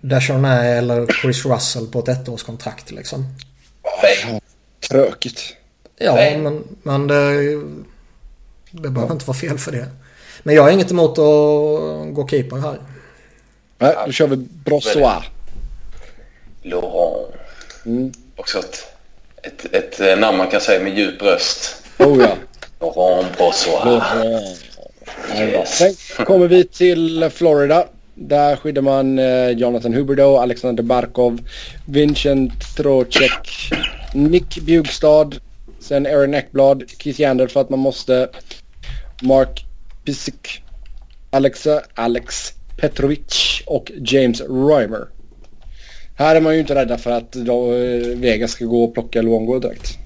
Dachonay 0.00 0.68
eller 0.68 1.06
Chris 1.22 1.46
Russell 1.46 1.86
på 1.86 1.98
ett 1.98 2.08
ettårskontrakt 2.08 2.90
liksom. 2.90 3.24
Tråkigt. 4.88 5.54
Ja, 5.96 6.14
Nej. 6.14 6.38
men, 6.38 6.64
men 6.82 7.06
det, 7.06 7.54
det 8.70 8.88
behöver 8.88 9.12
inte 9.12 9.26
vara 9.26 9.38
fel 9.38 9.58
för 9.58 9.72
det. 9.72 9.86
Men 10.42 10.54
jag 10.54 10.62
har 10.62 10.70
inget 10.70 10.90
emot 10.90 11.10
att 11.10 12.14
gå 12.14 12.28
keeper 12.30 12.56
här. 12.56 12.78
Nej, 13.78 13.96
då 14.06 14.12
kör 14.12 14.26
vi 14.26 14.36
Brossois. 14.36 15.24
Laurent. 16.62 17.34
Mm. 17.86 18.12
Också 18.36 18.58
ett, 18.58 18.86
ett, 19.42 20.00
ett 20.00 20.18
namn 20.18 20.38
man 20.38 20.50
kan 20.50 20.60
säga 20.60 20.82
med 20.82 20.98
djup 20.98 21.22
röst. 21.22 21.82
Oh 21.98 22.22
ja. 22.22 22.36
Yes. 25.38 25.78
Sen 25.78 26.26
kommer 26.26 26.48
vi 26.48 26.64
till 26.64 27.30
Florida. 27.30 27.86
Där 28.14 28.56
skyddar 28.56 28.82
man 28.82 29.18
eh, 29.18 29.48
Jonathan 29.50 29.94
Huberdeau, 29.94 30.36
Alexander 30.36 30.82
Barkov, 30.82 31.40
Vincent 31.86 32.76
Trocek, 32.76 33.72
Nick 34.14 34.58
Bjugstad, 34.58 35.30
sen 35.80 36.06
Aaron 36.06 36.34
Eckblad, 36.34 36.84
Keith 36.98 37.20
Yander 37.20 37.46
för 37.46 37.60
att 37.60 37.70
man 37.70 37.78
måste, 37.78 38.28
Mark 39.22 39.64
Pisik, 40.04 40.62
Alexa, 41.30 41.82
Alex 41.94 42.52
Petrovic 42.76 43.62
och 43.66 43.92
James 44.04 44.40
Reimer. 44.40 45.08
Här 46.16 46.36
är 46.36 46.40
man 46.40 46.54
ju 46.54 46.60
inte 46.60 46.74
rädda 46.74 46.98
för 46.98 47.10
att 47.10 47.32
då, 47.32 47.74
eh, 47.74 48.16
Vegas 48.16 48.50
ska 48.50 48.64
gå 48.64 48.84
och 48.84 48.94
plocka 48.94 49.22
Luongo 49.22 49.58
direkt. 49.58 49.98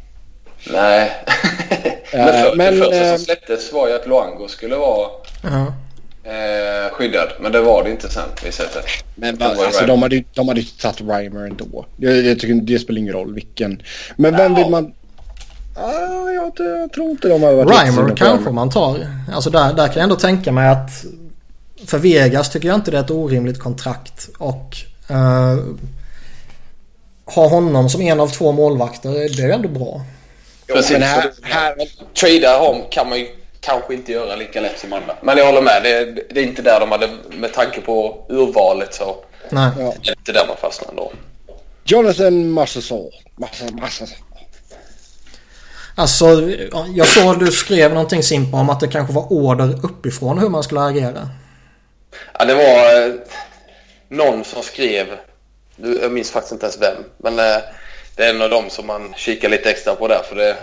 Nej. 0.71 1.13
men 2.13 2.45
för, 2.45 2.57
men, 2.57 2.75
det 2.75 2.81
första 2.81 3.05
eh, 3.05 3.17
som 3.17 3.25
släpptes 3.25 3.73
var 3.73 3.89
ju 3.89 3.95
att 3.95 4.07
Luango 4.07 4.49
skulle 4.49 4.77
vara 4.77 5.09
Ja. 5.43 5.67
eh, 6.31 6.91
skyddad. 6.93 7.29
Men 7.41 7.53
det 7.53 7.61
var 7.61 7.85
det 7.85 7.91
inte 7.91 8.09
sen 8.09 8.29
vi 8.45 8.53
sett 8.53 8.75
det. 8.75 8.83
Men 9.15 9.37
ju 9.37 9.45
alltså, 9.45 9.87
de 9.87 10.03
hade 10.03 10.17
ju 10.17 10.25
de 10.35 10.49
hade 10.49 10.61
ju 10.61 10.67
tagit 10.67 11.01
Reimer 11.01 11.47
ändå. 11.47 11.87
Jag, 11.97 12.17
jag 12.17 12.39
tycker 12.41 12.55
det 12.55 12.79
spelar 12.79 12.99
ingen 13.01 13.13
roll 13.13 13.35
vilken. 13.35 13.83
Men 14.17 14.37
vem 14.37 14.53
Ja. 14.53 14.59
vill 14.59 14.71
man... 14.71 14.93
Ah, 15.77 16.31
jag, 16.31 16.53
jag 16.59 16.93
tror 16.93 17.11
inte 17.11 17.29
de 17.29 17.43
har 17.43 17.53
varit 17.53 17.81
Reimer 17.81 18.17
kanske 18.17 18.51
man 18.51 18.71
tar. 18.71 19.07
Alltså 19.35 19.51
där, 19.51 19.73
där 19.73 19.87
kan 19.87 19.95
jag 19.95 20.03
ändå 20.03 20.17
tänka 20.17 20.53
mig 20.53 20.69
att 20.69 21.05
för 21.87 21.99
Vegas 21.99 22.51
tycker 22.51 22.69
jag 22.69 22.75
inte 22.75 22.91
det 22.91 22.97
är 22.97 23.01
ett 23.03 23.11
orimligt 23.11 23.59
kontrakt. 23.59 24.29
Och 24.39 24.77
uh, 25.11 25.59
ha 27.25 27.49
honom 27.49 27.89
som 27.89 28.01
en 28.01 28.21
av 28.21 28.29
två 28.29 28.53
målvakter, 28.53 29.11
det 29.11 29.43
är 29.43 29.47
ju 29.47 29.53
ändå 29.53 29.69
bra. 29.69 30.01
Precis. 30.73 30.91
men 30.93 31.03
här- 31.03 31.33
här- 31.43 31.77
Trada 32.15 32.59
om 32.59 32.83
kan 32.91 33.09
man 33.09 33.19
ju 33.19 33.29
kanske 33.61 33.95
inte 33.95 34.13
göra 34.13 34.37
lika 34.37 34.61
lätt 34.61 34.79
som 34.79 34.93
andra. 34.93 35.17
Men 35.23 35.39
jag 35.39 35.47
håller 35.47 35.63
med. 35.63 35.83
Det, 35.83 36.05
det 36.31 36.41
är 36.41 36.45
inte 36.45 36.63
där 36.63 36.81
de 36.81 36.91
hade, 36.91 37.09
med 37.31 37.53
tanke 37.53 37.81
på 37.81 38.27
urvalet 38.29 38.95
så 38.95 39.17
Nej. 39.51 39.71
Ja. 39.79 39.95
det 40.03 40.09
är 40.11 40.17
inte 40.19 40.33
där 40.33 40.47
man 40.49 40.57
fastnar 40.57 40.89
ändå. 40.89 41.13
Jonathan 41.85 42.51
Massasol. 42.51 43.11
Massa, 43.37 43.65
massa. 43.73 44.05
Alltså, 45.97 46.51
jag 46.95 47.07
såg 47.07 47.39
du 47.39 47.53
skrev 47.53 47.93
någonting 47.95 48.23
Simpa 48.23 48.57
om 48.57 48.71
att 48.71 48.81
det 48.81 48.89
kanske 48.89 49.13
var 49.15 49.33
order 49.33 49.79
uppifrån 49.85 50.39
hur 50.39 50.49
man 50.49 50.63
skulle 50.63 50.81
agera. 50.81 51.29
Ja, 52.39 52.45
det 52.45 52.55
var... 52.55 53.07
eh, 53.09 53.15
någon 54.09 54.45
som 54.45 54.63
skrev, 54.63 55.07
jag 56.03 56.13
minns 56.13 56.31
faktiskt 56.31 56.53
inte 56.53 56.67
ens 56.67 56.81
vem, 56.81 57.05
men 57.17 57.39
eh, 57.39 57.63
det 58.17 58.25
är 58.25 58.31
en 58.31 58.43
av 58.43 58.51
dem 58.51 58.71
som 58.71 58.87
man 58.87 59.15
kikar 59.17 59.49
lite 59.49 59.71
extra 59.71 59.95
på 59.95 60.09
där 60.09 60.23
för 60.29 60.37
det 60.37 60.57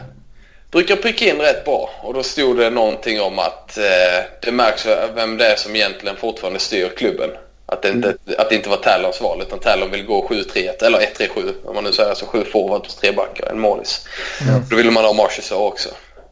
brukar 0.71 0.95
pricka 0.95 1.25
in 1.25 1.41
rätt 1.41 1.65
bra. 1.65 1.89
Och 2.01 2.13
då 2.13 2.23
stod 2.23 2.57
det 2.57 2.69
någonting 2.69 3.21
om 3.21 3.39
att 3.39 3.77
eh, 3.77 4.23
det 4.41 4.51
märks 4.51 4.87
vem 5.15 5.37
det 5.37 5.45
är 5.45 5.55
som 5.55 5.75
egentligen 5.75 6.15
fortfarande 6.17 6.59
styr 6.59 6.89
klubben. 6.97 7.29
Att 7.65 7.81
det 7.81 7.89
inte, 7.89 8.07
mm. 8.07 8.35
att 8.37 8.49
det 8.49 8.55
inte 8.55 8.69
var 8.69 8.77
Talons 8.77 9.21
val 9.21 9.41
utan 9.41 9.59
Talon 9.59 9.91
vill 9.91 10.05
gå 10.05 10.27
7-3-1 10.27 10.83
eller 10.83 10.99
1-3-7 10.99 11.53
om 11.65 11.75
man 11.75 11.83
nu 11.83 11.91
säger 11.91 12.13
så. 12.13 12.25
Sju 12.25 12.43
forwards, 12.43 12.95
tre 12.95 13.11
backar, 13.11 13.47
en 13.47 13.59
målis. 13.59 14.07
Mm. 14.41 14.61
Då 14.69 14.75
ville 14.75 14.91
man 14.91 15.05
ha 15.05 15.13
Marchessault 15.13 15.73
också. 15.73 15.89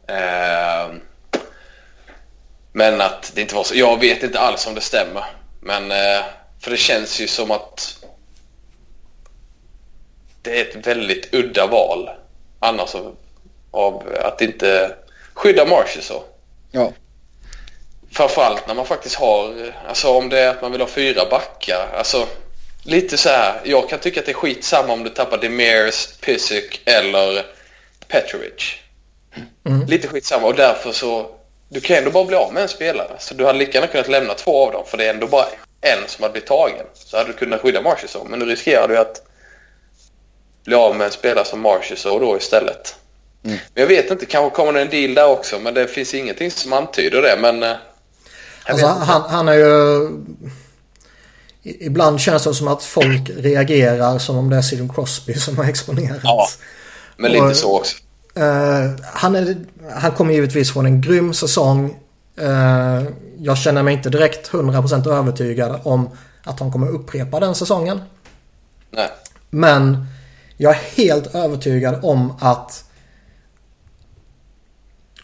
Eh, 0.08 0.94
men 2.72 3.00
att 3.00 3.32
det 3.34 3.40
inte 3.40 3.54
var 3.54 3.64
så. 3.64 3.74
Jag 3.74 4.00
vet 4.00 4.22
inte 4.22 4.40
alls 4.40 4.66
om 4.66 4.74
det 4.74 4.80
stämmer. 4.80 5.24
Men 5.60 5.90
eh, 5.90 6.24
för 6.60 6.70
det 6.70 6.76
känns 6.76 7.20
ju 7.20 7.26
som 7.26 7.50
att 7.50 7.98
det 10.42 10.60
är 10.60 10.64
ett 10.64 10.86
väldigt 10.86 11.34
udda 11.34 11.66
val 11.66 12.10
annars 12.60 12.94
av, 12.94 13.16
av 13.70 14.02
att 14.20 14.40
inte 14.40 14.94
skydda 15.34 15.64
Marchessault. 15.64 16.24
Ja. 16.70 16.92
Framförallt 18.12 18.66
när 18.66 18.74
man 18.74 18.86
faktiskt 18.86 19.14
har, 19.14 19.72
alltså 19.88 20.08
om 20.08 20.28
det 20.28 20.38
är 20.38 20.48
att 20.48 20.62
man 20.62 20.72
vill 20.72 20.80
ha 20.80 20.88
fyra 20.88 21.22
backar. 21.30 21.88
Alltså 21.94 22.26
lite 22.82 23.16
så 23.16 23.28
här, 23.28 23.60
jag 23.64 23.88
kan 23.88 23.98
tycka 23.98 24.20
att 24.20 24.26
det 24.26 24.32
är 24.32 24.34
skitsamma 24.34 24.92
om 24.92 25.04
du 25.04 25.10
tappar 25.10 25.38
Demirs, 25.38 26.06
Pysyk 26.20 26.80
eller 26.84 27.46
Petrovic. 28.08 28.74
Mm. 29.66 29.86
Lite 29.86 30.08
skitsamma 30.08 30.46
och 30.46 30.54
därför 30.54 30.92
så, 30.92 31.30
du 31.68 31.80
kan 31.80 31.96
ändå 31.96 32.10
bara 32.10 32.24
bli 32.24 32.36
av 32.36 32.52
med 32.52 32.62
en 32.62 32.68
spelare. 32.68 33.16
Så 33.18 33.34
du 33.34 33.46
hade 33.46 33.58
lika 33.58 33.72
gärna 33.72 33.86
kunnat 33.86 34.08
lämna 34.08 34.34
två 34.34 34.66
av 34.66 34.72
dem 34.72 34.84
för 34.86 34.98
det 34.98 35.06
är 35.06 35.14
ändå 35.14 35.26
bara 35.26 35.46
en 35.80 36.08
som 36.08 36.22
hade 36.22 36.32
blivit 36.32 36.48
tagen. 36.48 36.86
Så 36.94 37.16
hade 37.16 37.32
du 37.32 37.38
kunnat 37.38 37.60
skydda 37.60 37.82
Marchessault 37.82 38.30
men 38.30 38.38
nu 38.38 38.44
riskerar 38.44 38.88
du 38.88 38.98
att 38.98 39.27
bli 40.64 40.74
av 40.74 40.96
med 40.96 41.04
en 41.04 41.12
spelare 41.12 41.44
som 41.44 41.60
Marchessault 41.60 42.20
då 42.20 42.36
istället. 42.36 42.96
Mm. 43.44 43.58
Men 43.74 43.80
jag 43.82 43.88
vet 43.88 44.10
inte, 44.10 44.26
kanske 44.26 44.56
kommer 44.56 44.72
det 44.72 44.80
en 44.80 44.90
deal 44.90 45.14
där 45.14 45.28
också 45.28 45.58
men 45.58 45.74
det 45.74 45.86
finns 45.86 46.14
ingenting 46.14 46.50
som 46.50 46.72
antyder 46.72 47.22
det 47.22 47.36
men 47.40 47.62
eh, 47.62 47.76
Alltså, 48.68 48.86
han, 48.86 49.22
han 49.30 49.48
är 49.48 49.54
ju... 49.54 50.10
Ibland 51.62 52.20
känns 52.20 52.44
det 52.44 52.54
som 52.54 52.68
att 52.68 52.82
folk 52.82 53.30
reagerar 53.36 54.18
som 54.18 54.36
om 54.36 54.50
det 54.50 54.56
är 54.56 54.62
Sidon 54.62 54.88
Crosby 54.88 55.34
som 55.34 55.56
har 55.56 55.64
exponerats. 55.64 56.20
Ja, 56.22 56.48
men 57.16 57.32
lite 57.32 57.44
och, 57.44 57.56
så 57.56 57.78
också. 57.78 57.96
Uh, 58.38 58.96
han, 59.12 59.36
är, 59.36 59.56
han 59.94 60.12
kommer 60.12 60.34
givetvis 60.34 60.72
från 60.72 60.86
en 60.86 61.00
grym 61.00 61.34
säsong. 61.34 61.96
Uh, 62.40 63.02
jag 63.38 63.58
känner 63.58 63.82
mig 63.82 63.94
inte 63.94 64.10
direkt 64.10 64.50
100% 64.50 65.12
övertygad 65.12 65.80
om 65.84 66.10
att 66.44 66.60
han 66.60 66.72
kommer 66.72 66.88
upprepa 66.88 67.40
den 67.40 67.54
säsongen. 67.54 68.00
Nej. 68.90 69.08
Men 69.50 70.06
jag 70.58 70.72
är 70.72 70.78
helt 70.96 71.34
övertygad 71.34 72.04
om 72.04 72.32
att 72.40 72.84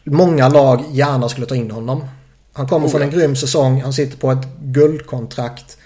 många 0.05 0.49
lag 0.49 0.85
gärna 0.91 1.29
skulle 1.29 1.47
ta 1.47 1.55
in 1.55 1.71
honom. 1.71 2.05
Han 2.53 2.69
kommer 2.69 2.87
oh, 2.87 2.91
från 2.91 3.03
en 3.03 3.11
grym 3.11 3.37
säsong. 3.37 3.81
Han 3.83 3.93
sitter 3.93 4.17
på 4.17 4.31
ett 4.31 4.47
guldkontrakt. 4.61 5.79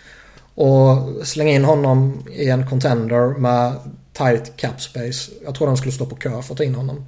Och 0.55 1.27
slänga 1.27 1.53
in 1.53 1.65
honom 1.65 2.25
i 2.33 2.49
en 2.49 2.69
contender 2.69 3.39
med 3.39 3.73
tight 4.13 4.57
cap 4.57 4.81
space. 4.81 5.31
Jag 5.45 5.55
tror 5.55 5.67
de 5.67 5.77
skulle 5.77 5.93
stå 5.93 6.07
på 6.07 6.17
kö 6.17 6.43
för 6.43 6.55
att 6.55 6.59
ta 6.59 6.65
in 6.65 6.75
honom. 6.75 7.07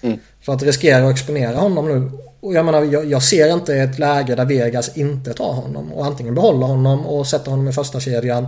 Mm. 0.00 0.18
För 0.40 0.52
att 0.52 0.62
riskera 0.62 1.06
att 1.06 1.12
exponera 1.12 1.56
honom 1.56 1.88
nu. 1.88 2.10
Och 2.40 2.54
jag 2.54 2.64
menar, 2.64 2.82
jag, 2.82 3.04
jag, 3.04 3.22
ser 3.22 3.52
inte 3.52 3.74
ett 3.74 3.98
läge 3.98 4.34
där 4.34 4.44
Vegas 4.44 4.96
inte 4.96 5.32
tar 5.34 5.52
honom. 5.52 5.92
Och 5.92 6.06
antingen 6.06 6.34
behåller 6.34 6.66
honom 6.66 7.06
och 7.06 7.26
sätter 7.26 7.50
honom 7.50 7.68
i 7.68 7.72
första 7.72 8.00
kedjan 8.00 8.46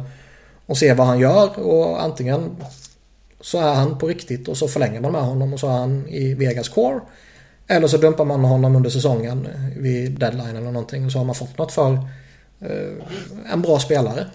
Och 0.67 0.77
ser 0.77 0.95
vad 0.95 1.07
han 1.07 1.19
gör. 1.19 1.59
Och 1.59 2.03
antingen 2.03 2.51
så 3.43 3.59
är 3.59 3.75
han 3.75 3.99
på 3.99 4.09
riktigt 4.09 4.49
och 4.49 4.57
så 4.57 4.69
förlänger 4.69 5.01
man 5.01 5.13
med 5.13 5.23
honom 5.23 5.53
och 5.53 5.61
så 5.61 5.67
är 5.67 5.73
han 5.79 6.09
i 6.09 6.35
Vegas 6.35 6.69
core. 6.69 7.01
Eller 7.69 7.89
så 7.89 7.97
dumpar 7.97 8.25
man 8.25 8.45
honom 8.45 8.77
under 8.77 8.91
säsongen 8.91 9.49
vid 9.77 10.19
deadline 10.19 10.57
eller 10.57 10.71
någonting. 10.71 11.05
Och 11.07 11.13
så 11.13 11.19
har 11.19 11.25
man 11.25 11.35
fått 11.35 11.59
något 11.59 11.73
för 11.73 11.93
eh, 12.61 13.53
en 13.53 13.63
bra 13.63 13.79
spelare. 13.79 14.27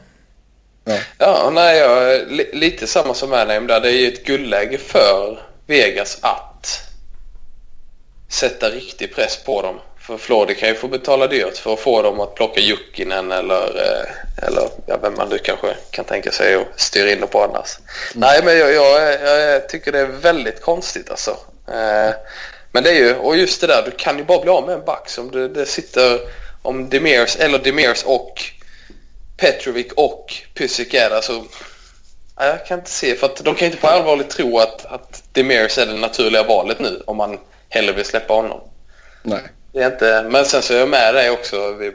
Ja, 0.86 0.98
ja 1.18 1.52
nej, 1.54 1.78
jag, 1.80 2.22
lite 2.54 2.88
samma 2.88 3.14
som 3.14 3.34
Anaheim 3.34 3.68
där. 3.68 3.82
Det 3.82 3.90
är 3.90 4.02
ju 4.02 4.08
ett 4.08 4.26
guldläge 4.26 4.78
för 4.78 5.40
Vegas 5.66 6.18
att 6.22 6.92
sätta 8.28 8.70
riktig 8.70 9.16
press 9.16 9.44
på 9.46 9.62
dem. 9.62 9.76
För 10.08 10.18
Florida 10.18 10.54
kan 10.54 10.70
ju 10.70 10.76
få 10.76 10.88
betala 10.88 11.28
dyrt 11.28 11.58
för 11.58 11.74
att 11.74 11.80
få 11.80 12.02
dem 12.02 12.20
att 12.20 12.36
plocka 12.36 12.60
Jukkinen 12.60 13.32
eller, 13.32 13.64
eh, 13.64 14.46
eller 14.48 14.70
ja, 14.86 14.98
vem 15.02 15.14
man 15.14 15.30
nu 15.30 15.38
kanske 15.38 15.76
kan 15.92 16.06
tänka 16.06 16.32
sig 16.32 16.56
att 16.56 16.80
styra 16.80 17.12
in 17.12 17.20
dem 17.20 17.30
på 17.30 17.44
annars. 17.44 17.78
Mm. 17.78 17.90
Nej, 18.14 18.42
men 18.44 18.58
jag, 18.58 18.74
jag, 18.74 19.22
jag, 19.22 19.70
tycker 19.70 19.92
det 19.92 20.00
är 20.00 20.06
väldigt 20.06 20.62
konstigt 20.62 21.10
alltså. 21.10 21.32
Eh, 21.68 22.14
men 22.72 22.84
det 22.84 22.90
är 22.90 22.94
ju, 22.94 23.16
och 23.16 23.38
just 23.38 23.62
det 23.62 23.68
där, 23.68 23.84
du 23.86 23.92
kan 23.92 24.18
ju 24.18 24.24
bara 24.24 24.42
bli 24.42 24.50
av 24.50 24.66
med 24.66 24.76
en 24.76 24.86
back 24.86 25.10
som 25.10 25.32
det, 25.32 25.48
det 25.48 25.66
sitter 25.66 26.20
om 26.62 26.90
Demirs 26.90 27.36
eller 27.36 27.60
Demirs 27.60 28.04
och 28.04 28.44
Petrovic 29.38 29.88
och 29.96 30.34
Pysyk 30.54 30.94
är 30.94 31.10
där 31.10 31.22
så 31.22 31.44
jag 32.40 32.66
kan 32.66 32.80
inte 32.80 32.90
se, 32.90 33.16
för 33.16 33.26
att 33.26 33.44
de 33.44 33.56
kan 33.56 33.66
inte 33.66 33.78
på 33.78 33.88
allvarligt 33.88 34.30
tro 34.30 34.60
att, 34.60 34.86
att 34.86 35.24
Demirs 35.32 35.78
är 35.78 35.86
det 35.86 35.94
naturliga 35.94 36.44
valet 36.44 36.80
nu 36.80 37.04
om 37.06 37.18
man 37.18 37.40
hellre 37.70 37.94
vill 37.94 38.06
släppa 38.06 38.34
honom. 38.34 38.62
Nej. 39.24 39.42
Det 39.78 39.84
är 39.84 39.92
inte, 39.92 40.26
men 40.30 40.46
sen 40.46 40.62
så 40.62 40.74
är 40.74 40.80
jag 40.80 40.90
med 40.90 41.14
dig 41.14 41.30
också, 41.30 41.72
det, 41.72 41.92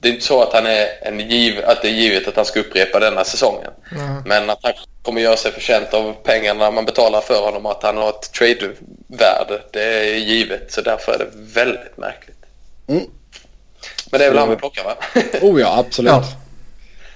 det 0.00 0.08
är 0.08 0.12
inte 0.12 0.24
så 0.24 0.42
att, 0.42 0.52
han 0.52 0.66
är 0.66 0.86
en 1.02 1.20
giv, 1.20 1.64
att 1.64 1.82
det 1.82 1.88
är 1.88 1.92
givet 1.92 2.28
att 2.28 2.36
han 2.36 2.44
ska 2.44 2.60
upprepa 2.60 3.00
denna 3.00 3.24
säsongen. 3.24 3.70
Mm. 3.92 4.22
Men 4.26 4.50
att 4.50 4.58
han 4.62 4.72
kommer 5.02 5.20
göra 5.20 5.36
sig 5.36 5.52
förtjänt 5.52 5.94
av 5.94 6.14
pengarna 6.22 6.70
man 6.70 6.84
betalar 6.84 7.20
för 7.20 7.44
honom 7.44 7.66
att 7.66 7.82
han 7.82 7.96
har 7.96 8.08
ett 8.08 8.32
trade-värde. 8.32 9.62
Det 9.70 9.82
är 9.82 10.14
givet, 10.14 10.72
så 10.72 10.80
därför 10.80 11.12
är 11.12 11.18
det 11.18 11.28
väldigt 11.32 11.96
märkligt. 11.96 12.44
Mm. 12.86 13.02
Men 14.10 14.20
det 14.20 14.26
är 14.26 14.30
väl 14.30 14.38
han 14.38 14.50
vi 14.50 14.56
plockar 14.56 14.84
va? 14.84 14.94
oh 15.40 15.60
ja, 15.60 15.78
absolut. 15.78 16.12
Ja. 16.12 16.24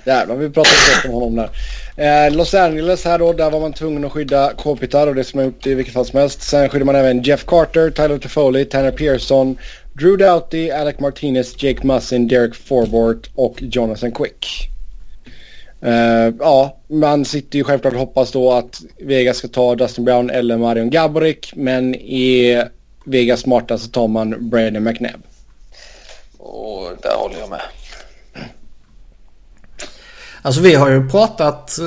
Jävlar, 0.08 0.36
vi 0.36 0.50
pratat 0.50 0.72
gott 0.72 1.04
om 1.04 1.20
honom 1.20 1.36
där. 1.36 2.26
Eh, 2.26 2.36
Los 2.36 2.54
Angeles 2.54 3.04
här 3.04 3.18
då, 3.18 3.32
där 3.32 3.50
var 3.50 3.60
man 3.60 3.72
tvungen 3.72 4.04
att 4.04 4.12
skydda 4.12 4.52
Kopitar 4.56 5.06
och 5.06 5.14
det 5.14 5.24
som 5.24 5.38
man 5.38 5.46
gjort 5.46 5.66
i 5.66 5.74
vilket 5.74 5.94
fall 5.94 6.06
som 6.06 6.18
helst. 6.18 6.42
Sen 6.42 6.68
skyddar 6.68 6.84
man 6.84 6.96
även 6.96 7.22
Jeff 7.22 7.44
Carter, 7.46 7.90
Tyler 7.90 8.18
Toffoli, 8.18 8.64
Tanner 8.64 8.90
Pearson, 8.90 9.58
Drew 9.92 10.16
Doughty, 10.16 10.70
Alec 10.70 11.00
Martinez, 11.00 11.62
Jake 11.62 11.86
Mussin, 11.86 12.28
Derek 12.28 12.54
Forbort 12.54 13.30
och 13.34 13.62
Jonathan 13.62 14.12
Quick. 14.12 14.70
Uh, 15.84 16.34
ja, 16.40 16.76
man 16.86 17.24
sitter 17.24 17.58
ju 17.58 17.64
självklart 17.64 17.94
och 17.94 18.00
hoppas 18.00 18.32
då 18.32 18.52
att 18.52 18.80
Vegas 18.98 19.36
ska 19.36 19.48
ta 19.48 19.74
Dustin 19.74 20.04
Brown 20.04 20.30
eller 20.30 20.56
Marion 20.56 20.90
Gaborik. 20.90 21.52
Men 21.56 21.94
i 21.94 22.62
Vegas 23.04 23.40
smarta 23.40 23.78
så 23.78 23.88
tar 23.88 24.08
man 24.08 24.50
Brandon 24.50 24.84
McNabb. 24.84 25.22
Och 26.38 26.90
där 27.02 27.14
håller 27.14 27.38
jag 27.38 27.50
med. 27.50 27.60
Alltså 30.42 30.60
vi 30.60 30.74
har 30.74 30.90
ju 30.90 31.08
pratat 31.08 31.78
eh, 31.78 31.86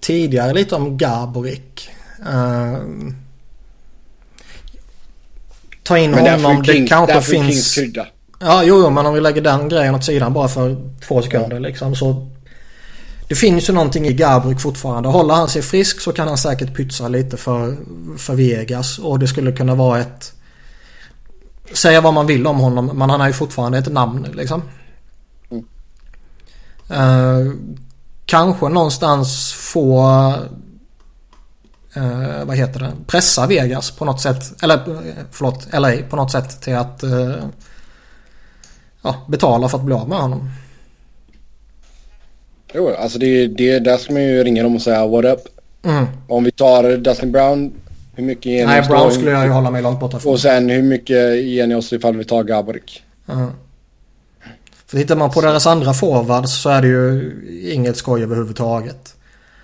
tidigare 0.00 0.52
lite 0.52 0.74
om 0.74 0.98
Gaborik. 0.98 1.90
Uh, 2.20 3.12
ta 5.82 5.98
in 5.98 6.10
men 6.10 6.40
honom. 6.40 6.62
Det, 6.62 6.72
Kings, 6.72 6.88
kanske 6.88 7.22
finns... 7.22 7.78
Ja, 8.42 8.62
jo, 8.64 8.80
jo, 8.80 8.90
men 8.90 9.06
om 9.06 9.14
vi 9.14 9.20
lägger 9.20 9.40
den 9.40 9.68
grejen 9.68 9.94
åt 9.94 10.04
sidan 10.04 10.32
bara 10.32 10.48
för 10.48 10.76
två 11.08 11.22
sekunder 11.22 11.56
ja. 11.56 11.58
liksom 11.58 11.94
så... 11.94 12.26
Det 13.28 13.34
finns 13.34 13.68
ju 13.68 13.72
någonting 13.72 14.06
i 14.06 14.12
Gabrick 14.12 14.60
fortfarande. 14.60 15.08
Håller 15.08 15.34
han 15.34 15.48
sig 15.48 15.62
frisk 15.62 16.00
så 16.00 16.12
kan 16.12 16.28
han 16.28 16.38
säkert 16.38 16.76
pytsa 16.76 17.08
lite 17.08 17.36
för, 17.36 17.76
för 18.18 18.34
Vegas. 18.34 18.98
Och 18.98 19.18
det 19.18 19.28
skulle 19.28 19.52
kunna 19.52 19.74
vara 19.74 20.00
ett... 20.00 20.32
Säga 21.72 22.00
vad 22.00 22.14
man 22.14 22.26
vill 22.26 22.46
om 22.46 22.58
honom 22.58 22.86
men 22.86 23.10
han 23.10 23.20
har 23.20 23.26
ju 23.26 23.32
fortfarande 23.32 23.78
ett 23.78 23.92
namn 23.92 24.26
liksom. 24.34 24.62
Mm. 25.50 25.64
Uh, 26.90 27.52
kanske 28.30 28.68
någonstans 28.68 29.52
få 29.52 30.00
eh, 31.96 32.44
vad 32.44 32.56
heter 32.56 32.80
det, 32.80 32.92
pressa 33.06 33.46
Vegas 33.46 33.90
på 33.90 34.04
något 34.04 34.20
sätt. 34.20 34.62
Eller 34.62 34.80
förlåt, 35.30 35.68
LA 35.72 35.92
på 36.10 36.16
något 36.16 36.30
sätt 36.30 36.60
till 36.60 36.76
att 36.76 37.02
eh, 37.02 37.34
ja, 39.02 39.14
betala 39.28 39.68
för 39.68 39.78
att 39.78 39.84
bli 39.84 39.94
av 39.94 40.08
med 40.08 40.18
honom. 40.18 40.50
Jo, 42.74 42.94
alltså 42.98 43.18
det, 43.18 43.46
det, 43.46 43.78
där 43.78 43.96
ska 43.96 44.12
man 44.12 44.22
ju 44.22 44.44
ringa 44.44 44.62
dem 44.62 44.74
och 44.74 44.82
säga 44.82 45.06
what 45.06 45.24
up. 45.24 45.40
Mm. 45.82 46.06
Om 46.28 46.44
vi 46.44 46.50
tar 46.50 46.96
Dustin 46.96 47.32
Brown, 47.32 47.72
hur 48.14 48.24
mycket 48.24 48.46
ger 48.46 48.66
Nej, 48.66 48.82
Brown 48.88 49.12
skulle 49.12 49.30
jag 49.30 49.44
ju 49.44 49.50
hålla 49.50 49.70
mig 49.70 49.82
långt 49.82 50.00
borta 50.00 50.18
från. 50.18 50.32
Och 50.32 50.40
sen 50.40 50.70
hur 50.70 50.82
mycket 50.82 51.44
ger 51.44 51.66
ni 51.66 51.74
oss 51.74 51.92
ifall 51.92 52.16
vi 52.16 52.24
tar 52.24 52.44
Gaborik? 52.44 53.02
Mm. 53.28 53.50
För 54.90 54.96
tittar 54.96 55.16
man 55.16 55.30
på 55.30 55.40
deras 55.40 55.66
andra 55.66 55.94
forwards 55.94 56.62
så 56.62 56.70
är 56.70 56.82
det 56.82 56.88
ju 56.88 57.32
inget 57.72 57.96
skoj 57.96 58.22
överhuvudtaget. 58.22 59.14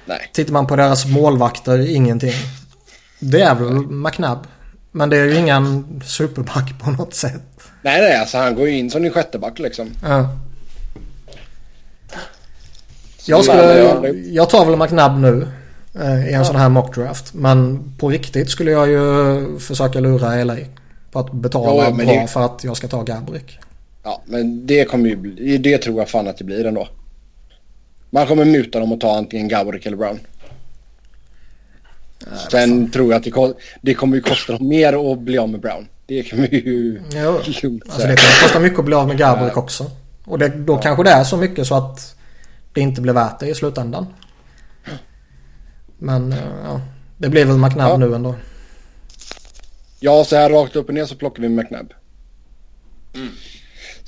Nej. 0.05 0.31
Tittar 0.33 0.53
man 0.53 0.67
på 0.67 0.77
deras 0.77 1.07
målvakter, 1.07 1.79
ingenting. 1.97 2.33
Det 3.19 3.41
är 3.41 3.55
väl 3.55 3.73
McNabb. 3.87 4.47
Men 4.93 5.11
det 5.11 5.17
är 5.17 5.25
ju 5.25 5.37
ingen 5.37 6.01
superback 6.05 6.75
på 6.83 6.91
något 6.91 7.15
sätt. 7.15 7.43
Nej, 7.83 8.01
nej, 8.01 8.17
alltså 8.17 8.39
han 8.39 8.55
går 8.55 8.69
ju 8.69 8.79
in 8.79 8.91
som 8.91 9.05
en 9.05 9.11
sjätteback 9.11 9.59
liksom. 9.59 9.91
Ja. 10.03 10.29
Jag, 13.27 13.45
skulle, 13.45 14.09
jag 14.31 14.51
tar 14.51 14.65
väl 14.65 14.77
McNabb 14.77 15.21
nu. 15.21 15.49
Eh, 15.95 16.27
I 16.27 16.33
en 16.33 16.39
ja. 16.39 16.45
sån 16.45 16.57
här 16.57 16.69
mockdraft. 16.69 17.35
Men 17.35 17.85
på 17.99 18.09
riktigt 18.09 18.51
skulle 18.51 18.71
jag 18.71 18.89
ju 18.89 19.59
försöka 19.59 20.01
lura 20.01 20.45
LA. 20.45 20.57
På 21.13 21.19
att 21.19 21.33
betala 21.33 21.85
ja, 21.85 21.91
bra 21.91 22.07
det... 22.07 22.27
för 22.27 22.45
att 22.45 22.65
jag 22.65 22.77
ska 22.77 22.89
ta 22.89 23.03
Gabrick. 23.03 23.59
Ja, 24.07 24.23
men 24.27 24.67
det 24.67 24.85
kommer 24.85 25.09
ju 25.09 25.17
bli, 25.17 25.59
det 25.59 25.79
tror 25.79 25.99
jag 25.99 26.09
fan 26.09 26.29
att 26.29 26.37
det 26.37 26.45
blir 26.45 26.67
ändå. 26.67 26.89
Man 28.11 28.27
kommer 28.27 28.45
muta 28.45 28.81
dem 28.81 28.93
och 28.93 29.01
ta 29.01 29.17
antingen 29.17 29.49
Gabrick 29.49 29.87
eller 29.87 29.97
Brown. 29.97 30.21
Nej, 32.27 32.39
Sen 32.51 32.91
tror 32.91 33.13
jag 33.13 33.19
att 33.19 33.35
det, 33.35 33.55
det 33.83 33.95
kommer 33.95 34.17
ju 34.17 34.23
kosta 34.23 34.53
dem 34.53 34.69
mer 34.69 35.13
att 35.13 35.19
bli 35.19 35.39
av 35.39 35.49
med 35.49 35.61
Brown. 35.61 35.89
Det 36.07 36.23
kan 36.23 36.43
vi 36.43 36.49
ju 36.57 37.03
jo. 37.15 37.37
Alltså 37.37 38.07
det 38.07 38.17
kommer 38.17 38.43
kosta 38.43 38.61
mycket 38.61 38.79
att 38.79 38.85
bli 38.85 38.95
av 38.95 39.09
med 39.09 39.19
Gabrick 39.19 39.57
också. 39.57 39.91
Och 40.25 40.39
det, 40.39 40.49
då 40.49 40.73
ja. 40.73 40.81
kanske 40.81 41.05
det 41.05 41.11
är 41.11 41.25
så 41.25 41.37
mycket 41.37 41.67
så 41.67 41.75
att 41.75 42.17
det 42.73 42.81
inte 42.81 43.01
blir 43.01 43.13
värt 43.13 43.41
det 43.41 43.49
i 43.49 43.55
slutändan. 43.55 44.07
Men 45.99 46.33
eh, 46.33 46.39
ja, 46.65 46.81
det 47.17 47.29
blir 47.29 47.45
väl 47.45 47.57
McNabb 47.57 47.91
ja. 47.91 47.97
nu 47.97 48.15
ändå. 48.15 48.35
Ja, 50.01 50.25
så 50.25 50.37
här 50.37 50.51
rakt 50.51 50.77
upp 50.77 50.89
och 50.89 50.95
ner 50.95 51.05
så 51.05 51.15
plockar 51.17 51.43
vi 51.43 51.49
McNabb. 51.49 51.93
Mm. 53.15 53.29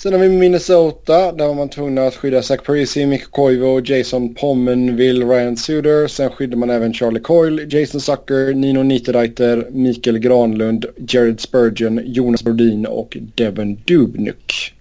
Sen 0.02 0.12
har 0.12 0.20
vi 0.20 0.28
Minnesota. 0.28 1.32
Där 1.32 1.46
var 1.46 1.54
man 1.54 1.68
tvungen 1.68 1.98
att 1.98 2.16
skydda 2.16 2.42
Zach 2.42 2.62
Parisi, 2.62 3.06
Mikko 3.06 3.30
Koivu, 3.30 3.80
Jason 3.84 4.34
Pommenville, 4.34 5.24
Ryan 5.24 5.56
Suder. 5.56 6.08
Sen 6.08 6.30
skyddar 6.30 6.56
man 6.56 6.70
även 6.70 6.94
Charlie 6.94 7.20
Coyle, 7.20 7.66
Jason 7.70 8.00
Zucker, 8.00 8.54
Nino 8.54 8.82
Niederreiter, 8.82 9.66
Mikael 9.70 10.18
Granlund, 10.18 10.86
Jared 11.08 11.40
Spurgeon, 11.40 12.00
Jonas 12.04 12.42
Brodin 12.42 12.86
och 12.86 13.16
Devin 13.34 13.82
Dubnyk. 13.84 14.74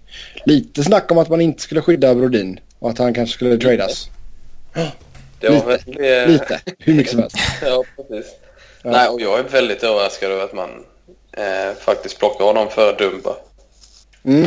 Lite 0.44 0.82
snack 0.82 1.10
om 1.10 1.18
att 1.18 1.28
man 1.28 1.40
inte 1.40 1.62
skulle 1.62 1.82
skydda 1.82 2.14
Brodin 2.14 2.60
och 2.78 2.90
att 2.90 2.98
han 2.98 3.14
kanske 3.14 3.34
skulle 3.34 3.56
tradas. 3.58 4.10
Det 5.40 5.48
var 5.48 5.72
lite, 5.86 6.00
väl, 6.00 6.30
lite. 6.30 6.60
Hur 6.78 6.94
mycket 6.94 7.12
som 7.12 7.20
helst. 7.20 7.36
ja, 7.62 7.84
precis. 7.96 8.32
Ja. 8.82 8.90
Nej, 8.90 9.08
och 9.08 9.20
jag 9.20 9.38
är 9.38 9.44
väldigt 9.44 9.82
överraskad 9.82 10.30
över 10.30 10.44
att 10.44 10.54
man 10.54 10.70
eh, 11.32 11.76
faktiskt 11.80 12.18
plockar 12.18 12.44
honom 12.44 12.70
för 12.70 12.96
Dumba. 12.98 13.36
Mm. 14.24 14.46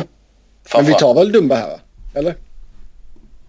Men 0.75 0.85
vi 0.85 0.93
tar 0.93 1.13
väl 1.13 1.31
Dumba 1.31 1.55
här? 1.55 1.79
Eller? 2.15 2.35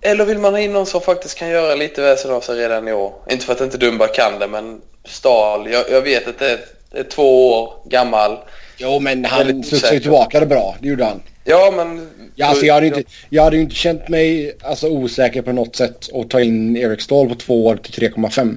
Eller 0.01 0.25
vill 0.25 0.39
man 0.39 0.53
ha 0.53 0.61
in 0.61 0.73
någon 0.73 0.87
som 0.87 1.01
faktiskt 1.01 1.39
kan 1.39 1.49
göra 1.49 1.75
lite 1.75 2.03
väsen 2.03 2.31
av 2.31 2.41
sig 2.41 2.57
redan 2.57 2.89
i 2.89 2.93
år? 2.93 3.13
Inte 3.31 3.47
för 3.47 3.53
att 3.53 3.61
inte 3.61 3.79
Dumba 3.79 4.07
kan 4.07 4.39
det, 4.39 4.49
men 4.49 4.81
Stahl. 5.05 5.71
Jag, 5.71 5.91
jag 5.91 6.03
vet 6.03 6.29
att 6.29 6.39
det 6.39 6.51
är, 6.51 6.59
det 6.91 6.99
är, 6.99 7.05
två 7.05 7.53
år 7.53 7.73
gammal. 7.85 8.39
Jo, 8.77 9.01
men 9.01 9.25
han 9.25 9.63
såg 9.65 10.03
tillbaka 10.03 10.41
det 10.41 10.47
bra. 10.47 10.77
Det 10.81 10.89
gjorde 10.89 11.05
han. 11.05 11.23
Ja, 11.45 11.73
men... 11.77 12.09
Ja, 12.35 12.47
alltså, 12.47 12.67
jag, 12.67 12.75
hade 12.75 12.87
inte, 12.87 13.03
jag 13.31 13.43
hade 13.43 13.59
inte 13.59 13.75
känt 13.75 14.09
mig 14.09 14.57
alltså, 14.63 14.89
osäker 14.89 15.43
på 15.43 15.53
något 15.53 15.77
sätt 15.77 16.09
att 16.15 16.31
ta 16.31 16.41
in 16.41 16.77
Erik 16.77 17.01
Stahl 17.01 17.29
på 17.29 17.35
två 17.35 17.67
år 17.67 17.77
till 17.77 18.11
3,5. 18.11 18.57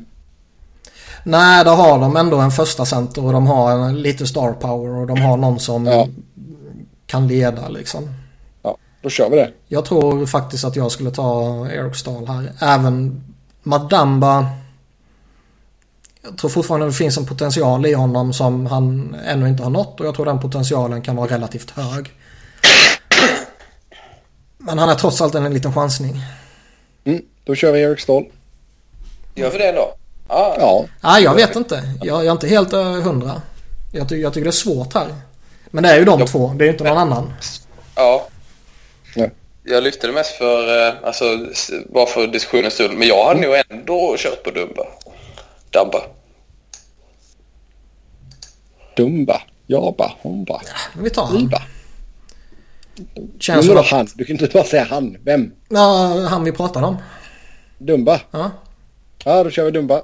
Nej, 1.23 1.65
då 1.65 1.71
har 1.71 1.99
de 1.99 2.17
ändå 2.17 2.37
en 2.37 2.51
första 2.51 2.85
center 2.85 3.25
och 3.25 3.33
de 3.33 3.47
har 3.47 3.93
lite 3.93 4.27
star 4.27 4.51
power 4.51 5.01
och 5.01 5.07
de 5.07 5.21
har 5.21 5.37
någon 5.37 5.59
som 5.59 5.85
ja. 5.85 6.07
kan 7.07 7.27
leda 7.27 7.69
liksom. 7.69 8.09
Då 9.05 9.09
kör 9.09 9.29
vi 9.29 9.35
det. 9.35 9.51
Jag 9.67 9.85
tror 9.85 10.25
faktiskt 10.25 10.63
att 10.63 10.75
jag 10.75 10.91
skulle 10.91 11.11
ta 11.11 11.67
Eric 11.71 11.95
Stahl 11.95 12.27
här. 12.27 12.51
Även 12.61 13.23
Madamba. 13.63 14.47
Jag 16.23 16.37
tror 16.37 16.49
fortfarande 16.49 16.85
det 16.85 16.93
finns 16.93 17.17
en 17.17 17.25
potential 17.25 17.85
i 17.85 17.93
honom 17.93 18.33
som 18.33 18.65
han 18.65 19.15
ännu 19.25 19.49
inte 19.49 19.63
har 19.63 19.69
nått 19.69 19.99
och 19.99 20.05
jag 20.05 20.15
tror 20.15 20.25
den 20.25 20.39
potentialen 20.39 21.01
kan 21.01 21.15
vara 21.15 21.31
relativt 21.31 21.71
hög. 21.71 22.11
Men 24.57 24.77
han 24.77 24.89
är 24.89 24.95
trots 24.95 25.21
allt 25.21 25.35
en 25.35 25.53
liten 25.53 25.73
chansning. 25.73 26.21
Mm, 27.03 27.21
då 27.43 27.55
kör 27.55 27.71
vi 27.71 27.81
Eric 27.81 27.99
Stahl. 27.99 28.25
Gör 29.35 29.51
vi 29.51 29.57
det 29.57 29.71
då? 29.71 29.95
Ah. 30.27 30.55
Ja. 30.59 30.85
Nej, 31.01 31.23
jag 31.23 31.35
vet 31.35 31.55
inte. 31.55 31.93
Jag, 32.01 32.17
jag 32.17 32.25
är 32.25 32.31
inte 32.31 32.47
helt 32.47 32.73
uh, 32.73 33.01
hundra. 33.01 33.41
Jag, 33.91 34.09
ty 34.09 34.15
jag 34.15 34.33
tycker 34.33 34.45
det 34.45 34.49
är 34.49 34.51
svårt 34.51 34.93
här. 34.93 35.07
Men 35.65 35.83
det 35.83 35.89
är 35.89 35.99
ju 35.99 36.05
de 36.05 36.19
jo. 36.19 36.27
två. 36.27 36.53
Det 36.55 36.63
är 36.63 36.65
ju 36.65 36.71
inte 36.71 36.83
någon 36.83 36.97
annan. 36.97 37.33
Ja, 37.95 38.27
jag 39.63 39.83
lyfte 39.83 40.07
det 40.07 40.13
mest 40.13 40.31
för, 40.31 40.87
eh, 40.87 40.93
alltså, 41.03 41.25
bara 41.93 42.05
för 42.05 42.27
diskussionens 42.27 42.73
skull. 42.73 42.97
Men 42.97 43.07
jag 43.07 43.25
hade 43.25 43.41
nog 43.41 43.55
ändå 43.69 44.15
kört 44.17 44.43
på 44.43 44.51
Dumba. 44.51 44.85
Dabba. 45.69 46.01
Dumba. 48.95 49.41
Jaba. 49.67 50.13
Homba. 50.21 50.61
Ja, 50.65 51.01
vi 51.01 51.09
tar 51.09 51.25
han. 51.25 51.51
Känns 53.39 53.65
som 53.65 53.77
att... 53.77 53.85
han? 53.85 54.07
Du 54.15 54.25
kan 54.25 54.33
inte 54.35 54.47
bara 54.53 54.63
säga 54.63 54.87
han. 54.89 55.17
Vem? 55.23 55.51
Ja, 55.69 56.27
han 56.29 56.43
vi 56.43 56.51
pratade 56.51 56.85
om. 56.85 56.97
Dumba? 57.77 58.21
Ja. 58.31 58.51
Ja, 59.23 59.43
då 59.43 59.49
kör 59.49 59.65
vi 59.65 59.71
Dumba. 59.71 60.01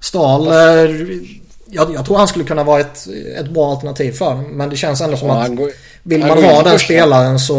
Stahl. 0.00 0.46
Eh, 0.46 0.96
jag, 1.70 1.94
jag, 1.94 2.06
tror 2.06 2.16
han 2.16 2.28
skulle 2.28 2.44
kunna 2.44 2.64
vara 2.64 2.80
ett, 2.80 3.06
ett 3.36 3.48
bra 3.48 3.70
alternativ 3.70 4.12
för 4.12 4.34
dem. 4.34 4.44
Men 4.44 4.70
det 4.70 4.76
känns 4.76 5.00
ändå 5.00 5.16
som 5.16 5.28
ja, 5.28 5.42
att 5.42 5.56
går, 5.56 5.70
vill 6.02 6.20
man 6.20 6.44
ha 6.44 6.62
den 6.62 6.78
spelaren 6.78 7.38
så 7.38 7.56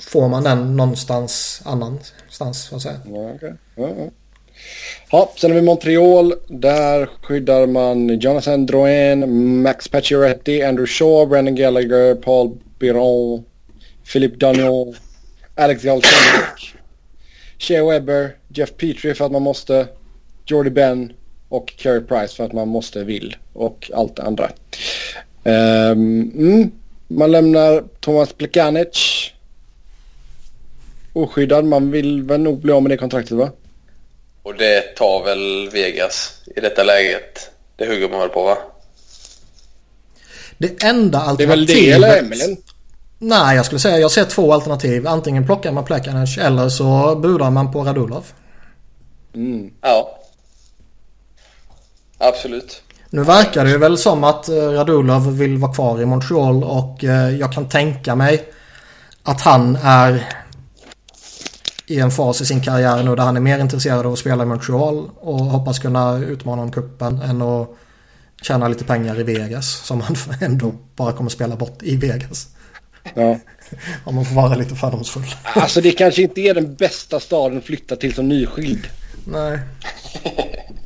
får 0.00 0.28
man 0.28 0.42
den 0.42 0.76
någonstans 0.76 1.62
annanstans 1.64 2.62
så 2.62 2.76
att 2.76 2.82
säga. 2.82 3.00
Ja, 3.04 3.30
okay. 3.34 3.52
ja, 3.76 3.88
ja. 3.98 4.10
Ja, 5.10 5.32
sen 5.36 5.50
har 5.50 5.60
vi 5.60 5.62
Montreal. 5.66 6.34
Där 6.48 7.08
skyddar 7.22 7.66
man 7.66 8.08
Jonathan 8.18 8.66
Drouin, 8.66 9.62
Max 9.62 9.88
Pacioretty, 9.88 10.62
Andrew 10.62 10.86
Shaw, 10.86 11.26
Brandon 11.26 11.54
Gallagher, 11.54 12.14
Paul 12.14 12.58
Biron, 12.78 13.44
Philip 14.12 14.40
Daniel, 14.40 14.96
Alex 15.54 15.82
Galchenyuk, 15.82 16.76
Shea 17.58 17.84
Webber, 17.84 18.36
Jeff 18.48 18.76
Petrie 18.76 19.14
för 19.14 19.24
att 19.24 19.32
man 19.32 19.42
måste, 19.42 19.86
Jordy 20.46 20.70
Ben 20.70 21.12
och 21.48 21.74
Carey 21.76 22.00
Price 22.00 22.36
för 22.36 22.44
att 22.44 22.52
man 22.52 22.68
måste, 22.68 23.04
vill 23.04 23.36
och 23.52 23.90
allt 23.94 24.16
det 24.16 24.22
andra. 24.22 24.50
Um, 25.44 26.32
mm, 26.36 26.70
man 27.08 27.32
lämnar 27.32 27.84
Thomas 28.00 28.32
Plekanec 28.32 29.30
oskyddad. 31.12 31.64
Man 31.64 31.90
vill 31.90 32.22
väl 32.22 32.40
nog 32.40 32.58
bli 32.58 32.72
av 32.72 32.82
med 32.82 32.90
det 32.90 32.96
kontraktet 32.96 33.32
va? 33.32 33.50
Och 34.42 34.54
det 34.54 34.80
tar 34.96 35.24
väl 35.24 35.70
Vegas 35.72 36.42
i 36.56 36.60
detta 36.60 36.82
läget. 36.84 37.50
Det 37.76 37.86
hugger 37.86 38.08
man 38.08 38.20
väl 38.20 38.28
på 38.28 38.44
va? 38.44 38.58
Det 40.58 40.84
enda 40.84 41.18
alternativet... 41.18 41.66
Det 41.66 41.72
är 41.72 41.90
väl 41.90 42.00
det 42.00 42.06
eller 42.06 42.18
Emelin? 42.18 42.56
Nej, 43.18 43.56
jag 43.56 43.66
skulle 43.66 43.78
säga 43.78 43.98
jag 43.98 44.10
ser 44.10 44.24
två 44.24 44.52
alternativ. 44.52 45.06
Antingen 45.06 45.46
plockar 45.46 45.72
man 45.72 45.84
Plekanec 45.84 46.38
eller 46.38 46.68
så 46.68 47.16
budar 47.16 47.50
man 47.50 47.72
på 47.72 47.82
Radulov. 47.82 48.26
Mm. 49.34 49.70
Ja. 49.80 50.18
Absolut. 52.28 52.82
Nu 53.10 53.22
verkar 53.22 53.64
det 53.64 53.78
väl 53.78 53.98
som 53.98 54.24
att 54.24 54.48
eh, 54.48 54.54
Radulov 54.54 55.38
vill 55.38 55.58
vara 55.58 55.74
kvar 55.74 56.00
i 56.02 56.06
Montreal 56.06 56.64
och 56.64 57.04
eh, 57.04 57.30
jag 57.30 57.52
kan 57.52 57.68
tänka 57.68 58.14
mig 58.14 58.44
att 59.22 59.40
han 59.40 59.78
är 59.82 60.28
i 61.86 62.00
en 62.00 62.10
fas 62.10 62.40
i 62.40 62.46
sin 62.46 62.60
karriär 62.60 63.02
nu 63.02 63.16
där 63.16 63.22
han 63.22 63.36
är 63.36 63.40
mer 63.40 63.58
intresserad 63.58 64.06
av 64.06 64.12
att 64.12 64.18
spela 64.18 64.42
i 64.42 64.46
Montreal 64.46 65.10
och 65.16 65.38
hoppas 65.38 65.78
kunna 65.78 66.18
utmana 66.18 66.62
om 66.62 66.70
kuppen 66.70 67.22
än 67.22 67.42
att 67.42 67.68
tjäna 68.42 68.68
lite 68.68 68.84
pengar 68.84 69.20
i 69.20 69.22
Vegas 69.22 69.86
som 69.86 70.00
han 70.00 70.16
ändå 70.40 70.74
bara 70.96 71.12
kommer 71.12 71.30
spela 71.30 71.56
bort 71.56 71.82
i 71.82 71.96
Vegas. 71.96 72.48
Ja. 73.14 73.38
Om 74.04 74.14
man 74.14 74.24
får 74.24 74.34
vara 74.34 74.54
lite 74.54 74.74
fördomsfull. 74.74 75.34
Alltså 75.42 75.80
det 75.80 75.92
kanske 75.92 76.22
inte 76.22 76.40
är 76.40 76.54
den 76.54 76.74
bästa 76.74 77.20
staden 77.20 77.58
att 77.58 77.64
flytta 77.64 77.96
till 77.96 78.14
som 78.14 78.28
nyskild. 78.28 78.86
Nej. 79.26 79.58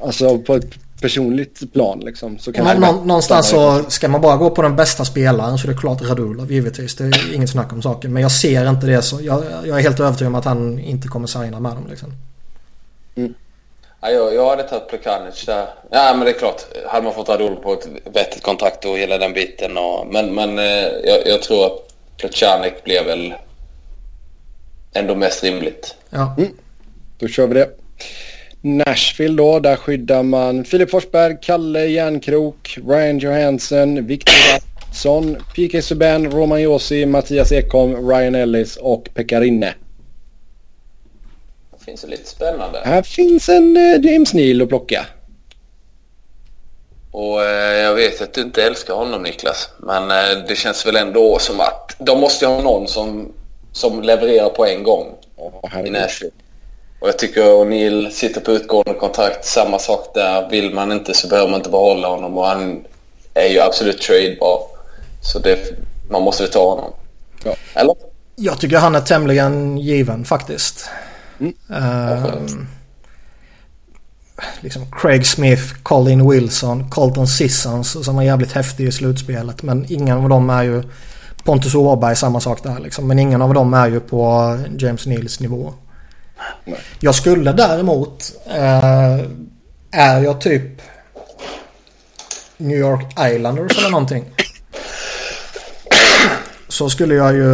Alltså 0.00 0.38
på 0.38 0.54
ett 0.54 0.74
personligt 1.00 1.72
plan 1.72 2.00
liksom. 2.00 2.38
Så 2.38 2.52
kan 2.52 2.66
ja, 2.66 2.74
nå 2.74 3.04
någonstans 3.04 3.48
så 3.48 3.84
ska 3.88 4.08
man 4.08 4.20
bara 4.20 4.36
gå 4.36 4.50
på 4.50 4.62
den 4.62 4.76
bästa 4.76 5.04
spelaren 5.04 5.58
så 5.58 5.66
det 5.66 5.72
är 5.72 5.76
klart 5.76 6.02
Radulov 6.02 6.52
givetvis. 6.52 6.96
Det 6.96 7.04
är 7.04 7.34
inget 7.34 7.50
snack 7.50 7.72
om 7.72 7.82
saken. 7.82 8.12
Men 8.12 8.22
jag 8.22 8.32
ser 8.32 8.68
inte 8.68 8.86
det 8.86 9.02
så. 9.02 9.20
Jag, 9.22 9.44
jag 9.64 9.78
är 9.78 9.82
helt 9.82 10.00
övertygad 10.00 10.28
om 10.28 10.34
att 10.34 10.44
han 10.44 10.78
inte 10.78 11.08
kommer 11.08 11.26
signa 11.26 11.60
med 11.60 11.72
dem 11.72 11.86
liksom. 11.90 12.12
Mm. 13.16 13.34
Ja, 14.00 14.10
jag, 14.10 14.34
jag 14.34 14.50
hade 14.50 14.62
tagit 14.62 14.88
Plekanic 14.88 15.44
där. 15.46 15.66
Ja 15.90 16.14
men 16.16 16.24
det 16.24 16.30
är 16.30 16.38
klart. 16.38 16.62
Hade 16.86 17.04
man 17.04 17.14
fått 17.14 17.28
Radulov 17.28 17.56
på 17.56 17.72
ett 17.72 17.88
vettigt 18.14 18.42
kontrakt 18.42 18.84
och 18.84 18.98
hela 18.98 19.18
den 19.18 19.32
biten. 19.32 19.76
Och, 19.76 20.06
men 20.10 20.34
men 20.34 20.58
eh, 20.58 20.64
jag, 21.04 21.26
jag 21.26 21.42
tror 21.42 21.66
att 21.66 21.94
Plekanik 22.16 22.84
blev 22.84 23.04
väl 23.06 23.34
ändå 24.92 25.14
mest 25.14 25.44
rimligt. 25.44 25.94
Ja. 26.10 26.34
Mm. 26.38 26.50
Då 27.18 27.28
kör 27.28 27.46
vi 27.46 27.54
det. 27.54 27.70
Nashville 28.64 29.36
då, 29.36 29.60
där 29.60 29.76
skyddar 29.76 30.22
man 30.22 30.64
Filip 30.64 30.90
Forsberg, 30.90 31.36
Kalle 31.42 31.86
Järnkrok, 31.86 32.78
Ryan 32.88 33.18
Johansson, 33.18 34.06
Viktor 34.06 34.34
Watson, 34.52 35.36
PK 35.54 35.82
Subban, 35.82 36.30
Roman 36.30 36.62
Josi, 36.62 37.06
Mattias 37.06 37.52
Ekholm, 37.52 38.08
Ryan 38.08 38.34
Ellis 38.34 38.76
och 38.76 39.08
Pekarinne. 39.14 39.74
Det 41.78 41.84
finns 41.84 42.00
det 42.00 42.08
lite 42.08 42.26
spännande. 42.26 42.80
Här 42.84 43.02
finns 43.02 43.48
en 43.48 43.76
uh, 43.76 44.06
James 44.06 44.34
Neal 44.34 44.62
att 44.62 44.68
plocka. 44.68 45.06
Och 47.10 47.44
eh, 47.44 47.82
jag 47.82 47.94
vet 47.94 48.22
att 48.22 48.34
du 48.34 48.40
inte 48.40 48.62
älskar 48.62 48.94
honom 48.94 49.22
Niklas. 49.22 49.68
Men 49.78 50.10
eh, 50.10 50.46
det 50.48 50.56
känns 50.56 50.86
väl 50.86 50.96
ändå 50.96 51.38
som 51.38 51.60
att 51.60 51.96
de 51.98 52.20
måste 52.20 52.46
ha 52.46 52.62
någon 52.62 52.88
som, 52.88 53.32
som 53.72 54.02
levererar 54.02 54.48
på 54.48 54.66
en 54.66 54.82
gång. 54.82 55.06
Oh, 55.36 55.86
i 55.86 55.90
Nashville. 55.90 56.32
Och 57.04 57.08
jag 57.08 57.18
tycker 57.18 57.42
O'Neill 57.42 58.10
sitter 58.10 58.40
på 58.40 58.52
utgående 58.52 58.94
kontrakt. 58.94 59.44
Samma 59.44 59.78
sak 59.78 60.10
där. 60.14 60.50
Vill 60.50 60.74
man 60.74 60.92
inte 60.92 61.14
så 61.14 61.28
behöver 61.28 61.50
man 61.50 61.60
inte 61.60 61.70
behålla 61.70 62.08
honom. 62.08 62.38
Och 62.38 62.46
han 62.46 62.84
är 63.34 63.48
ju 63.48 63.60
absolut 63.60 64.02
tradebar. 64.02 64.58
Så 65.22 65.38
det, 65.38 65.58
man 66.10 66.22
måste 66.22 66.46
ta 66.46 66.70
honom. 66.70 66.92
Ja. 67.44 67.54
Eller? 67.74 67.94
Jag 68.36 68.60
tycker 68.60 68.78
han 68.78 68.94
är 68.94 69.00
tämligen 69.00 69.78
given 69.78 70.24
faktiskt. 70.24 70.88
Mm. 71.40 71.54
Uh, 71.70 72.26
liksom 74.60 74.86
Craig 74.92 75.26
Smith, 75.26 75.82
Colin 75.82 76.30
Wilson, 76.30 76.90
Colton 76.90 77.26
Sissons 77.26 78.04
som 78.04 78.16
var 78.16 78.22
jävligt 78.22 78.52
häftig 78.52 78.88
i 78.88 78.92
slutspelet. 78.92 79.62
Men 79.62 79.86
ingen 79.88 80.16
av 80.16 80.28
dem 80.28 80.50
är 80.50 80.62
ju... 80.62 80.82
Pontus 81.44 81.74
Åberg 81.74 82.16
samma 82.16 82.40
sak 82.40 82.62
där 82.62 82.80
liksom. 82.80 83.08
Men 83.08 83.18
ingen 83.18 83.42
av 83.42 83.54
dem 83.54 83.74
är 83.74 83.88
ju 83.88 84.00
på 84.00 84.58
James 84.78 85.06
Neals 85.06 85.40
nivå. 85.40 85.74
Nej. 86.64 86.80
Jag 87.00 87.14
skulle 87.14 87.52
däremot... 87.52 88.32
Uh, 88.46 89.44
är 89.94 90.22
jag 90.22 90.40
typ 90.40 90.82
New 92.56 92.78
York 92.78 93.12
Islanders 93.34 93.78
eller 93.78 93.90
någonting. 93.90 94.24
Så 96.68 96.90
skulle 96.90 97.14
jag 97.14 97.34
ju 97.34 97.50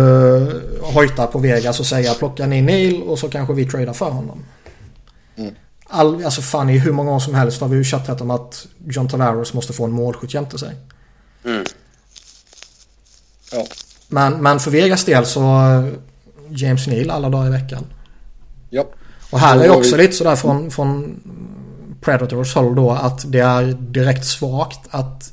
hojta 0.80 1.26
på 1.26 1.38
Vegas 1.38 1.80
och 1.80 1.86
säga 1.86 2.14
plocka 2.14 2.46
ni 2.46 2.62
Neil 2.62 3.02
och 3.02 3.18
så 3.18 3.28
kanske 3.28 3.54
vi 3.54 3.64
tradar 3.64 3.92
för 3.92 4.10
honom. 4.10 4.44
Mm. 5.36 5.54
All, 5.86 6.24
alltså 6.24 6.42
fan 6.42 6.70
i 6.70 6.78
hur 6.78 6.92
många 6.92 7.12
år 7.12 7.18
som 7.18 7.34
helst 7.34 7.60
har 7.60 7.68
vi 7.68 7.76
ju 7.76 7.84
chattat 7.84 8.20
om 8.20 8.30
att 8.30 8.66
John 8.86 9.08
Tavares 9.08 9.52
måste 9.52 9.72
få 9.72 9.84
en 9.84 9.92
målskytt 9.92 10.34
jämte 10.34 10.58
sig. 10.58 10.76
Mm. 11.44 11.64
Ja. 13.52 13.66
Men, 14.08 14.42
men 14.42 14.60
för 14.60 14.70
Vegas 14.70 15.04
del 15.04 15.26
så 15.26 15.42
James 16.48 16.86
Neal 16.86 17.10
alla 17.10 17.28
dagar 17.28 17.46
i 17.46 17.50
veckan. 17.50 17.86
Ja. 18.70 18.84
Och 19.30 19.38
här 19.38 19.58
är 19.58 19.70
också 19.70 19.96
vi... 19.96 20.02
lite 20.02 20.16
sådär 20.16 20.36
från, 20.36 20.70
från 20.70 21.20
Predators 22.00 22.54
håll 22.54 22.74
då 22.74 22.90
att 22.90 23.32
det 23.32 23.40
är 23.40 23.64
direkt 23.72 24.24
svagt 24.24 24.80
att 24.90 25.32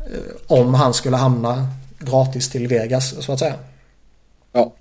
eh, 0.00 0.34
om 0.46 0.74
han 0.74 0.94
skulle 0.94 1.16
hamna 1.16 1.68
gratis 1.98 2.50
till 2.50 2.68
Vegas 2.68 3.24
så 3.24 3.32
att 3.32 3.38
säga. 3.38 3.54
Ja. 4.52 4.72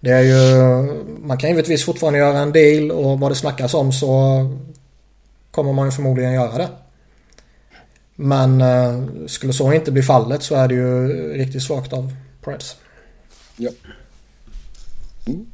Det 0.00 0.10
är 0.10 0.22
ju, 0.22 1.04
man 1.20 1.38
kan 1.38 1.50
givetvis 1.50 1.84
fortfarande 1.84 2.18
göra 2.18 2.38
en 2.38 2.52
deal 2.52 2.90
och 2.90 3.20
vad 3.20 3.30
det 3.30 3.34
snackas 3.34 3.74
om 3.74 3.92
så 3.92 4.10
kommer 5.50 5.72
man 5.72 5.86
ju 5.86 5.92
förmodligen 5.92 6.32
göra 6.32 6.58
det. 6.58 6.68
Men 8.14 8.60
eh, 8.60 9.26
skulle 9.26 9.52
så 9.52 9.72
inte 9.72 9.92
bli 9.92 10.02
fallet 10.02 10.42
så 10.42 10.54
är 10.54 10.68
det 10.68 10.74
ju 10.74 11.08
riktigt 11.32 11.62
svagt 11.62 11.92
av 11.92 12.14
Preds. 12.44 12.76
Ja. 13.56 13.70
Mm. 15.26 15.46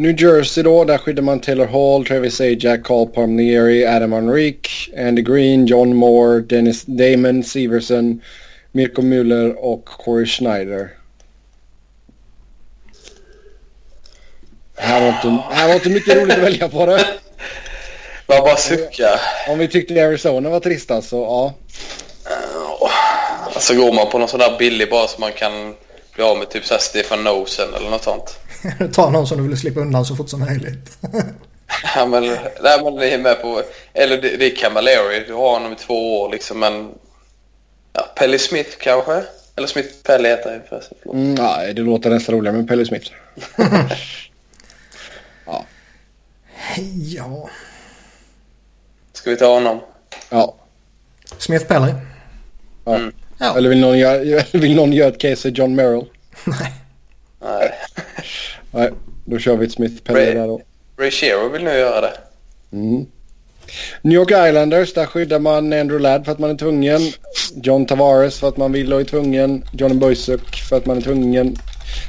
New 0.00 0.22
Jersey 0.22 0.62
då, 0.62 0.84
där 0.84 0.98
skyddar 0.98 1.22
man 1.22 1.40
Taylor 1.40 1.66
Hall, 1.66 2.06
Travis 2.06 2.40
Ajak, 2.40 2.84
Carl 2.84 3.06
Palmieri, 3.06 3.86
Adam 3.86 4.12
Henrique, 4.12 4.70
Andy 5.08 5.22
Green, 5.22 5.66
John 5.66 5.96
Moore, 5.96 6.40
Dennis 6.40 6.84
Damon, 6.84 7.44
Severson, 7.44 8.22
Mirko 8.72 9.02
Müller 9.02 9.54
och 9.54 9.84
Corey 9.84 10.26
Schneider. 10.26 10.90
Här 14.76 15.00
var 15.00 15.08
inte, 15.08 15.42
här 15.54 15.68
var 15.68 15.74
inte 15.74 15.88
mycket 15.88 16.16
roligt 16.16 16.36
att 16.36 16.44
välja 16.44 16.68
på 16.68 16.86
det. 16.86 17.04
Man 18.26 18.42
bara 18.42 18.56
sucka. 18.56 19.20
Om 19.48 19.58
vi 19.58 19.68
tyckte 19.68 20.06
Arizona 20.06 20.50
var 20.50 20.60
trista 20.60 21.02
så 21.02 21.16
ja. 21.16 21.54
Alltså 23.54 23.74
går 23.74 23.92
man 23.92 24.10
på 24.10 24.18
någon 24.18 24.28
sån 24.28 24.40
där 24.40 24.58
billig 24.58 24.90
bara 24.90 25.08
så 25.08 25.20
man 25.20 25.32
kan 25.32 25.74
bli 26.14 26.24
av 26.24 26.38
med 26.38 26.50
typ 26.50 26.64
Stefan 26.64 27.24
Nosen 27.24 27.74
eller 27.74 27.90
något 27.90 28.04
sånt. 28.04 28.38
Ta 28.92 29.10
någon 29.10 29.26
som 29.26 29.42
du 29.42 29.48
vill 29.48 29.58
slippa 29.58 29.80
undan 29.80 30.04
så 30.04 30.16
fort 30.16 30.28
som 30.28 30.40
möjligt. 30.40 30.98
ja 31.94 32.06
men, 32.06 32.22
nej, 32.62 32.84
men 32.84 32.94
det 32.94 33.10
är 33.10 33.18
med 33.18 33.42
på, 33.42 33.62
eller 33.92 34.22
det, 34.22 34.36
det 34.36 34.52
är 34.52 34.56
Camilleri, 34.56 35.24
du 35.26 35.34
har 35.34 35.52
honom 35.52 35.72
i 35.72 35.76
två 35.76 36.20
år 36.20 36.32
liksom 36.32 36.58
men 36.58 36.88
ja, 37.92 38.02
Pelly 38.16 38.38
Smith 38.38 38.70
kanske? 38.78 39.22
Eller 39.56 39.66
Smith 39.68 39.88
Pelly 40.02 40.28
heter 40.28 40.50
han 40.50 40.60
förresten. 40.68 40.98
Mm, 41.04 41.34
nej, 41.34 41.74
det 41.74 41.82
låter 41.82 42.10
nästan 42.10 42.34
roligare 42.34 42.56
med 42.56 42.68
Pelly 42.68 42.84
Smith. 42.84 43.10
ja. 45.46 45.64
Ja. 46.94 47.50
Ska 49.12 49.30
vi 49.30 49.36
ta 49.36 49.54
honom? 49.54 49.80
Ja. 50.30 50.54
Smith 51.38 51.66
Pelly? 51.66 51.92
Ja. 52.84 52.96
Mm. 52.96 53.12
ja. 53.38 53.56
Eller 53.56 53.68
vill 53.68 53.80
någon, 53.80 53.98
göra, 53.98 54.44
vill 54.52 54.76
någon 54.76 54.92
göra 54.92 55.08
ett 55.08 55.20
case 55.20 55.48
av 55.48 55.54
John 55.54 55.74
Merrill? 55.74 56.04
Nej. 56.44 56.79
Nej. 57.42 57.72
Nej, 58.70 58.90
då 59.24 59.38
kör 59.38 59.56
vi 59.56 59.66
ett 59.66 59.72
Smith 59.72 60.12
Ray, 60.12 60.34
där 60.34 60.46
då. 60.46 60.60
Ray 60.98 61.10
Shero 61.10 61.48
vill 61.48 61.64
nu 61.64 61.70
göra 61.70 62.00
det. 62.00 62.12
Mm. 62.72 63.06
New 64.02 64.14
York 64.14 64.30
Islanders, 64.30 64.94
där 64.94 65.06
skyddar 65.06 65.38
man 65.38 65.72
Andrew 65.72 65.98
Ladd 65.98 66.24
för 66.24 66.32
att 66.32 66.38
man 66.38 66.50
är 66.50 66.54
tvungen. 66.54 67.00
John 67.62 67.86
Tavares 67.86 68.38
för 68.38 68.48
att 68.48 68.56
man 68.56 68.72
vill 68.72 68.92
och 68.92 69.00
är 69.00 69.04
tvungen. 69.04 69.64
Johnny 69.72 69.94
Boysuk 69.94 70.56
för 70.68 70.76
att 70.76 70.86
man 70.86 70.96
är 70.96 71.00
tvungen. 71.00 71.56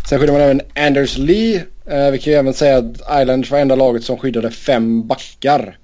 Sen 0.10 0.20
skyddar 0.20 0.34
man 0.34 0.42
även 0.42 0.62
Anders 0.76 1.18
Lee. 1.18 1.64
Eh, 1.86 2.12
vi 2.12 2.20
kan 2.20 2.34
ju 2.34 2.40
även 2.40 2.54
säga 2.54 2.78
att 2.78 3.22
Islanders 3.22 3.52
var 3.52 3.60
enda 3.60 3.76
laget 3.76 4.04
som 4.04 4.18
skyddade 4.18 4.52
fem 4.52 5.08
backar. 5.08 5.78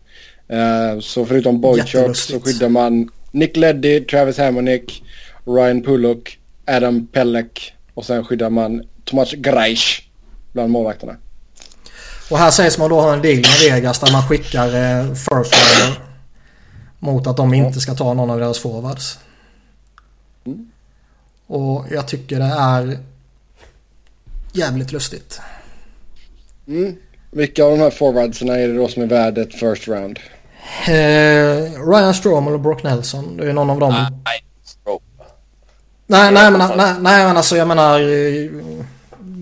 Eh, 0.48 1.00
så 1.00 1.26
förutom 1.26 1.62
Boychuk 1.62 2.16
så 2.16 2.40
skyddar 2.40 2.70
man 2.70 3.10
Nick 3.32 3.58
Leddy, 3.58 4.00
Travis 4.00 4.38
Hammonick, 4.38 5.04
Ryan 5.46 5.84
Pullock, 5.84 6.40
Adam 6.68 7.08
Pellek 7.08 7.74
och 7.94 8.06
sen 8.06 8.24
skyddar 8.24 8.50
man 8.50 8.84
Tomas 9.08 9.32
Greisch 9.32 10.10
bland 10.52 10.70
målvakterna. 10.70 11.16
Och 12.32 12.38
här 12.38 12.52
sägs 12.52 12.78
man 12.78 12.90
då 12.90 13.02
ha 13.02 13.14
en 13.14 13.22
deal 13.22 13.36
med 13.36 13.72
Vegas 13.72 14.00
där 14.00 14.12
man 14.12 14.28
skickar 14.28 14.68
eh, 14.68 15.14
first 15.14 15.54
rounder 15.54 16.00
mot 17.00 17.28
att 17.28 17.38
de 17.38 17.54
inte 17.54 17.80
ska 17.80 17.94
ta 17.94 18.14
någon 18.14 18.30
av 18.30 18.40
deras 18.40 18.60
forwards. 18.60 19.20
Mm. 20.46 20.72
Och 21.48 21.86
jag 21.92 22.08
tycker 22.08 22.40
det 22.40 22.46
är 22.46 23.00
jävligt 24.54 24.92
lustigt. 24.92 25.42
Mm. 26.68 26.96
Vilka 27.32 27.64
av 27.64 27.72
de 27.72 27.80
här 27.80 27.90
forwardsen 27.90 28.50
är 28.50 28.68
det 28.68 28.74
då 28.74 28.88
som 28.88 29.04
är 29.04 29.08
värd 29.08 29.38
ett 29.38 29.54
first 29.54 29.88
round? 29.88 30.20
Eh, 30.88 31.88
Ryan 31.90 32.14
Strom 32.14 32.48
eller 32.48 32.58
Brock 32.58 32.84
Nelson. 32.84 33.38
Det 33.38 33.50
är 33.50 33.54
någon 33.54 33.70
av 33.70 33.80
dem. 33.80 33.94
Nej, 36.06 36.32
nej, 36.32 36.32
nej, 36.32 36.52
men, 36.52 36.78
nej, 36.78 36.96
nej, 37.00 37.26
men 37.26 37.38
alltså 37.38 37.58
jag 37.58 37.68
menar. 37.68 38.00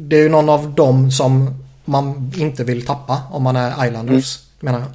Det 0.10 0.16
är 0.16 0.24
ju 0.24 0.30
någon 0.30 0.50
av 0.50 0.76
dem 0.76 1.12
som 1.12 1.64
man 1.86 2.32
inte 2.38 2.64
vill 2.64 2.86
tappa 2.86 3.22
om 3.32 3.44
man 3.44 3.56
är 3.56 3.86
Islanders. 3.88 4.38
Mm. 4.38 4.46
Menar 4.60 4.80
jag. 4.80 4.90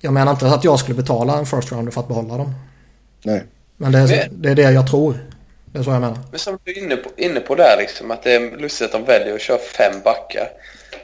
Jag 0.00 0.12
menar 0.12 0.32
inte 0.32 0.46
att 0.46 0.64
jag 0.64 0.78
skulle 0.78 0.96
betala 0.96 1.38
en 1.38 1.46
first 1.46 1.72
rounder 1.72 1.92
för 1.92 2.00
att 2.00 2.08
behålla 2.08 2.36
dem. 2.36 2.54
Nej. 3.22 3.44
Men 3.76 3.92
det 3.92 3.98
är, 3.98 4.06
men, 4.06 4.42
det 4.42 4.50
är 4.50 4.54
det 4.54 4.62
jag 4.62 4.90
tror. 4.90 5.18
Det 5.64 5.78
är 5.78 5.82
så 5.82 5.90
jag 5.90 6.00
menar. 6.00 6.18
Men 6.30 6.38
som 6.38 6.58
du 6.64 6.72
är 6.72 6.78
inne 6.78 6.96
på, 6.96 7.10
inne 7.16 7.40
på 7.40 7.54
där 7.54 7.76
liksom 7.78 8.10
att 8.10 8.22
det 8.22 8.34
är 8.34 8.56
lustigt 8.56 8.86
att 8.86 8.92
de 8.92 9.04
väljer 9.04 9.34
att 9.34 9.40
köra 9.40 9.58
fem 9.58 10.00
backar. 10.04 10.48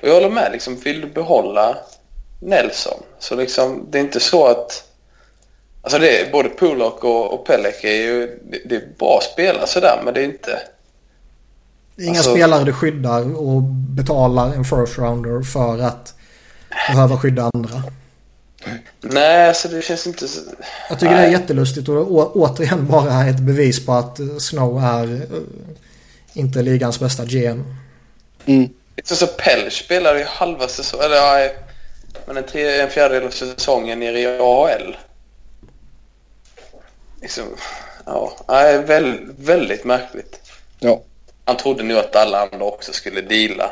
Och 0.03 0.09
jag 0.09 0.15
håller 0.15 0.31
med 0.31 0.53
liksom, 0.53 0.77
vill 0.77 1.01
du 1.01 1.07
behålla 1.07 1.77
Nelson 2.40 3.03
så 3.19 3.35
liksom 3.35 3.86
det 3.90 3.99
är 3.99 4.03
inte 4.03 4.20
så 4.20 4.47
att 4.47 4.89
Alltså 5.85 5.99
det 5.99 6.20
är 6.20 6.32
både 6.32 6.49
Pullock 6.49 7.05
och, 7.05 7.35
och 7.35 7.47
Pelek 7.47 7.85
är 7.85 8.03
ju 8.03 8.40
det, 8.51 8.59
det 8.65 8.77
är 8.77 8.89
bra 8.99 9.20
spelare 9.32 9.66
sådär 9.66 10.01
men 10.05 10.15
det 10.15 10.20
är 10.20 10.24
inte 10.24 10.61
Inga 11.97 12.10
alltså, 12.10 12.31
spelare 12.31 12.64
du 12.64 12.73
skyddar 12.73 13.36
och 13.36 13.62
betalar 13.62 14.55
en 14.55 14.64
first 14.64 14.98
rounder 14.98 15.43
för 15.43 15.78
att 15.78 16.14
behöva 16.89 17.19
skydda 17.19 17.51
andra. 17.55 17.82
Nej, 19.01 19.48
alltså 19.48 19.69
det 19.69 19.82
känns 19.82 20.06
inte 20.06 20.28
så... 20.28 20.40
Jag 20.89 21.01
tycker 21.01 21.14
Nej. 21.14 21.23
det 21.23 21.28
är 21.28 21.40
jättelustigt 21.40 21.89
och 21.89 22.36
återigen 22.36 22.86
bara 22.86 23.27
ett 23.27 23.40
bevis 23.40 23.86
på 23.86 23.93
att 23.93 24.20
Snow 24.39 24.85
är 24.85 25.12
uh, 25.12 25.43
inte 26.32 26.62
ligans 26.62 27.01
bästa 27.01 27.24
GM. 27.24 27.64
Mm. 28.47 28.69
Så, 29.05 29.16
så 29.16 29.27
Pell 29.27 29.70
spelar 29.70 30.16
ju 30.16 30.24
halva 30.24 30.69
säsongen, 30.69 31.05
eller 31.05 31.16
ja, 31.16 31.51
men 32.27 32.36
en, 32.36 32.44
tre, 32.44 32.81
en 32.81 32.90
fjärdedel 32.90 33.27
av 33.27 33.31
säsongen 33.31 34.01
nere 34.01 34.20
i 34.20 34.27
AHL. 34.27 34.97
Liksom, 37.20 37.44
ja, 38.06 38.36
är 38.48 38.82
väldigt 39.36 39.85
märkligt. 39.85 40.40
Ja. 40.78 41.02
Han 41.44 41.56
trodde 41.56 41.82
nu 41.82 41.98
att 41.98 42.16
alla 42.16 42.40
andra 42.43 42.64
också 42.64 42.93
skulle 42.93 43.20
deala. 43.20 43.70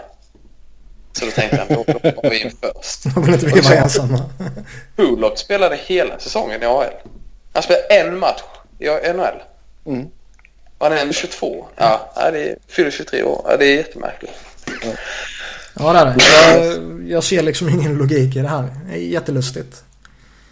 Så 1.12 1.24
då 1.24 1.30
tänkte 1.30 1.56
han, 1.56 1.66
då 1.68 1.74
hoppar 1.92 2.30
vi 2.30 2.40
in 2.40 2.50
först. 2.62 3.04
Då 3.14 3.20
vill 3.20 3.34
inte 3.34 3.46
vi 3.46 3.60
vara 3.60 3.74
ensamma. 3.74 4.30
Hulock 4.96 5.38
spelade 5.38 5.76
hela 5.76 6.18
säsongen 6.18 6.62
i 6.62 6.66
AL. 6.66 6.92
Han 7.52 7.62
spelade 7.62 7.86
en 7.86 8.18
match 8.18 8.42
i 8.78 8.86
NHL. 9.12 9.42
Mm. 9.86 10.08
Han 10.78 10.92
är 10.92 10.96
ändå 10.96 11.12
22. 11.12 11.66
Ja, 11.76 12.12
det 12.14 12.50
är, 12.50 12.56
fyller 12.68 12.90
23 12.90 13.22
år. 13.22 13.46
Ja, 13.48 13.56
det 13.56 13.66
är 13.66 13.76
jättemärkligt. 13.76 14.32
Ja, 14.66 14.92
ja 15.74 15.92
det 15.92 15.98
är 15.98 16.04
det. 16.04 16.66
Jag, 16.66 17.08
jag 17.08 17.24
ser 17.24 17.42
liksom 17.42 17.68
ingen 17.68 17.94
logik 17.94 18.36
i 18.36 18.38
det 18.38 18.48
här. 18.48 18.68
Det 18.88 18.92
är 18.92 18.98
jättelustigt. 18.98 19.84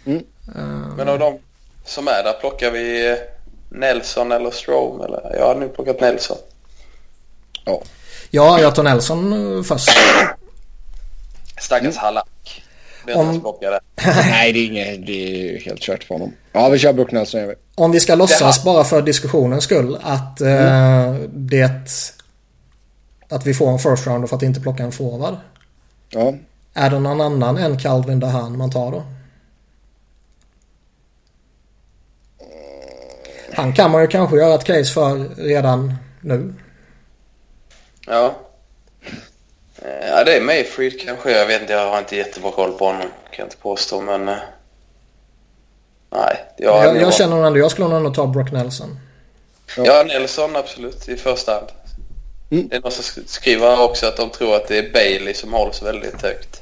Mm. 0.05 0.23
Uh, 0.55 0.95
Men 0.97 1.09
av 1.09 1.19
de 1.19 1.39
som 1.85 2.07
är 2.07 2.23
där 2.23 2.33
plockar 2.33 2.71
vi 2.71 3.17
Nelson 3.69 4.31
eller 4.31 4.51
Strom 4.51 5.01
eller 5.01 5.35
jag 5.35 5.45
har 5.45 5.55
nu 5.55 5.69
plockat 5.69 6.01
Nelson. 6.01 6.37
Ja. 7.69 7.81
Ja, 8.29 8.61
jag 8.61 8.75
tar 8.75 8.83
Nelson 8.83 9.57
eh, 9.57 9.63
först. 9.63 9.89
Stackars 11.61 11.97
Halak. 11.97 12.63
Det 13.05 13.11
är 13.11 13.17
Om-. 13.17 13.43
Nej, 14.05 14.53
det 14.53 14.59
är, 14.59 14.65
inget, 14.65 15.05
det 15.07 15.11
är 15.11 15.59
helt 15.59 15.79
kört 15.79 16.03
för 16.03 16.15
honom. 16.15 16.33
Ja, 16.51 16.69
vi 16.69 16.79
kör 16.79 16.93
Brook 16.93 17.11
Nelson. 17.11 17.47
vi. 17.47 17.53
Om 17.75 17.91
vi 17.91 17.99
ska 17.99 18.15
låtsas 18.15 18.63
bara 18.63 18.83
för 18.83 19.01
diskussionens 19.01 19.63
skull 19.63 19.97
att 20.01 20.41
eh, 20.41 21.13
det... 21.29 21.71
Att 23.29 23.45
vi 23.45 23.53
får 23.53 23.69
en 23.69 23.79
first 23.79 24.07
rounder 24.07 24.27
för 24.27 24.35
att 24.35 24.43
inte 24.43 24.61
plocka 24.61 24.83
en 24.83 24.91
forward. 24.91 25.35
Ja. 26.09 26.33
Är 26.73 26.89
det 26.89 26.99
någon 26.99 27.21
annan 27.21 27.57
än 27.57 27.79
Calvin 27.79 28.19
Dahan 28.19 28.57
man 28.57 28.71
tar 28.71 28.91
då? 28.91 29.03
Han 33.53 33.73
kan 33.73 33.91
man 33.91 34.01
ju 34.01 34.07
kanske 34.07 34.37
göra 34.37 34.55
ett 34.55 34.63
case 34.63 34.93
för 34.93 35.35
redan 35.35 35.95
nu. 36.21 36.53
Ja. 38.09 38.35
Eh, 39.81 40.07
Ja, 40.09 40.23
det 40.23 40.37
är 40.37 40.41
Mayfried 40.41 40.99
kanske. 41.01 41.31
Jag 41.31 41.45
vet 41.47 41.61
inte, 41.61 41.73
jag 41.73 41.89
har 41.91 41.99
inte 41.99 42.15
jättebra 42.15 42.51
koll 42.51 42.71
på 42.71 42.85
honom. 42.85 43.01
Kan 43.01 43.09
jag 43.37 43.45
inte 43.45 43.57
påstå, 43.57 44.01
men... 44.01 44.27
eh, 44.29 44.35
Nej, 46.11 46.37
jag, 46.57 46.85
jag, 46.85 47.01
jag 47.01 47.13
känner 47.13 47.35
nog 47.35 47.45
ändå, 47.45 47.59
jag 47.59 47.71
skulle 47.71 47.99
nog 47.99 48.15
ta 48.15 48.27
Brock 48.27 48.51
Nelson. 48.51 48.99
Ja, 49.77 50.03
Nelson 50.07 50.55
absolut 50.55 51.09
i 51.09 51.17
första 51.17 51.53
hand. 51.53 51.67
Mm. 52.51 52.67
Det 52.67 52.75
är 52.75 52.81
någon 52.81 52.91
som 52.91 53.03
sk- 53.03 53.27
skriver 53.27 53.81
också 53.81 54.05
att 54.05 54.17
de 54.17 54.29
tror 54.29 54.55
att 54.55 54.67
det 54.67 54.77
är 54.77 54.93
Bailey 54.93 55.33
som 55.33 55.53
hålls 55.53 55.81
väldigt 55.81 56.21
högt. 56.21 56.61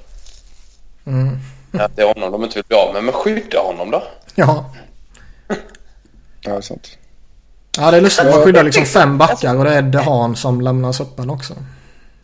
Mm. 1.06 1.38
Att 1.74 1.96
det 1.96 2.02
är 2.02 2.08
honom 2.14 2.32
de 2.32 2.44
inte 2.44 2.56
vill 2.56 2.66
bli 2.68 2.78
av 2.78 2.94
med. 2.94 3.04
Men 3.04 3.14
skydda 3.14 3.60
honom 3.60 3.92
då. 3.92 4.04
Ja. 4.36 4.74
Ja, 5.48 5.56
det 6.42 6.50
är 6.58 6.62
sant. 6.62 6.98
Ja, 7.78 7.92
det 7.92 7.98
är 7.98 8.02
lustigt. 8.02 8.26
Man 8.26 8.44
skyddar 8.44 8.64
liksom 8.64 8.86
fem 8.86 9.18
backar 9.18 9.56
och 9.56 9.64
det 9.64 9.74
är 9.74 9.82
Dehan 9.82 10.36
som 10.36 10.62
lämnas 10.62 11.02
öppen 11.02 11.30
också. 11.30 11.54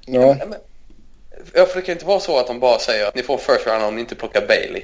Ja. 0.06 0.36
Ja, 1.54 1.66
för 1.66 1.76
det 1.76 1.82
kan 1.82 1.94
inte 1.94 2.06
vara 2.06 2.20
så 2.20 2.40
att 2.40 2.48
de 2.48 2.60
bara 2.60 2.80
säger 2.80 3.08
att 3.08 3.16
ni 3.16 3.24
får 3.24 3.38
first 3.38 3.68
round 3.68 3.84
om 3.84 3.96
ni 3.96 4.02
inte 4.02 4.16
plockar 4.16 4.48
Bailey. 4.48 4.84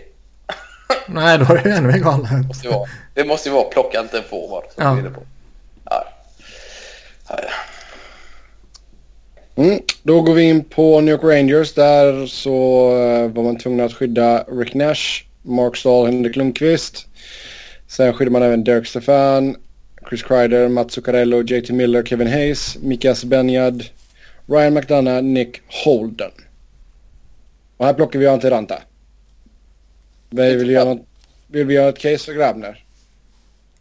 Nej, 1.07 1.37
då 1.37 1.45
är 1.45 1.63
det 1.63 1.71
ännu 1.71 1.87
mer 1.87 1.97
galet. 1.97 2.29
Det 2.31 2.47
måste 2.47 2.67
ju 2.67 2.73
vara, 2.73 2.89
det 3.13 3.25
måste 3.25 3.49
ju 3.49 3.55
vara 3.55 3.63
plocka 3.63 3.99
inte 3.99 4.17
en 4.17 4.23
forward. 4.23 4.63
Ja. 4.75 4.97
på. 5.15 5.21
Ja. 5.85 6.05
Ja, 7.29 7.39
ja. 7.43 7.49
Mm. 9.63 9.79
Då 10.03 10.21
går 10.21 10.33
vi 10.33 10.43
in 10.43 10.63
på 10.63 11.01
New 11.01 11.13
York 11.13 11.23
Rangers. 11.23 11.73
Där 11.73 12.27
så 12.27 12.89
eh, 12.97 13.31
var 13.31 13.43
man 13.43 13.57
tvungen 13.57 13.85
att 13.85 13.93
skydda 13.93 14.43
Rick 14.43 14.73
Nash, 14.73 15.23
Mark 15.41 15.77
Stahl, 15.77 16.05
Henrik 16.05 16.35
Lundqvist. 16.35 17.07
Sen 17.87 18.13
skyddar 18.13 18.31
man 18.31 18.43
även 18.43 18.63
Dirk 18.63 18.87
Stefan, 18.87 19.55
Chris 20.07 20.23
Kreider, 20.23 20.67
Mats 20.69 20.93
Zuccarello, 20.93 21.41
JT 21.43 21.69
Miller, 21.69 22.03
Kevin 22.03 22.27
Hayes, 22.27 22.77
Mika 22.81 23.15
Zibanejad, 23.15 23.84
Ryan 24.47 24.73
McDonough, 24.73 25.21
Nick 25.23 25.61
Holden. 25.67 26.31
Och 27.77 27.85
här 27.85 27.93
plockar 27.93 28.19
vi 28.19 28.27
Ante 28.27 28.49
Ranta. 28.51 28.81
Vi 30.30 30.55
vill, 30.55 30.69
göra, 30.69 30.85
något- 30.85 31.05
vill 31.47 31.65
vi 31.65 31.73
göra 31.73 31.89
ett 31.89 31.99
case 31.99 32.17
för 32.26 32.34
Grabner? 32.34 32.84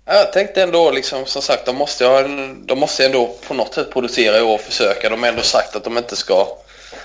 Ja, 0.04 0.14
Jag 0.14 0.32
tänkte 0.32 0.62
ändå 0.62 0.90
liksom 0.90 1.26
som 1.26 1.42
sagt 1.42 1.66
de 1.66 1.76
måste, 1.76 2.04
ha 2.06 2.24
en, 2.24 2.66
de 2.66 2.78
måste 2.78 3.06
ändå 3.06 3.34
på 3.48 3.54
något 3.54 3.74
sätt 3.74 3.90
producera 3.90 4.38
i 4.38 4.42
år 4.42 4.54
och 4.54 4.60
försöka. 4.60 5.08
De 5.10 5.22
har 5.22 5.28
ändå 5.28 5.42
sagt 5.42 5.76
att 5.76 5.84
de 5.84 5.98
inte 5.98 6.16
ska 6.16 6.46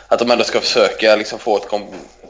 att 0.07 0.19
de 0.19 0.31
ändå 0.31 0.43
ska 0.43 0.59
försöka 0.61 1.15
liksom 1.15 1.39
få 1.39 1.57
ett 1.57 1.67
kom, 1.67 1.83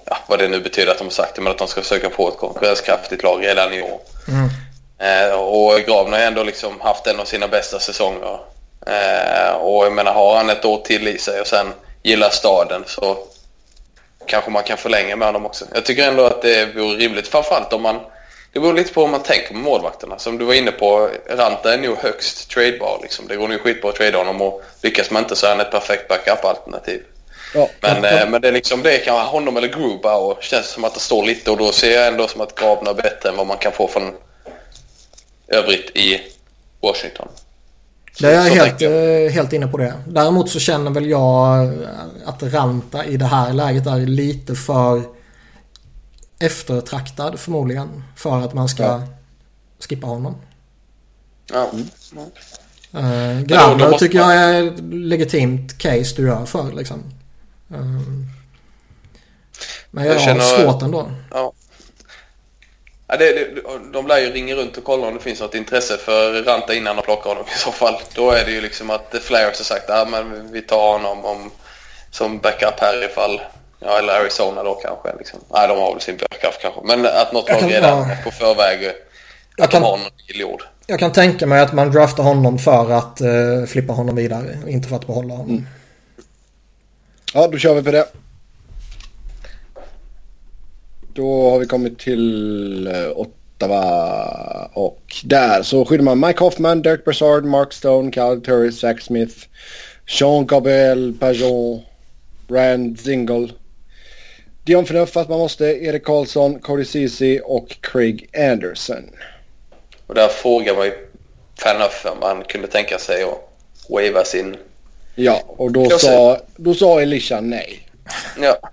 ja, 0.05 0.17
vad 0.27 0.39
det 0.39 0.47
nu 0.47 0.59
betyder 0.59 0.91
att 0.91 0.97
de 0.97 1.03
har 1.03 1.11
sagt 1.11 1.35
det, 1.35 1.41
men 1.41 1.51
att 1.51 1.57
de 1.57 1.67
ska 1.67 1.81
försöka 1.81 2.09
få 2.09 2.29
ett 2.29 2.37
konkurrenskraftigt 2.37 3.23
lag 3.23 3.43
redan 3.45 3.73
i 3.73 3.81
år. 3.81 3.99
Mm. 4.27 4.49
Eh, 4.99 5.33
och 5.33 5.79
Gravner 5.79 6.17
har 6.17 6.25
ändå 6.25 6.43
liksom 6.43 6.81
haft 6.81 7.07
en 7.07 7.19
av 7.19 7.25
sina 7.25 7.47
bästa 7.47 7.79
säsonger. 7.79 8.39
Eh, 8.87 9.53
och 9.55 9.85
jag 9.85 9.93
menar 9.93 10.13
har 10.13 10.35
han 10.35 10.49
ett 10.49 10.65
år 10.65 10.77
till 10.77 11.07
i 11.07 11.17
sig 11.17 11.41
och 11.41 11.47
sen 11.47 11.73
gillar 12.03 12.29
staden 12.29 12.83
så 12.87 13.17
kanske 14.25 14.51
man 14.51 14.63
kan 14.63 14.77
förlänga 14.77 15.15
med 15.15 15.27
honom 15.27 15.45
också. 15.45 15.65
Jag 15.73 15.85
tycker 15.85 16.07
ändå 16.07 16.25
att 16.25 16.41
det 16.41 16.65
vore 16.75 16.97
rimligt, 16.97 17.27
framförallt 17.27 17.73
om 17.73 17.81
man 17.81 17.99
det 18.53 18.59
beror 18.59 18.73
lite 18.73 18.93
på 18.93 19.01
hur 19.01 19.07
man 19.07 19.23
tänker 19.23 19.53
med 19.53 19.63
målvakterna. 19.63 20.19
Som 20.19 20.37
du 20.37 20.45
var 20.45 20.53
inne 20.53 20.71
på, 20.71 21.09
Ranta 21.29 21.73
är 21.73 21.77
nog 21.77 21.97
högst 21.97 22.49
tradebar. 22.49 22.99
Liksom. 23.01 23.27
Det 23.27 23.35
går 23.35 23.47
nog 23.47 23.61
skitbra 23.61 23.89
att 23.89 23.95
trada 23.95 24.17
honom 24.17 24.41
och 24.41 24.61
lyckas 24.81 25.11
man 25.11 25.23
inte 25.23 25.35
så 25.35 25.45
är 25.45 25.49
han 25.49 25.59
ett 25.59 25.71
perfekt 25.71 26.07
backup-alternativ. 26.07 27.03
Ja. 27.53 27.69
Men, 27.81 28.05
eh, 28.05 28.29
men 28.29 28.41
det 28.41 28.47
är 28.47 28.51
liksom 28.51 28.83
det 28.83 28.97
kan 28.97 29.13
vara 29.13 29.25
honom 29.25 29.57
eller 29.57 29.67
Gruba 29.67 30.15
och 30.15 30.43
känns 30.43 30.67
som 30.67 30.83
att 30.83 30.93
det 30.93 30.99
står 30.99 31.25
lite 31.25 31.51
och 31.51 31.57
då 31.57 31.71
ser 31.71 31.91
jag 31.91 32.07
ändå 32.07 32.27
som 32.27 32.41
att 32.41 32.55
Gravner 32.55 32.91
är 32.91 32.95
bättre 32.95 33.29
än 33.29 33.37
vad 33.37 33.47
man 33.47 33.57
kan 33.57 33.71
få 33.71 33.87
från 33.87 34.13
övrigt 35.47 35.89
i 35.97 36.21
Washington. 36.81 37.27
Så- 38.17 38.23
Det 38.25 38.31
är 38.35 38.45
jag 38.47 38.55
helt, 38.55 38.81
jag. 38.81 39.25
eh, 39.25 39.31
helt 39.31 39.53
inne 39.53 39.67
på 39.67 39.77
det. 39.77 39.93
Däremot 40.07 40.49
så 40.49 40.59
känner 40.59 40.91
väl 40.91 41.09
jag 41.09 41.73
att 42.25 42.43
Ranta 42.43 43.05
i 43.05 43.17
det 43.17 43.25
här 43.25 43.53
läget 43.53 43.87
är 43.87 43.97
lite 43.99 44.55
för 44.55 45.01
eftertraktad 46.39 47.39
förmodligen. 47.39 48.03
För 48.15 48.39
att 48.41 48.53
man 48.53 48.69
ska 48.69 48.83
Ja. 48.83 49.01
skippa 49.89 50.07
honom. 50.07 50.35
Ja. 51.51 51.69
Uh, 52.95 53.01
då- 53.37 53.39
då 53.39 53.45
Grabner 53.45 53.89
måste 53.89 54.05
tycker 54.05 54.19
jag 54.19 54.33
är 54.35 54.71
legitimt 54.91 55.77
case 55.77 56.13
du 56.15 56.27
gör 56.27 56.45
för 56.45 56.71
liksom. 56.71 57.03
Ehm, 57.73 58.25
men 59.91 60.03
jag, 60.05 60.13
Jag 60.15 60.19
har 60.19 60.25
känner- 60.25 60.41
svårt 60.71 60.81
ändå. 60.81 61.11
Ja. 61.31 61.53
Ja, 63.13 63.17
det, 63.17 63.33
det, 63.33 63.61
de 63.93 64.07
lär 64.07 64.19
ju 64.19 64.31
ringa 64.31 64.55
runt 64.55 64.77
och 64.77 64.83
kolla 64.83 65.07
om 65.07 65.13
det 65.13 65.19
finns 65.19 65.39
något 65.39 65.55
intresse 65.55 65.97
för 65.97 66.43
Ranta 66.43 66.73
innan 66.73 66.95
de 66.95 67.01
plockar 67.01 67.29
honom 67.29 67.45
i 67.55 67.59
så 67.59 67.71
fall. 67.71 67.95
Då 68.15 68.31
är 68.31 68.45
det 68.45 68.51
ju 68.51 68.61
liksom 68.61 68.89
att 68.89 69.15
Flyers 69.21 69.57
har 69.57 69.63
sagt 69.63 69.89
att 69.89 70.07
ja, 70.11 70.23
vi 70.51 70.61
tar 70.61 70.91
honom 70.91 71.25
om, 71.25 71.51
som 72.11 72.39
backup 72.39 72.79
här 72.79 73.05
ifall, 73.05 73.41
ja 73.79 73.99
eller 73.99 74.13
Arizona 74.13 74.63
då 74.63 74.73
kanske. 74.73 75.17
Liksom. 75.17 75.39
Nej, 75.53 75.67
de 75.67 75.77
har 75.77 75.91
väl 75.91 76.01
sin 76.01 76.17
backup 76.17 76.61
kanske. 76.61 76.81
Men 76.83 77.05
att 77.05 77.33
något 77.33 77.49
Jag 77.49 77.61
lag 77.61 77.71
redan 77.71 78.09
ja. 78.09 78.15
på 78.23 78.31
förväg 78.31 78.91
Jag 79.57 79.69
de 79.69 79.81
kan, 79.81 79.99
jag 80.87 80.99
kan 80.99 81.11
tänka 81.11 81.45
mig 81.47 81.61
att 81.61 81.73
man 81.73 81.91
draftar 81.91 82.23
honom 82.23 82.59
för 82.59 82.91
att 82.91 83.21
eh, 83.21 83.65
flippa 83.67 83.93
honom 83.93 84.15
vidare. 84.15 84.57
Inte 84.67 84.89
för 84.89 84.95
att 84.95 85.07
behålla 85.07 85.33
honom. 85.33 85.67
Ja, 87.33 87.47
då 87.47 87.57
kör 87.57 87.73
vi 87.73 87.83
på 87.83 87.91
det. 87.91 88.07
Då 91.13 91.49
har 91.49 91.59
vi 91.59 91.65
kommit 91.65 91.99
till 91.99 92.87
eh, 92.87 93.09
Ottawa 93.15 94.69
och 94.73 95.01
där 95.23 95.63
så 95.63 95.85
skyddar 95.85 96.03
man 96.03 96.19
Mike 96.19 96.39
Hoffman, 96.39 96.81
Dirk 96.81 97.05
Brassard, 97.05 97.43
Mark 97.45 97.73
Stone, 97.73 98.11
Cal 98.11 98.41
Turris, 98.41 98.79
Zach 98.79 99.01
Smith, 99.01 99.35
Sean 100.07 100.47
Gabriel, 100.47 101.13
Pajon, 101.19 101.81
Rand 102.49 102.99
Zingle. 102.99 103.49
Dion 104.63 104.85
Phaneuf 104.85 105.17
att 105.17 105.29
man 105.29 105.39
måste, 105.39 105.65
Erik 105.65 106.03
Karlsson, 106.03 106.59
Cody 106.59 106.85
Ceesay 106.85 107.39
och 107.39 107.77
Craig 107.81 108.29
Anderson. 108.37 109.09
Och 110.07 110.15
där 110.15 110.27
frågar 110.27 110.75
man 110.75 110.85
ju 110.85 110.93
Fanuff 111.59 112.05
om 112.05 112.19
man 112.19 112.43
kunde 112.43 112.67
tänka 112.67 112.99
sig 112.99 113.23
att 113.23 113.49
wava 113.89 114.23
sin... 114.23 114.57
Ja, 115.15 115.43
och 115.47 115.71
då 115.71 115.89
sa, 115.89 116.37
då 116.55 116.73
sa 116.73 117.01
Elisha 117.01 117.41
nej. 117.41 117.87
Ja, 118.41 118.69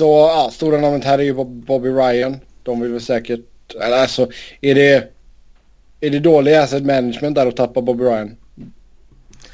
Så 0.00 0.30
ja, 0.34 0.50
stora 0.52 0.78
namnet 0.80 1.04
här 1.04 1.18
är 1.18 1.22
ju 1.22 1.34
Bob- 1.34 1.64
Bobby 1.66 1.88
Ryan. 1.88 2.40
De 2.62 2.80
vill 2.80 2.92
väl 2.92 3.00
säkert... 3.00 3.74
Eller 3.80 3.96
alltså, 3.96 4.28
är 4.60 4.74
det... 4.74 5.12
Är 6.00 6.10
det 6.10 6.18
dålig 6.18 6.54
asset 6.54 6.84
management 6.84 7.34
där 7.34 7.46
att 7.46 7.56
tappa 7.56 7.80
Bobby 7.80 8.04
Ryan? 8.04 8.36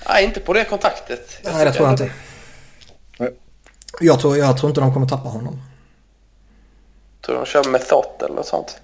nej 0.08 0.24
inte 0.24 0.40
på 0.40 0.52
det 0.52 0.64
kontaktet. 0.64 1.40
Nej, 1.44 1.64
det 1.64 1.72
tror 1.72 1.86
jag 1.86 1.92
inte. 1.92 2.10
Nej. 3.18 3.30
Jag 4.00 4.20
tror, 4.20 4.36
jag 4.36 4.58
tror 4.58 4.70
inte 4.70 4.80
de 4.80 4.92
kommer 4.94 5.06
tappa 5.06 5.28
honom. 5.28 5.62
Tror 7.26 7.36
de 7.36 7.46
kör 7.46 7.64
med 7.70 7.88
thought 7.88 8.22
eller 8.22 8.34
något 8.34 8.46
sånt. 8.46 8.80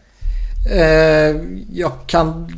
Eh, 0.72 1.36
jag 1.72 1.92
kan 2.06 2.52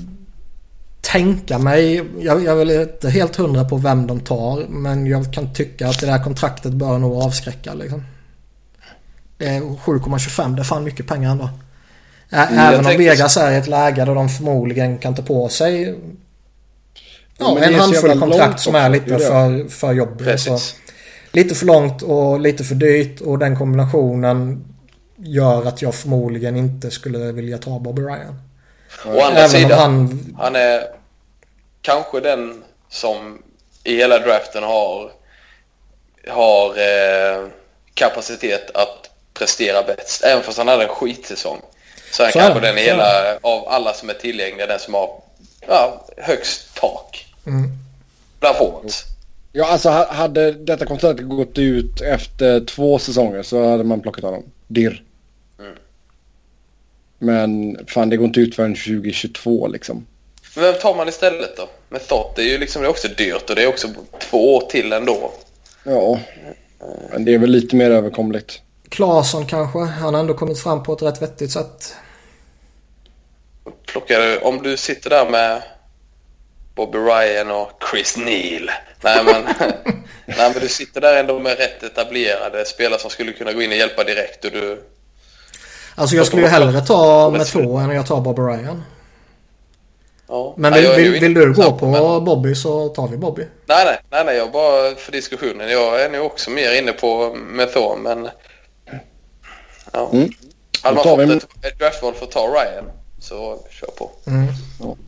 tänka 1.01 1.59
mig, 1.59 2.05
jag, 2.19 2.45
jag 2.45 2.53
är 2.53 2.55
väl 2.65 2.71
inte 2.71 3.11
helt 3.11 3.37
hundra 3.37 3.65
på 3.65 3.77
vem 3.77 4.07
de 4.07 4.21
tar. 4.21 4.67
Men 4.69 5.07
jag 5.07 5.33
kan 5.33 5.55
tycka 5.55 5.89
att 5.89 6.01
det 6.01 6.07
där 6.07 6.25
kontraktet 6.25 6.73
bör 6.73 6.99
nog 6.99 7.23
avskräcka 7.23 7.75
liksom. 7.75 8.03
Det 9.45 9.51
är 9.51 9.61
7,25, 9.61 10.57
det 10.57 10.63
är 10.63 10.65
fan 10.65 10.85
mycket 10.85 11.07
pengar 11.07 11.31
ändå. 11.31 11.49
Mm, 12.33 12.59
Även 12.59 12.87
om 12.87 12.97
Vegas 12.97 13.37
är 13.37 13.51
i 13.51 13.57
ett 13.57 13.67
läge 13.67 14.05
där 14.05 14.15
de 14.15 14.29
förmodligen 14.29 14.99
kan 14.99 15.15
ta 15.15 15.23
på 15.23 15.49
sig 15.49 15.99
ja, 17.39 17.59
en 17.59 17.75
handfull 17.75 18.21
kontrakt 18.21 18.61
som 18.61 18.75
är 18.75 18.89
lite 18.89 19.19
för, 19.19 19.69
för 19.69 19.93
jobbigt. 19.93 20.41
Så 20.41 20.51
Precis. 20.51 20.75
lite 21.33 21.55
för 21.55 21.67
långt 21.67 22.03
och 22.03 22.41
lite 22.41 22.65
för 22.65 22.75
dyrt 22.75 23.21
och 23.21 23.39
den 23.39 23.59
kombinationen 23.59 24.65
gör 25.17 25.67
att 25.67 25.83
jag 25.83 25.95
förmodligen 25.95 26.57
inte 26.57 26.91
skulle 26.91 27.33
vilja 27.33 27.59
ta 27.59 27.79
Bobby 27.79 28.03
Ryan. 28.03 28.41
Å 29.07 29.21
andra 29.21 29.41
Även 29.41 29.45
om 29.45 29.51
sidan, 29.51 29.79
han... 29.79 30.37
han 30.39 30.57
är 30.57 30.83
kanske 31.83 32.21
den 32.21 32.63
som 32.89 33.43
i 33.85 33.97
hela 33.97 34.19
draften 34.19 34.63
har, 34.63 35.11
har 36.29 36.69
eh, 36.69 37.49
kapacitet 37.95 38.71
att 38.75 39.11
prestera 39.35 39.83
bäst. 39.83 40.25
Även 40.25 40.43
fast 40.43 40.59
han 40.59 40.69
hade 40.69 40.83
en 40.83 40.89
skitsäsong. 40.89 41.61
Så 42.11 42.23
är 42.23 42.27
han 42.27 42.33
Så 42.33 42.39
kanske 42.39 42.61
den 42.61 42.77
hela, 42.77 43.39
av 43.43 43.69
alla 43.69 43.95
som 43.95 44.11
är 44.11 44.15
tillgängliga, 44.15 44.67
den 44.67 44.79
som 44.79 44.95
har 44.95 45.21
ja, 45.69 46.07
högst 46.17 46.75
tak 46.75 47.27
Mm. 47.47 47.71
bland 48.41 48.57
forwards. 48.57 49.05
Ja, 49.53 49.67
alltså 49.67 49.89
hade 49.91 50.53
detta 50.53 50.87
kontraktet 50.87 51.29
gått 51.29 51.59
ut 51.59 52.01
efter 52.01 52.65
två 52.65 52.99
säsonger 52.99 53.43
så 53.43 53.71
hade 53.71 53.85
man 53.85 54.01
plockat 54.01 54.25
honom. 54.25 54.43
Dirr. 54.67 55.03
Mm. 55.59 55.75
Men 57.19 57.79
fan, 57.87 58.11
det 58.11 58.17
går 58.17 58.27
inte 58.27 58.41
ut 58.41 58.55
förrän 58.55 58.75
2022 58.75 59.67
liksom. 59.67 60.07
Men 60.57 60.65
vem 60.65 60.75
tar 60.81 60.95
man 60.95 61.09
istället 61.09 61.57
då? 61.57 61.69
Med 61.89 62.09
Thott, 62.09 62.37
det 62.37 62.43
är 62.43 62.47
ju 62.47 62.59
liksom, 62.59 62.83
det 62.83 62.89
är 62.89 62.91
också 62.91 63.09
dyrt 63.09 63.51
och 63.51 63.57
det 63.57 63.63
är 63.63 63.67
också 63.67 63.89
två 64.19 64.57
år 64.57 64.61
till 64.71 64.93
ändå. 64.93 65.33
Ja, 65.85 66.21
men 67.11 67.25
det 67.25 67.35
är 67.35 67.39
väl 67.39 67.51
lite 67.51 67.77
mer 67.77 67.91
överkomligt. 67.91 68.61
Claesson 68.89 69.47
kanske. 69.47 69.79
Han 69.79 70.15
har 70.15 70.21
ändå 70.21 70.35
kommit 70.35 70.59
fram 70.59 70.83
på 70.83 70.93
ett 70.93 71.03
rätt 71.03 71.23
vettigt 71.23 71.53
sätt. 71.53 71.97
Plockar, 73.87 74.45
om 74.45 74.63
du 74.63 74.77
sitter 74.77 75.11
där 75.11 75.31
med 75.31 75.63
Bobby 76.75 76.99
Ryan 76.99 77.51
och 77.51 77.71
Chris 77.91 78.17
Neal. 78.17 78.71
Nej 79.01 79.25
men, 79.25 79.45
nej, 80.27 80.53
men 80.53 80.63
du 80.63 80.69
sitter 80.69 81.01
där 81.01 81.21
ändå 81.21 81.39
med 81.39 81.59
rätt 81.59 81.83
etablerade 81.83 82.65
spelare 82.65 83.01
som 83.01 83.11
skulle 83.11 83.33
kunna 83.33 83.53
gå 83.53 83.63
in 83.63 83.71
och 83.71 83.77
hjälpa 83.77 84.05
direkt. 84.05 84.45
Och 84.45 84.51
du... 84.51 84.85
Alltså 85.95 86.17
jag 86.17 86.27
skulle 86.27 86.43
ju 86.43 86.49
hellre 86.49 86.81
ta 86.81 87.31
med 87.31 87.47
två 87.47 87.77
än 87.77 87.91
jag 87.91 88.07
tar 88.07 88.21
Bobby 88.21 88.43
Ryan. 88.43 88.83
Ja. 90.29 90.55
Men 90.57 90.73
vill, 90.73 90.91
vill, 90.97 91.21
vill, 91.21 91.35
du 91.35 91.53
gå 91.53 91.73
på 91.73 91.87
men... 91.87 92.25
Bobby 92.25 92.55
så 92.55 92.89
tar 92.89 93.09
vi 93.09 93.17
Bobby. 93.17 93.47
Nej, 93.67 93.85
nej, 93.85 93.99
nej, 94.11 94.25
nej, 94.25 94.37
jag 94.37 94.53
bara 94.53 94.95
för 94.95 95.13
diskussionen. 95.13 95.71
Jag 95.71 96.03
är 96.03 96.11
nog 96.11 96.27
också 96.27 96.51
mer 96.51 96.79
inne 96.79 96.93
på 96.93 97.35
Method, 97.35 97.99
men... 97.99 98.29
Ja. 99.95 100.11
Mm. 100.13 100.31
Hade 100.83 100.95
man 100.95 101.05
fått 101.05 101.19
vi... 101.19 101.37
ett, 101.37 101.49
ett 101.73 101.79
draftval 101.79 102.15
för 102.15 102.25
att 102.27 102.31
ta 102.31 102.41
Ryan 102.41 102.85
så 103.19 103.59
kör 103.71 103.87
på. 103.87 104.11
Mm. 104.27 104.47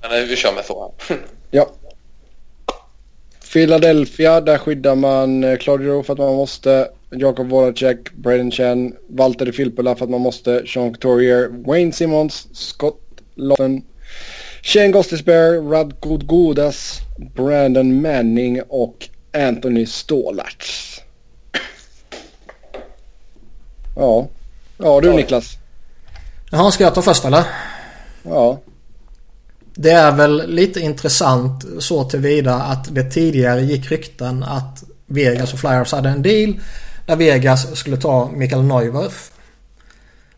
Men 0.01 0.29
vi 0.29 0.37
kör 0.37 0.53
Method. 0.53 0.93
ja. 1.51 1.71
Philadelphia, 3.53 4.41
där 4.41 4.59
skyddar 4.59 4.95
man 4.95 5.45
eh, 5.45 5.57
Claudio 5.57 6.03
för 6.03 6.13
att 6.13 6.19
man 6.19 6.35
måste. 6.35 6.89
Jakob 7.11 7.49
Voracek, 7.49 8.13
Braden 8.13 8.51
Chen, 8.51 8.97
Walter 9.09 9.53
Filppula 9.53 9.97
för 9.97 10.05
att 10.05 10.11
man 10.11 10.21
måste. 10.21 10.67
Sean 10.67 10.93
Couturier, 10.93 11.49
Wayne 11.67 11.93
Simmons, 11.93 12.49
Scott 12.53 13.01
Lawson. 13.35 13.83
Shane 14.63 14.89
Gostisbehere, 14.89 15.59
Radko 15.59 16.17
Godas, 16.17 16.99
Brandon 17.35 18.03
Manning 18.03 18.63
och 18.69 19.09
Anthony 19.33 19.87
Stålarts. 19.87 21.01
Ja. 23.97 24.29
Ja 24.79 25.01
du 25.01 25.13
Niklas. 25.13 25.59
Jaha, 26.51 26.71
ska 26.71 26.85
jag 26.85 26.95
ta 26.95 27.03
först 27.03 27.25
eller? 27.25 27.45
Ja. 28.23 28.61
Det 29.75 29.91
är 29.91 30.13
väl 30.13 30.51
lite 30.51 30.81
intressant 30.81 31.65
så 31.79 32.05
tillvida 32.05 32.55
att 32.55 32.95
det 32.95 33.11
tidigare 33.11 33.61
gick 33.61 33.91
rykten 33.91 34.43
att 34.43 34.85
Vegas 35.07 35.53
och 35.53 35.59
Flyers 35.59 35.93
hade 35.93 36.09
en 36.09 36.23
deal 36.23 36.61
där 37.07 37.17
Vegas 37.17 37.77
skulle 37.77 37.97
ta 37.97 38.31
Mikael 38.33 38.63
Neuwerf 38.63 39.31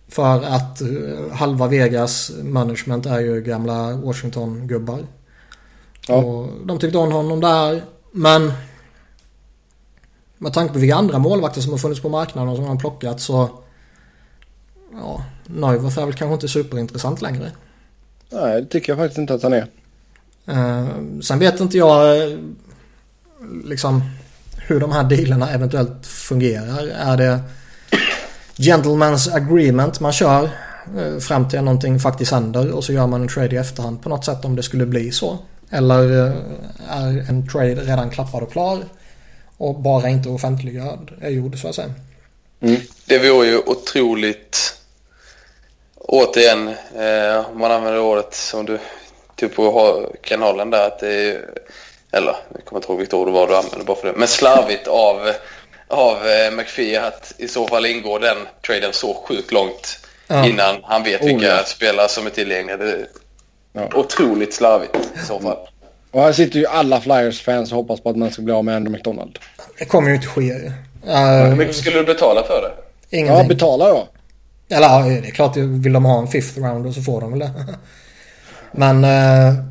för 0.09 0.43
att 0.43 0.81
eh, 0.81 0.89
halva 1.32 1.66
Vegas 1.66 2.32
management 2.43 3.06
är 3.06 3.20
ju 3.20 3.40
gamla 3.40 3.93
Washington-gubbar. 3.93 4.98
Ja. 6.09 6.15
Och 6.15 6.48
de 6.66 6.78
tyckte 6.78 6.98
om 6.98 7.12
honom 7.12 7.40
där. 7.40 7.82
Men 8.12 8.52
med 10.39 10.52
tanke 10.52 10.73
på 10.73 10.78
vilka 10.78 10.97
andra 10.97 11.19
målvakter 11.19 11.60
som 11.60 11.73
har 11.73 11.78
funnits 11.78 12.02
på 12.02 12.09
marknaden 12.09 12.48
och 12.51 12.56
som 12.56 12.65
har 12.65 12.77
plockat 12.77 13.20
så... 13.20 13.51
Ja, 14.93 15.24
Neuwerf 15.47 15.98
är 15.98 16.06
väl 16.06 16.15
kanske 16.15 16.35
inte 16.35 16.48
superintressant 16.48 17.23
längre. 17.23 17.51
Nej, 18.31 18.62
det 18.62 18.69
tycker 18.69 18.93
jag 18.93 18.98
faktiskt 18.98 19.19
inte 19.19 19.35
att 19.35 19.43
han 19.43 19.52
är. 19.52 19.66
Uh, 20.48 21.20
sen 21.20 21.39
vet 21.39 21.60
inte 21.60 21.78
jag 21.78 22.16
liksom 23.65 24.02
hur 24.56 24.81
de 24.81 24.93
här 24.93 25.05
dealerna 25.05 25.51
eventuellt 25.51 26.06
fungerar. 26.06 26.86
Är 26.86 27.16
det 27.16 27.40
gentleman's 28.56 29.35
agreement 29.35 30.01
man 30.01 30.12
kör 30.12 30.51
eh, 30.98 31.19
fram 31.19 31.48
till 31.48 31.62
någonting 31.62 32.01
faktiskt 32.01 32.32
händer 32.32 32.70
och 32.70 32.85
så 32.85 32.93
gör 32.93 33.06
man 33.06 33.23
en 33.23 33.28
trade 33.28 33.56
i 33.56 33.59
efterhand 33.59 34.02
på 34.02 34.09
något 34.09 34.24
sätt 34.24 34.44
om 34.44 34.56
det 34.56 34.62
skulle 34.62 34.86
bli 34.86 35.12
så. 35.12 35.39
Eller 35.70 36.27
eh, 36.27 36.32
är 36.89 37.24
en 37.28 37.48
trade 37.48 37.74
redan 37.74 38.10
klappad 38.10 38.43
och 38.43 38.52
klar 38.52 38.78
och 39.56 39.81
bara 39.81 40.09
inte 40.09 40.28
offentliggjord 40.28 41.12
är 41.20 41.31
gjord 41.31 41.60
så 41.60 41.69
att 41.69 41.74
säga. 41.74 41.94
Mm. 42.60 42.81
Det 43.06 43.19
vore 43.19 43.47
ju 43.47 43.59
otroligt 43.59 44.77
återigen 46.09 46.68
eh, 46.98 47.51
om 47.51 47.59
man 47.59 47.70
använder 47.70 48.01
ordet 48.01 48.35
som 48.35 48.66
du 48.66 48.78
typ 49.36 49.56
på 49.56 50.06
kanalen 50.22 50.70
där 50.70 50.86
att 50.86 50.98
det 50.98 51.12
är 51.12 51.44
eller 52.12 52.36
jag 52.55 52.64
kommer 52.64 52.80
inte 52.80 52.93
ihåg 52.93 52.98
vilket 52.98 53.14
ord 53.14 53.28
det 53.28 53.32
var 53.32 53.47
du 53.47 53.56
använde 53.56 53.85
bara 53.85 53.97
för 53.97 54.09
det 54.09 54.18
men 54.18 54.28
slarvigt 54.28 54.89
av 54.89 55.32
av 55.89 56.16
eh, 56.16 56.51
McPhee 56.51 57.01
att 57.01 57.35
i 57.39 57.48
så 57.48 57.68
fall 57.68 57.86
ingår 57.86 58.20
den 58.20 58.36
traden 58.66 58.93
så 58.93 59.14
sjukt 59.14 59.52
långt 59.52 59.98
ja. 60.26 60.47
innan 60.47 60.76
han 60.82 61.02
vet 61.02 61.24
vilka 61.24 61.47
oh, 61.47 61.56
ja. 61.59 61.64
spelare 61.64 62.09
som 62.09 62.26
är 62.26 62.30
tillgängliga. 62.30 62.76
Det 62.76 62.93
är 62.93 63.09
ja. 63.72 63.89
otroligt 63.94 64.55
slarvigt 64.55 64.97
i 65.22 65.26
så 65.26 65.40
fall. 65.40 65.59
Och 66.10 66.22
här 66.22 66.32
sitter 66.32 66.59
ju 66.59 66.66
alla 66.66 67.01
Flyers-fans 67.01 67.72
och 67.72 67.76
hoppas 67.76 68.01
på 68.01 68.10
att 68.10 68.16
man 68.16 68.30
ska 68.30 68.43
bli 68.43 68.55
av 68.55 68.64
med 68.64 68.76
Andrew 68.76 68.98
McDonald. 68.98 69.39
Det 69.78 69.85
kommer 69.85 70.09
ju 70.09 70.14
inte 70.14 70.26
ske. 70.26 70.52
Uh, 70.52 71.48
Hur 71.48 71.56
mycket 71.56 71.76
skulle 71.76 71.98
du 71.98 72.05
betala 72.05 72.43
för 72.43 72.62
det? 72.62 72.72
Ingenting. 73.16 73.36
Ja, 73.36 73.48
betala 73.48 73.89
då. 73.89 74.09
Eller 74.69 74.89
ja, 74.89 75.03
det 75.03 75.28
är 75.28 75.31
klart, 75.31 75.57
vill 75.57 75.93
de 75.93 76.05
ha 76.05 76.20
en 76.20 76.28
fifth 76.28 76.59
rounder 76.59 76.93
så 76.93 77.03
får 77.03 77.20
de 77.20 77.31
väl 77.31 77.39
det. 77.39 77.53
Men... 78.73 79.05
eh, 79.05 79.65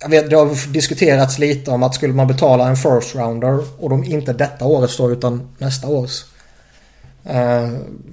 jag 0.00 0.08
vet, 0.08 0.30
det 0.30 0.36
har 0.36 0.72
diskuterats 0.72 1.38
lite 1.38 1.70
om 1.70 1.82
att 1.82 1.94
skulle 1.94 2.12
man 2.12 2.26
betala 2.26 2.68
en 2.68 2.76
first 2.76 3.14
rounder 3.14 3.64
och 3.78 3.90
de 3.90 4.04
inte 4.04 4.32
detta 4.32 4.64
året 4.64 4.98
då 4.98 5.10
utan 5.10 5.54
nästa 5.58 5.88
års. 5.88 6.24
Eh, 7.24 7.70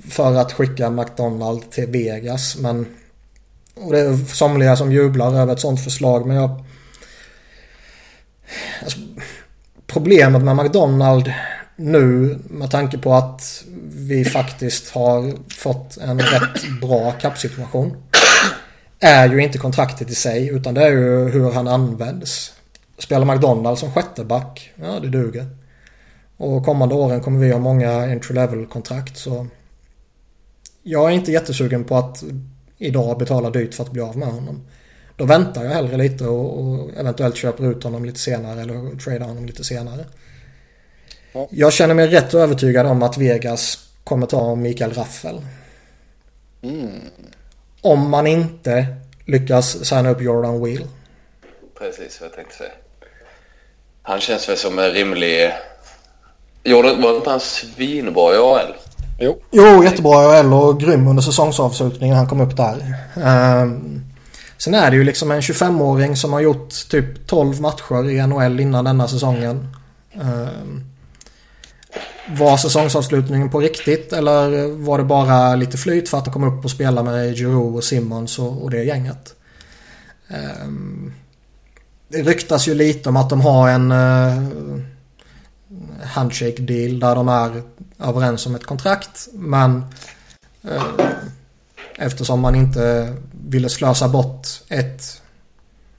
för 0.09 0.35
att 0.35 0.53
skicka 0.53 0.89
McDonald 0.89 1.71
till 1.71 1.87
Vegas 1.87 2.57
men 2.59 2.85
och 3.75 3.91
det 3.91 3.99
är 3.99 4.17
somliga 4.33 4.75
som 4.75 4.91
jublar 4.91 5.35
över 5.35 5.53
ett 5.53 5.59
sånt 5.59 5.83
förslag 5.83 6.25
men 6.25 6.35
jag 6.35 6.63
alltså, 8.83 8.99
Problemet 9.87 10.41
med 10.41 10.55
McDonald 10.55 11.33
nu 11.75 12.39
med 12.49 12.71
tanke 12.71 12.97
på 12.97 13.13
att 13.13 13.63
vi 13.83 14.25
faktiskt 14.25 14.89
har 14.89 15.33
fått 15.53 15.97
en 15.97 16.19
rätt 16.19 16.79
bra 16.81 17.11
kappsituation 17.11 17.97
är 18.99 19.29
ju 19.29 19.43
inte 19.43 19.57
kontraktet 19.57 20.09
i 20.09 20.15
sig 20.15 20.47
utan 20.47 20.73
det 20.73 20.83
är 20.83 20.91
ju 20.91 21.29
hur 21.29 21.51
han 21.51 21.67
används. 21.67 22.53
Spelar 22.97 23.25
McDonalds 23.25 23.79
som 23.79 23.91
sjätteback, 23.91 24.71
ja 24.75 24.99
det 24.99 25.09
duger. 25.09 25.45
Och 26.37 26.65
kommande 26.65 26.95
åren 26.95 27.21
kommer 27.21 27.39
vi 27.39 27.51
ha 27.51 27.59
många 27.59 27.91
entry 27.91 28.35
level 28.35 28.65
kontrakt 28.65 29.17
så 29.17 29.47
jag 30.83 31.09
är 31.09 31.13
inte 31.13 31.31
jättesugen 31.31 31.83
på 31.83 31.97
att 31.97 32.23
idag 32.77 33.17
betala 33.17 33.49
dyrt 33.49 33.73
för 33.73 33.83
att 33.83 33.91
bli 33.91 34.01
av 34.01 34.17
med 34.17 34.27
honom. 34.27 34.67
Då 35.15 35.25
väntar 35.25 35.63
jag 35.63 35.71
hellre 35.71 35.97
lite 35.97 36.27
och, 36.27 36.59
och 36.59 36.89
eventuellt 36.97 37.35
köper 37.35 37.71
ut 37.71 37.83
honom 37.83 38.05
lite 38.05 38.19
senare 38.19 38.61
eller 38.61 38.97
tradar 38.97 39.27
honom 39.27 39.45
lite 39.45 39.63
senare. 39.63 40.05
Ja. 41.33 41.47
Jag 41.51 41.73
känner 41.73 41.93
mig 41.93 42.07
rätt 42.07 42.33
övertygad 42.33 42.85
om 42.85 43.03
att 43.03 43.17
Vegas 43.17 43.87
kommer 44.03 44.27
ta 44.27 44.55
Mikael 44.55 44.93
Raffel. 44.93 45.41
Mm. 46.61 47.01
Om 47.81 48.09
man 48.09 48.27
inte 48.27 48.85
lyckas 49.25 49.85
signa 49.85 50.09
upp 50.09 50.21
Jordan 50.21 50.63
Wheel. 50.63 50.87
Precis 51.79 52.21
vad 52.21 52.29
jag 52.29 52.35
tänkte 52.35 52.55
säga. 52.55 52.71
Han 54.01 54.19
känns 54.19 54.49
väl 54.49 54.57
som 54.57 54.79
en 54.79 54.91
rimlig... 54.91 55.53
Jordan, 56.63 57.01
var 57.01 57.15
inte 57.15 57.29
han 57.29 57.39
svinbra 57.39 58.33
i 58.33 58.37
AL? 58.37 58.73
Jo. 59.19 59.41
Jo, 59.51 59.83
jättebra 59.83 60.23
i 60.23 60.39
AL 60.39 60.53
och 60.53 60.79
grym 60.79 61.07
under 61.07 61.23
säsongsavslutningen. 61.23 62.15
Han 62.15 62.27
kom 62.27 62.41
upp 62.41 62.57
där. 62.57 62.95
Um, 63.63 64.05
sen 64.57 64.73
är 64.73 64.91
det 64.91 64.97
ju 64.97 65.03
liksom 65.03 65.31
en 65.31 65.41
25-åring 65.41 66.15
som 66.15 66.33
har 66.33 66.39
gjort 66.39 66.89
typ 66.89 67.27
12 67.27 67.61
matcher 67.61 68.09
i 68.09 68.27
NHL 68.27 68.59
innan 68.59 68.85
denna 68.85 69.07
säsongen. 69.07 69.67
Um, 70.13 70.92
var 72.27 72.57
säsongsavslutningen 72.57 73.49
på 73.49 73.59
riktigt 73.59 74.13
eller 74.13 74.67
var 74.67 74.97
det 74.97 75.03
bara 75.03 75.55
lite 75.55 75.77
flyt 75.77 76.09
för 76.09 76.17
att 76.17 76.25
de 76.25 76.33
kom 76.33 76.43
upp 76.43 76.65
och 76.65 76.71
spela 76.71 77.03
med 77.03 77.35
Giroud 77.35 77.75
och 77.75 77.83
Simmons 77.83 78.39
och, 78.39 78.63
och 78.63 78.69
det 78.69 78.83
gänget? 78.83 79.35
Ehm, 80.27 81.13
det 82.07 82.21
ryktas 82.21 82.67
ju 82.67 82.73
lite 82.73 83.09
om 83.09 83.17
att 83.17 83.29
de 83.29 83.41
har 83.41 83.69
en 83.69 83.91
eh, 83.91 84.43
handshake 86.03 86.61
deal 86.61 86.99
där 86.99 87.15
de 87.15 87.27
är 87.27 87.61
överens 87.99 88.45
om 88.45 88.55
ett 88.55 88.65
kontrakt 88.65 89.27
men 89.33 89.85
eh, 90.63 90.83
eftersom 91.97 92.39
man 92.39 92.55
inte 92.55 93.15
ville 93.47 93.69
slösa 93.69 94.09
bort 94.09 94.47
ett, 94.69 95.21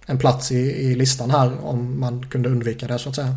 en 0.07 0.19
plats 0.19 0.53
i, 0.53 0.57
i 0.57 0.95
listan 0.95 1.31
här 1.31 1.53
om 1.65 2.01
man 2.01 2.27
kunde 2.31 2.49
undvika 2.49 2.87
det 2.87 2.99
så 2.99 3.09
att 3.09 3.15
säga. 3.15 3.37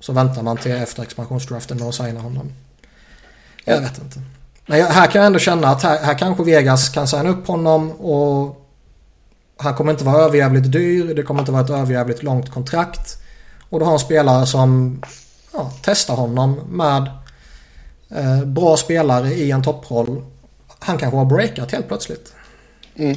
Så 0.00 0.12
väntar 0.12 0.42
man 0.42 0.56
till 0.56 0.72
efter 0.72 1.02
expansionsdraften 1.02 1.78
med 1.78 1.88
att 1.88 1.94
signa 1.94 2.20
honom. 2.20 2.52
Jag 3.64 3.80
vet 3.80 3.98
inte. 3.98 4.20
Men 4.66 4.82
här 4.82 5.06
kan 5.06 5.20
jag 5.20 5.26
ändå 5.26 5.38
känna 5.38 5.68
att 5.68 5.82
här, 5.82 5.98
här 5.98 6.18
kanske 6.18 6.44
Vegas 6.44 6.88
kan 6.88 7.08
signa 7.08 7.28
upp 7.30 7.46
honom 7.46 7.92
och 7.92 8.66
han 9.56 9.74
kommer 9.74 9.92
inte 9.92 10.04
vara 10.04 10.24
överjävligt 10.24 10.72
dyr. 10.72 11.14
Det 11.14 11.22
kommer 11.22 11.40
inte 11.40 11.52
vara 11.52 11.64
ett 11.64 11.70
överjävligt 11.70 12.22
långt 12.22 12.50
kontrakt. 12.50 13.16
Och 13.70 13.78
du 13.78 13.84
har 13.84 13.92
en 13.92 13.98
spelare 13.98 14.46
som 14.46 15.02
ja, 15.52 15.72
testar 15.82 16.14
honom 16.14 16.60
med 16.70 17.10
eh, 18.16 18.44
bra 18.44 18.76
spelare 18.76 19.28
i 19.28 19.50
en 19.50 19.62
topproll. 19.62 20.22
Han 20.78 20.98
kanske 20.98 21.16
har 21.16 21.24
breakat 21.24 21.72
helt 21.72 21.88
plötsligt. 21.88 22.32
Mm. 22.96 23.16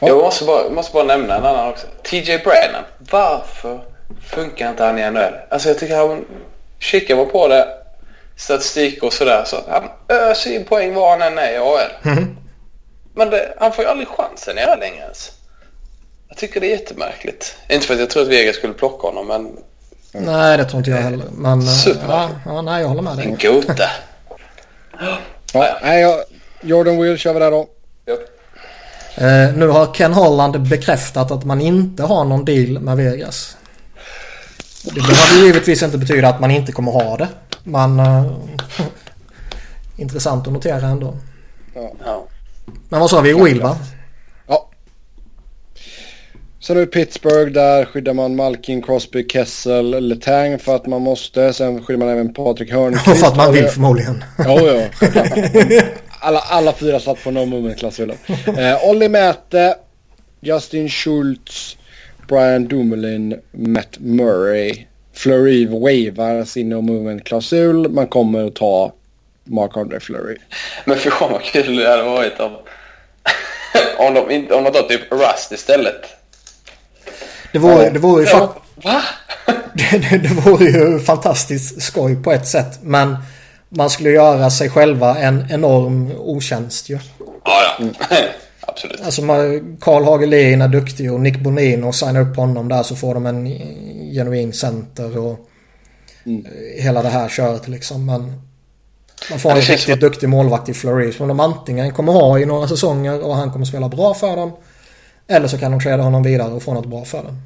Ja. 0.00 0.08
Jag 0.08 0.18
måste 0.18 0.44
bara, 0.44 0.70
måste 0.70 0.92
bara 0.92 1.04
nämna 1.04 1.36
en 1.36 1.44
annan 1.44 1.68
också. 1.68 1.86
TJ 2.02 2.38
Brennan. 2.38 2.84
Varför 3.10 3.91
funkar 4.20 4.70
inte 4.70 4.84
han 4.84 4.98
i 4.98 5.10
NHL? 5.10 5.34
Alltså 5.48 5.68
jag 5.68 5.78
tycker 5.78 5.96
han... 5.96 6.24
Kikar 6.78 7.16
man 7.16 7.28
på 7.28 7.48
det, 7.48 7.68
statistik 8.36 9.02
och 9.02 9.12
sådär, 9.12 9.44
så 9.46 9.56
han 9.68 9.88
öser 10.08 10.54
in 10.54 10.64
poäng 10.64 10.94
var 10.94 11.10
han 11.10 11.22
än 11.22 11.38
är 11.38 11.52
i 11.52 11.56
AL. 11.56 12.12
Mm. 12.12 12.36
Men 13.14 13.30
det, 13.30 13.54
han 13.60 13.72
får 13.72 13.84
ju 13.84 13.90
aldrig 13.90 14.08
chansen 14.08 14.58
i 14.58 14.62
AL 14.62 14.78
längre 14.78 15.02
ens. 15.02 15.30
Jag 16.28 16.36
tycker 16.38 16.60
det 16.60 16.66
är 16.66 16.78
jättemärkligt. 16.78 17.56
Inte 17.68 17.86
för 17.86 17.94
att 17.94 18.00
jag 18.00 18.10
tror 18.10 18.22
att 18.22 18.28
Vega 18.28 18.52
skulle 18.52 18.72
plocka 18.72 19.06
honom, 19.06 19.26
men... 19.26 19.56
Nej, 20.12 20.58
det 20.58 20.64
tror 20.64 20.78
inte 20.78 20.90
jag 20.90 20.98
heller. 20.98 21.26
Men, 21.32 21.60
eh, 21.60 21.66
ja, 22.08 22.30
ja, 22.46 22.62
nej, 22.62 22.80
jag 22.80 22.88
håller 22.88 23.02
med 23.02 23.16
dig. 23.16 23.26
En 23.26 23.36
gota. 23.36 23.90
ja, 25.52 25.78
nej, 25.82 26.24
Jordan 26.60 27.02
Will 27.02 27.18
kör 27.18 27.32
vi 27.32 27.40
där 27.40 27.50
då. 27.50 27.66
Ja. 28.04 28.14
Eh, 29.14 29.54
nu 29.54 29.68
har 29.68 29.94
Ken 29.94 30.12
Holland 30.12 30.68
bekräftat 30.68 31.30
att 31.30 31.44
man 31.44 31.60
inte 31.60 32.02
har 32.02 32.24
någon 32.24 32.44
deal 32.44 32.78
med 32.78 32.96
Vegas. 32.96 33.56
Det 34.82 34.94
behöver 34.94 35.46
givetvis 35.46 35.82
inte 35.82 35.98
betyda 35.98 36.28
att 36.28 36.40
man 36.40 36.50
inte 36.50 36.72
kommer 36.72 36.92
ha 36.92 37.16
det. 37.16 37.28
Men 37.64 38.00
uh, 38.00 38.32
intressant 39.96 40.46
att 40.46 40.52
notera 40.52 40.86
ändå. 40.86 41.16
Ja. 42.04 42.26
Men 42.88 43.00
vad 43.00 43.10
sa 43.10 43.20
vi? 43.20 43.32
Will 43.32 43.60
va? 43.60 43.76
Ja. 44.46 44.68
Sen 46.60 46.76
har 46.76 46.80
vi 46.80 46.86
Pittsburgh. 46.86 47.52
Där 47.52 47.84
skyddar 47.84 48.14
man 48.14 48.36
Malkin, 48.36 48.82
Crosby, 48.82 49.28
Kessel, 49.28 50.08
Letang 50.08 50.58
för 50.58 50.76
att 50.76 50.86
man 50.86 51.02
måste. 51.02 51.52
Sen 51.52 51.84
skyddar 51.84 51.98
man 51.98 52.08
även 52.08 52.34
Patrik 52.34 52.72
Hörnqvist. 52.72 53.08
Och 53.08 53.16
för 53.16 53.26
att 53.26 53.36
man 53.36 53.52
vill 53.52 53.68
förmodligen. 53.68 54.24
Ja, 54.38 54.60
ja. 54.60 54.88
alla, 56.20 56.38
alla 56.38 56.72
fyra 56.72 57.00
satt 57.00 57.24
på 57.24 57.30
no 57.30 57.46
moment-klausulen. 57.46 58.16
Eh, 58.46 58.88
Olli 58.88 59.08
Mäte, 59.08 59.74
Justin 60.40 60.88
Schultz, 60.88 61.76
Brian 62.32 62.68
Dumoulin, 62.68 63.40
Matt 63.52 63.98
Murray. 64.00 64.86
Flurry 65.14 65.66
wavar 65.66 66.44
sin 66.44 66.68
no 66.68 66.80
movement-klausul. 66.80 67.88
Man 67.88 68.06
kommer 68.06 68.46
att 68.46 68.54
ta 68.54 68.92
Mark-André 69.44 70.00
Flurry. 70.00 70.36
Men 70.84 70.98
fy 70.98 71.10
fan 71.10 71.32
vad 71.32 71.42
kul 71.42 71.76
det 71.76 71.90
hade 71.90 72.02
varit 72.02 72.40
om, 72.40 72.56
om 74.06 74.14
de, 74.14 74.30
inte, 74.30 74.54
om 74.54 74.64
de 74.64 74.70
tar 74.70 74.82
typ 74.82 75.12
Rust 75.12 75.52
istället. 75.52 76.06
Det 77.52 77.58
vore, 77.58 77.90
det 77.90 77.98
vore 77.98 78.24
ju 78.24 78.30
ja, 78.30 78.56
Va? 78.74 79.02
det, 79.74 79.98
det, 79.98 80.18
det 80.18 80.34
vore 80.34 80.64
ju 80.64 80.98
fantastiskt 80.98 81.82
skoj 81.82 82.22
på 82.22 82.32
ett 82.32 82.46
sätt. 82.46 82.78
Men 82.82 83.16
man 83.68 83.90
skulle 83.90 84.10
göra 84.10 84.50
sig 84.50 84.70
själva 84.70 85.18
en 85.18 85.46
enorm 85.50 86.12
otjänst 86.18 86.88
ju. 86.88 86.98
Ja, 87.44 87.76
ja. 87.78 87.84
Mm. 87.84 87.94
Absolut. 88.72 89.00
Alltså 89.00 89.22
Karl 89.80 90.04
Hagelin 90.04 90.62
är 90.62 90.68
duktig 90.68 91.12
och 91.12 91.20
Nick 91.20 91.38
Bonino 91.38 91.92
signar 91.92 92.20
upp 92.20 92.36
honom 92.36 92.68
där 92.68 92.82
så 92.82 92.96
får 92.96 93.14
de 93.14 93.26
en 93.26 93.46
genuin 94.14 94.52
center 94.52 95.18
och 95.18 95.38
mm. 96.26 96.46
hela 96.78 97.02
det 97.02 97.08
här 97.08 97.28
köret 97.28 97.68
liksom. 97.68 98.06
Men 98.06 98.42
man 99.30 99.38
får 99.38 99.50
en 99.50 99.56
riktigt 99.56 99.80
som... 99.80 99.98
duktig 99.98 100.28
målvakt 100.28 100.68
i 100.68 100.74
Fleury 100.74 101.12
som 101.12 101.28
de 101.28 101.40
antingen 101.40 101.92
kommer 101.92 102.12
ha 102.12 102.38
i 102.38 102.46
några 102.46 102.68
säsonger 102.68 103.24
och 103.24 103.36
han 103.36 103.50
kommer 103.52 103.64
spela 103.64 103.88
bra 103.88 104.14
för 104.14 104.36
dem. 104.36 104.52
Eller 105.28 105.48
så 105.48 105.58
kan 105.58 105.70
de 105.70 105.80
träda 105.80 106.02
honom 106.02 106.22
vidare 106.22 106.52
och 106.52 106.62
få 106.62 106.74
något 106.74 106.86
bra 106.86 107.04
för 107.04 107.22
dem. 107.22 107.42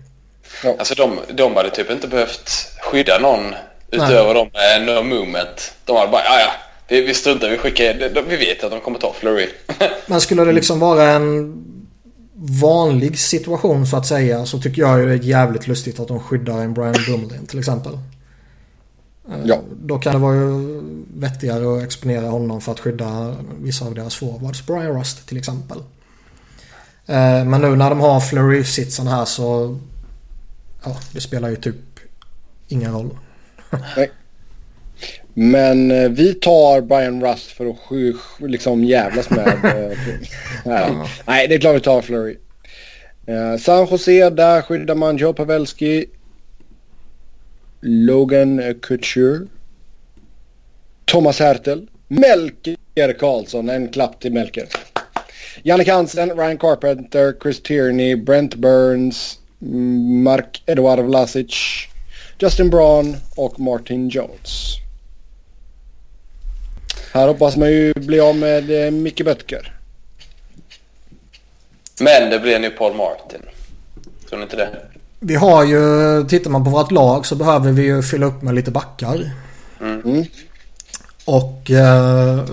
Ja. 0.65 0.74
Alltså 0.78 0.94
de, 0.94 1.19
de 1.35 1.57
hade 1.57 1.70
typ 1.70 1.90
inte 1.90 2.09
behövt 2.09 2.51
skydda 2.81 3.19
någon 3.19 3.55
utöver 3.90 4.35
dem 4.35 4.51
med 4.53 4.86
no 4.86 5.03
movement. 5.03 5.74
De 5.85 5.97
hade 5.97 6.11
bara, 6.11 6.24
ja 6.24 6.40
ja, 6.40 6.51
vi, 6.88 7.00
vi 7.00 7.14
struntar 7.14 7.50
vi 7.50 7.58
skickar, 7.58 8.22
vi 8.28 8.36
vet 8.36 8.64
att 8.64 8.70
de 8.70 8.80
kommer 8.80 8.98
ta 8.98 9.12
Flurry. 9.12 9.48
Men 10.06 10.20
skulle 10.20 10.44
det 10.44 10.52
liksom 10.52 10.78
vara 10.78 11.10
en 11.10 11.62
vanlig 12.38 13.18
situation 13.18 13.86
så 13.86 13.96
att 13.96 14.06
säga 14.06 14.46
så 14.46 14.60
tycker 14.60 14.82
jag 14.82 15.00
ju 15.00 15.06
det 15.06 15.12
är 15.12 15.28
jävligt 15.28 15.66
lustigt 15.66 16.00
att 16.00 16.08
de 16.08 16.20
skyddar 16.20 16.58
en 16.58 16.74
Brian 16.74 16.94
Dumoulin 17.06 17.46
till 17.46 17.58
exempel. 17.58 17.92
Eh, 19.28 19.38
ja. 19.44 19.60
Då 19.82 19.98
kan 19.98 20.12
det 20.12 20.18
vara 20.18 20.34
ju 20.34 20.82
vettigare 21.14 21.76
att 21.76 21.84
exponera 21.84 22.28
honom 22.28 22.60
för 22.60 22.72
att 22.72 22.80
skydda 22.80 23.36
vissa 23.60 23.84
av 23.84 23.94
deras 23.94 24.14
forwards. 24.14 24.66
Brian 24.66 24.98
Rust 24.98 25.28
till 25.28 25.36
exempel. 25.38 25.78
Eh, 27.06 27.44
men 27.44 27.60
nu 27.60 27.76
när 27.76 27.90
de 27.90 28.00
har 28.00 28.20
Flurry-sitsen 28.20 29.06
här 29.06 29.24
så... 29.24 29.78
Ja, 30.84 30.96
det 31.12 31.20
spelar 31.20 31.48
ju 31.48 31.56
typ 31.56 31.76
ingen 32.68 32.92
roll. 32.92 33.18
Nej. 33.96 34.10
Men 35.38 35.90
eh, 35.90 36.08
vi 36.08 36.34
tar 36.34 36.80
Brian 36.80 37.24
Rust 37.26 37.50
för 37.50 37.66
att 37.66 37.78
sju, 37.78 38.14
liksom 38.38 38.84
jävlas 38.84 39.30
med. 39.30 39.48
eh, 40.64 41.06
Nej, 41.26 41.48
det 41.48 41.54
är 41.54 41.58
klart 41.58 41.76
vi 41.76 41.80
tar 41.80 42.02
Flurry. 42.02 42.36
Eh, 43.26 43.56
San 43.56 43.86
Jose, 43.90 44.30
där 44.30 44.62
skyddar 44.62 44.94
man 44.94 45.16
Joe 45.16 45.32
Pavelski. 45.32 46.06
Logan 47.80 48.74
Couture. 48.82 49.46
Thomas 51.04 51.40
Hertel. 51.40 51.88
Melker 52.08 53.12
Karlsson. 53.18 53.68
En 53.68 53.88
klapp 53.88 54.20
till 54.20 54.32
Melker. 54.32 54.68
Jannik 55.62 55.88
Hansen, 55.88 56.30
Ryan 56.30 56.58
Carpenter, 56.58 57.34
Chris 57.42 57.62
Tierney, 57.62 58.16
Brent 58.16 58.54
Burns, 58.54 59.38
Mark 60.24 60.62
Eduard 60.66 60.98
Vlasic, 60.98 61.54
Justin 62.38 62.70
Braun 62.70 63.16
och 63.36 63.60
Martin 63.60 64.08
Jones. 64.08 64.85
Här 67.16 67.28
hoppas 67.28 67.56
man 67.56 67.70
ju 67.70 67.94
bli 67.94 68.20
av 68.20 68.36
med 68.36 68.86
eh, 68.86 68.90
Micke 68.90 69.24
Böttger. 69.24 69.72
Men 72.01 72.30
det 72.30 72.38
blir 72.38 72.59
nu 72.59 72.70
Paul 72.70 72.97
Martin. 72.97 73.43
Tror 74.28 74.38
ni 74.38 74.43
inte 74.43 74.56
det? 74.56 74.68
Vi 75.20 75.34
har 75.34 75.64
ju, 75.64 76.24
tittar 76.28 76.51
man 76.51 76.64
på 76.64 76.70
vårt 76.70 76.90
lag 76.90 77.26
så 77.26 77.34
behöver 77.34 77.72
vi 77.72 77.82
ju 77.82 78.02
fylla 78.02 78.26
upp 78.26 78.43
med 78.43 78.55
lite 78.55 78.70
backar. 78.70 79.30
Mm. 79.80 80.01
mm. 80.05 80.24
Och 81.24 81.70
eh, 81.70 82.44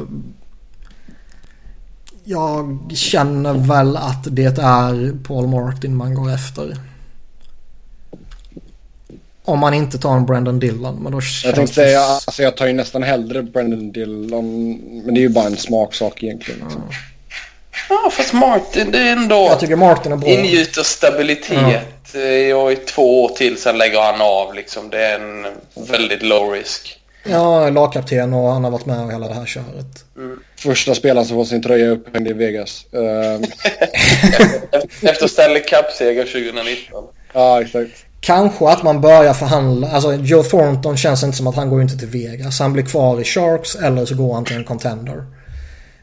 jag 2.24 2.92
känner 2.94 3.54
väl 3.54 3.98
att 3.98 4.28
det 4.32 4.60
är 4.60 5.24
Paul 5.24 5.48
Martin 5.48 5.96
man 5.96 6.14
går 6.14 6.34
efter. 6.34 6.78
Om 9.46 9.60
man 9.60 9.74
inte 9.74 9.98
tar 9.98 10.16
en 10.16 10.26
Brandon 10.26 10.60
Dillon. 10.60 11.04
Men 11.04 11.12
då 11.12 11.22
jag 11.44 11.56
tänkte 11.56 11.76
säga, 11.76 12.02
alltså 12.02 12.44
jag 12.44 12.58
tar 12.58 12.68
ju 12.68 12.74
nästan 12.74 13.04
hellre 13.04 13.44
Brandon 13.44 13.92
Dillon. 13.92 14.72
Men 15.06 15.14
det 15.14 15.20
är 15.20 15.22
ju 15.24 15.30
bara 15.30 15.46
en 15.46 15.58
smaksak 15.58 16.24
egentligen. 16.24 16.60
Liksom. 16.60 16.82
Ja. 16.90 17.96
ja, 18.04 18.10
fast 18.10 18.34
Martin 18.34 18.92
det 18.92 19.00
är 19.00 19.12
ändå... 19.12 19.36
Jag 19.36 19.60
tycker 19.60 19.76
Martin 19.76 20.12
är 20.12 20.16
bra. 20.18 20.30
Ingjuter 20.30 20.84
stabilitet. 20.84 21.84
Ja. 22.14 22.72
I 22.72 22.76
två 22.76 23.24
år 23.24 23.30
till 23.30 23.58
sen 23.58 23.78
lägger 23.78 24.02
han 24.02 24.22
av 24.22 24.54
liksom. 24.56 24.90
Det 24.90 25.06
är 25.06 25.20
en 25.20 25.46
väldigt 25.88 26.24
low 26.24 26.52
risk. 26.52 27.00
Ja, 27.24 27.70
lagkapten 27.70 28.34
och 28.34 28.50
han 28.50 28.64
har 28.64 28.72
varit 28.72 28.86
med 28.86 29.04
och 29.06 29.12
hela 29.12 29.28
det 29.28 29.34
här 29.34 29.46
köret. 29.46 30.06
Mm. 30.18 30.40
Första 30.56 30.96
spelaren 30.96 31.28
som 31.28 31.38
får 31.38 31.46
sin 31.46 31.62
tröja 31.62 31.90
upphängd 31.90 32.28
i 32.28 32.34
Vegas. 32.34 32.86
Uh... 32.94 33.48
Efter 35.10 35.28
Stanley 35.28 35.64
Cup-seger 35.64 36.24
2019. 36.24 37.04
Ja, 37.34 37.62
exakt. 37.62 38.06
Kanske 38.24 38.70
att 38.70 38.84
man 38.84 39.02
börjar 39.02 39.34
förhandla. 39.34 39.92
Alltså 39.92 40.14
Joe 40.14 40.44
Thornton 40.44 40.98
känns 40.98 41.24
inte 41.24 41.38
som 41.38 41.48
att 41.48 41.56
han 41.56 41.70
går 41.70 41.82
inte 41.82 41.98
till 41.98 42.08
Vegas. 42.08 42.60
Han 42.60 42.74
blir 42.74 42.84
kvar 42.84 43.22
i 43.22 43.24
Sharks 43.24 43.76
eller 43.76 44.06
så 44.06 44.16
går 44.16 44.34
han 44.34 44.46
till 44.46 44.56
en 44.56 44.64
contender. 44.64 45.26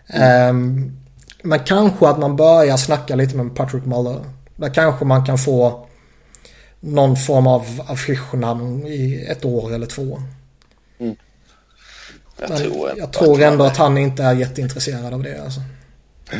Mm. 0.08 0.56
Um, 0.56 0.96
men 1.42 1.58
kanske 1.58 2.08
att 2.08 2.18
man 2.18 2.36
börjar 2.36 2.76
snacka 2.76 3.16
lite 3.16 3.36
med 3.36 3.56
Patrick 3.56 3.84
Muller. 3.84 4.24
Där 4.56 4.74
kanske 4.74 5.04
man 5.04 5.24
kan 5.26 5.38
få 5.38 5.86
någon 6.80 7.16
form 7.16 7.46
av 7.46 7.82
affischnamn 7.86 8.86
i 8.86 9.26
ett 9.28 9.44
år 9.44 9.74
eller 9.74 9.86
två. 9.86 10.22
Mm. 10.98 11.16
Jag, 12.40 12.58
tror, 12.58 12.90
jag 12.96 13.12
tror 13.12 13.42
ändå 13.42 13.64
att 13.64 13.76
han 13.76 13.98
inte 13.98 14.22
är 14.22 14.34
jätteintresserad 14.34 15.14
av 15.14 15.22
det. 15.22 15.42
Alltså. 15.44 15.60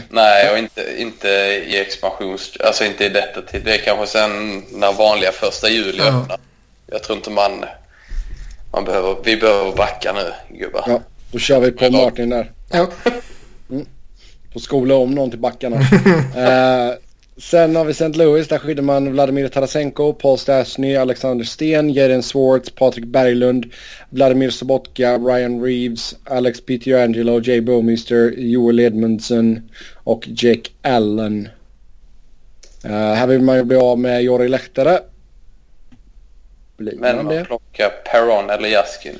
Nej, 0.08 0.50
och 0.50 0.58
inte, 0.58 0.94
inte 0.98 1.28
i 1.66 1.80
expansions... 1.80 2.56
Alltså 2.60 2.84
inte 2.84 3.04
i 3.04 3.08
detta 3.08 3.42
tid. 3.42 3.62
Det 3.64 3.74
är 3.74 3.78
kanske 3.78 4.06
sen 4.06 4.62
när 4.72 4.92
vanliga 4.92 5.32
första 5.32 5.68
juli 5.68 5.98
ja. 5.98 6.20
öppnar. 6.20 6.38
Jag 6.86 7.02
tror 7.02 7.18
inte 7.18 7.30
man... 7.30 7.64
man 8.72 8.84
behöver, 8.84 9.16
vi 9.24 9.36
behöver 9.36 9.72
backa 9.72 10.12
nu, 10.12 10.56
gubbar. 10.58 10.84
Ja, 10.86 11.00
då 11.32 11.38
kör 11.38 11.60
vi 11.60 11.72
på 11.72 11.90
Martin 11.90 12.30
där. 12.30 12.52
Ja. 12.70 12.88
Mm. 13.70 13.86
Får 14.52 14.60
skola 14.60 14.94
om 14.94 15.14
någon 15.14 15.30
till 15.30 15.38
backarna. 15.38 15.76
uh, 15.76 16.94
Sen 17.40 17.76
har 17.76 17.84
vi 17.84 17.90
St. 17.90 18.08
Louis, 18.08 18.48
där 18.48 18.58
skyddar 18.58 18.82
man 18.82 19.12
Vladimir 19.12 19.48
Tarasenko, 19.48 20.12
Paul 20.12 20.38
Stastny, 20.38 20.96
Alexander 20.96 21.44
Sten, 21.44 21.90
Jaden 21.90 22.22
Swartz, 22.22 22.70
Patrik 22.70 23.04
Berglund, 23.04 23.72
Vladimir 24.10 24.50
Sobotka, 24.50 25.18
Ryan 25.18 25.62
Reeves, 25.62 26.16
Alex 26.24 26.60
Pietrangelo, 26.60 27.40
Jay 27.40 27.60
Bowmister, 27.60 28.30
Joel 28.36 28.80
Edmundson 28.80 29.70
och 29.94 30.28
Jake 30.28 30.70
Allen. 30.82 31.48
Uh, 32.84 32.90
här 32.90 33.26
vill 33.26 33.42
man 33.42 33.56
ju 33.56 33.64
bli 33.64 33.76
av 33.76 33.98
med 33.98 34.22
Jori 34.22 34.48
Lehtare. 34.48 35.00
Blir 36.76 36.96
Men 36.96 37.16
man 37.16 37.24
man 37.24 37.34
det? 37.34 37.44
plockar 37.44 37.88
Perron 37.88 38.50
eller 38.50 38.68
Jaskin. 38.68 39.18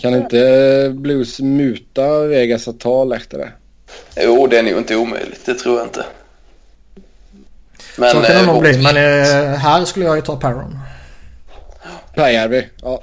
Kan 0.00 0.14
inte 0.14 0.92
Blues 0.94 1.40
muta 1.40 2.26
Vegas 2.26 2.68
att 2.68 2.80
ta 2.80 3.04
Lehtare? 3.04 3.52
Jo, 4.16 4.46
det 4.46 4.58
är 4.58 4.62
nog 4.62 4.78
inte 4.78 4.96
omöjligt. 4.96 5.46
Det 5.46 5.54
tror 5.54 5.78
jag 5.78 5.86
inte. 5.86 6.04
Men, 7.98 8.10
Så 8.10 8.20
kan 8.20 8.22
det 8.22 8.40
eh, 8.40 8.46
nog 8.46 8.54
vår- 8.54 8.60
bli. 8.60 8.82
Men 8.82 8.96
eh, 8.96 9.58
här 9.58 9.84
skulle 9.84 10.04
jag 10.04 10.16
ju 10.16 10.22
ta 10.22 10.36
Perron. 10.36 10.78
Pääjärvi. 12.14 12.68
Ja. 12.82 13.02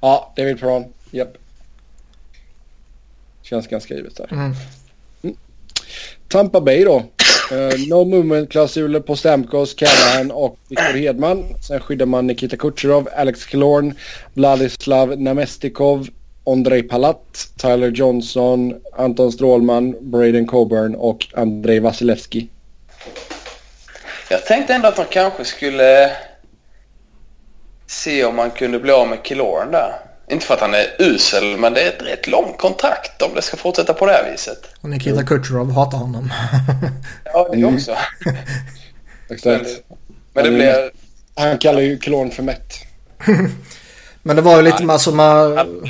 ja, 0.00 0.32
David 0.36 0.60
Perron. 0.60 0.84
Japp. 1.10 1.32
Känns 3.42 3.66
ganska 3.66 3.94
givet 3.94 4.16
där. 4.16 4.28
Mm. 4.32 4.54
Tampa 6.28 6.60
Bay 6.60 6.84
då. 6.84 6.96
Eh, 7.50 7.78
no 7.88 8.04
movement-klausuler 8.04 9.00
på 9.00 9.16
Stamkos, 9.16 9.74
Callahan 9.74 10.30
och 10.30 10.58
Viktor 10.68 10.98
Hedman. 10.98 11.44
Sen 11.62 11.80
skyddar 11.80 12.06
man 12.06 12.26
Nikita 12.26 12.56
Kucherov, 12.56 13.08
Alex 13.16 13.46
Killorn, 13.46 13.94
Vladislav 14.34 15.20
Namestikov, 15.20 16.08
Ondrej 16.44 16.82
Palat, 16.82 17.48
Tyler 17.56 17.88
Johnson, 17.90 18.74
Anton 18.96 19.32
Strålman, 19.32 20.10
Braden 20.10 20.46
Coburn 20.46 20.94
och 20.94 21.26
Andrei 21.34 21.80
Vasilevski. 21.80 22.48
Jag 24.30 24.46
tänkte 24.46 24.74
ändå 24.74 24.88
att 24.88 24.96
man 24.96 25.06
kanske 25.10 25.44
skulle 25.44 26.10
se 27.86 28.24
om 28.24 28.36
man 28.36 28.50
kunde 28.50 28.78
bli 28.78 28.92
av 28.92 29.08
med 29.08 29.22
Killorn 29.22 29.70
där. 29.70 29.92
Inte 30.30 30.46
för 30.46 30.54
att 30.54 30.60
han 30.60 30.74
är 30.74 30.86
usel, 30.98 31.56
men 31.58 31.74
det 31.74 31.80
är 31.82 31.88
ett 31.88 32.02
rätt 32.02 32.26
långt 32.28 32.58
kontrakt 32.58 33.22
om 33.22 33.30
det 33.34 33.42
ska 33.42 33.56
fortsätta 33.56 33.92
på 33.94 34.06
det 34.06 34.12
här 34.12 34.30
viset. 34.30 34.58
Och 34.80 34.88
Nikita 34.88 35.22
Kucherov 35.22 35.72
hatar 35.72 35.98
honom. 35.98 36.32
Ja, 37.24 37.48
det 37.52 37.58
Mm. 37.58 37.74
också. 37.74 37.96
Exakt. 39.30 39.68
Men 40.34 40.44
det 40.44 40.48
Mm. 40.50 40.54
blir... 40.54 40.90
Han 41.34 41.58
kallar 41.58 41.80
ju 41.80 41.98
Killorn 41.98 42.30
för 42.30 42.42
mätt. 42.42 42.72
Men 44.22 44.36
det 44.36 44.42
var 44.42 44.56
ju 44.56 44.62
lite 44.62 44.84
med 44.84 45.00
som... 45.00 45.20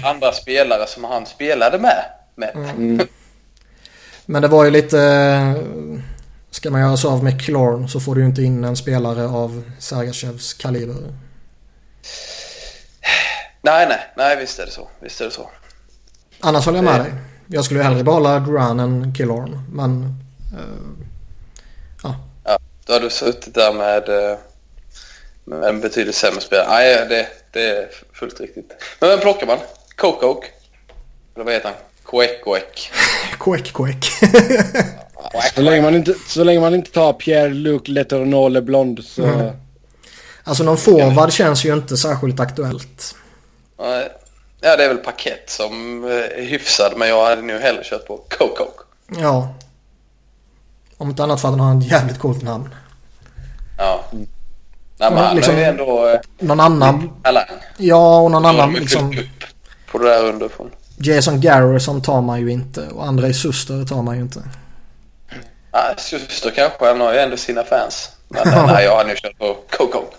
andra 0.04 0.32
spelare 0.32 0.86
som 0.86 1.04
han 1.04 1.26
spelade 1.26 1.78
med. 1.78 2.04
med. 2.34 2.50
Mm. 2.54 3.06
Men 4.26 4.42
det 4.42 4.48
var 4.48 4.64
ju 4.64 4.70
lite... 4.70 4.98
Ska 6.50 6.70
man 6.70 6.80
göra 6.80 6.96
sig 6.96 7.08
av 7.10 7.24
med 7.24 7.42
Klorn 7.44 7.88
så 7.88 8.00
får 8.00 8.14
du 8.14 8.20
ju 8.20 8.26
inte 8.26 8.42
in 8.42 8.64
en 8.64 8.76
spelare 8.76 9.24
av 9.28 9.62
Sergachevs 9.78 10.54
kaliber. 10.54 10.94
Nej, 13.62 13.86
nej, 13.88 14.00
nej, 14.16 14.36
visst 14.36 14.58
är 14.58 14.66
det 14.66 14.72
så. 14.72 14.88
Visst 15.00 15.20
är 15.20 15.24
det 15.24 15.30
så. 15.30 15.50
Annars 16.40 16.64
håller 16.66 16.78
jag 16.78 16.84
med 16.84 16.94
Det- 17.00 17.02
dig. 17.02 17.12
Jag 17.46 17.64
skulle 17.64 17.80
ju 17.80 17.84
hellre 17.84 18.04
behålla 18.04 18.38
Duran 18.40 18.80
än 18.80 19.14
Killorn. 19.14 19.60
Men... 19.72 20.02
eh, 20.52 22.12
Ja, 22.44 22.58
då 22.86 22.92
har 22.92 23.00
du 23.00 23.10
suttit 23.10 23.54
där 23.54 23.72
med, 23.72 24.08
eh, 24.08 24.38
med 25.44 25.62
en 25.68 25.80
betydligt 25.80 26.14
sämre 26.14 26.40
spelare. 26.40 26.68
Nej, 26.68 27.06
det, 27.08 27.26
det 27.52 27.88
fullt 28.22 28.40
riktigt. 28.40 28.72
Men 29.00 29.10
vem 29.10 29.20
plockar 29.20 29.46
man? 29.46 29.58
Kokok? 29.96 30.44
Eller 31.34 31.44
vad 31.44 31.54
heter 31.54 31.68
han? 31.68 31.78
Koek-Koek. 32.02 32.90
Quack. 33.38 34.10
Så 35.54 35.62
länge 35.62 35.82
man 35.82 35.94
inte, 35.94 36.14
så 36.26 36.44
länge 36.44 36.60
man 36.60 36.74
inte 36.74 36.90
tar 36.90 37.12
Pierre-Luc 37.12 37.88
Letourneau 37.88 38.48
LeBlond 38.48 39.04
så... 39.04 39.24
Mm. 39.24 39.56
alltså 40.44 40.64
någon 40.64 40.76
forward 40.76 41.32
känns 41.32 41.64
ju 41.64 41.72
inte 41.72 41.96
särskilt 41.96 42.40
aktuellt. 42.40 43.14
Nej. 43.78 44.08
Ja, 44.60 44.76
det 44.76 44.84
är 44.84 44.88
väl 44.88 44.96
paket 44.96 45.50
som 45.50 46.04
eh, 46.04 46.10
är 46.10 46.42
hyfsad, 46.42 46.92
men 46.96 47.08
jag 47.08 47.24
hade 47.24 47.42
nog 47.42 47.60
hellre 47.60 47.82
kört 47.84 48.06
på 48.06 48.16
Kokok. 48.16 48.80
Ja. 49.20 49.54
Om 50.96 51.10
inte 51.10 51.22
annat 51.22 51.40
för 51.40 51.48
att 51.48 51.58
han 51.58 51.60
har 51.60 51.80
ett 51.80 51.90
jävligt 51.90 52.18
coolt 52.18 52.42
namn. 52.42 52.74
Ja. 53.78 54.04
Nej, 55.02 55.10
men 55.10 55.18
Ja, 55.20 55.26
han 55.26 55.36
liksom- 55.36 55.54
är 55.54 55.58
ju 55.58 55.64
ändå 55.64 56.08
eh, 56.08 56.20
Någon 56.38 56.60
annan... 56.60 57.10
talang. 57.22 57.44
Ja, 57.76 58.20
och 58.20 58.30
någon 58.30 58.44
har 58.44 58.52
annan 58.52 58.72
liksom... 58.72 59.14
på 59.92 59.98
det 59.98 60.04
där 60.08 60.24
underifrån. 60.28 60.70
Jason 60.98 61.40
Garrison 61.40 62.02
tar 62.02 62.20
man 62.20 62.40
ju 62.40 62.52
inte. 62.52 62.88
Och 62.88 63.06
Andrei 63.06 63.34
Suster 63.34 63.84
tar 63.84 64.02
man 64.02 64.16
ju 64.16 64.22
inte. 64.22 64.42
Nej, 65.72 65.94
syster 65.98 66.50
kanske. 66.50 66.86
Han 66.86 67.00
har 67.00 67.12
ju 67.12 67.18
ändå 67.18 67.36
sina 67.36 67.64
fans. 67.64 68.10
Men 68.28 68.48
eh, 68.52 68.66
nej, 68.66 68.84
jag 68.84 68.96
hade 68.96 69.08
nog 69.08 69.16
kört 69.18 69.38
på 69.38 69.56
Kokok. 69.70 70.12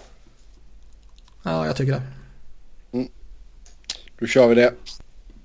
Ja, 1.44 1.66
jag 1.66 1.76
tycker 1.76 1.92
det. 1.92 2.02
Då 4.20 4.28
kör 4.28 4.48
vi 4.48 4.56
det. 4.56 4.74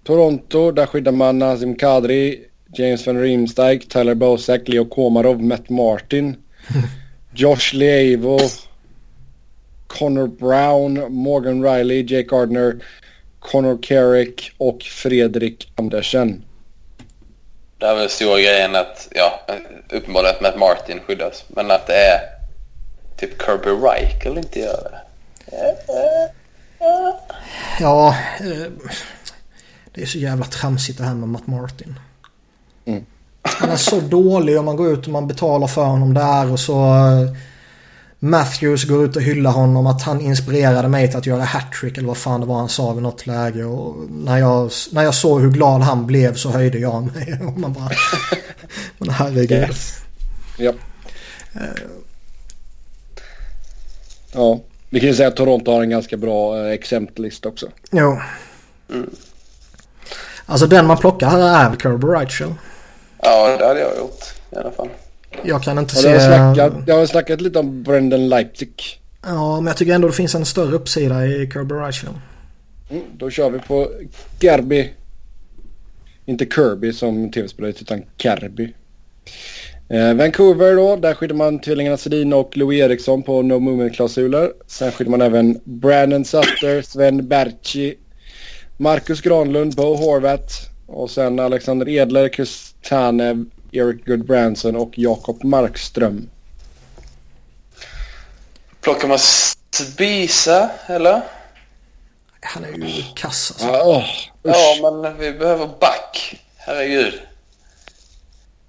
Toronto, 0.05 0.70
där 0.70 0.86
skyddar 0.86 1.12
man 1.12 1.39
Nazim 1.39 1.74
Kadri, 1.77 2.44
James 2.74 3.06
van 3.06 3.20
Riemsdyk, 3.20 3.89
Tyler 3.89 4.15
Bozak, 4.15 4.60
Leo 4.69 4.85
Komarov, 4.85 5.43
Matt 5.43 5.69
Martin, 5.69 6.36
Josh 7.35 7.74
Leavo, 7.74 8.39
Connor 9.89 10.27
Brown, 10.27 11.12
Morgan 11.12 11.62
Riley, 11.62 12.02
Jake 12.02 12.28
Gardner, 12.28 12.77
Connor 13.39 13.78
Carrick 13.82 14.52
och 14.59 14.82
Fredrik 14.82 15.73
Andersen. 15.74 16.44
Det 17.78 17.86
är 17.86 17.94
väl 17.94 18.09
stora 18.09 18.40
grejen 18.40 18.77
att, 18.77 19.09
ja, 19.15 19.40
uppenbarligen 19.90 20.35
att 20.35 20.43
Matt 20.43 20.59
Martin 20.59 21.01
skyddas. 21.06 21.44
Men 21.48 21.70
att 21.70 21.86
det 21.86 21.94
är 21.94 22.20
typ 23.16 23.43
Kirby 23.43 23.70
Reichel 23.70 24.39
inte 24.39 24.60
gör 24.60 24.90
det. 24.90 25.01
Ja, 27.81 28.16
eh, 28.40 28.73
det 29.94 30.02
är 30.02 30.06
så 30.06 30.19
jävla 30.19 30.44
tramsigt 30.44 30.98
det 30.98 31.05
här 31.05 31.15
med 31.15 31.28
Matt 31.28 31.47
Martin. 31.47 31.94
Mm. 32.85 33.06
Han 33.43 33.70
är 33.70 33.77
så 33.77 34.01
dålig 34.01 34.59
om 34.59 34.65
man 34.65 34.77
går 34.77 34.93
ut 34.93 35.06
och 35.06 35.12
man 35.12 35.28
betalar 35.28 35.66
för 35.66 35.85
honom 35.85 36.15
där 36.15 36.52
och 36.52 36.60
så 36.60 36.74
eh, 36.74 37.36
Matthews 38.19 38.85
går 38.85 39.05
ut 39.05 39.16
och 39.16 39.23
hyllar 39.23 39.51
honom 39.51 39.86
att 39.86 40.03
han 40.03 40.20
inspirerade 40.20 40.89
mig 40.89 41.09
till 41.09 41.19
att 41.19 41.27
göra 41.27 41.43
hattrick 41.43 41.99
eller 41.99 42.09
vad 42.09 42.16
fan 42.16 42.40
det 42.40 42.47
var 42.47 42.59
han 42.59 42.69
sa 42.69 42.93
vid 42.93 43.03
något 43.03 43.27
läge. 43.27 43.65
Och 43.65 44.11
när 44.11 44.39
jag, 44.39 44.70
när 44.93 45.03
jag 45.03 45.15
såg 45.15 45.40
hur 45.40 45.51
glad 45.51 45.81
han 45.81 46.07
blev 46.07 46.35
så 46.35 46.51
höjde 46.51 46.78
jag 46.78 47.03
mig. 47.15 47.40
Och 47.47 47.59
man 47.59 47.73
bara... 47.73 47.90
Men 48.99 49.11
herregud. 49.11 49.74
Ja. 50.59 50.73
Ja, 54.32 54.61
vi 54.90 55.01
kan 55.01 55.09
ju 55.09 55.15
säga 55.15 55.28
att 55.28 55.36
Toronto 55.36 55.73
har 55.73 55.82
en 55.82 55.90
ganska 55.90 56.16
bra 56.16 56.59
eh, 56.59 56.73
exempellista 56.73 57.49
också. 57.49 57.69
Jo. 57.90 58.20
Alltså 60.47 60.66
den 60.66 60.86
man 60.86 60.97
plockar 60.97 61.28
här 61.28 61.70
är 61.70 61.77
Kirby 61.77 62.07
Reichel. 62.07 62.55
Ja, 63.23 63.57
det 63.59 63.66
hade 63.66 63.81
jag 63.81 63.97
gjort 63.97 64.24
i 64.53 64.57
alla 64.57 64.70
fall. 64.70 64.89
Jag 65.43 65.63
kan 65.63 65.79
inte 65.79 65.95
se... 65.95 66.21
snackat, 66.21 66.73
jag 66.87 66.95
har 66.95 67.07
snackat 67.07 67.41
lite 67.41 67.59
om 67.59 67.83
Brendan 67.83 68.29
Leipzig. 68.29 68.73
Ja, 69.23 69.57
men 69.57 69.67
jag 69.67 69.77
tycker 69.77 69.95
ändå 69.95 70.09
det 70.09 70.15
finns 70.15 70.35
en 70.35 70.47
större 70.47 70.75
uppsida 70.75 71.27
i 71.27 71.51
Kirby 71.53 71.75
Reichel. 71.75 72.11
Mm, 72.91 73.03
då 73.17 73.31
kör 73.31 73.51
vi 73.51 73.59
på 73.59 73.91
Gerby. 74.41 74.91
Inte 76.27 76.47
Kirby 76.47 76.93
som 76.93 77.31
tv-spelet 77.31 77.83
utan 77.83 78.03
Kerby. 78.17 78.73
Eh, 79.89 80.15
Vancouver 80.15 80.77
då, 80.77 80.97
där 80.97 81.15
skyddar 81.15 81.35
man 81.35 81.59
tvillingarna 81.59 81.97
Sedin 81.97 82.33
och 82.33 82.57
Louis 82.57 82.81
Eriksson 82.81 83.23
på 83.23 83.43
No 83.43 83.59
Movement-klausuler. 83.59 84.53
Sen 84.67 84.93
skyddar 84.93 85.11
man 85.11 85.23
även 85.23 85.61
Brandon 85.65 86.25
Sutter, 86.25 86.83
Sven 86.83 87.29
Berchi, 87.29 87.95
Marcus 88.77 89.21
Granlund, 89.21 89.75
Bo 89.75 89.95
Horvat 89.95 90.53
och 90.87 91.11
sen 91.11 91.41
Alexander 91.41 91.89
Edler, 91.89 92.29
Chris 92.29 92.75
Tanev, 92.83 93.45
Eric 93.73 94.05
Goodbranson 94.07 94.77
och 94.77 94.99
Jakob 94.99 95.45
Markström. 95.45 96.28
Plockar 98.81 99.09
man 99.09 99.19
Spisa, 99.70 100.70
eller? 100.86 101.23
Han 102.40 102.65
är 102.65 102.69
ju 102.69 103.03
kass 103.16 103.51
alltså. 103.53 103.66
Ah, 103.69 103.99
usch. 104.01 104.32
Ja, 104.43 104.90
men 105.03 105.19
vi 105.19 105.32
behöver 105.32 105.66
back. 105.66 106.40
Herregud. 106.57 107.15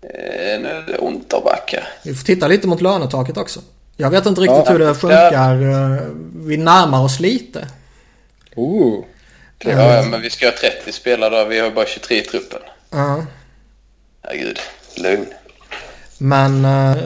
Eh, 0.01 0.59
nu 0.61 0.67
är 0.69 0.85
det 0.88 0.97
ont 0.97 1.34
av 1.34 1.43
backar. 1.43 1.88
Vi 2.03 2.13
får 2.15 2.26
titta 2.26 2.47
lite 2.47 2.67
mot 2.67 2.81
lönetaket 2.81 3.38
också. 3.38 3.59
Jag 3.97 4.09
vet 4.09 4.26
inte 4.26 4.41
riktigt 4.41 4.63
Ja. 4.65 4.71
hur 4.71 4.80
det 4.80 4.95
funkar. 4.95 5.61
eh, 5.61 6.01
Vi 6.35 6.57
närmar 6.57 7.03
oss 7.03 7.19
lite. 7.19 7.67
Oh. 8.55 9.03
Ja, 9.59 9.95
ja, 9.95 10.03
men 10.09 10.21
vi 10.21 10.30
ska 10.30 10.45
ha 10.45 10.53
30 10.57 10.91
spelare 10.91 11.43
då. 11.43 11.45
Vi 11.49 11.59
har 11.59 11.71
bara 11.71 11.85
23 11.85 12.17
i 12.17 12.21
truppen. 12.21 12.59
Ja. 12.89 13.26
Herregud, 14.21 14.59
lugn. 14.99 15.26
Men... 16.17 16.65
eh, 16.65 16.97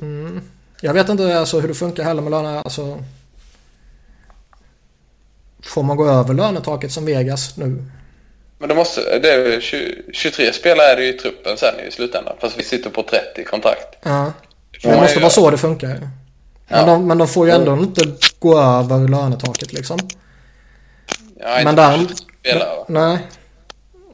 Mm, 0.00 0.42
jag 0.80 0.94
vet 0.94 1.08
inte 1.08 1.38
alltså, 1.38 1.60
hur 1.60 1.68
det 1.68 1.74
funkar 1.74 2.04
heller 2.04 2.22
med 2.22 2.30
löner. 2.30 2.58
Alltså, 2.58 3.04
får 5.62 5.82
man 5.82 5.96
gå 5.96 6.08
över 6.08 6.34
lönetaket 6.34 6.92
som 6.92 7.04
Vegas 7.04 7.56
nu? 7.56 7.84
Men 8.58 8.68
det 8.68 8.74
måste, 8.74 9.18
det 9.18 9.32
är, 9.32 9.60
20, 9.60 10.02
23 10.12 10.52
spelare 10.52 10.86
är 10.86 10.96
det 10.96 11.02
ju 11.04 11.08
i 11.14 11.18
truppen 11.18 11.56
sen 11.56 11.74
i 11.88 11.90
slutändan. 11.90 12.36
Fast 12.40 12.58
vi 12.58 12.64
sitter 12.64 12.90
på 12.90 13.02
30 13.02 13.44
kontrakt. 13.44 13.96
Ja. 14.02 14.32
Det 14.82 14.88
man 14.88 15.00
måste 15.00 15.18
vara 15.20 15.30
så 15.30 15.50
det 15.50 15.58
funkar. 15.58 15.88
Men, 15.88 16.08
Ja. 16.68 16.86
de, 16.86 17.06
men 17.06 17.18
de 17.18 17.28
får 17.28 17.46
ju 17.46 17.52
ändå 17.52 17.72
inte 17.76 18.00
gå 18.38 18.58
över 18.60 19.08
lönetaket 19.08 19.72
liksom. 19.72 19.98
Ja, 21.40 21.60
inte 21.60 21.64
Men 21.64 21.76
där... 21.76 21.98
23 21.98 22.16
spelare. 22.40 22.76
va? 22.76 22.84
Nej. 22.88 23.18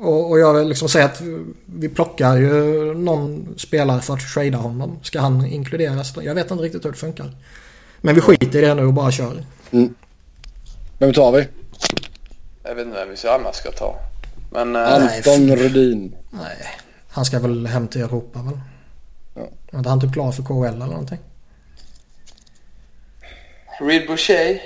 Och, 0.01 0.31
och 0.31 0.39
jag 0.39 0.55
vill 0.55 0.69
liksom 0.69 0.89
säga 0.89 1.05
att 1.05 1.20
vi 1.66 1.89
plockar 1.89 2.37
ju 2.37 2.95
någon 2.95 3.55
spelare 3.57 4.01
för 4.01 4.15
att 4.15 4.33
trada 4.35 4.59
honom. 4.59 4.99
Ska 5.03 5.20
han 5.20 5.47
inkluderas? 5.47 6.15
Jag 6.23 6.35
vet 6.35 6.51
inte 6.51 6.65
riktigt 6.65 6.85
hur 6.85 6.91
det 6.91 6.99
funkar. 6.99 7.37
Men 8.01 8.15
vi 8.15 8.20
skiter 8.20 8.59
i 8.59 8.61
det 8.61 8.75
nu 8.75 8.85
och 8.85 8.93
bara 8.93 9.11
kör. 9.11 9.45
Mm. 9.70 9.95
Vem 10.99 11.12
tar 11.12 11.33
vi? 11.33 11.49
Jag 12.62 12.75
vet 12.75 12.87
inte 12.87 12.99
vem 12.99 13.09
vi 13.23 13.29
annars 13.29 13.57
ska 13.57 13.70
ta. 13.70 13.97
Men... 14.51 14.77
eh, 14.77 14.83
Anton 14.83 15.57
Rudin. 15.57 16.15
Nej, 16.31 16.57
han 17.09 17.25
ska 17.25 17.39
väl 17.39 17.66
hem 17.66 17.89
till 17.89 18.03
Europa 18.03 18.43
väl? 18.43 18.61
Ja. 19.35 19.43
Är 19.70 19.79
inte 19.79 19.91
han 19.91 20.01
typ 20.01 20.12
klar 20.12 20.33
för 20.33 20.43
KHL 20.43 20.65
eller 20.65 20.87
någonting? 20.87 21.19
Reed 23.81 24.07
Boucher. 24.07 24.61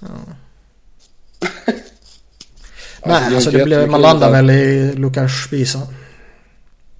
Nej, 3.04 3.34
alltså 3.34 3.48
inte 3.50 3.58
det 3.58 3.64
blir, 3.64 3.86
man 3.86 4.00
landar 4.02 4.26
där. 4.32 4.36
väl 4.36 4.50
i 4.50 4.92
Lukas 4.94 5.32
Spisa. 5.46 5.78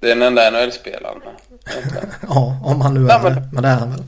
Det 0.01 0.11
är 0.11 0.15
den 0.15 0.23
enda 0.23 0.51
NHL-spelaren. 0.51 1.19
Ja, 2.29 2.61
om 2.65 2.81
han 2.81 2.95
nu 2.95 3.01
Nej, 3.01 3.17
är 3.17 3.23
men- 3.23 3.35
det. 3.35 3.49
Men 3.53 3.63
det 3.63 3.69
är 3.69 3.75
han 3.77 3.91
väl. 3.91 4.03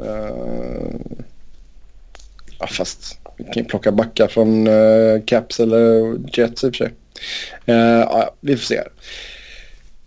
Uh, 0.00 0.94
ja, 2.58 2.66
fast 2.66 3.18
vi 3.36 3.44
kan 3.44 3.52
ju 3.62 3.64
plocka 3.64 3.92
backar 3.92 4.28
från 4.28 4.66
uh, 4.66 5.20
Caps 5.24 5.60
eller 5.60 6.16
Jets 6.38 6.64
i 6.64 6.68
och 6.68 6.74
för 6.76 6.84
sig. 6.84 6.92
Uh, 7.68 8.00
ja, 8.00 8.34
vi 8.40 8.56
får 8.56 8.64
se. 8.64 8.82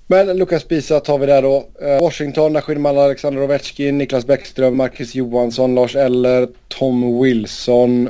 Men 0.08 0.38
Lukas 0.38 0.64
Pisa 0.64 1.00
tar 1.00 1.18
vi 1.18 1.26
där 1.26 1.42
då. 1.42 1.68
Eh, 1.82 2.00
Washington, 2.02 2.58
man 2.78 2.98
Alexander 2.98 3.44
Ovechkin, 3.44 3.98
Niklas 3.98 4.26
Bäckström, 4.26 4.78
Marcus 4.78 5.16
Johansson, 5.16 5.76
Lars 5.76 5.96
Eller, 5.96 6.48
Tom 6.68 7.22
Wilson, 7.24 8.10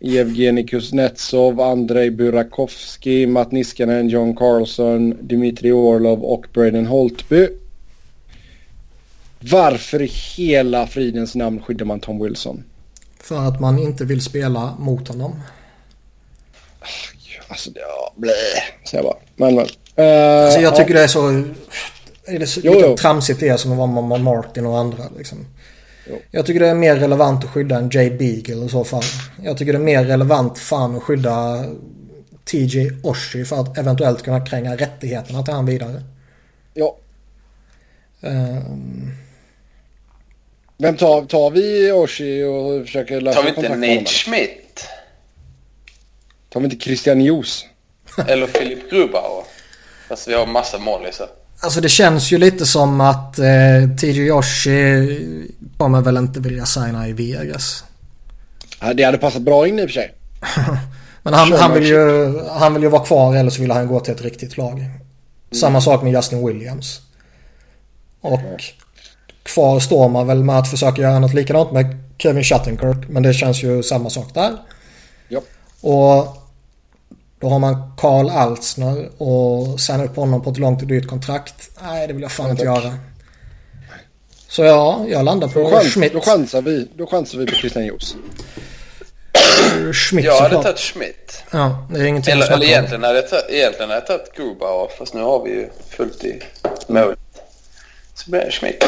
Evgeni 0.00 0.66
Kuznetsov, 0.66 1.60
Andrei 1.60 2.10
Burakovsky, 2.10 3.26
Matt 3.26 3.52
Niskanen, 3.52 4.08
John 4.08 4.36
Carlson, 4.36 5.18
Dmitri 5.20 5.72
Orlov 5.72 6.24
och 6.24 6.46
Braden 6.52 6.86
Holtby. 6.86 7.48
Varför 9.40 10.02
i 10.02 10.06
hela 10.36 10.86
fridens 10.86 11.34
namn 11.34 11.62
skyddar 11.62 11.84
man 11.86 12.00
Tom 12.00 12.22
Wilson? 12.22 12.64
För 13.20 13.38
att 13.38 13.60
man 13.60 13.78
inte 13.78 14.04
vill 14.04 14.20
spela 14.20 14.74
mot 14.78 15.08
honom. 15.08 15.32
Alltså, 17.48 17.70
ja, 17.74 18.12
blä, 18.16 18.32
säger 18.90 19.04
jag 19.04 19.12
bara. 19.12 19.18
Men, 19.36 19.54
men. 19.54 19.66
Eh, 20.06 20.44
Alltså 20.44 20.60
jag 20.60 20.72
ja. 20.72 20.76
tycker 20.76 20.94
det 20.94 21.02
är 21.02 21.06
så... 21.08 21.44
Är 22.24 22.38
det 22.38 22.46
så 22.46 22.60
Jo, 22.64 22.74
lika 22.74 22.86
jo. 22.86 22.96
tramsigt 22.96 23.40
det 23.40 23.48
är 23.48 23.56
som 23.56 23.72
att 23.72 23.78
vara 23.78 23.86
mamma 23.86 24.18
Martin 24.18 24.66
och 24.66 24.78
andra 24.78 25.04
liksom. 25.18 25.46
Jag 26.30 26.46
tycker 26.46 26.60
det 26.60 26.68
är 26.68 26.74
mer 26.74 26.96
relevant 26.96 27.44
att 27.44 27.50
skydda 27.50 27.78
en 27.78 27.90
Jay 27.92 28.10
Beagle 28.10 28.66
i 28.66 28.68
så 28.68 28.84
fall. 28.84 29.02
Jag 29.42 29.58
tycker 29.58 29.72
det 29.72 29.78
är 29.78 29.82
mer 29.82 30.04
relevant 30.04 30.58
fan 30.58 30.96
att 30.96 31.02
skydda 31.02 31.64
TJ 32.44 32.90
Oshie 33.02 33.44
för 33.44 33.60
att 33.60 33.78
eventuellt 33.78 34.22
kunna 34.22 34.46
kränga 34.46 34.76
rättigheterna 34.76 35.42
till 35.42 35.54
han 35.54 35.66
vidare. 35.66 36.02
Ja, 36.74 36.96
Ehm, 38.22 39.10
vem 40.78 40.96
tar, 40.96 41.24
tar 41.24 41.50
vi 41.50 41.92
Oshie 41.92 42.46
och 42.46 42.86
försöker 42.86 43.20
lösa 43.20 43.42
Tar 43.42 43.42
vi 43.42 43.48
inte 43.48 43.76
med? 43.76 43.98
Nate 43.98 44.10
Schmidt? 44.10 44.88
Tar 46.48 46.60
vi 46.60 46.64
inte 46.64 46.84
Christian 46.84 47.20
Jos? 47.20 47.66
Eller 48.28 48.46
Philip 48.46 48.90
Grubauer? 48.90 49.44
Fast 50.08 50.28
vi 50.28 50.34
har 50.34 50.46
massa 50.46 50.78
målisar. 50.78 51.28
Alltså 51.62 51.80
det 51.80 51.88
känns 51.88 52.32
ju 52.32 52.38
lite 52.38 52.66
som 52.66 53.00
att 53.00 53.38
eh, 53.38 53.96
TJ 54.00 54.32
Oshie 54.32 55.18
kommer 55.76 56.00
väl 56.00 56.16
inte 56.16 56.40
vilja 56.40 56.66
signa 56.66 57.08
i 57.08 57.12
Vegas. 57.12 57.84
Ja, 58.80 58.94
det 58.94 59.02
hade 59.02 59.18
passat 59.18 59.42
bra 59.42 59.68
in 59.68 59.78
i 59.78 59.84
och 59.84 59.88
för 59.88 59.94
sig. 59.94 60.14
Men 61.22 61.34
han, 61.34 61.52
han, 61.52 61.74
vill 61.74 61.86
ju, 61.86 62.34
han 62.48 62.74
vill 62.74 62.82
ju 62.82 62.88
vara 62.88 63.04
kvar 63.04 63.36
eller 63.36 63.50
så 63.50 63.60
vill 63.60 63.70
han 63.70 63.88
gå 63.88 64.00
till 64.00 64.14
ett 64.14 64.22
riktigt 64.22 64.56
lag. 64.56 64.84
Samma 65.52 65.80
sak 65.80 66.02
med 66.02 66.12
Justin 66.12 66.46
Williams. 66.46 67.00
Och 68.20 68.40
kvar 69.42 69.80
står 69.80 70.08
man 70.08 70.26
väl 70.26 70.44
med 70.44 70.58
att 70.58 70.70
försöka 70.70 71.02
göra 71.02 71.18
något 71.18 71.34
likadant 71.34 71.72
med 71.72 71.98
Kevin 72.18 72.44
Shattenkirk. 72.44 73.08
Men 73.08 73.22
det 73.22 73.34
känns 73.34 73.62
ju 73.62 73.82
samma 73.82 74.10
sak 74.10 74.34
där. 74.34 74.56
Ja. 75.28 75.40
Och 75.80 76.39
då 77.40 77.48
har 77.48 77.58
man 77.58 77.92
Karl 77.96 78.28
Altsner 78.30 79.08
och 79.22 79.80
signa 79.80 80.04
upp 80.04 80.16
honom 80.16 80.42
på 80.42 80.50
ett 80.50 80.58
långt 80.58 80.82
och 80.82 80.88
dyrt 80.88 81.06
kontrakt. 81.08 81.70
Nej, 81.82 82.06
det 82.06 82.12
vill 82.12 82.22
jag 82.22 82.32
fan 82.32 82.50
inte 82.50 82.64
tack. 82.64 82.84
göra. 82.84 82.94
Så 84.48 84.62
ja, 84.64 85.04
jag 85.08 85.24
landar 85.24 85.48
Då, 85.48 85.52
på 85.64 85.70
chans, 85.70 85.94
Schmidt. 85.94 86.12
då, 86.12 86.20
chansar 86.20 86.62
vi, 86.62 86.88
då 86.94 87.06
chansar 87.06 87.38
vi 87.38 87.46
på 87.46 87.52
Christian 87.52 87.84
Jos. 87.86 88.16
Schmidt 89.92 90.24
Jag 90.24 90.32
hade 90.36 90.44
såklart. 90.44 90.64
tagit 90.64 90.78
Schmidt. 90.80 91.42
Ja, 91.50 91.86
det 91.92 92.00
är 92.00 92.04
ingenting 92.04 92.32
Eller, 92.32 92.52
eller 92.52 92.66
egentligen 92.66 93.02
hade 93.02 93.14
jag 93.16 93.28
tagit, 93.30 93.44
egentligen 93.50 93.90
hade 93.90 94.00
jag 94.00 94.06
tagit 94.06 94.32
Grubauer. 94.36 94.88
Fast 94.98 95.14
nu 95.14 95.20
har 95.22 95.44
vi 95.44 95.50
ju 95.50 95.68
fullt 95.90 96.24
i 96.24 96.42
målet. 96.88 97.18
Så 98.14 98.30
blir 98.30 98.40
det 98.40 98.50
Schmidt. 98.50 98.84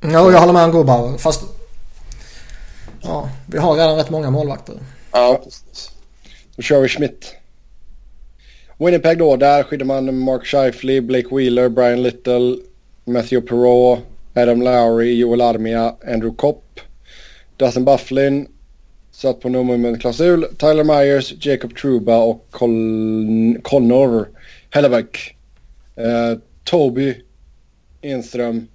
Ja, 0.00 0.08
jag 0.32 0.40
håller 0.40 0.52
med 0.52 0.64
om 0.64 0.70
Grobauer. 0.72 1.18
Fast... 1.18 1.40
Ja, 3.02 3.28
vi 3.46 3.58
har 3.58 3.74
redan 3.74 3.96
rätt 3.96 4.10
många 4.10 4.30
målvakter. 4.30 4.74
Ja, 5.12 5.40
precis. 5.44 5.90
Då 6.56 6.62
kör 6.62 6.80
vi 6.80 6.88
Schmidt. 6.88 7.34
Winnipeg 8.78 9.18
då, 9.18 9.36
där 9.36 9.62
skyddar 9.62 9.86
man 9.86 10.18
Mark 10.18 10.46
Scheifele, 10.46 11.00
Blake 11.00 11.34
Wheeler, 11.36 11.68
Brian 11.68 12.02
Little, 12.02 12.56
Matthew 13.04 13.46
Perreault, 13.48 14.00
Adam 14.34 14.62
Lowry, 14.62 15.14
Joel 15.18 15.40
Armia, 15.40 15.96
Andrew 16.06 16.36
Kopp, 16.36 16.80
Dustin 17.56 17.84
Bufflin, 17.84 18.48
satt 19.12 19.40
på 19.40 19.48
no 19.48 19.62
movement-klausul, 19.62 20.46
Tyler 20.58 20.84
Myers, 20.84 21.46
Jacob 21.46 21.76
Truba 21.76 22.16
och 22.18 22.46
Col- 22.50 23.60
Connor 23.62 24.28
Hellebuck. 24.70 25.36
Eh, 25.96 26.38
Toby 26.64 27.14
Enström 28.02 28.68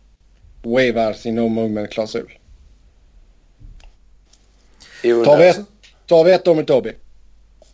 wavar 0.63 1.13
sin 1.13 1.35
no 1.35 1.47
movement-klausul. 1.47 2.31
Jo, 5.03 5.25
Tar 5.25 5.37
vi 5.37 5.47
ett, 5.47 5.59
tar 6.07 6.23
vi 6.23 6.31
ett 6.31 6.45
då 6.45 6.53
med 6.53 6.67
Toby? 6.67 6.91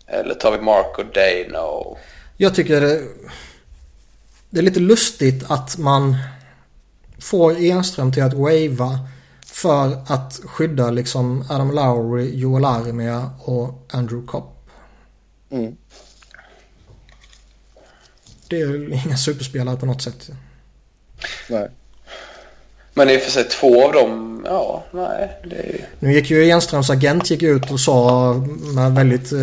Eller 0.07 0.33
tar 0.33 0.51
vi 0.51 0.57
Marco 0.63 1.03
Dano? 1.03 1.97
Jag 2.37 2.55
tycker 2.55 2.81
det, 4.49 4.59
är 4.59 4.63
lite 4.63 4.79
lustigt 4.79 5.43
att 5.47 5.77
man 5.77 6.15
får 7.19 7.57
Enström 7.57 8.11
till 8.11 8.23
att 8.23 8.33
wava 8.33 8.99
för 9.45 10.03
att 10.07 10.41
skydda 10.45 10.91
liksom 10.91 11.45
Adam 11.49 11.71
Lowry, 11.71 12.35
Joel 12.35 12.65
Armia 12.65 13.31
och 13.39 13.87
Andrew 13.91 14.27
Kopp. 14.27 14.69
Mm. 15.49 15.75
Det 18.49 18.61
är 18.61 19.05
inga 19.05 19.17
superspelare 19.17 19.77
på 19.77 19.85
något 19.85 20.01
sätt. 20.01 20.31
Nej. 21.49 21.69
Men 22.97 23.09
i 23.09 23.17
och 23.17 23.21
för 23.21 23.31
sig 23.31 23.43
två 23.43 23.85
av 23.85 23.93
dem, 23.93 24.41
ja, 24.45 24.83
nej. 24.91 25.39
Är 25.43 25.63
ju... 25.63 25.81
Nu 25.99 26.13
gick 26.13 26.29
ju 26.29 26.49
Enströms 26.49 26.89
agent 26.89 27.29
gick 27.29 27.43
ut 27.43 27.71
och 27.71 27.79
sa 27.79 28.33
med 28.75 28.91
väldigt 28.91 29.31
eh, 29.31 29.39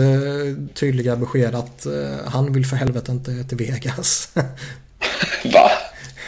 tydliga 0.75 1.17
besked 1.17 1.55
att 1.55 1.87
eh, 1.87 1.93
han 2.27 2.53
vill 2.53 2.67
för 2.67 2.77
helvete 2.77 3.13
inte 3.13 3.45
till 3.45 3.57
Vegas. 3.57 4.29
Va? 5.45 5.71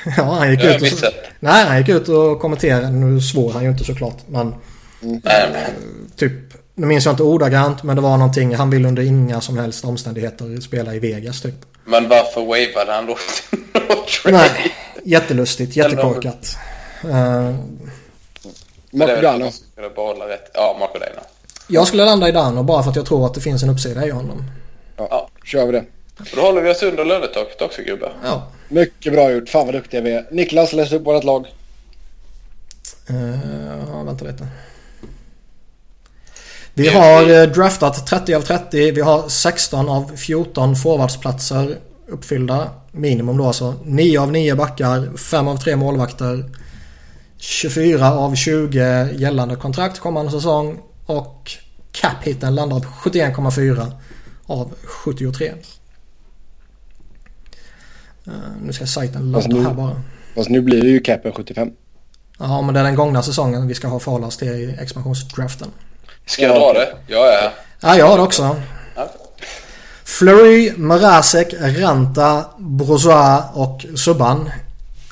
ja, 0.17 0.23
han 0.23 0.51
gick 0.51 0.65
ut 0.65 0.83
och... 0.83 1.09
Nej, 1.41 1.65
han 1.67 1.79
gick 1.79 1.89
ut 1.89 2.09
och 2.09 2.41
kommenterade. 2.41 2.91
Nu 2.91 3.21
svor 3.21 3.53
han 3.53 3.65
ju 3.65 3.71
inte 3.71 3.85
såklart. 3.85 4.19
Men 4.27 4.55
Nej, 5.01 5.49
nej. 5.53 5.75
typ, 6.17 6.33
nu 6.75 6.87
minns 6.87 7.05
jag 7.05 7.13
inte 7.13 7.23
ordagrant 7.23 7.83
men 7.83 7.97
det 7.97 8.03
var 8.03 8.17
någonting. 8.17 8.55
Han 8.55 8.71
vill 8.71 8.87
under 8.87 9.03
inga 9.03 9.41
som 9.41 9.59
helst 9.59 9.85
omständigheter 9.85 10.61
spela 10.61 10.95
i 10.95 10.99
Vegas 10.99 11.43
typ. 11.43 11.55
Men 11.85 12.09
varför 12.09 12.41
wavade 12.41 12.93
han 12.93 13.07
då? 13.07 13.17
Nej, 14.31 14.51
jättelustigt, 15.05 15.77
jättekorkat. 15.77 16.57
Är 17.11 17.55
väl 18.93 19.23
Dano. 19.23 19.51
skulle 19.51 19.91
behålla 19.91 20.29
rätt. 20.29 20.51
Ja, 20.55 20.77
Marco 20.81 20.99
Dano. 20.99 21.27
jag 21.69 21.87
skulle 21.87 22.05
landa 22.05 22.29
i 22.29 22.33
Dano 22.33 22.63
bara 22.63 22.83
för 22.83 22.91
att 22.91 22.97
jag 22.97 23.07
tror 23.07 23.27
att 23.27 23.35
det 23.35 23.41
finns 23.41 23.63
en 23.63 23.71
uppsida 23.71 24.07
i 24.07 24.11
honom. 24.11 24.45
Ja, 24.97 25.07
Ja. 25.11 25.29
kör 25.45 25.67
vi 25.67 25.73
det. 25.73 25.85
Då 26.35 26.41
håller 26.41 26.63
vi 26.63 26.71
oss 26.71 26.83
under 26.83 27.05
lönetaket 27.05 27.63
också 27.63 27.83
gubbar. 27.83 28.13
Ja. 28.25 28.47
Mycket 28.69 29.13
bra 29.13 29.31
gjort. 29.33 29.49
Fan 29.49 29.67
vad 29.67 29.75
duktiga 29.75 30.01
vi 30.01 30.13
är. 30.13 30.27
Niklas, 30.31 30.73
läs 30.73 30.93
upp 30.93 31.07
vårt 31.07 31.25
lag. 31.25 31.47
Uh, 33.11 33.35
ja, 33.93 34.03
vänta 34.03 34.25
lite. 34.25 34.47
Vi 36.75 36.89
har 36.89 37.31
eh, 37.31 37.43
draftat 37.43 38.07
30 38.07 38.35
av 38.35 38.41
30. 38.41 38.91
Vi 38.91 39.01
har 39.01 39.29
16 39.29 39.89
av 39.89 40.17
14 40.17 40.77
forwardsplatser 40.77 41.79
uppfyllda. 42.09 42.71
Minimum 42.93 43.37
då 43.37 43.47
alltså. 43.47 43.75
9 43.85 44.21
av 44.21 44.33
9 44.33 44.55
backar. 44.55 45.17
5 45.17 45.49
av 45.49 45.57
3 45.57 45.77
målvakter. 45.77 46.45
24 47.39 48.13
av 48.13 48.35
20 48.35 49.09
gällande 49.15 49.57
kontrakt 49.57 49.99
kommande 49.99 50.31
säsong. 50.33 50.79
Och 51.07 51.51
cap-hiten 51.93 52.55
landar 52.55 52.81
på 52.81 52.89
71,4 52.89 53.93
av 54.47 54.73
73. 54.85 55.53
Eh, 58.27 58.33
nu 58.63 58.73
ska 58.73 58.87
sajten 58.87 59.33
ladda 59.33 59.47
nu- 59.49 59.65
här 59.65 59.75
bara. 59.75 60.03
Fast 60.35 60.49
nu 60.51 60.61
blir 60.61 60.83
det 60.83 60.89
ju 60.89 61.01
capen 61.01 61.33
75. 61.33 61.71
Ja, 62.39 62.63
men 62.63 62.75
det 62.75 62.81
är 62.81 62.85
den 62.85 62.95
gångna 62.95 63.23
säsongen 63.23 63.69
vi 63.69 63.75
ska 63.75 63.89
ha 63.89 63.99
förhålla 63.99 64.27
oss 64.27 64.37
till 64.37 64.49
i 64.49 64.77
expansionsdraften. 64.81 65.69
Ska 66.27 66.43
jag 66.43 66.57
dra 66.61 66.73
det? 66.73 66.97
Jag 67.07 67.29
är 67.35 67.41
här. 67.43 67.51
Ja, 67.81 67.97
jag 67.97 68.07
har 68.07 68.17
det 68.17 68.23
också. 68.23 68.57
Ja. 68.97 69.11
Fleury, 70.05 70.73
Mrazek, 70.77 71.55
Ranta, 71.61 72.45
Brozois 72.59 73.43
och 73.53 73.87
Subban 73.97 74.51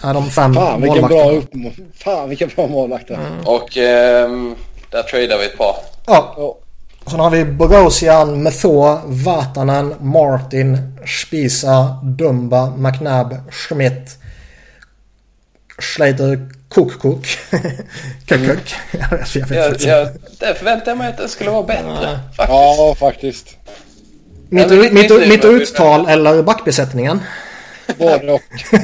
är 0.02 0.14
de 0.14 0.30
fem 0.30 0.54
Fan 0.54 0.82
vilken 0.82 1.02
bra, 1.08 1.24
målvakterna. 1.24 1.68
upp... 1.68 1.74
Fan 1.98 2.28
vilken 2.28 2.50
bra 2.56 2.66
målvakter. 2.66 3.18
Och 3.44 3.76
ehm, 3.76 4.54
där 4.90 5.02
tradar 5.02 5.38
vi 5.38 5.44
ett 5.46 5.58
par. 5.58 5.76
Ja, 6.06 6.56
sen 7.06 7.20
har 7.20 7.30
vi 7.30 7.44
Bogosian, 7.44 8.42
Method, 8.42 8.98
Vatanen, 9.04 9.94
Martin, 10.00 10.96
Spisa, 11.24 11.98
Dumba, 12.02 12.70
McNabb, 12.76 13.34
Schmidt, 13.50 14.18
Schleiter, 15.78 16.48
Cook 16.68 16.98
Cook. 17.00 17.26
Kuk 18.26 18.74
Jag 18.92 19.08
vet, 19.18 19.34
jag 19.34 19.46
vet 19.46 19.50
Jag, 19.56 19.68
inte. 19.72 19.88
jag, 19.88 20.08
där 20.40 20.54
förväntade 20.54 20.90
jag 20.90 20.98
mig 20.98 21.08
att 21.08 21.16
det 21.18 21.28
skulle 21.28 21.50
vara 21.50 21.62
bättre. 21.62 22.18
Faktiskt. 22.36 22.48
ja, 22.48 22.94
faktiskt. 22.98 23.56
Mitt, 24.48 24.70
mitt, 24.70 25.28
mitt 25.28 25.44
vi- 25.44 25.48
uttal 25.48 26.08
eller 26.08 26.42
backbesättningen? 26.42 27.20
Både 27.98 28.32
och. 28.32 28.40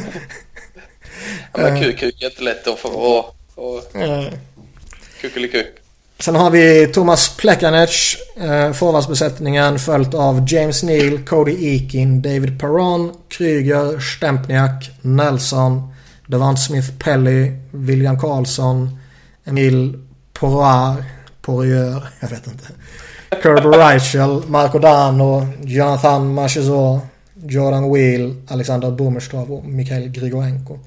Men 1.63 1.83
kuk, 1.83 1.99
kuk, 1.99 2.23
jättelätt 2.23 2.69
att 2.69 2.79
få. 2.79 2.89
Och, 2.89 3.35
och 3.55 3.97
Eh, 3.97 4.33
kukelikuk. 5.21 5.67
Sen 6.21 6.35
har 6.35 6.51
vi 6.51 6.87
Thomas 6.87 7.37
Plekanec, 7.37 8.17
eh, 8.37 8.73
forwardsbesättningen 8.73 9.79
följt 9.79 10.15
av 10.15 10.45
James 10.49 10.83
Neal, 10.83 11.19
Cody 11.19 11.75
Eakin, 11.75 12.23
David 12.23 12.61
Perron, 12.61 13.13
Kryger, 13.29 14.01
Stempniak, 14.01 14.91
Nelson, 15.03 15.93
Devant 16.27 16.61
Smith 16.61 16.93
Pelly, 16.99 17.53
William 17.71 18.19
Karlsson, 18.19 18.99
Emil 19.45 19.99
Poirier, 20.33 21.05
Poirier, 21.43 22.09
jag 22.21 22.29
vet 22.29 22.47
inte. 22.47 22.65
Kirby 23.43 23.69
Reichel, 23.69 24.43
Marco 24.47 24.79
Dano, 24.79 25.47
Jonathan 25.63 26.35
Marchesor, 26.35 27.01
Jordan 27.35 27.93
Wheel, 27.93 28.43
Alexander 28.49 28.91
Bomerstrov 28.91 29.53
och 29.53 29.65
Mikhail 29.65 30.09
Grigorenko. 30.09 30.79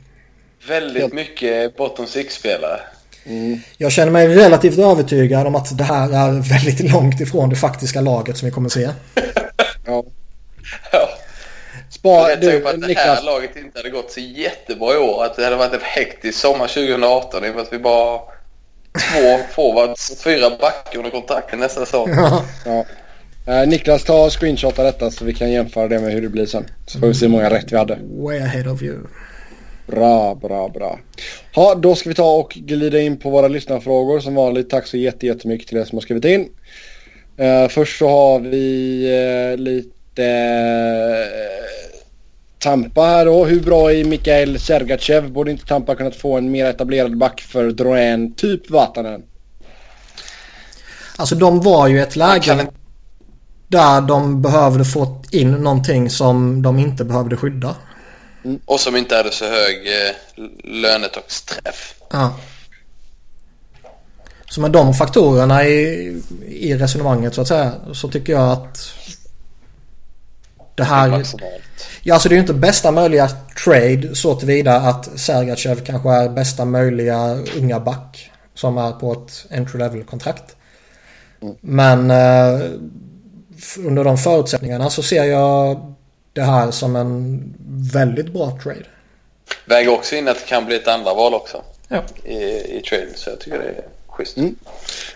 Väldigt 0.67 1.13
mycket 1.13 1.77
bottom 1.77 2.07
six-spelare. 2.07 2.79
Jag 3.77 3.91
känner 3.91 4.11
mig 4.11 4.27
relativt 4.27 4.79
övertygad 4.79 5.47
om 5.47 5.55
att 5.55 5.77
det 5.77 5.83
här 5.83 6.09
är 6.27 6.31
väldigt 6.49 6.91
långt 6.91 7.21
ifrån 7.21 7.49
det 7.49 7.55
faktiska 7.55 8.01
laget 8.01 8.37
som 8.37 8.45
vi 8.45 8.51
kommer 8.51 8.69
se. 8.69 8.89
Ja. 9.85 10.03
Ja. 10.91 11.09
Spa, 11.89 12.09
Jag 12.09 12.31
är 12.31 12.37
du, 12.37 12.67
att 12.67 12.81
det 12.81 12.87
Niklas. 12.87 13.05
här 13.05 13.23
laget 13.23 13.55
inte 13.55 13.79
hade 13.79 13.89
gått 13.89 14.11
så 14.11 14.19
jättebra 14.19 14.93
i 14.93 14.97
år. 14.97 15.23
Att 15.25 15.35
det 15.35 15.43
hade 15.43 15.55
varit 15.55 15.73
en 15.73 15.79
hektisk 15.83 16.39
sommar 16.39 16.67
2018 16.67 17.45
i 17.45 17.49
och 17.49 17.55
med 17.55 17.61
att 17.61 17.73
vi 17.73 17.79
bara 17.79 18.19
två 19.11 19.39
forwards 19.55 20.09
och 20.11 20.17
fyra 20.17 20.49
backar 20.49 20.97
under 20.97 21.09
kontrakten 21.11 21.59
nästa 21.59 21.85
säsong. 21.85 22.09
Ja. 22.65 22.85
Eh, 23.47 23.67
Niklas, 23.67 24.03
ta 24.03 24.25
och 24.25 24.39
screenshotta 24.39 24.83
detta 24.83 25.11
så 25.11 25.25
vi 25.25 25.33
kan 25.33 25.51
jämföra 25.51 25.87
det 25.87 25.99
med 25.99 26.13
hur 26.13 26.21
det 26.21 26.29
blir 26.29 26.45
sen. 26.45 26.65
Så 26.87 26.99
får 26.99 27.07
vi 27.07 27.13
se 27.13 27.25
hur 27.25 27.31
många 27.31 27.49
rätt 27.49 27.71
vi 27.71 27.77
hade. 27.77 27.99
Way 28.03 28.39
ahead 28.39 28.71
of 28.71 28.81
you. 28.81 28.97
Bra, 29.91 30.35
bra, 30.35 30.69
bra. 30.69 30.99
Ja, 31.55 31.75
då 31.75 31.95
ska 31.95 32.09
vi 32.09 32.15
ta 32.15 32.31
och 32.35 32.51
glida 32.55 32.99
in 33.01 33.17
på 33.17 33.29
våra 33.29 33.47
lyssnarfrågor. 33.47 34.19
Som 34.19 34.35
vanligt, 34.35 34.69
tack 34.69 34.87
så 34.87 34.97
jätte- 34.97 35.25
jättemycket 35.27 35.67
till 35.67 35.77
er 35.77 35.85
som 35.85 35.95
har 35.95 36.01
skrivit 36.01 36.25
in. 36.25 36.49
Eh, 37.37 37.67
först 37.67 37.99
så 37.99 38.07
har 38.09 38.39
vi 38.39 39.03
eh, 39.53 39.57
lite 39.63 40.25
eh, 40.25 41.65
Tampa 42.59 43.01
här 43.01 43.25
då. 43.25 43.45
Hur 43.45 43.59
bra 43.61 43.93
är 43.93 44.03
Mikael 44.05 44.59
Sergachev? 44.59 45.31
Borde 45.31 45.51
inte 45.51 45.65
Tampa 45.65 45.95
kunnat 45.95 46.15
få 46.15 46.37
en 46.37 46.51
mer 46.51 46.65
etablerad 46.65 47.17
back 47.17 47.41
för 47.41 47.71
Drouin, 47.71 48.33
typ 48.33 48.69
Vatanen? 48.69 49.23
Alltså 51.17 51.35
de 51.35 51.61
var 51.61 51.87
ju 51.87 52.01
ett 52.01 52.15
läge 52.15 52.67
där 53.67 54.01
de 54.01 54.41
behövde 54.41 54.85
få 54.85 55.21
in 55.31 55.51
någonting 55.51 56.09
som 56.09 56.61
de 56.61 56.79
inte 56.79 57.05
behövde 57.05 57.37
skydda. 57.37 57.75
Och 58.65 58.79
som 58.79 58.95
inte 58.95 59.15
hade 59.15 59.31
så 59.31 59.45
hög 59.45 59.87
eh, 59.87 60.45
lönetaktsträff. 60.63 61.95
Ja. 62.09 62.35
Så 64.49 64.61
med 64.61 64.71
de 64.71 64.93
faktorerna 64.93 65.65
i, 65.65 66.21
i 66.47 66.77
resonemanget 66.77 67.35
så 67.35 67.41
att 67.41 67.47
säga 67.47 67.73
så 67.93 68.09
tycker 68.09 68.33
jag 68.33 68.51
att 68.51 68.77
det 70.75 70.83
här... 70.83 71.25
Ja, 72.03 72.13
alltså 72.13 72.29
det 72.29 72.33
är 72.33 72.37
ju 72.37 72.41
inte 72.41 72.53
bästa 72.53 72.91
möjliga 72.91 73.29
trade 73.63 74.15
så 74.15 74.35
tillvida 74.35 74.75
att 74.75 75.19
Sergachev 75.19 75.85
kanske 75.85 76.09
är 76.09 76.29
bästa 76.29 76.65
möjliga 76.65 77.37
unga 77.57 77.79
back 77.79 78.31
som 78.53 78.77
är 78.77 78.91
på 78.91 79.13
ett 79.13 79.45
entry 79.51 79.79
level 79.79 80.03
kontrakt. 80.03 80.55
Men 81.61 82.11
eh, 82.11 82.61
under 83.77 84.03
de 84.03 84.17
förutsättningarna 84.17 84.89
så 84.89 85.03
ser 85.03 85.23
jag 85.23 85.90
det 86.33 86.41
här 86.41 86.71
som 86.71 86.95
en 86.95 87.43
väldigt 87.93 88.33
bra 88.33 88.59
trade. 88.63 88.85
Väger 89.65 89.91
också 89.91 90.15
in 90.15 90.27
att 90.27 90.37
det 90.37 90.45
kan 90.45 90.65
bli 90.65 90.75
ett 90.75 90.87
andra 90.87 91.13
val 91.13 91.33
också 91.33 91.63
Ja. 91.87 92.03
i, 92.23 92.35
i 92.77 92.81
trading. 92.89 93.13
Så 93.15 93.29
jag 93.29 93.39
tycker 93.39 93.57
det 93.57 93.65
är 93.65 93.83
schysst. 94.07 94.37
Mm. 94.37 94.55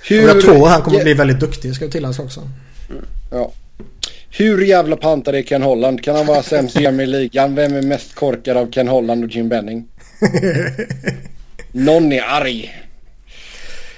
Hur, 0.04 0.22
jag 0.28 0.42
tror 0.42 0.68
han 0.68 0.82
kommer 0.82 1.04
bli 1.04 1.14
väldigt 1.14 1.40
duktig 1.40 1.76
ska 1.76 1.86
jag 1.86 1.92
tillägga 1.92 2.24
också. 2.24 2.50
Ja. 3.32 3.52
Hur 4.30 4.66
jävla 4.66 4.96
pantad 4.96 5.36
är 5.36 5.42
Ken 5.42 5.62
Holland? 5.62 6.04
Kan 6.04 6.16
han 6.16 6.26
vara 6.26 6.44
sämst 6.44 6.78
i 6.80 7.06
ligan? 7.06 7.56
Vem 7.56 7.76
är 7.76 7.82
mest 7.82 8.16
korkad 8.16 8.58
av 8.58 8.72
Ken 8.72 8.88
Holland 8.88 9.24
och 9.24 9.30
Jim 9.30 9.50
Benning? 9.50 9.88
Någon 11.72 12.14
är 12.14 12.22
arg. 12.22 12.76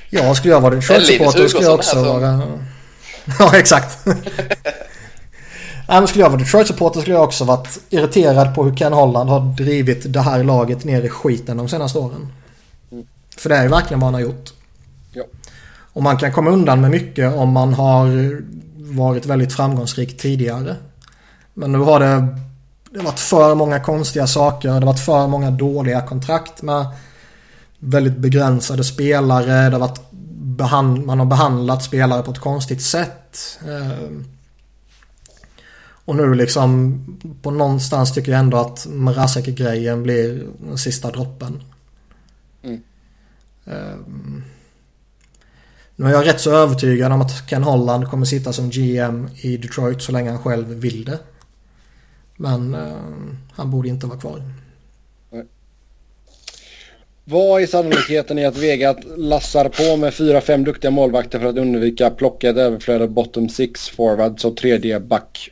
Ja, 0.10 0.35
skulle 0.35 0.53
jag 0.53 0.61
vara 0.61 0.73
Linus 0.73 0.88
Detroit-supporter 0.88 1.48
skulle 1.48 1.64
jag 1.64 1.76
också 1.76 2.03
vara... 2.03 2.60
Ja, 3.39 3.57
exakt. 3.57 4.07
Men 5.88 6.07
skulle 6.07 6.23
jag 6.23 6.30
vara 6.30 6.39
Detroit-supporter 6.39 7.01
skulle 7.01 7.15
jag 7.15 7.23
också 7.23 7.45
varit 7.45 7.80
irriterad 7.89 8.55
på 8.55 8.64
hur 8.64 8.76
Ken 8.76 8.93
Holland 8.93 9.30
har 9.30 9.39
drivit 9.39 10.14
det 10.14 10.22
här 10.22 10.43
laget 10.43 10.84
ner 10.84 11.01
i 11.01 11.09
skiten 11.09 11.57
de 11.57 11.69
senaste 11.69 11.99
åren. 11.99 12.27
För 13.38 13.49
det 13.49 13.55
är 13.55 13.64
ju 13.64 13.69
verkligen 13.69 13.99
vad 13.99 14.07
han 14.07 14.14
har 14.14 14.22
gjort. 14.22 14.53
Ja. 15.14 15.23
Och 15.93 16.03
man 16.03 16.18
kan 16.18 16.31
komma 16.31 16.49
undan 16.49 16.81
med 16.81 16.91
mycket 16.91 17.35
om 17.35 17.49
man 17.49 17.73
har 17.73 18.38
varit 18.76 19.26
väldigt 19.26 19.53
framgångsrik 19.53 20.18
tidigare. 20.18 20.76
Men 21.53 21.72
nu 21.72 21.77
har 21.77 21.99
det, 21.99 22.27
det 22.91 22.99
har 22.99 23.05
varit 23.05 23.19
för 23.19 23.55
många 23.55 23.80
konstiga 23.80 24.27
saker. 24.27 24.68
Det 24.68 24.73
har 24.73 24.81
varit 24.81 25.05
för 25.05 25.27
många 25.27 25.51
dåliga 25.51 26.01
kontrakt 26.01 26.61
med 26.61 26.85
väldigt 27.80 28.18
begränsade 28.18 28.84
spelare. 28.84 29.69
Det 29.69 29.76
har 29.76 29.80
varit 29.80 30.01
man 31.05 31.19
har 31.19 31.26
behandlat 31.26 31.84
spelare 31.84 32.23
på 32.23 32.31
ett 32.31 32.39
konstigt 32.39 32.81
sätt. 32.81 33.59
Och 36.07 36.15
nu 36.15 36.34
liksom 36.34 36.99
på 37.41 37.51
någonstans 37.51 38.13
tycker 38.13 38.31
jag 38.31 38.39
ändå 38.39 38.57
att 38.57 38.88
Mrazek-grejen 38.89 40.03
blir 40.03 40.47
den 40.59 40.77
sista 40.77 41.11
droppen. 41.11 41.63
Mm. 42.63 42.81
Eh, 43.65 43.97
Nu 45.95 46.05
är 46.05 46.11
jag 46.11 46.27
rätt 46.27 46.41
så 46.41 46.51
övertygad 46.51 47.11
om 47.11 47.21
att 47.21 47.49
Ken 47.49 47.63
Holland 47.63 48.07
kommer 48.07 48.25
sitta 48.25 48.53
som 48.53 48.69
GM 48.69 49.29
i 49.41 49.57
Detroit 49.57 50.01
så 50.01 50.11
länge 50.11 50.29
han 50.29 50.43
själv 50.43 50.67
vill 50.67 51.05
det. 51.05 51.19
Men 52.38 52.75
eh, 52.75 52.97
han 53.51 53.71
borde 53.71 53.89
inte 53.89 54.07
vara 54.07 54.19
kvar. 54.19 54.41
Vad 57.23 57.61
är 57.61 57.67
sannolikheten 57.67 58.39
i 58.39 58.45
att 58.45 58.57
Vega 58.57 58.95
lassar 59.17 59.69
på 59.69 59.97
med 59.97 60.13
fyra, 60.13 60.41
fem 60.41 60.63
duktiga 60.63 60.91
målvakter 60.91 61.39
för 61.39 61.47
att 61.47 61.57
undvika 61.57 62.09
plocka 62.09 62.49
ett 62.49 62.57
överflöd 62.57 63.01
av 63.01 63.09
bottom 63.09 63.49
six 63.49 63.89
forwards 63.89 64.45
och 64.45 64.57
tredje 64.57 64.99
back, 64.99 65.51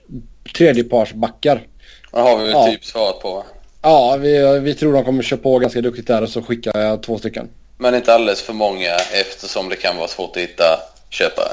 tredje 0.53 0.83
pars 0.83 1.13
backar? 1.13 1.67
Det 2.11 2.19
har 2.19 2.37
vi 2.37 2.51
Ja. 2.51 2.65
typ 2.67 2.85
svarat 2.85 3.19
på. 3.19 3.33
va? 3.33 3.43
Ja, 3.81 4.17
vi, 4.21 4.59
vi 4.59 4.73
tror 4.73 4.93
de 4.93 5.05
kommer 5.05 5.23
köra 5.23 5.39
på 5.39 5.59
ganska 5.59 5.81
duktigt 5.81 6.07
där 6.07 6.21
och 6.21 6.29
så 6.29 6.41
skickar 6.41 6.79
jag 6.81 7.03
två 7.03 7.17
stycken. 7.17 7.49
Men 7.77 7.95
inte 7.95 8.13
alldeles 8.13 8.41
för 8.41 8.53
många 8.53 8.95
eftersom 9.13 9.69
det 9.69 9.75
kan 9.75 9.97
vara 9.97 10.07
svårt 10.07 10.37
att 10.37 10.41
hitta 10.43 10.79
köpare. 11.09 11.51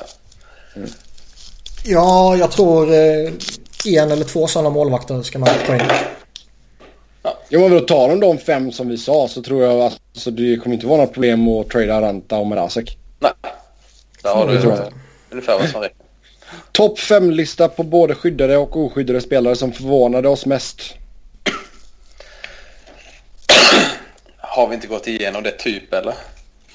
Ja, 1.85 2.37
jag 2.37 2.51
tror 2.51 2.93
eh, 2.95 3.33
en 3.87 4.11
eller 4.11 4.25
två 4.25 4.47
sådana 4.47 4.71
målvakter 4.71 5.23
ska 5.23 5.39
man 5.39 5.49
ta 5.67 5.75
in. 5.75 5.83
Jo 7.49 7.61
men 7.61 7.71
då 7.71 7.81
tar 7.81 8.09
de 8.09 8.21
de 8.21 8.39
fem 8.39 8.73
som 8.73 8.89
vi 8.89 8.99
sa 8.99 9.29
så 9.29 9.43
tror 9.43 9.65
jag 9.65 9.81
att 9.81 10.01
alltså, 10.15 10.31
det 10.31 10.57
kommer 10.57 10.75
inte 10.75 10.87
vara 10.87 10.97
några 10.97 11.13
problem 11.13 11.49
att 11.49 11.71
trada 11.71 12.01
Ranta 12.01 12.39
och 12.39 12.47
Mrazek. 12.47 12.99
Nej, 13.19 13.33
där 14.23 14.35
har 14.35 14.47
Det 14.47 14.59
du 14.59 14.73
ungefär 15.31 15.59
vad 15.59 15.69
som 15.69 15.81
räcker. 15.81 16.02
Topp 16.73 16.99
fem 16.99 17.31
lista 17.31 17.69
på 17.69 17.83
både 17.83 18.15
skyddade 18.15 18.57
och 18.57 18.77
oskyddade 18.77 19.21
spelare 19.21 19.57
som 19.57 19.73
förvånade 19.73 20.29
oss 20.29 20.47
mest. 20.47 20.95
Har 24.37 24.69
vi 24.69 24.75
inte 24.75 24.87
gått 24.87 25.07
igenom 25.07 25.43
det 25.43 25.51
typ 25.51 25.93
eller? 25.93 26.15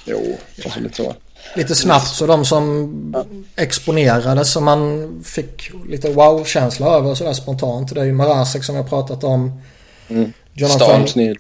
Jo, 0.06 0.38
alltså 0.66 0.80
lite 0.80 0.96
så. 0.96 1.16
Lite 1.56 1.76
snabbt 1.76 2.08
så 2.08 2.28
de 2.28 2.46
som 2.46 3.16
exponerades 3.56 4.52
som 4.52 4.66
man 4.66 5.24
fick 5.26 5.72
lite 5.88 6.10
wow-känsla 6.10 6.88
över 6.88 7.16
sådär 7.16 7.34
spontant. 7.34 7.96
Det 7.96 8.02
är 8.02 8.06
ju 8.06 8.14
Marasek 8.14 8.64
som 8.64 8.76
jag 8.76 8.90
pratat 8.90 9.24
om. 9.24 9.62
Mm. 10.10 10.34
Jonathan, 10.54 11.08
Sneed. 11.08 11.38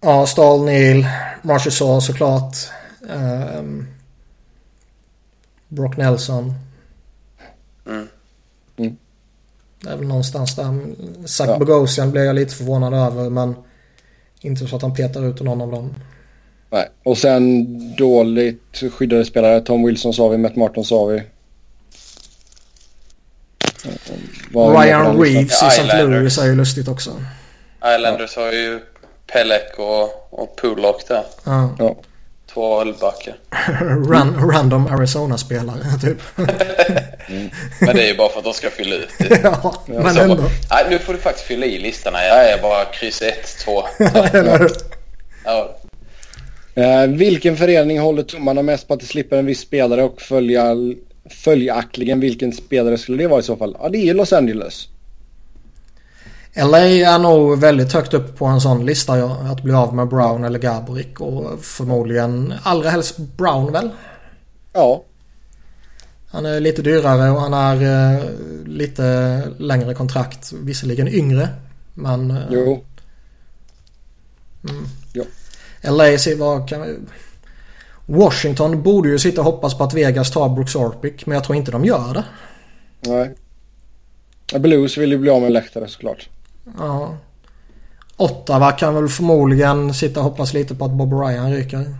Ja, 0.00 0.26
Stahl 0.26 0.64
Neil. 0.64 1.06
Marchessault 1.42 2.04
såklart. 2.04 2.54
Um, 3.00 3.88
Brock 5.68 5.96
Nelson. 5.96 6.54
Det 9.80 9.90
är 9.90 9.96
väl 9.96 10.06
någonstans 10.06 10.56
där. 10.56 10.78
Zach 11.26 11.48
ja. 11.48 11.58
Bogosian 11.58 12.10
blev 12.10 12.24
jag 12.24 12.34
lite 12.34 12.54
förvånad 12.54 12.94
över 12.94 13.30
men 13.30 13.54
inte 14.40 14.66
så 14.66 14.76
att 14.76 14.82
han 14.82 14.94
petar 14.94 15.28
ut 15.30 15.40
någon 15.40 15.60
av 15.60 15.70
dem. 15.70 15.94
Nej, 16.70 16.88
och 17.02 17.18
sen 17.18 17.66
dåligt 17.96 18.82
skyddade 18.92 19.24
spelare. 19.24 19.60
Tom 19.60 19.86
Wilson 19.86 20.12
sa 20.12 20.28
vi, 20.28 20.38
Matt 20.38 20.56
Martin 20.56 20.84
sa 20.84 21.04
vi. 21.04 21.22
Ryan 24.54 25.22
Reeves 25.22 25.62
i 25.62 25.66
St. 25.66 26.02
Louis 26.02 26.38
är 26.38 26.46
ju 26.46 26.54
lustigt 26.54 26.88
också. 26.88 27.10
Islanders 27.96 28.36
ja. 28.36 28.42
har 28.42 28.52
ju 28.52 28.80
Pelek 29.26 29.78
och, 29.78 30.32
och 30.40 30.58
Pullock 30.62 31.08
där. 31.08 31.22
Ja. 31.44 31.76
ja. 31.78 31.96
Två 32.56 32.80
ölbackar. 32.80 33.34
Ran, 34.10 34.50
random 34.50 34.86
Arizona-spelare 34.86 35.98
typ. 36.02 36.38
mm. 37.28 37.50
Men 37.80 37.96
det 37.96 38.04
är 38.04 38.08
ju 38.08 38.16
bara 38.16 38.28
för 38.28 38.38
att 38.38 38.44
de 38.44 38.54
ska 38.54 38.70
fylla 38.70 38.94
ut 38.94 39.08
det. 39.18 39.40
ja, 39.42 39.84
men 39.86 40.16
ändå. 40.16 40.42
Nej, 40.70 40.86
nu 40.90 40.98
får 40.98 41.12
du 41.12 41.18
faktiskt 41.18 41.46
fylla 41.46 41.66
i 41.66 41.78
listorna. 41.78 42.24
Jag 42.24 42.50
är 42.50 42.62
bara 42.62 42.84
kryss 42.84 43.22
1, 43.22 43.34
2. 43.64 43.82
ja. 45.44 45.76
Eh, 46.74 47.06
vilken 47.06 47.56
förening 47.56 48.00
håller 48.00 48.22
tummarna 48.22 48.62
mest 48.62 48.88
på 48.88 48.94
att 48.94 49.00
det 49.00 49.06
slipper 49.06 49.36
en 49.36 49.46
viss 49.46 49.60
spelare 49.60 50.02
och 50.02 50.20
följa, 50.20 50.74
följaktligen 51.44 52.20
vilken 52.20 52.52
spelare 52.52 52.98
skulle 52.98 53.22
det 53.22 53.28
vara 53.28 53.40
i 53.40 53.42
så 53.42 53.56
fall? 53.56 53.76
Ja, 53.80 53.88
det 53.88 54.08
är 54.08 54.14
Los 54.14 54.32
Angeles. 54.32 54.88
LA 56.56 56.78
är 56.78 57.18
nog 57.18 57.58
väldigt 57.58 57.92
högt 57.92 58.14
upp 58.14 58.38
på 58.38 58.46
en 58.46 58.60
sån 58.60 58.86
lista 58.86 59.18
ja, 59.18 59.38
att 59.52 59.62
bli 59.62 59.72
av 59.72 59.94
med 59.94 60.08
Brown 60.08 60.44
eller 60.44 60.58
Gaborik 60.58 61.20
och 61.20 61.60
förmodligen 61.64 62.54
allra 62.62 62.90
helst 62.90 63.18
Brown 63.18 63.72
väl? 63.72 63.90
Ja. 64.72 65.04
Han 66.28 66.46
är 66.46 66.60
lite 66.60 66.82
dyrare 66.82 67.30
och 67.30 67.40
han 67.40 67.52
har 67.52 67.74
eh, 67.74 68.22
lite 68.66 69.42
längre 69.58 69.94
kontrakt. 69.94 70.52
Visserligen 70.52 71.08
yngre 71.08 71.48
men... 71.94 72.30
Eh, 72.30 72.42
jo. 72.50 72.84
Mm. 74.68 74.84
Jo. 75.12 75.24
LA, 75.82 76.34
vad 76.36 76.68
kan 76.68 76.82
vi... 76.82 76.96
Washington 78.06 78.82
borde 78.82 79.08
ju 79.08 79.18
sitta 79.18 79.40
och 79.40 79.44
hoppas 79.44 79.78
på 79.78 79.84
att 79.84 79.94
Vegas 79.94 80.30
tar 80.30 80.48
Brooks 80.48 80.74
Orpik 80.74 81.26
men 81.26 81.34
jag 81.34 81.44
tror 81.44 81.56
inte 81.56 81.70
de 81.70 81.84
gör 81.84 82.14
det. 82.14 82.24
Nej. 83.00 83.34
Blues 84.60 84.98
vill 84.98 85.12
ju 85.12 85.18
bli 85.18 85.30
av 85.30 85.42
med 85.42 85.52
Lehtare 85.52 85.88
såklart. 85.88 86.28
Ja. 86.78 87.16
Ottawa 88.16 88.72
kan 88.72 88.94
väl 88.94 89.08
förmodligen 89.08 89.94
sitta 89.94 90.20
och 90.20 90.24
hoppas 90.24 90.52
lite 90.52 90.74
på 90.74 90.84
att 90.84 90.90
Bob 90.90 91.12
Ryan 91.12 91.52
ryker. 91.52 91.94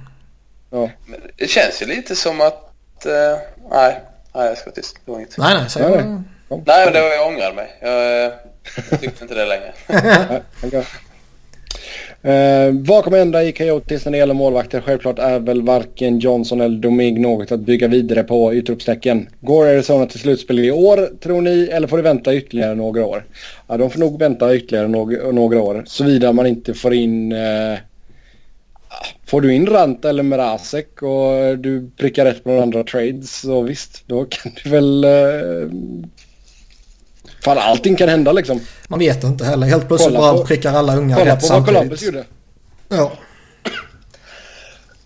Ja. 0.71 0.91
Men 1.07 1.21
det 1.37 1.47
känns 1.47 1.83
ju 1.83 1.87
lite 1.87 2.17
som 2.17 2.41
att... 2.41 2.73
Uh, 3.07 3.13
nej, 3.71 4.01
nej 4.35 4.47
jag 4.47 4.59
ska 4.59 4.71
tyst. 4.71 4.97
Det 5.05 5.11
var 5.11 5.19
inget. 5.19 5.39
Nej, 5.39 5.55
nej. 5.55 5.71
Säg 5.71 5.83
nej, 5.83 6.05
nej. 6.49 6.63
nej, 6.67 6.93
det 6.93 7.01
var, 7.01 7.09
jag 7.09 7.27
ångrar 7.27 7.53
mig. 7.53 7.79
Jag, 7.81 8.33
jag 8.91 9.01
tyckte 9.01 9.25
inte 9.25 9.35
det 9.35 9.47
längre. 9.47 9.73
Eh, 12.27 12.73
vad 12.73 13.05
kommer 13.05 13.19
hända 13.19 13.45
i 13.45 13.53
Coyotes 13.53 14.05
när 14.05 14.13
det 14.13 14.19
gäller 14.19 14.35
målvakter? 14.35 14.81
Självklart 14.81 15.19
är 15.19 15.39
väl 15.39 15.63
varken 15.63 16.19
Johnson 16.19 16.61
eller 16.61 16.79
Domig 16.79 17.21
något 17.21 17.53
att 17.53 17.61
bygga 17.61 17.89
vidare 17.89 18.23
på 18.23 18.55
utropstecken. 18.55 19.29
Går 19.41 19.67
Arizona 19.67 20.07
till 20.07 20.21
slutspel 20.21 20.59
i 20.59 20.71
år 20.71 21.11
tror 21.21 21.41
ni 21.41 21.69
eller 21.73 21.89
får 21.89 21.97
de 21.97 22.03
vänta 22.03 22.35
ytterligare 22.35 22.75
några 22.75 23.07
år? 23.07 23.25
Ja, 23.67 23.77
de 23.77 23.91
får 23.91 24.01
nog 24.01 24.19
vänta 24.19 24.57
ytterligare 24.57 24.89
några, 24.89 25.31
några 25.31 25.61
år 25.61 25.83
såvida 25.87 26.33
man 26.33 26.47
inte 26.47 26.75
får 26.75 26.95
in 26.95 27.33
eh, 27.33 27.79
Får 29.27 29.41
du 29.41 29.55
in 29.55 29.67
Rant 29.67 30.05
eller 30.05 30.23
Merasek 30.23 31.03
och 31.03 31.59
du 31.59 31.91
prickar 31.97 32.25
rätt 32.25 32.45
på 32.45 32.49
några 32.49 32.63
andra 32.63 32.85
trades 32.85 33.41
så 33.41 33.63
visst, 33.63 34.03
då 34.07 34.25
kan 34.25 34.53
du 34.63 34.71
väl 34.71 35.05
eh, 35.05 35.71
Fan 37.47 37.59
allting 37.59 37.97
kan 37.97 38.09
hända 38.09 38.33
liksom. 38.33 38.61
Man 38.89 38.99
vet 38.99 39.25
inte 39.25 39.45
heller. 39.45 39.67
Helt 39.67 39.89
plötsligt 39.89 40.15
bara 40.15 40.37
på, 40.37 40.45
prickar 40.45 40.73
alla 40.73 40.97
unga 40.97 41.25
rätt 41.25 41.45
samtidigt. 41.45 41.49
Kolla 41.49 41.59
på 41.59 41.65
vad 41.65 41.67
Columbus 41.67 42.03
gjorde. 42.03 42.25
Ja. 42.89 43.13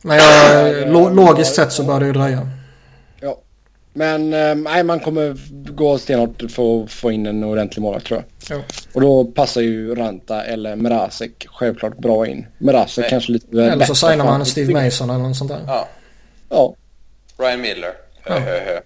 Men 0.03 0.17
jag, 0.17 1.15
logiskt 1.15 1.55
sett 1.55 1.73
så 1.73 1.83
bör 1.83 2.01
det 2.01 2.07
ju 2.07 2.12
dröja. 2.12 2.49
Ja. 3.21 3.39
Men 3.93 4.35
eh, 4.35 4.55
nej, 4.55 4.83
man 4.83 5.01
kommer 5.01 5.37
gå 5.73 5.99
stenhårt 5.99 6.43
för 6.51 6.83
att 6.83 6.91
få 6.93 7.12
in 7.12 7.27
en 7.27 7.45
ordentlig 7.45 7.83
målvakt 7.83 8.07
tror 8.07 8.25
jag. 8.49 8.59
Ja. 8.59 8.65
Och 8.93 9.01
då 9.01 9.25
passar 9.25 9.61
ju 9.61 9.95
Ranta 9.95 10.45
eller 10.45 10.77
Merasek 10.77 11.47
självklart 11.51 11.99
bra 11.99 12.27
in. 12.27 12.47
Merasek 12.59 13.09
kanske 13.09 13.33
lite 13.33 13.62
Eller 13.62 13.85
så 13.85 13.95
signar 13.95 14.25
man 14.25 14.47
Steve 14.47 14.85
Mason 14.85 15.11
eller 15.11 15.23
något 15.23 15.37
sånt 15.37 15.51
där. 15.51 15.61
Ja. 15.67 15.89
Ja. 16.49 16.75
Ryan 17.39 17.61
Miller. 17.61 17.93
Ja. 18.27 18.33
Hö, 18.33 18.41
hö, 18.41 18.61
hö. 18.65 18.81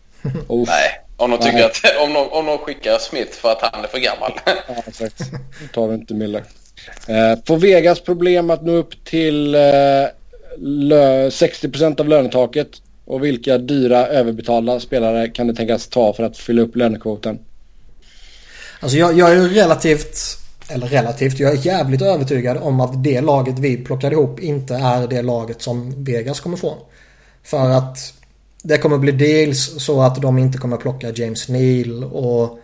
nej. 0.49 1.04
Om 1.17 1.31
de, 1.31 1.39
tycker 1.39 1.65
att, 1.65 1.81
om, 2.07 2.13
de, 2.13 2.29
om 2.29 2.47
de 2.47 2.59
skickar 2.59 2.99
Smith 2.99 3.33
för 3.33 3.53
att 3.53 3.63
han 3.73 3.85
är 3.85 3.89
för 3.89 3.99
gammal. 3.99 4.33
ja, 4.47 4.83
exakt. 4.87 5.21
Tar 5.73 5.89
vi 5.89 5.95
inte 5.95 6.15
Miller. 6.15 6.45
Eh, 7.09 7.39
får 7.47 7.57
Vegas 7.57 8.01
problem 8.01 8.51
att 8.51 8.63
nå 8.63 8.73
upp 8.73 9.05
till 9.05 9.55
eh, 9.55 9.61
60% 10.59 12.01
av 12.01 12.09
lönetaket? 12.09 12.69
Och 13.05 13.25
vilka 13.25 13.59
dyra 13.59 14.07
överbetalda 14.07 14.81
spelare 14.81 15.29
kan 15.29 15.47
det 15.47 15.55
tänkas 15.55 15.89
ta 15.89 16.13
för 16.13 16.23
att 16.23 16.39
fylla 16.39 16.63
upp 16.63 16.77
lönekvoten? 16.77 17.39
Alltså 18.81 18.99
jag, 18.99 19.19
jag 19.19 19.31
är 19.31 19.35
ju 19.35 19.49
relativt, 19.49 20.19
eller 20.69 20.87
relativt, 20.87 21.39
jag 21.39 21.53
är 21.53 21.67
jävligt 21.67 22.03
övertygad 22.03 22.57
om 22.57 22.81
att 22.81 23.05
det 23.05 23.21
laget 23.21 23.59
vi 23.59 23.77
plockade 23.77 24.15
ihop 24.15 24.41
inte 24.41 24.75
är 24.75 25.07
det 25.07 25.23
laget 25.23 25.63
som 25.63 26.05
Vegas 26.05 26.41
kommer 26.41 26.57
få. 26.57 26.77
För 27.43 27.71
att 27.71 28.15
det 28.67 28.79
kommer 28.79 28.99
bli 28.99 29.13
deals 29.13 29.85
så 29.85 30.03
att 30.03 30.23
de 30.23 30.39
inte 30.39 30.59
kommer 30.59 30.77
plocka 30.77 31.11
James 31.11 31.49
Neal 31.49 32.05
och 32.05 32.59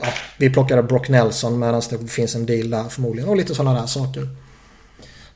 ja, 0.00 0.08
vi 0.38 0.50
plockade 0.50 0.82
Brock 0.82 1.08
Nelson 1.08 1.58
medan 1.58 1.82
det 1.90 2.08
finns 2.08 2.34
en 2.34 2.46
deal 2.46 2.70
där 2.70 2.84
förmodligen 2.84 3.28
och 3.28 3.36
lite 3.36 3.54
sådana 3.54 3.80
där 3.80 3.86
saker. 3.86 4.28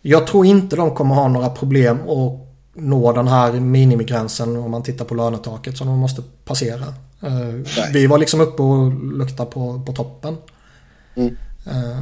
Jag 0.01 0.27
tror 0.27 0.47
inte 0.47 0.77
de 0.77 0.95
kommer 0.95 1.15
ha 1.15 1.29
några 1.29 1.51
problem 1.51 2.01
att 2.09 2.49
nå 2.75 3.13
den 3.13 3.29
här 3.29 3.53
minimigränsen 3.53 4.57
om 4.57 4.71
man 4.71 4.83
tittar 4.83 5.05
på 5.05 5.15
lönetaket 5.15 5.77
som 5.77 5.87
de 5.87 5.99
måste 5.99 6.23
passera. 6.45 6.95
Uh, 7.25 7.67
vi 7.93 8.07
var 8.07 8.19
liksom 8.19 8.41
uppe 8.41 8.63
och 8.63 8.93
luktade 9.13 9.51
på, 9.51 9.83
på 9.87 9.93
toppen. 9.93 10.37
Mm. 11.15 11.37
Uh, 11.67 12.01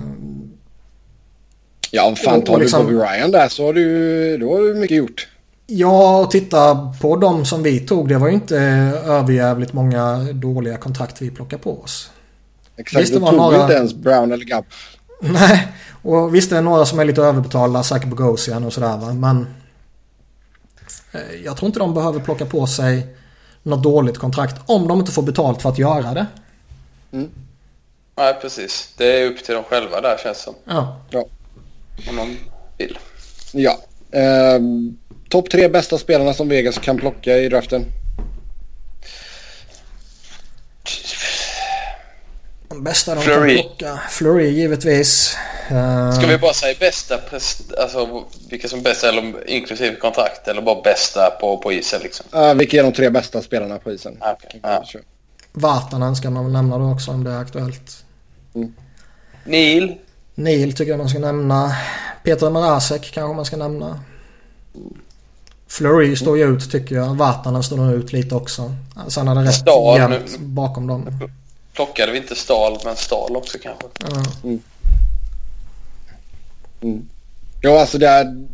ja, 1.91 2.15
fan 2.25 2.43
tar 2.43 2.59
liksom, 2.59 2.87
du 2.87 2.93
Bobby 2.93 3.05
Ryan 3.05 3.31
där 3.31 3.49
så 3.49 3.67
har 3.67 3.73
du, 3.73 4.39
då 4.39 4.55
har 4.55 4.63
du 4.63 4.75
mycket 4.75 4.97
gjort. 4.97 5.29
Ja, 5.73 6.19
och 6.19 6.31
titta 6.31 6.93
på 7.01 7.17
de 7.17 7.45
som 7.45 7.63
vi 7.63 7.81
tog. 7.81 8.09
Det 8.09 8.19
var 8.19 8.29
ju 8.29 8.35
inte 8.35 8.57
överjävligt 9.07 9.73
många 9.73 10.17
dåliga 10.33 10.77
kontrakt 10.77 11.23
vi 11.23 11.31
plockade 11.31 11.63
på 11.63 11.81
oss. 11.81 12.11
Exakt, 12.77 13.03
visst, 13.03 13.15
det 13.15 13.21
var 13.21 13.31
tog 13.31 13.39
några... 13.39 13.63
inte 13.63 13.75
ens 13.75 13.95
Brown 13.95 14.33
eller 14.33 14.45
Gabb. 14.45 14.65
Nej, 15.21 15.69
och 16.03 16.35
visst 16.35 16.51
det 16.51 16.57
är 16.57 16.63
några 16.63 16.87
som 16.87 16.99
är 17.01 17.05
lite 17.05 17.23
överbetalda, 17.23 17.83
Zach 17.83 18.05
Bogosian 18.05 18.65
och 18.65 18.73
sådär 18.73 18.97
va. 18.97 19.13
Men 19.15 19.47
eh, 21.13 21.21
jag 21.45 21.57
tror 21.57 21.67
inte 21.67 21.79
de 21.79 21.95
behöver 21.95 22.21
plocka 22.21 22.47
på 22.47 22.67
sig 22.67 23.17
något 23.63 23.83
dåligt 23.83 24.19
kontrakt 24.19 24.61
om 24.67 24.89
de 24.89 24.99
inte 24.99 25.13
får 25.13 25.23
betalt 25.23 25.63
för 25.63 25.69
att 25.69 25.79
göra 25.79 26.15
det. 26.15 26.27
Mm. 27.13 27.31
Nej, 28.17 28.39
precis. 28.43 28.95
Det 28.97 29.23
är 29.23 29.27
upp 29.27 29.45
till 29.45 29.55
dem 29.55 29.65
själva 29.65 30.01
där 30.01 30.17
känns 30.23 30.39
det 30.39 30.45
som. 30.45 30.55
Ja. 30.65 31.01
ja. 31.11 31.25
Om 32.09 32.17
de 32.17 32.37
vill. 32.79 32.99
Ja. 33.53 33.79
Um... 34.57 34.99
Topp 35.31 35.51
tre 35.51 35.69
bästa 35.69 35.99
spelarna 35.99 36.35
som 36.35 36.49
Vegas 36.49 36.79
kan 36.79 36.97
plocka 36.97 37.39
i 37.39 37.49
draften? 37.49 37.85
De 42.69 42.85
bästa 42.85 43.15
de 43.15 43.21
Fleury. 43.21 43.57
kan 43.57 43.65
plocka. 43.65 44.01
Flurry 44.11 44.49
givetvis. 44.51 45.37
Uh... 45.73 46.13
Ska 46.13 46.27
vi 46.27 46.39
bara 46.39 46.53
säga 46.53 46.75
bästa, 46.81 47.21
alltså 47.79 48.25
vilka 48.51 48.69
som 48.69 48.79
är 48.79 48.83
bästa 48.83 49.09
eller 49.09 49.51
inklusive 49.51 49.97
kontrakt 49.97 50.49
eller 50.49 50.63
bara 50.63 50.83
bästa 50.83 51.31
på, 51.31 51.59
på 51.59 51.73
isen 51.73 52.01
liksom? 52.03 52.27
Uh, 52.35 52.55
vilka 52.55 52.79
är 52.79 52.83
de 52.83 52.93
tre 52.93 53.11
bästa 53.11 53.43
spelarna 53.43 53.79
på 53.79 53.93
isen? 53.93 54.17
Okay. 54.17 54.61
Uh. 54.73 55.03
Vartanen 55.53 56.17
ska 56.17 56.31
man 56.31 56.45
väl 56.45 56.53
nämna 56.53 56.79
då 56.79 56.93
också 56.93 57.11
om 57.11 57.25
det 57.25 57.31
är 57.31 57.39
aktuellt. 57.39 58.05
Mm. 58.55 58.75
Neil? 59.45 59.97
Neil 60.35 60.73
tycker 60.73 60.91
jag 60.91 60.99
man 60.99 61.09
ska 61.09 61.19
nämna. 61.19 61.77
Peter 62.25 62.51
Marasek 62.51 63.11
kanske 63.15 63.37
man 63.37 63.45
ska 63.45 63.57
nämna. 63.57 64.01
Flurry 65.71 66.17
står 66.17 66.39
ju 66.39 66.57
ut 66.57 66.71
tycker 66.71 66.95
jag. 66.95 67.15
Vatanen 67.15 67.63
står 67.63 67.77
nog 67.77 67.95
ut 67.95 68.13
lite 68.13 68.35
också. 68.35 68.75
Sen 69.09 69.29
är 69.29 69.35
det 69.35 69.41
rätt 69.41 69.55
Stal, 69.55 69.99
jämnt 69.99 70.39
bakom 70.39 70.87
dem. 70.87 71.29
Plockade 71.73 72.13
vi 72.13 72.19
inte 72.19 72.35
Stal 72.35 72.79
men 72.85 72.97
Stal 72.97 73.37
också 73.37 73.59
kanske. 73.63 73.87
Ja. 74.01 74.23
Mm. 74.45 74.63
Mm. 76.83 77.09
Jo 77.63 77.77
alltså 77.77 77.99
det 77.99 78.09
är... 78.09 78.47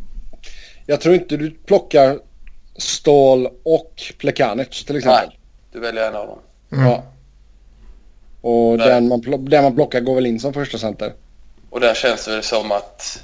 Jag 0.86 1.00
tror 1.00 1.14
inte 1.14 1.36
du 1.36 1.50
plockar 1.50 2.18
Stål 2.76 3.48
och 3.62 4.12
Plekanec 4.18 4.84
till 4.84 4.96
exempel. 4.96 5.28
Nej, 5.28 5.38
du 5.72 5.80
väljer 5.80 6.08
en 6.08 6.16
av 6.16 6.26
dem. 6.26 6.38
Mm. 6.72 6.86
Ja. 6.86 7.02
Och 8.40 8.78
den 8.78 9.08
man, 9.08 9.44
den 9.44 9.62
man 9.62 9.74
plockar 9.74 10.00
går 10.00 10.14
väl 10.14 10.26
in 10.26 10.40
som 10.40 10.52
första 10.52 10.78
center. 10.78 11.12
Och 11.70 11.80
där 11.80 11.94
känns 11.94 12.24
det 12.24 12.30
väl 12.30 12.42
som 12.42 12.72
att 12.72 13.22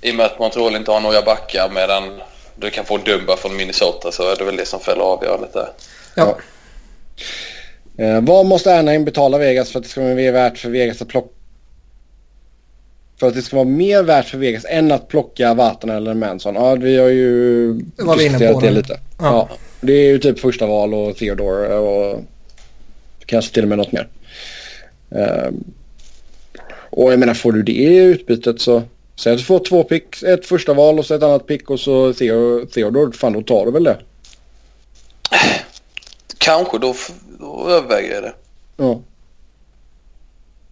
i 0.00 0.10
och 0.10 0.14
med 0.14 0.26
att 0.26 0.38
Montreal 0.38 0.76
inte 0.76 0.90
har 0.90 1.00
några 1.00 1.22
backar 1.22 1.70
medan 1.70 2.20
du 2.58 2.70
kan 2.70 2.84
få 2.84 2.96
Dumba 2.96 3.36
från 3.36 3.56
Minnesota 3.56 4.12
så 4.12 4.32
är 4.32 4.36
det 4.36 4.44
väl 4.44 4.56
det 4.56 4.66
som 4.66 4.80
fäller 4.80 5.02
avgörandet 5.02 5.52
där. 5.52 5.68
Ja. 6.14 6.38
Eh, 7.98 8.20
vad 8.20 8.46
måste 8.46 8.78
Anaheim 8.78 9.04
betala 9.04 9.38
Vegas 9.38 9.70
för 9.70 9.78
att 9.78 9.84
det 9.84 9.90
ska 9.90 10.00
vara 10.00 10.32
värt 10.32 10.58
för 10.58 10.70
Vegas 10.70 11.02
att 11.02 11.08
plocka 11.08 11.28
för 13.20 13.28
att 13.28 13.34
det 13.34 13.42
ska 13.42 13.56
vara 13.56 13.68
mer 13.68 14.02
värt 14.02 14.26
för 14.26 14.38
Vegas 14.38 14.64
än 14.68 14.92
att 14.92 15.08
plocka 15.08 15.54
Vatanen 15.54 15.96
eller 15.96 16.14
Manson. 16.14 16.54
Ja, 16.54 16.74
vi 16.74 16.98
har 16.98 17.08
ju 17.08 17.72
var 17.96 18.52
på 18.54 18.60
det 18.60 18.70
lite. 18.70 19.00
Ja. 19.18 19.24
ja. 19.24 19.48
Det 19.80 19.92
är 19.92 20.08
ju 20.08 20.18
typ 20.18 20.38
första 20.38 20.66
val 20.66 20.94
och 20.94 21.16
Theodore 21.16 21.74
och 21.74 22.20
kanske 23.26 23.54
till 23.54 23.62
och 23.62 23.68
med 23.68 23.78
något 23.78 23.92
mer. 23.92 24.08
Um, 25.08 25.64
och 26.90 27.12
jag 27.12 27.18
menar 27.18 27.34
får 27.34 27.52
du 27.52 27.62
det 27.62 27.96
utbytet 27.96 28.60
så 28.60 28.82
du 29.24 29.38
får 29.38 29.58
två 29.58 29.84
pick, 29.84 30.22
ett 30.22 30.46
första 30.46 30.74
val 30.74 30.98
och 30.98 31.06
så 31.06 31.14
ett 31.14 31.22
annat 31.22 31.46
pick 31.46 31.70
och 31.70 31.80
så 31.80 32.12
Theodore, 32.12 33.12
fan 33.12 33.32
då 33.32 33.42
tar 33.42 33.66
du 33.66 33.72
väl 33.72 33.84
det? 33.84 33.98
Kanske, 36.38 36.78
då, 36.78 36.94
då 37.40 37.68
överväger 37.68 38.14
jag 38.14 38.22
det. 38.22 38.32
Ja. 38.76 39.00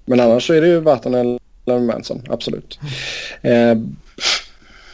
Men 0.05 0.20
annars 0.20 0.47
så 0.47 0.52
är 0.52 0.60
det 0.60 0.68
ju 0.68 0.81
Vatanen 0.81 1.39
eller 1.66 1.81
Manson, 1.81 2.23
absolut. 2.28 2.78
Eh, 3.43 3.77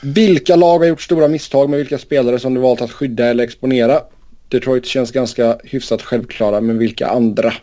vilka 0.03 0.57
lag 0.57 0.79
har 0.79 0.87
gjort 0.87 1.03
stora 1.03 1.29
misstag 1.29 1.71
med 1.71 1.79
vilka 1.79 1.99
spelare 1.99 2.39
som 2.39 2.55
du 2.55 2.61
valt 2.61 2.81
att 2.81 2.93
skydda 2.93 3.27
eller 3.27 3.45
exponera? 3.45 4.03
Detroit 4.49 4.87
känns 4.87 5.13
ganska 5.13 5.59
hyfsat 5.65 6.03
självklara, 6.03 6.61
men 6.61 6.79
vilka 6.79 7.07
andra? 7.07 7.55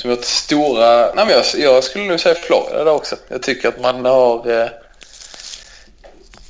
Som 0.00 0.10
gjort 0.10 0.24
stora... 0.24 1.14
Nej, 1.14 1.26
men 1.26 1.28
jag, 1.28 1.44
jag 1.58 1.84
skulle 1.84 2.04
nog 2.04 2.20
säga 2.20 2.34
Florida 2.34 2.84
där 2.84 2.92
också. 2.92 3.16
Jag 3.28 3.42
tycker 3.42 3.68
att 3.68 3.80
man 3.80 4.04
har 4.04 4.62
eh, 4.62 4.68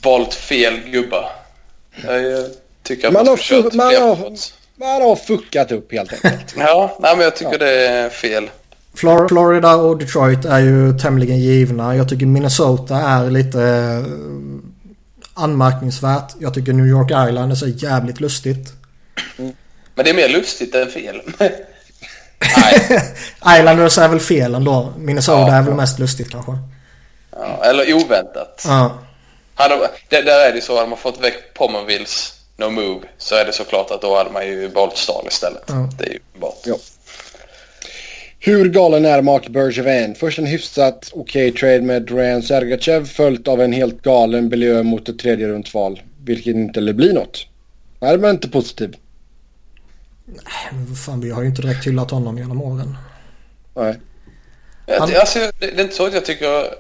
valt 0.02 0.34
fel 0.34 0.80
gubbar. 0.90 1.30
Jag 2.02 2.44
tycker 2.82 3.08
att 3.08 3.14
man, 3.14 3.26
man 3.26 3.36
har, 3.36 3.76
man, 3.76 4.08
har, 4.08 4.32
man 4.76 5.02
har 5.02 5.16
fuckat 5.16 5.72
upp 5.72 5.92
helt 5.92 6.12
enkelt. 6.12 6.54
ja, 6.56 6.96
nej, 7.00 7.16
men 7.16 7.24
jag 7.24 7.36
tycker 7.36 7.52
ja. 7.52 7.58
det 7.58 7.86
är 7.86 8.10
fel. 8.10 8.50
Florida 9.28 9.74
och 9.74 9.98
Detroit 9.98 10.44
är 10.44 10.58
ju 10.58 10.98
tämligen 10.98 11.40
givna. 11.40 11.96
Jag 11.96 12.08
tycker 12.08 12.26
Minnesota 12.26 12.96
är 12.96 13.30
lite 13.30 13.62
eh, 13.62 14.04
anmärkningsvärt. 15.34 16.32
Jag 16.38 16.54
tycker 16.54 16.72
New 16.72 16.86
York 16.86 17.28
Island 17.28 17.52
är 17.52 17.56
så 17.56 17.68
jävligt 17.68 18.20
lustigt. 18.20 18.72
Mm. 19.38 19.52
Men 19.94 20.04
det 20.04 20.10
är 20.10 20.14
mer 20.14 20.28
lustigt 20.28 20.74
än 20.74 20.90
fel. 20.90 21.22
Islanders 23.58 23.98
är 23.98 24.08
väl 24.08 24.20
fel 24.20 24.54
ändå. 24.54 24.92
Minnesota 24.98 25.40
ja. 25.40 25.54
är 25.54 25.62
väl 25.62 25.74
mest 25.74 25.98
lustigt 25.98 26.30
kanske. 26.30 26.52
Ja, 27.32 27.64
eller 27.64 27.94
oväntat. 27.94 28.64
Ja. 28.66 28.98
Hade, 29.54 29.90
det, 30.08 30.22
där 30.22 30.48
är 30.48 30.52
det 30.52 30.60
så, 30.60 30.76
hade 30.76 30.88
man 30.88 30.98
fått 30.98 31.20
väck 31.20 31.54
Pommervilles 31.54 32.34
No 32.56 32.70
Move 32.70 33.06
så 33.18 33.34
är 33.34 33.44
det 33.44 33.52
såklart 33.52 33.90
att 33.90 34.02
då 34.02 34.16
hade 34.16 34.30
man 34.30 34.46
ju 34.46 34.68
valt 34.68 34.96
Stahl 34.96 35.26
istället. 35.28 35.62
Ja. 35.66 35.88
Det 35.98 36.04
är 36.04 36.12
ju 36.12 36.18
bra. 36.40 36.54
Ja. 36.64 36.76
Hur 38.38 38.68
galen 38.68 39.04
är 39.04 39.22
Mark 39.22 39.48
Bergevin? 39.48 40.14
Först 40.14 40.38
en 40.38 40.46
hyfsat 40.46 41.10
okej 41.14 41.48
okay 41.48 41.60
trade 41.60 41.80
med 41.80 42.02
Duran 42.02 42.42
Sergachev 42.42 43.06
följt 43.06 43.48
av 43.48 43.60
en 43.60 43.72
helt 43.72 44.02
galen 44.02 44.48
miljö 44.48 44.82
mot 44.82 45.08
ett 45.08 45.18
tredje 45.18 45.48
rundsval. 45.48 46.02
Vilket 46.24 46.54
inte 46.54 46.80
lär 46.80 46.92
bli 46.92 47.12
något. 47.12 47.46
Nej, 48.00 48.18
men 48.18 48.30
inte 48.30 48.48
positiv. 48.48 48.96
Nej, 50.32 50.96
fan 50.96 51.20
vi 51.20 51.30
har 51.30 51.42
ju 51.42 51.48
inte 51.48 51.62
direkt 51.62 51.86
hyllat 51.86 52.10
honom 52.10 52.38
genom 52.38 52.62
åren. 52.62 52.96
Nej. 53.74 54.00
Han... 54.98 55.16
Alltså, 55.20 55.38
det 55.58 55.66
är 55.66 55.80
inte 55.80 55.94
så 55.94 56.06
att 56.06 56.14
jag 56.14 56.24
tycker 56.24 56.74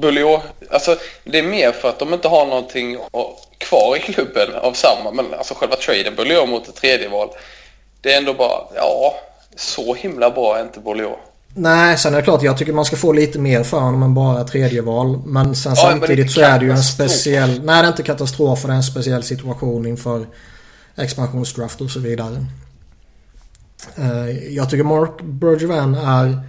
Buljå, 0.00 0.42
alltså 0.70 0.96
det 1.24 1.38
är 1.38 1.42
mer 1.42 1.72
för 1.72 1.88
att 1.88 1.98
de 1.98 2.14
inte 2.14 2.28
har 2.28 2.46
någonting 2.46 2.98
kvar 3.58 3.96
i 3.96 4.12
klubben 4.12 4.54
av 4.54 4.72
samma, 4.72 5.10
men 5.12 5.34
alltså 5.34 5.54
själva 5.54 5.76
traden 5.76 6.16
Buljå 6.16 6.46
mot 6.46 6.68
ett 6.68 6.74
tredje 6.74 7.08
val. 7.08 7.28
Det 8.00 8.12
är 8.12 8.18
ändå 8.18 8.34
bara, 8.34 8.60
ja, 8.74 9.14
så 9.56 9.94
himla 9.94 10.30
bra 10.30 10.58
är 10.58 10.62
inte 10.62 10.80
Beaulieu. 10.80 11.16
Nej, 11.54 11.98
sen 11.98 12.12
är 12.12 12.16
det 12.16 12.22
klart 12.22 12.42
jag 12.42 12.58
tycker 12.58 12.72
man 12.72 12.84
ska 12.84 12.96
få 12.96 13.12
lite 13.12 13.38
mer 13.38 13.64
för 13.64 13.78
honom 13.78 14.02
än 14.02 14.14
bara 14.14 14.44
tredje 14.44 14.82
val. 14.82 15.22
Men 15.26 15.54
sen 15.54 15.72
ja, 15.76 15.82
samtidigt 15.90 16.26
men 16.26 16.28
så 16.28 16.40
är 16.40 16.58
det 16.58 16.64
ju 16.64 16.70
en 16.70 16.82
speciell... 16.82 17.62
Nej, 17.64 17.82
det 17.82 17.86
är 17.86 17.88
inte 17.88 18.02
katastrof. 18.02 18.62
Det 18.62 18.68
är 18.68 18.72
en 18.72 18.82
speciell 18.82 19.22
situation 19.22 19.86
inför 19.86 20.26
expansionsdraft 21.02 21.80
och 21.80 21.90
så 21.90 22.00
vidare. 22.00 22.46
Eh, 23.96 24.30
jag 24.54 24.70
tycker 24.70 24.84
Mark 24.84 25.22
Bergevin 25.22 25.94
är 25.94 26.40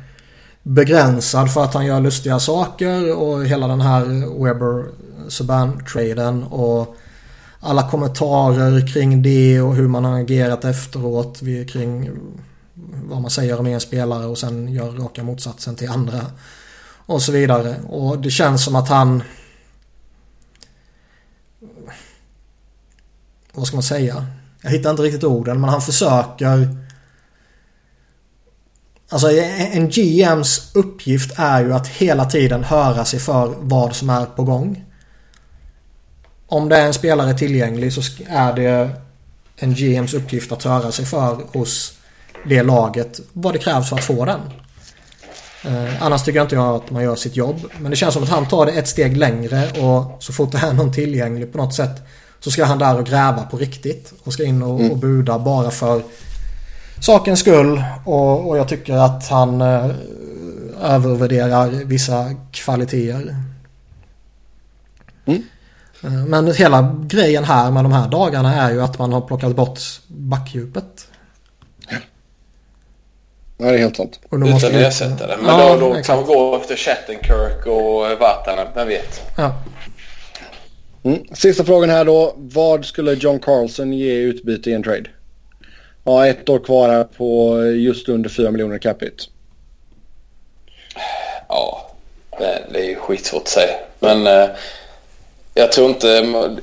begränsad 0.63 1.53
för 1.53 1.63
att 1.63 1.73
han 1.73 1.85
gör 1.85 1.99
lustiga 1.99 2.39
saker 2.39 3.15
och 3.15 3.45
hela 3.45 3.67
den 3.67 3.81
här 3.81 4.05
Weber 4.43 4.85
Subban-traden 5.29 6.43
och 6.43 6.95
alla 7.59 7.89
kommentarer 7.89 8.87
kring 8.87 9.21
det 9.21 9.61
och 9.61 9.75
hur 9.75 9.87
man 9.87 10.05
har 10.05 10.19
agerat 10.19 10.65
efteråt 10.65 11.39
kring 11.69 12.11
vad 13.03 13.21
man 13.21 13.31
säger 13.31 13.59
om 13.59 13.67
en 13.67 13.79
spelare 13.79 14.25
och 14.25 14.37
sen 14.37 14.67
gör 14.67 14.91
raka 14.91 15.23
motsatsen 15.23 15.75
till 15.75 15.89
andra. 15.89 16.21
Och 17.05 17.21
så 17.21 17.31
vidare. 17.31 17.75
Och 17.87 18.19
det 18.19 18.29
känns 18.29 18.65
som 18.65 18.75
att 18.75 18.89
han... 18.89 19.23
Vad 23.53 23.67
ska 23.67 23.75
man 23.75 23.83
säga? 23.83 24.25
Jag 24.61 24.71
hittar 24.71 24.91
inte 24.91 25.03
riktigt 25.03 25.23
orden 25.23 25.61
men 25.61 25.69
han 25.69 25.81
försöker... 25.81 26.77
Alltså 29.09 29.31
en 29.71 29.89
GMs 29.89 30.71
uppgift 30.75 31.39
är 31.39 31.61
ju 31.61 31.73
att 31.73 31.87
hela 31.87 32.25
tiden 32.25 32.63
höra 32.63 33.05
sig 33.05 33.19
för 33.19 33.55
vad 33.59 33.95
som 33.95 34.09
är 34.09 34.25
på 34.25 34.43
gång. 34.43 34.85
Om 36.47 36.69
det 36.69 36.77
är 36.77 36.85
en 36.85 36.93
spelare 36.93 37.37
tillgänglig 37.37 37.93
så 37.93 38.01
är 38.29 38.53
det 38.53 38.89
en 39.55 39.73
GMs 39.73 40.13
uppgift 40.13 40.51
att 40.51 40.63
höra 40.63 40.91
sig 40.91 41.05
för 41.05 41.39
hos 41.53 41.93
det 42.45 42.63
laget 42.63 43.19
vad 43.33 43.53
det 43.53 43.59
krävs 43.59 43.89
för 43.89 43.95
att 43.95 44.03
få 44.03 44.25
den. 44.25 44.39
Eh, 45.65 46.03
annars 46.03 46.23
tycker 46.23 46.39
jag 46.39 46.45
inte 46.45 46.55
jag 46.55 46.75
att 46.75 46.91
man 46.91 47.03
gör 47.03 47.15
sitt 47.15 47.35
jobb. 47.35 47.61
Men 47.79 47.91
det 47.91 47.97
känns 47.97 48.13
som 48.13 48.23
att 48.23 48.29
han 48.29 48.47
tar 48.47 48.65
det 48.65 48.71
ett 48.71 48.87
steg 48.87 49.17
längre 49.17 49.69
och 49.69 50.23
så 50.23 50.33
fort 50.33 50.51
det 50.51 50.57
är 50.57 50.73
någon 50.73 50.93
tillgänglig 50.93 51.51
på 51.51 51.57
något 51.57 51.73
sätt 51.73 52.01
så 52.43 52.51
ska 52.51 52.65
han 52.65 52.79
där 52.79 52.99
och 52.99 53.05
gräva 53.05 53.43
på 53.51 53.57
riktigt 53.57 54.13
och 54.23 54.33
ska 54.33 54.43
in 54.43 54.63
och, 54.63 54.79
mm. 54.79 54.91
och 54.91 54.97
buda 54.97 55.39
bara 55.39 55.71
för 55.71 56.01
sakens 57.01 57.39
skull. 57.39 57.83
Och, 58.05 58.49
och 58.49 58.57
jag 58.57 58.67
tycker 58.67 58.93
att 58.93 59.27
han 59.27 59.61
eh, 59.61 59.89
övervärderar 60.81 61.69
vissa 61.69 62.35
kvaliteter. 62.51 63.35
Mm. 65.25 65.43
Eh, 66.03 66.11
men 66.11 66.53
hela 66.53 66.95
grejen 67.01 67.43
här 67.43 67.71
med 67.71 67.83
de 67.83 67.91
här 67.91 68.07
dagarna 68.07 68.55
är 68.55 68.71
ju 68.71 68.81
att 68.81 68.99
man 68.99 69.13
har 69.13 69.21
plockat 69.21 69.55
bort 69.55 69.79
backdjupet. 70.07 71.07
Ja, 73.57 73.67
det 73.67 73.73
är 73.73 73.77
helt 73.77 73.97
sant. 73.97 74.19
Utan 74.25 74.49
måste 74.49 74.67
ersättare. 74.67 75.37
Men 75.37 75.59
ja, 75.59 75.75
då, 75.75 75.93
då 75.93 76.01
kan 76.01 76.15
man 76.15 76.25
gå 76.25 76.55
efter 76.55 76.75
Chattenkirk 76.75 77.65
och 77.65 78.19
Vatanen, 78.19 78.67
vem 78.75 78.87
vet. 78.87 79.21
Ja. 79.37 79.53
Mm. 81.03 81.23
Sista 81.33 81.63
frågan 81.63 81.89
här 81.89 82.05
då. 82.05 82.33
Vad 82.37 82.85
skulle 82.85 83.13
John 83.13 83.39
Carlson 83.39 83.93
ge 83.93 84.11
i 84.13 84.21
utbyte 84.21 84.69
i 84.69 84.73
en 84.73 84.83
trade? 84.83 85.09
Ja, 86.03 86.27
ett 86.27 86.49
år 86.49 86.59
kvar 86.59 86.89
här 86.89 87.03
på 87.03 87.61
just 87.65 88.09
under 88.09 88.29
4 88.29 88.51
miljoner 88.51 88.77
capita. 88.77 89.23
Ja, 91.47 91.91
det, 92.71 92.79
är 92.79 92.83
ju 92.83 92.95
skitsvårt 92.95 93.41
att 93.41 93.47
säga. 93.47 93.73
Men 93.99 94.27
eh, 94.27 94.49
jag 95.53 95.71
tror 95.71 95.89
inte... 95.89 96.07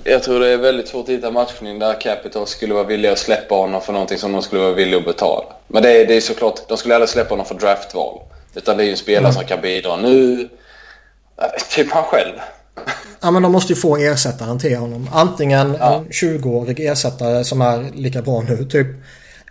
Jag 0.04 0.22
tror 0.22 0.40
det 0.40 0.48
är 0.48 0.56
väldigt 0.56 0.88
svårt 0.88 1.04
att 1.04 1.14
hitta 1.14 1.30
matchning 1.30 1.78
där 1.78 2.00
Capital 2.00 2.46
skulle 2.46 2.74
vara 2.74 2.84
villiga 2.84 3.12
att 3.12 3.18
släppa 3.18 3.54
honom 3.54 3.80
för 3.80 3.92
någonting 3.92 4.18
som 4.18 4.32
de 4.32 4.42
skulle 4.42 4.62
vara 4.62 4.72
villiga 4.72 4.98
att 4.98 5.06
betala. 5.06 5.44
Men 5.66 5.82
det 5.82 5.90
är, 5.90 6.06
det 6.06 6.16
är 6.16 6.20
såklart... 6.20 6.68
De 6.68 6.76
skulle 6.76 6.94
aldrig 6.94 7.08
släppa 7.08 7.30
honom 7.30 7.46
för 7.46 7.54
draftval. 7.54 8.20
Utan 8.54 8.76
det 8.76 8.82
är 8.82 8.84
ju 8.84 8.90
en 8.90 8.96
spelare 8.96 9.24
mm. 9.24 9.32
som 9.32 9.44
kan 9.44 9.60
bidra 9.60 9.96
nu. 9.96 10.48
Typ 11.70 11.90
han 11.90 12.04
själv. 12.04 12.32
Ja 13.20 13.30
men 13.30 13.42
de 13.42 13.52
måste 13.52 13.72
ju 13.72 13.76
få 13.76 13.96
ersättaren 13.96 14.58
till 14.58 14.76
honom. 14.76 15.10
Antingen 15.12 15.76
ja. 15.80 15.96
en 15.96 16.08
20-årig 16.08 16.80
ersättare 16.80 17.44
som 17.44 17.60
är 17.60 17.90
lika 17.94 18.22
bra 18.22 18.42
nu 18.42 18.64
typ. 18.64 18.86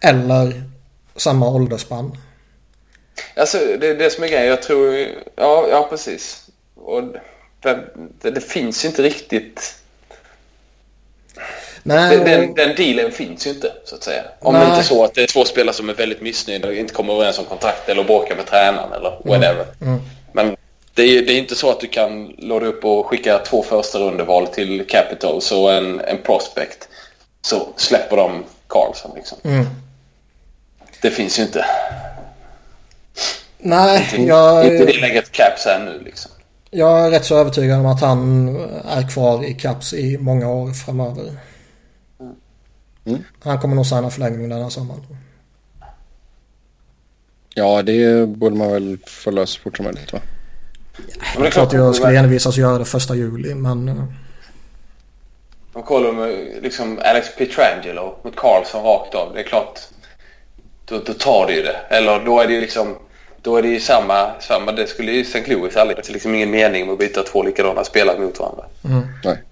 Eller 0.02 0.64
samma 1.16 1.49
åldersspann. 1.49 2.18
Alltså 3.36 3.58
det 3.80 3.88
är 3.88 3.95
det 3.95 4.10
som 4.10 4.24
är 4.24 4.28
grejen. 4.28 4.48
Jag 4.48 4.62
tror... 4.62 4.95
Ja, 5.36 5.68
ja 5.72 5.88
precis. 5.90 6.48
Och 6.76 7.04
det, 8.22 8.32
det 8.32 8.41
finns 8.41 8.86
ju 8.86 8.90
inte 8.90 9.02
riktigt... 9.02 9.74
Nej, 11.84 12.18
den, 12.18 12.54
den, 12.54 12.76
dealen 12.76 13.12
finns 13.12 13.48
ju 13.48 13.52
inte 13.52 13.72
så 13.86 13.95
att 13.95 14.04
säga. 14.04 14.24
Om 14.40 14.54
nej. 14.54 14.62
det 14.62 14.68
inte 14.68 14.80
är 14.80 14.84
så 14.84 15.04
att 15.04 15.14
det 15.14 15.24
är 15.24 15.28
två 15.28 15.45
spelare 15.45 15.76
som 15.76 15.90
är 15.90 15.94
väldigt 15.94 16.22
missnöjda 16.22 16.68
och 16.68 16.74
inte 16.74 16.94
kommer 16.94 17.14
överens 17.14 17.40
om 17.40 17.45
kontrakt 17.45 17.90
eller 17.90 18.04
bråkar 18.04 18.36
med 18.36 18.45
tränaren 18.45 18.94
eller 18.94 19.10
mm. 19.10 19.22
whatever. 19.24 19.66
Mm. 19.82 19.94
Mm. 19.94 20.02
Det 20.98 21.03
är, 21.03 21.26
det 21.26 21.34
är 21.34 21.38
inte 21.38 21.56
så 21.56 21.72
att 21.72 21.80
du 21.80 21.88
kan 21.88 22.28
låda 22.38 22.65
upp 22.65 22.86
och 22.86 23.06
skicka 23.06 23.40
två 23.40 23.64
första 23.64 23.99
rundeval 23.99 24.48
till 24.48 24.88
Capital 24.88 25.41
så 25.41 25.69
en, 25.69 25.99
en 25.99 26.18
prospect 26.24 26.90
så 27.41 27.68
släpper 27.76 28.18
de 28.18 28.44
Karlsson 28.68 29.11
liksom. 29.15 29.38
Mm. 29.44 29.65
Det 31.02 31.11
finns 31.11 31.40
ju 31.40 31.44
inte. 31.44 31.65
Nej, 33.57 34.10
inte, 34.11 34.28
jag... 34.28 34.65
Inte 34.65 34.86
det 34.86 34.99
läget 34.99 35.32
Caps 35.32 35.65
är 35.65 35.80
nu 35.80 36.02
liksom. 36.06 36.32
Jag 36.72 37.06
är 37.06 37.11
rätt 37.11 37.26
så 37.26 37.38
övertygad 37.38 37.80
om 37.80 37.86
att 37.86 38.02
han 38.02 38.48
är 38.86 39.10
kvar 39.10 39.45
i 39.45 39.53
Caps 39.53 39.94
i 39.94 40.18
många 40.18 40.52
år 40.52 40.72
framöver. 40.72 41.32
Mm. 43.06 43.24
Han 43.44 43.60
kommer 43.60 43.76
nog 43.76 43.86
signa 43.86 44.10
förlängning 44.10 44.49
den 44.49 44.61
här 44.61 44.69
sommaren. 44.69 45.03
Ja, 47.53 47.82
det 47.82 48.28
borde 48.28 48.56
man 48.56 48.72
väl 48.72 48.98
få 49.07 49.32
lösa 49.32 49.53
så 49.53 49.60
fort 49.60 49.78
som 49.78 49.84
möjligt 49.84 50.14
va? 50.14 50.19
Ja, 51.36 51.41
det 51.41 51.48
är 51.48 51.52
klart 51.52 51.74
jag 51.74 51.95
skulle 51.95 52.19
envisas 52.19 52.57
göra 52.57 52.78
det 52.78 52.86
första 52.86 53.15
juli 53.15 53.56
men... 53.56 53.88
eh, 53.90 54.03
Om 55.74 55.84
kollar 55.84 56.11
med 56.11 56.64
liksom 56.64 56.99
Alex 57.03 57.36
Pietrangelo 57.36 58.15
mot 58.24 58.36
Carlson 58.36 58.84
rakt 58.84 59.15
av. 59.15 59.34
Det 59.34 59.40
är 59.40 59.44
klart. 59.44 59.80
Då, 60.86 60.99
då 61.06 61.14
tar 61.14 61.48
det 61.48 61.53
ju 61.53 61.61
det. 61.64 61.78
Eller 61.90 62.26
då 62.26 62.40
är 62.40 62.48
det 62.48 62.53
ju 62.53 62.61
liksom... 62.61 62.95
Då 63.41 63.57
är 63.57 63.61
det 63.61 63.68
ju 63.68 63.80
samma... 63.80 64.32
samma 64.40 64.72
det 64.72 64.88
skulle 64.88 65.11
ju 65.11 65.22
St. 65.22 65.44
Louis 65.48 65.76
aldrig... 65.76 65.98
Det 65.98 66.10
är 66.10 66.14
liksom 66.14 66.36
ingen 66.36 66.52
mening 66.52 66.86
med 66.86 66.94
att 66.94 66.99
byta 66.99 67.24
två 67.24 67.44
likadana 67.44 67.84
spelare 67.84 68.19
mot 68.19 68.40
varandra. 68.40 68.65
Mm. 68.84 69.07
Nej. 69.24 69.44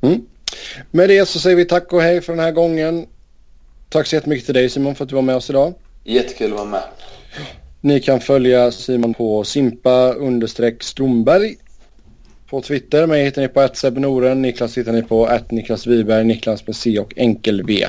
Mm. 0.00 0.26
Med 0.90 1.08
det 1.08 1.26
så 1.26 1.38
säger 1.38 1.56
vi 1.56 1.64
tack 1.64 1.92
och 1.92 2.02
hej 2.02 2.20
för 2.20 2.32
den 2.32 2.44
här 2.44 2.52
gången. 2.52 3.06
Tack 3.88 4.06
så 4.06 4.16
jättemycket 4.16 4.44
till 4.46 4.54
dig 4.54 4.68
Simon 4.70 4.94
för 4.94 5.04
att 5.04 5.08
du 5.08 5.14
var 5.14 5.22
med 5.22 5.36
oss 5.36 5.50
idag. 5.50 5.74
Jättekul 6.04 6.52
att 6.52 6.58
vara 6.58 6.68
med. 6.68 6.82
Ni 7.80 8.00
kan 8.00 8.20
följa 8.20 8.72
Simon 8.72 9.14
på 9.14 9.44
simpa 9.44 10.12
understreck 10.12 10.82
Stromberg 10.82 11.56
på 12.50 12.60
Twitter. 12.60 13.06
Mig 13.06 13.24
hittar 13.24 13.42
ni 13.42 13.48
på 13.48 13.68
@sebnoren. 13.74 14.42
Niklas 14.42 14.78
hittar 14.78 14.92
ni 14.92 15.02
på 15.02 15.38
Niklas 15.50 15.86
Wiberg, 15.86 16.24
Niklas 16.24 16.66
med 16.66 16.76
C 16.76 16.98
och 16.98 17.12
enkel 17.16 17.62
V. 17.66 17.86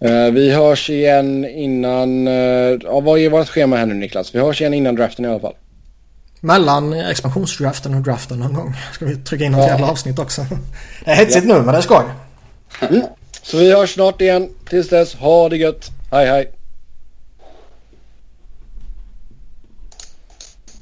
Eh, 0.00 0.30
vi 0.32 0.50
hörs 0.52 0.90
igen 0.90 1.44
innan... 1.44 2.28
Uh, 2.28 2.78
ja, 2.82 3.00
vad 3.00 3.18
är 3.18 3.28
vårt 3.30 3.48
schema 3.48 3.76
här 3.76 3.86
nu 3.86 3.94
Niklas? 3.94 4.34
Vi 4.34 4.38
hörs 4.38 4.60
igen 4.60 4.74
innan 4.74 4.94
draften 4.94 5.24
i 5.24 5.28
alla 5.28 5.40
fall. 5.40 5.54
Mellan 6.40 6.92
expansionsdraften 6.92 7.94
och 7.94 8.00
draften 8.00 8.38
någon 8.38 8.54
gång. 8.54 8.74
Ska 8.92 9.04
vi 9.04 9.16
trycka 9.16 9.44
in 9.44 9.52
något 9.52 9.60
Ja. 9.60 9.68
jävla 9.68 9.90
avsnitt 9.90 10.18
också. 10.18 10.46
Det 11.04 11.10
är 11.10 11.14
hetsigt 11.14 11.46
nu 11.46 11.54
men 11.54 11.66
det 11.66 11.76
är 11.76 11.80
skoj. 11.80 12.04
Så 13.42 13.56
vi 13.58 13.72
hörs 13.72 13.94
snart 13.94 14.20
igen. 14.20 14.48
Tills 14.68 14.88
dess, 14.88 15.14
ha 15.14 15.48
det 15.48 15.56
gött. 15.56 15.90
Hej 16.10 16.26
hej. 16.26 16.50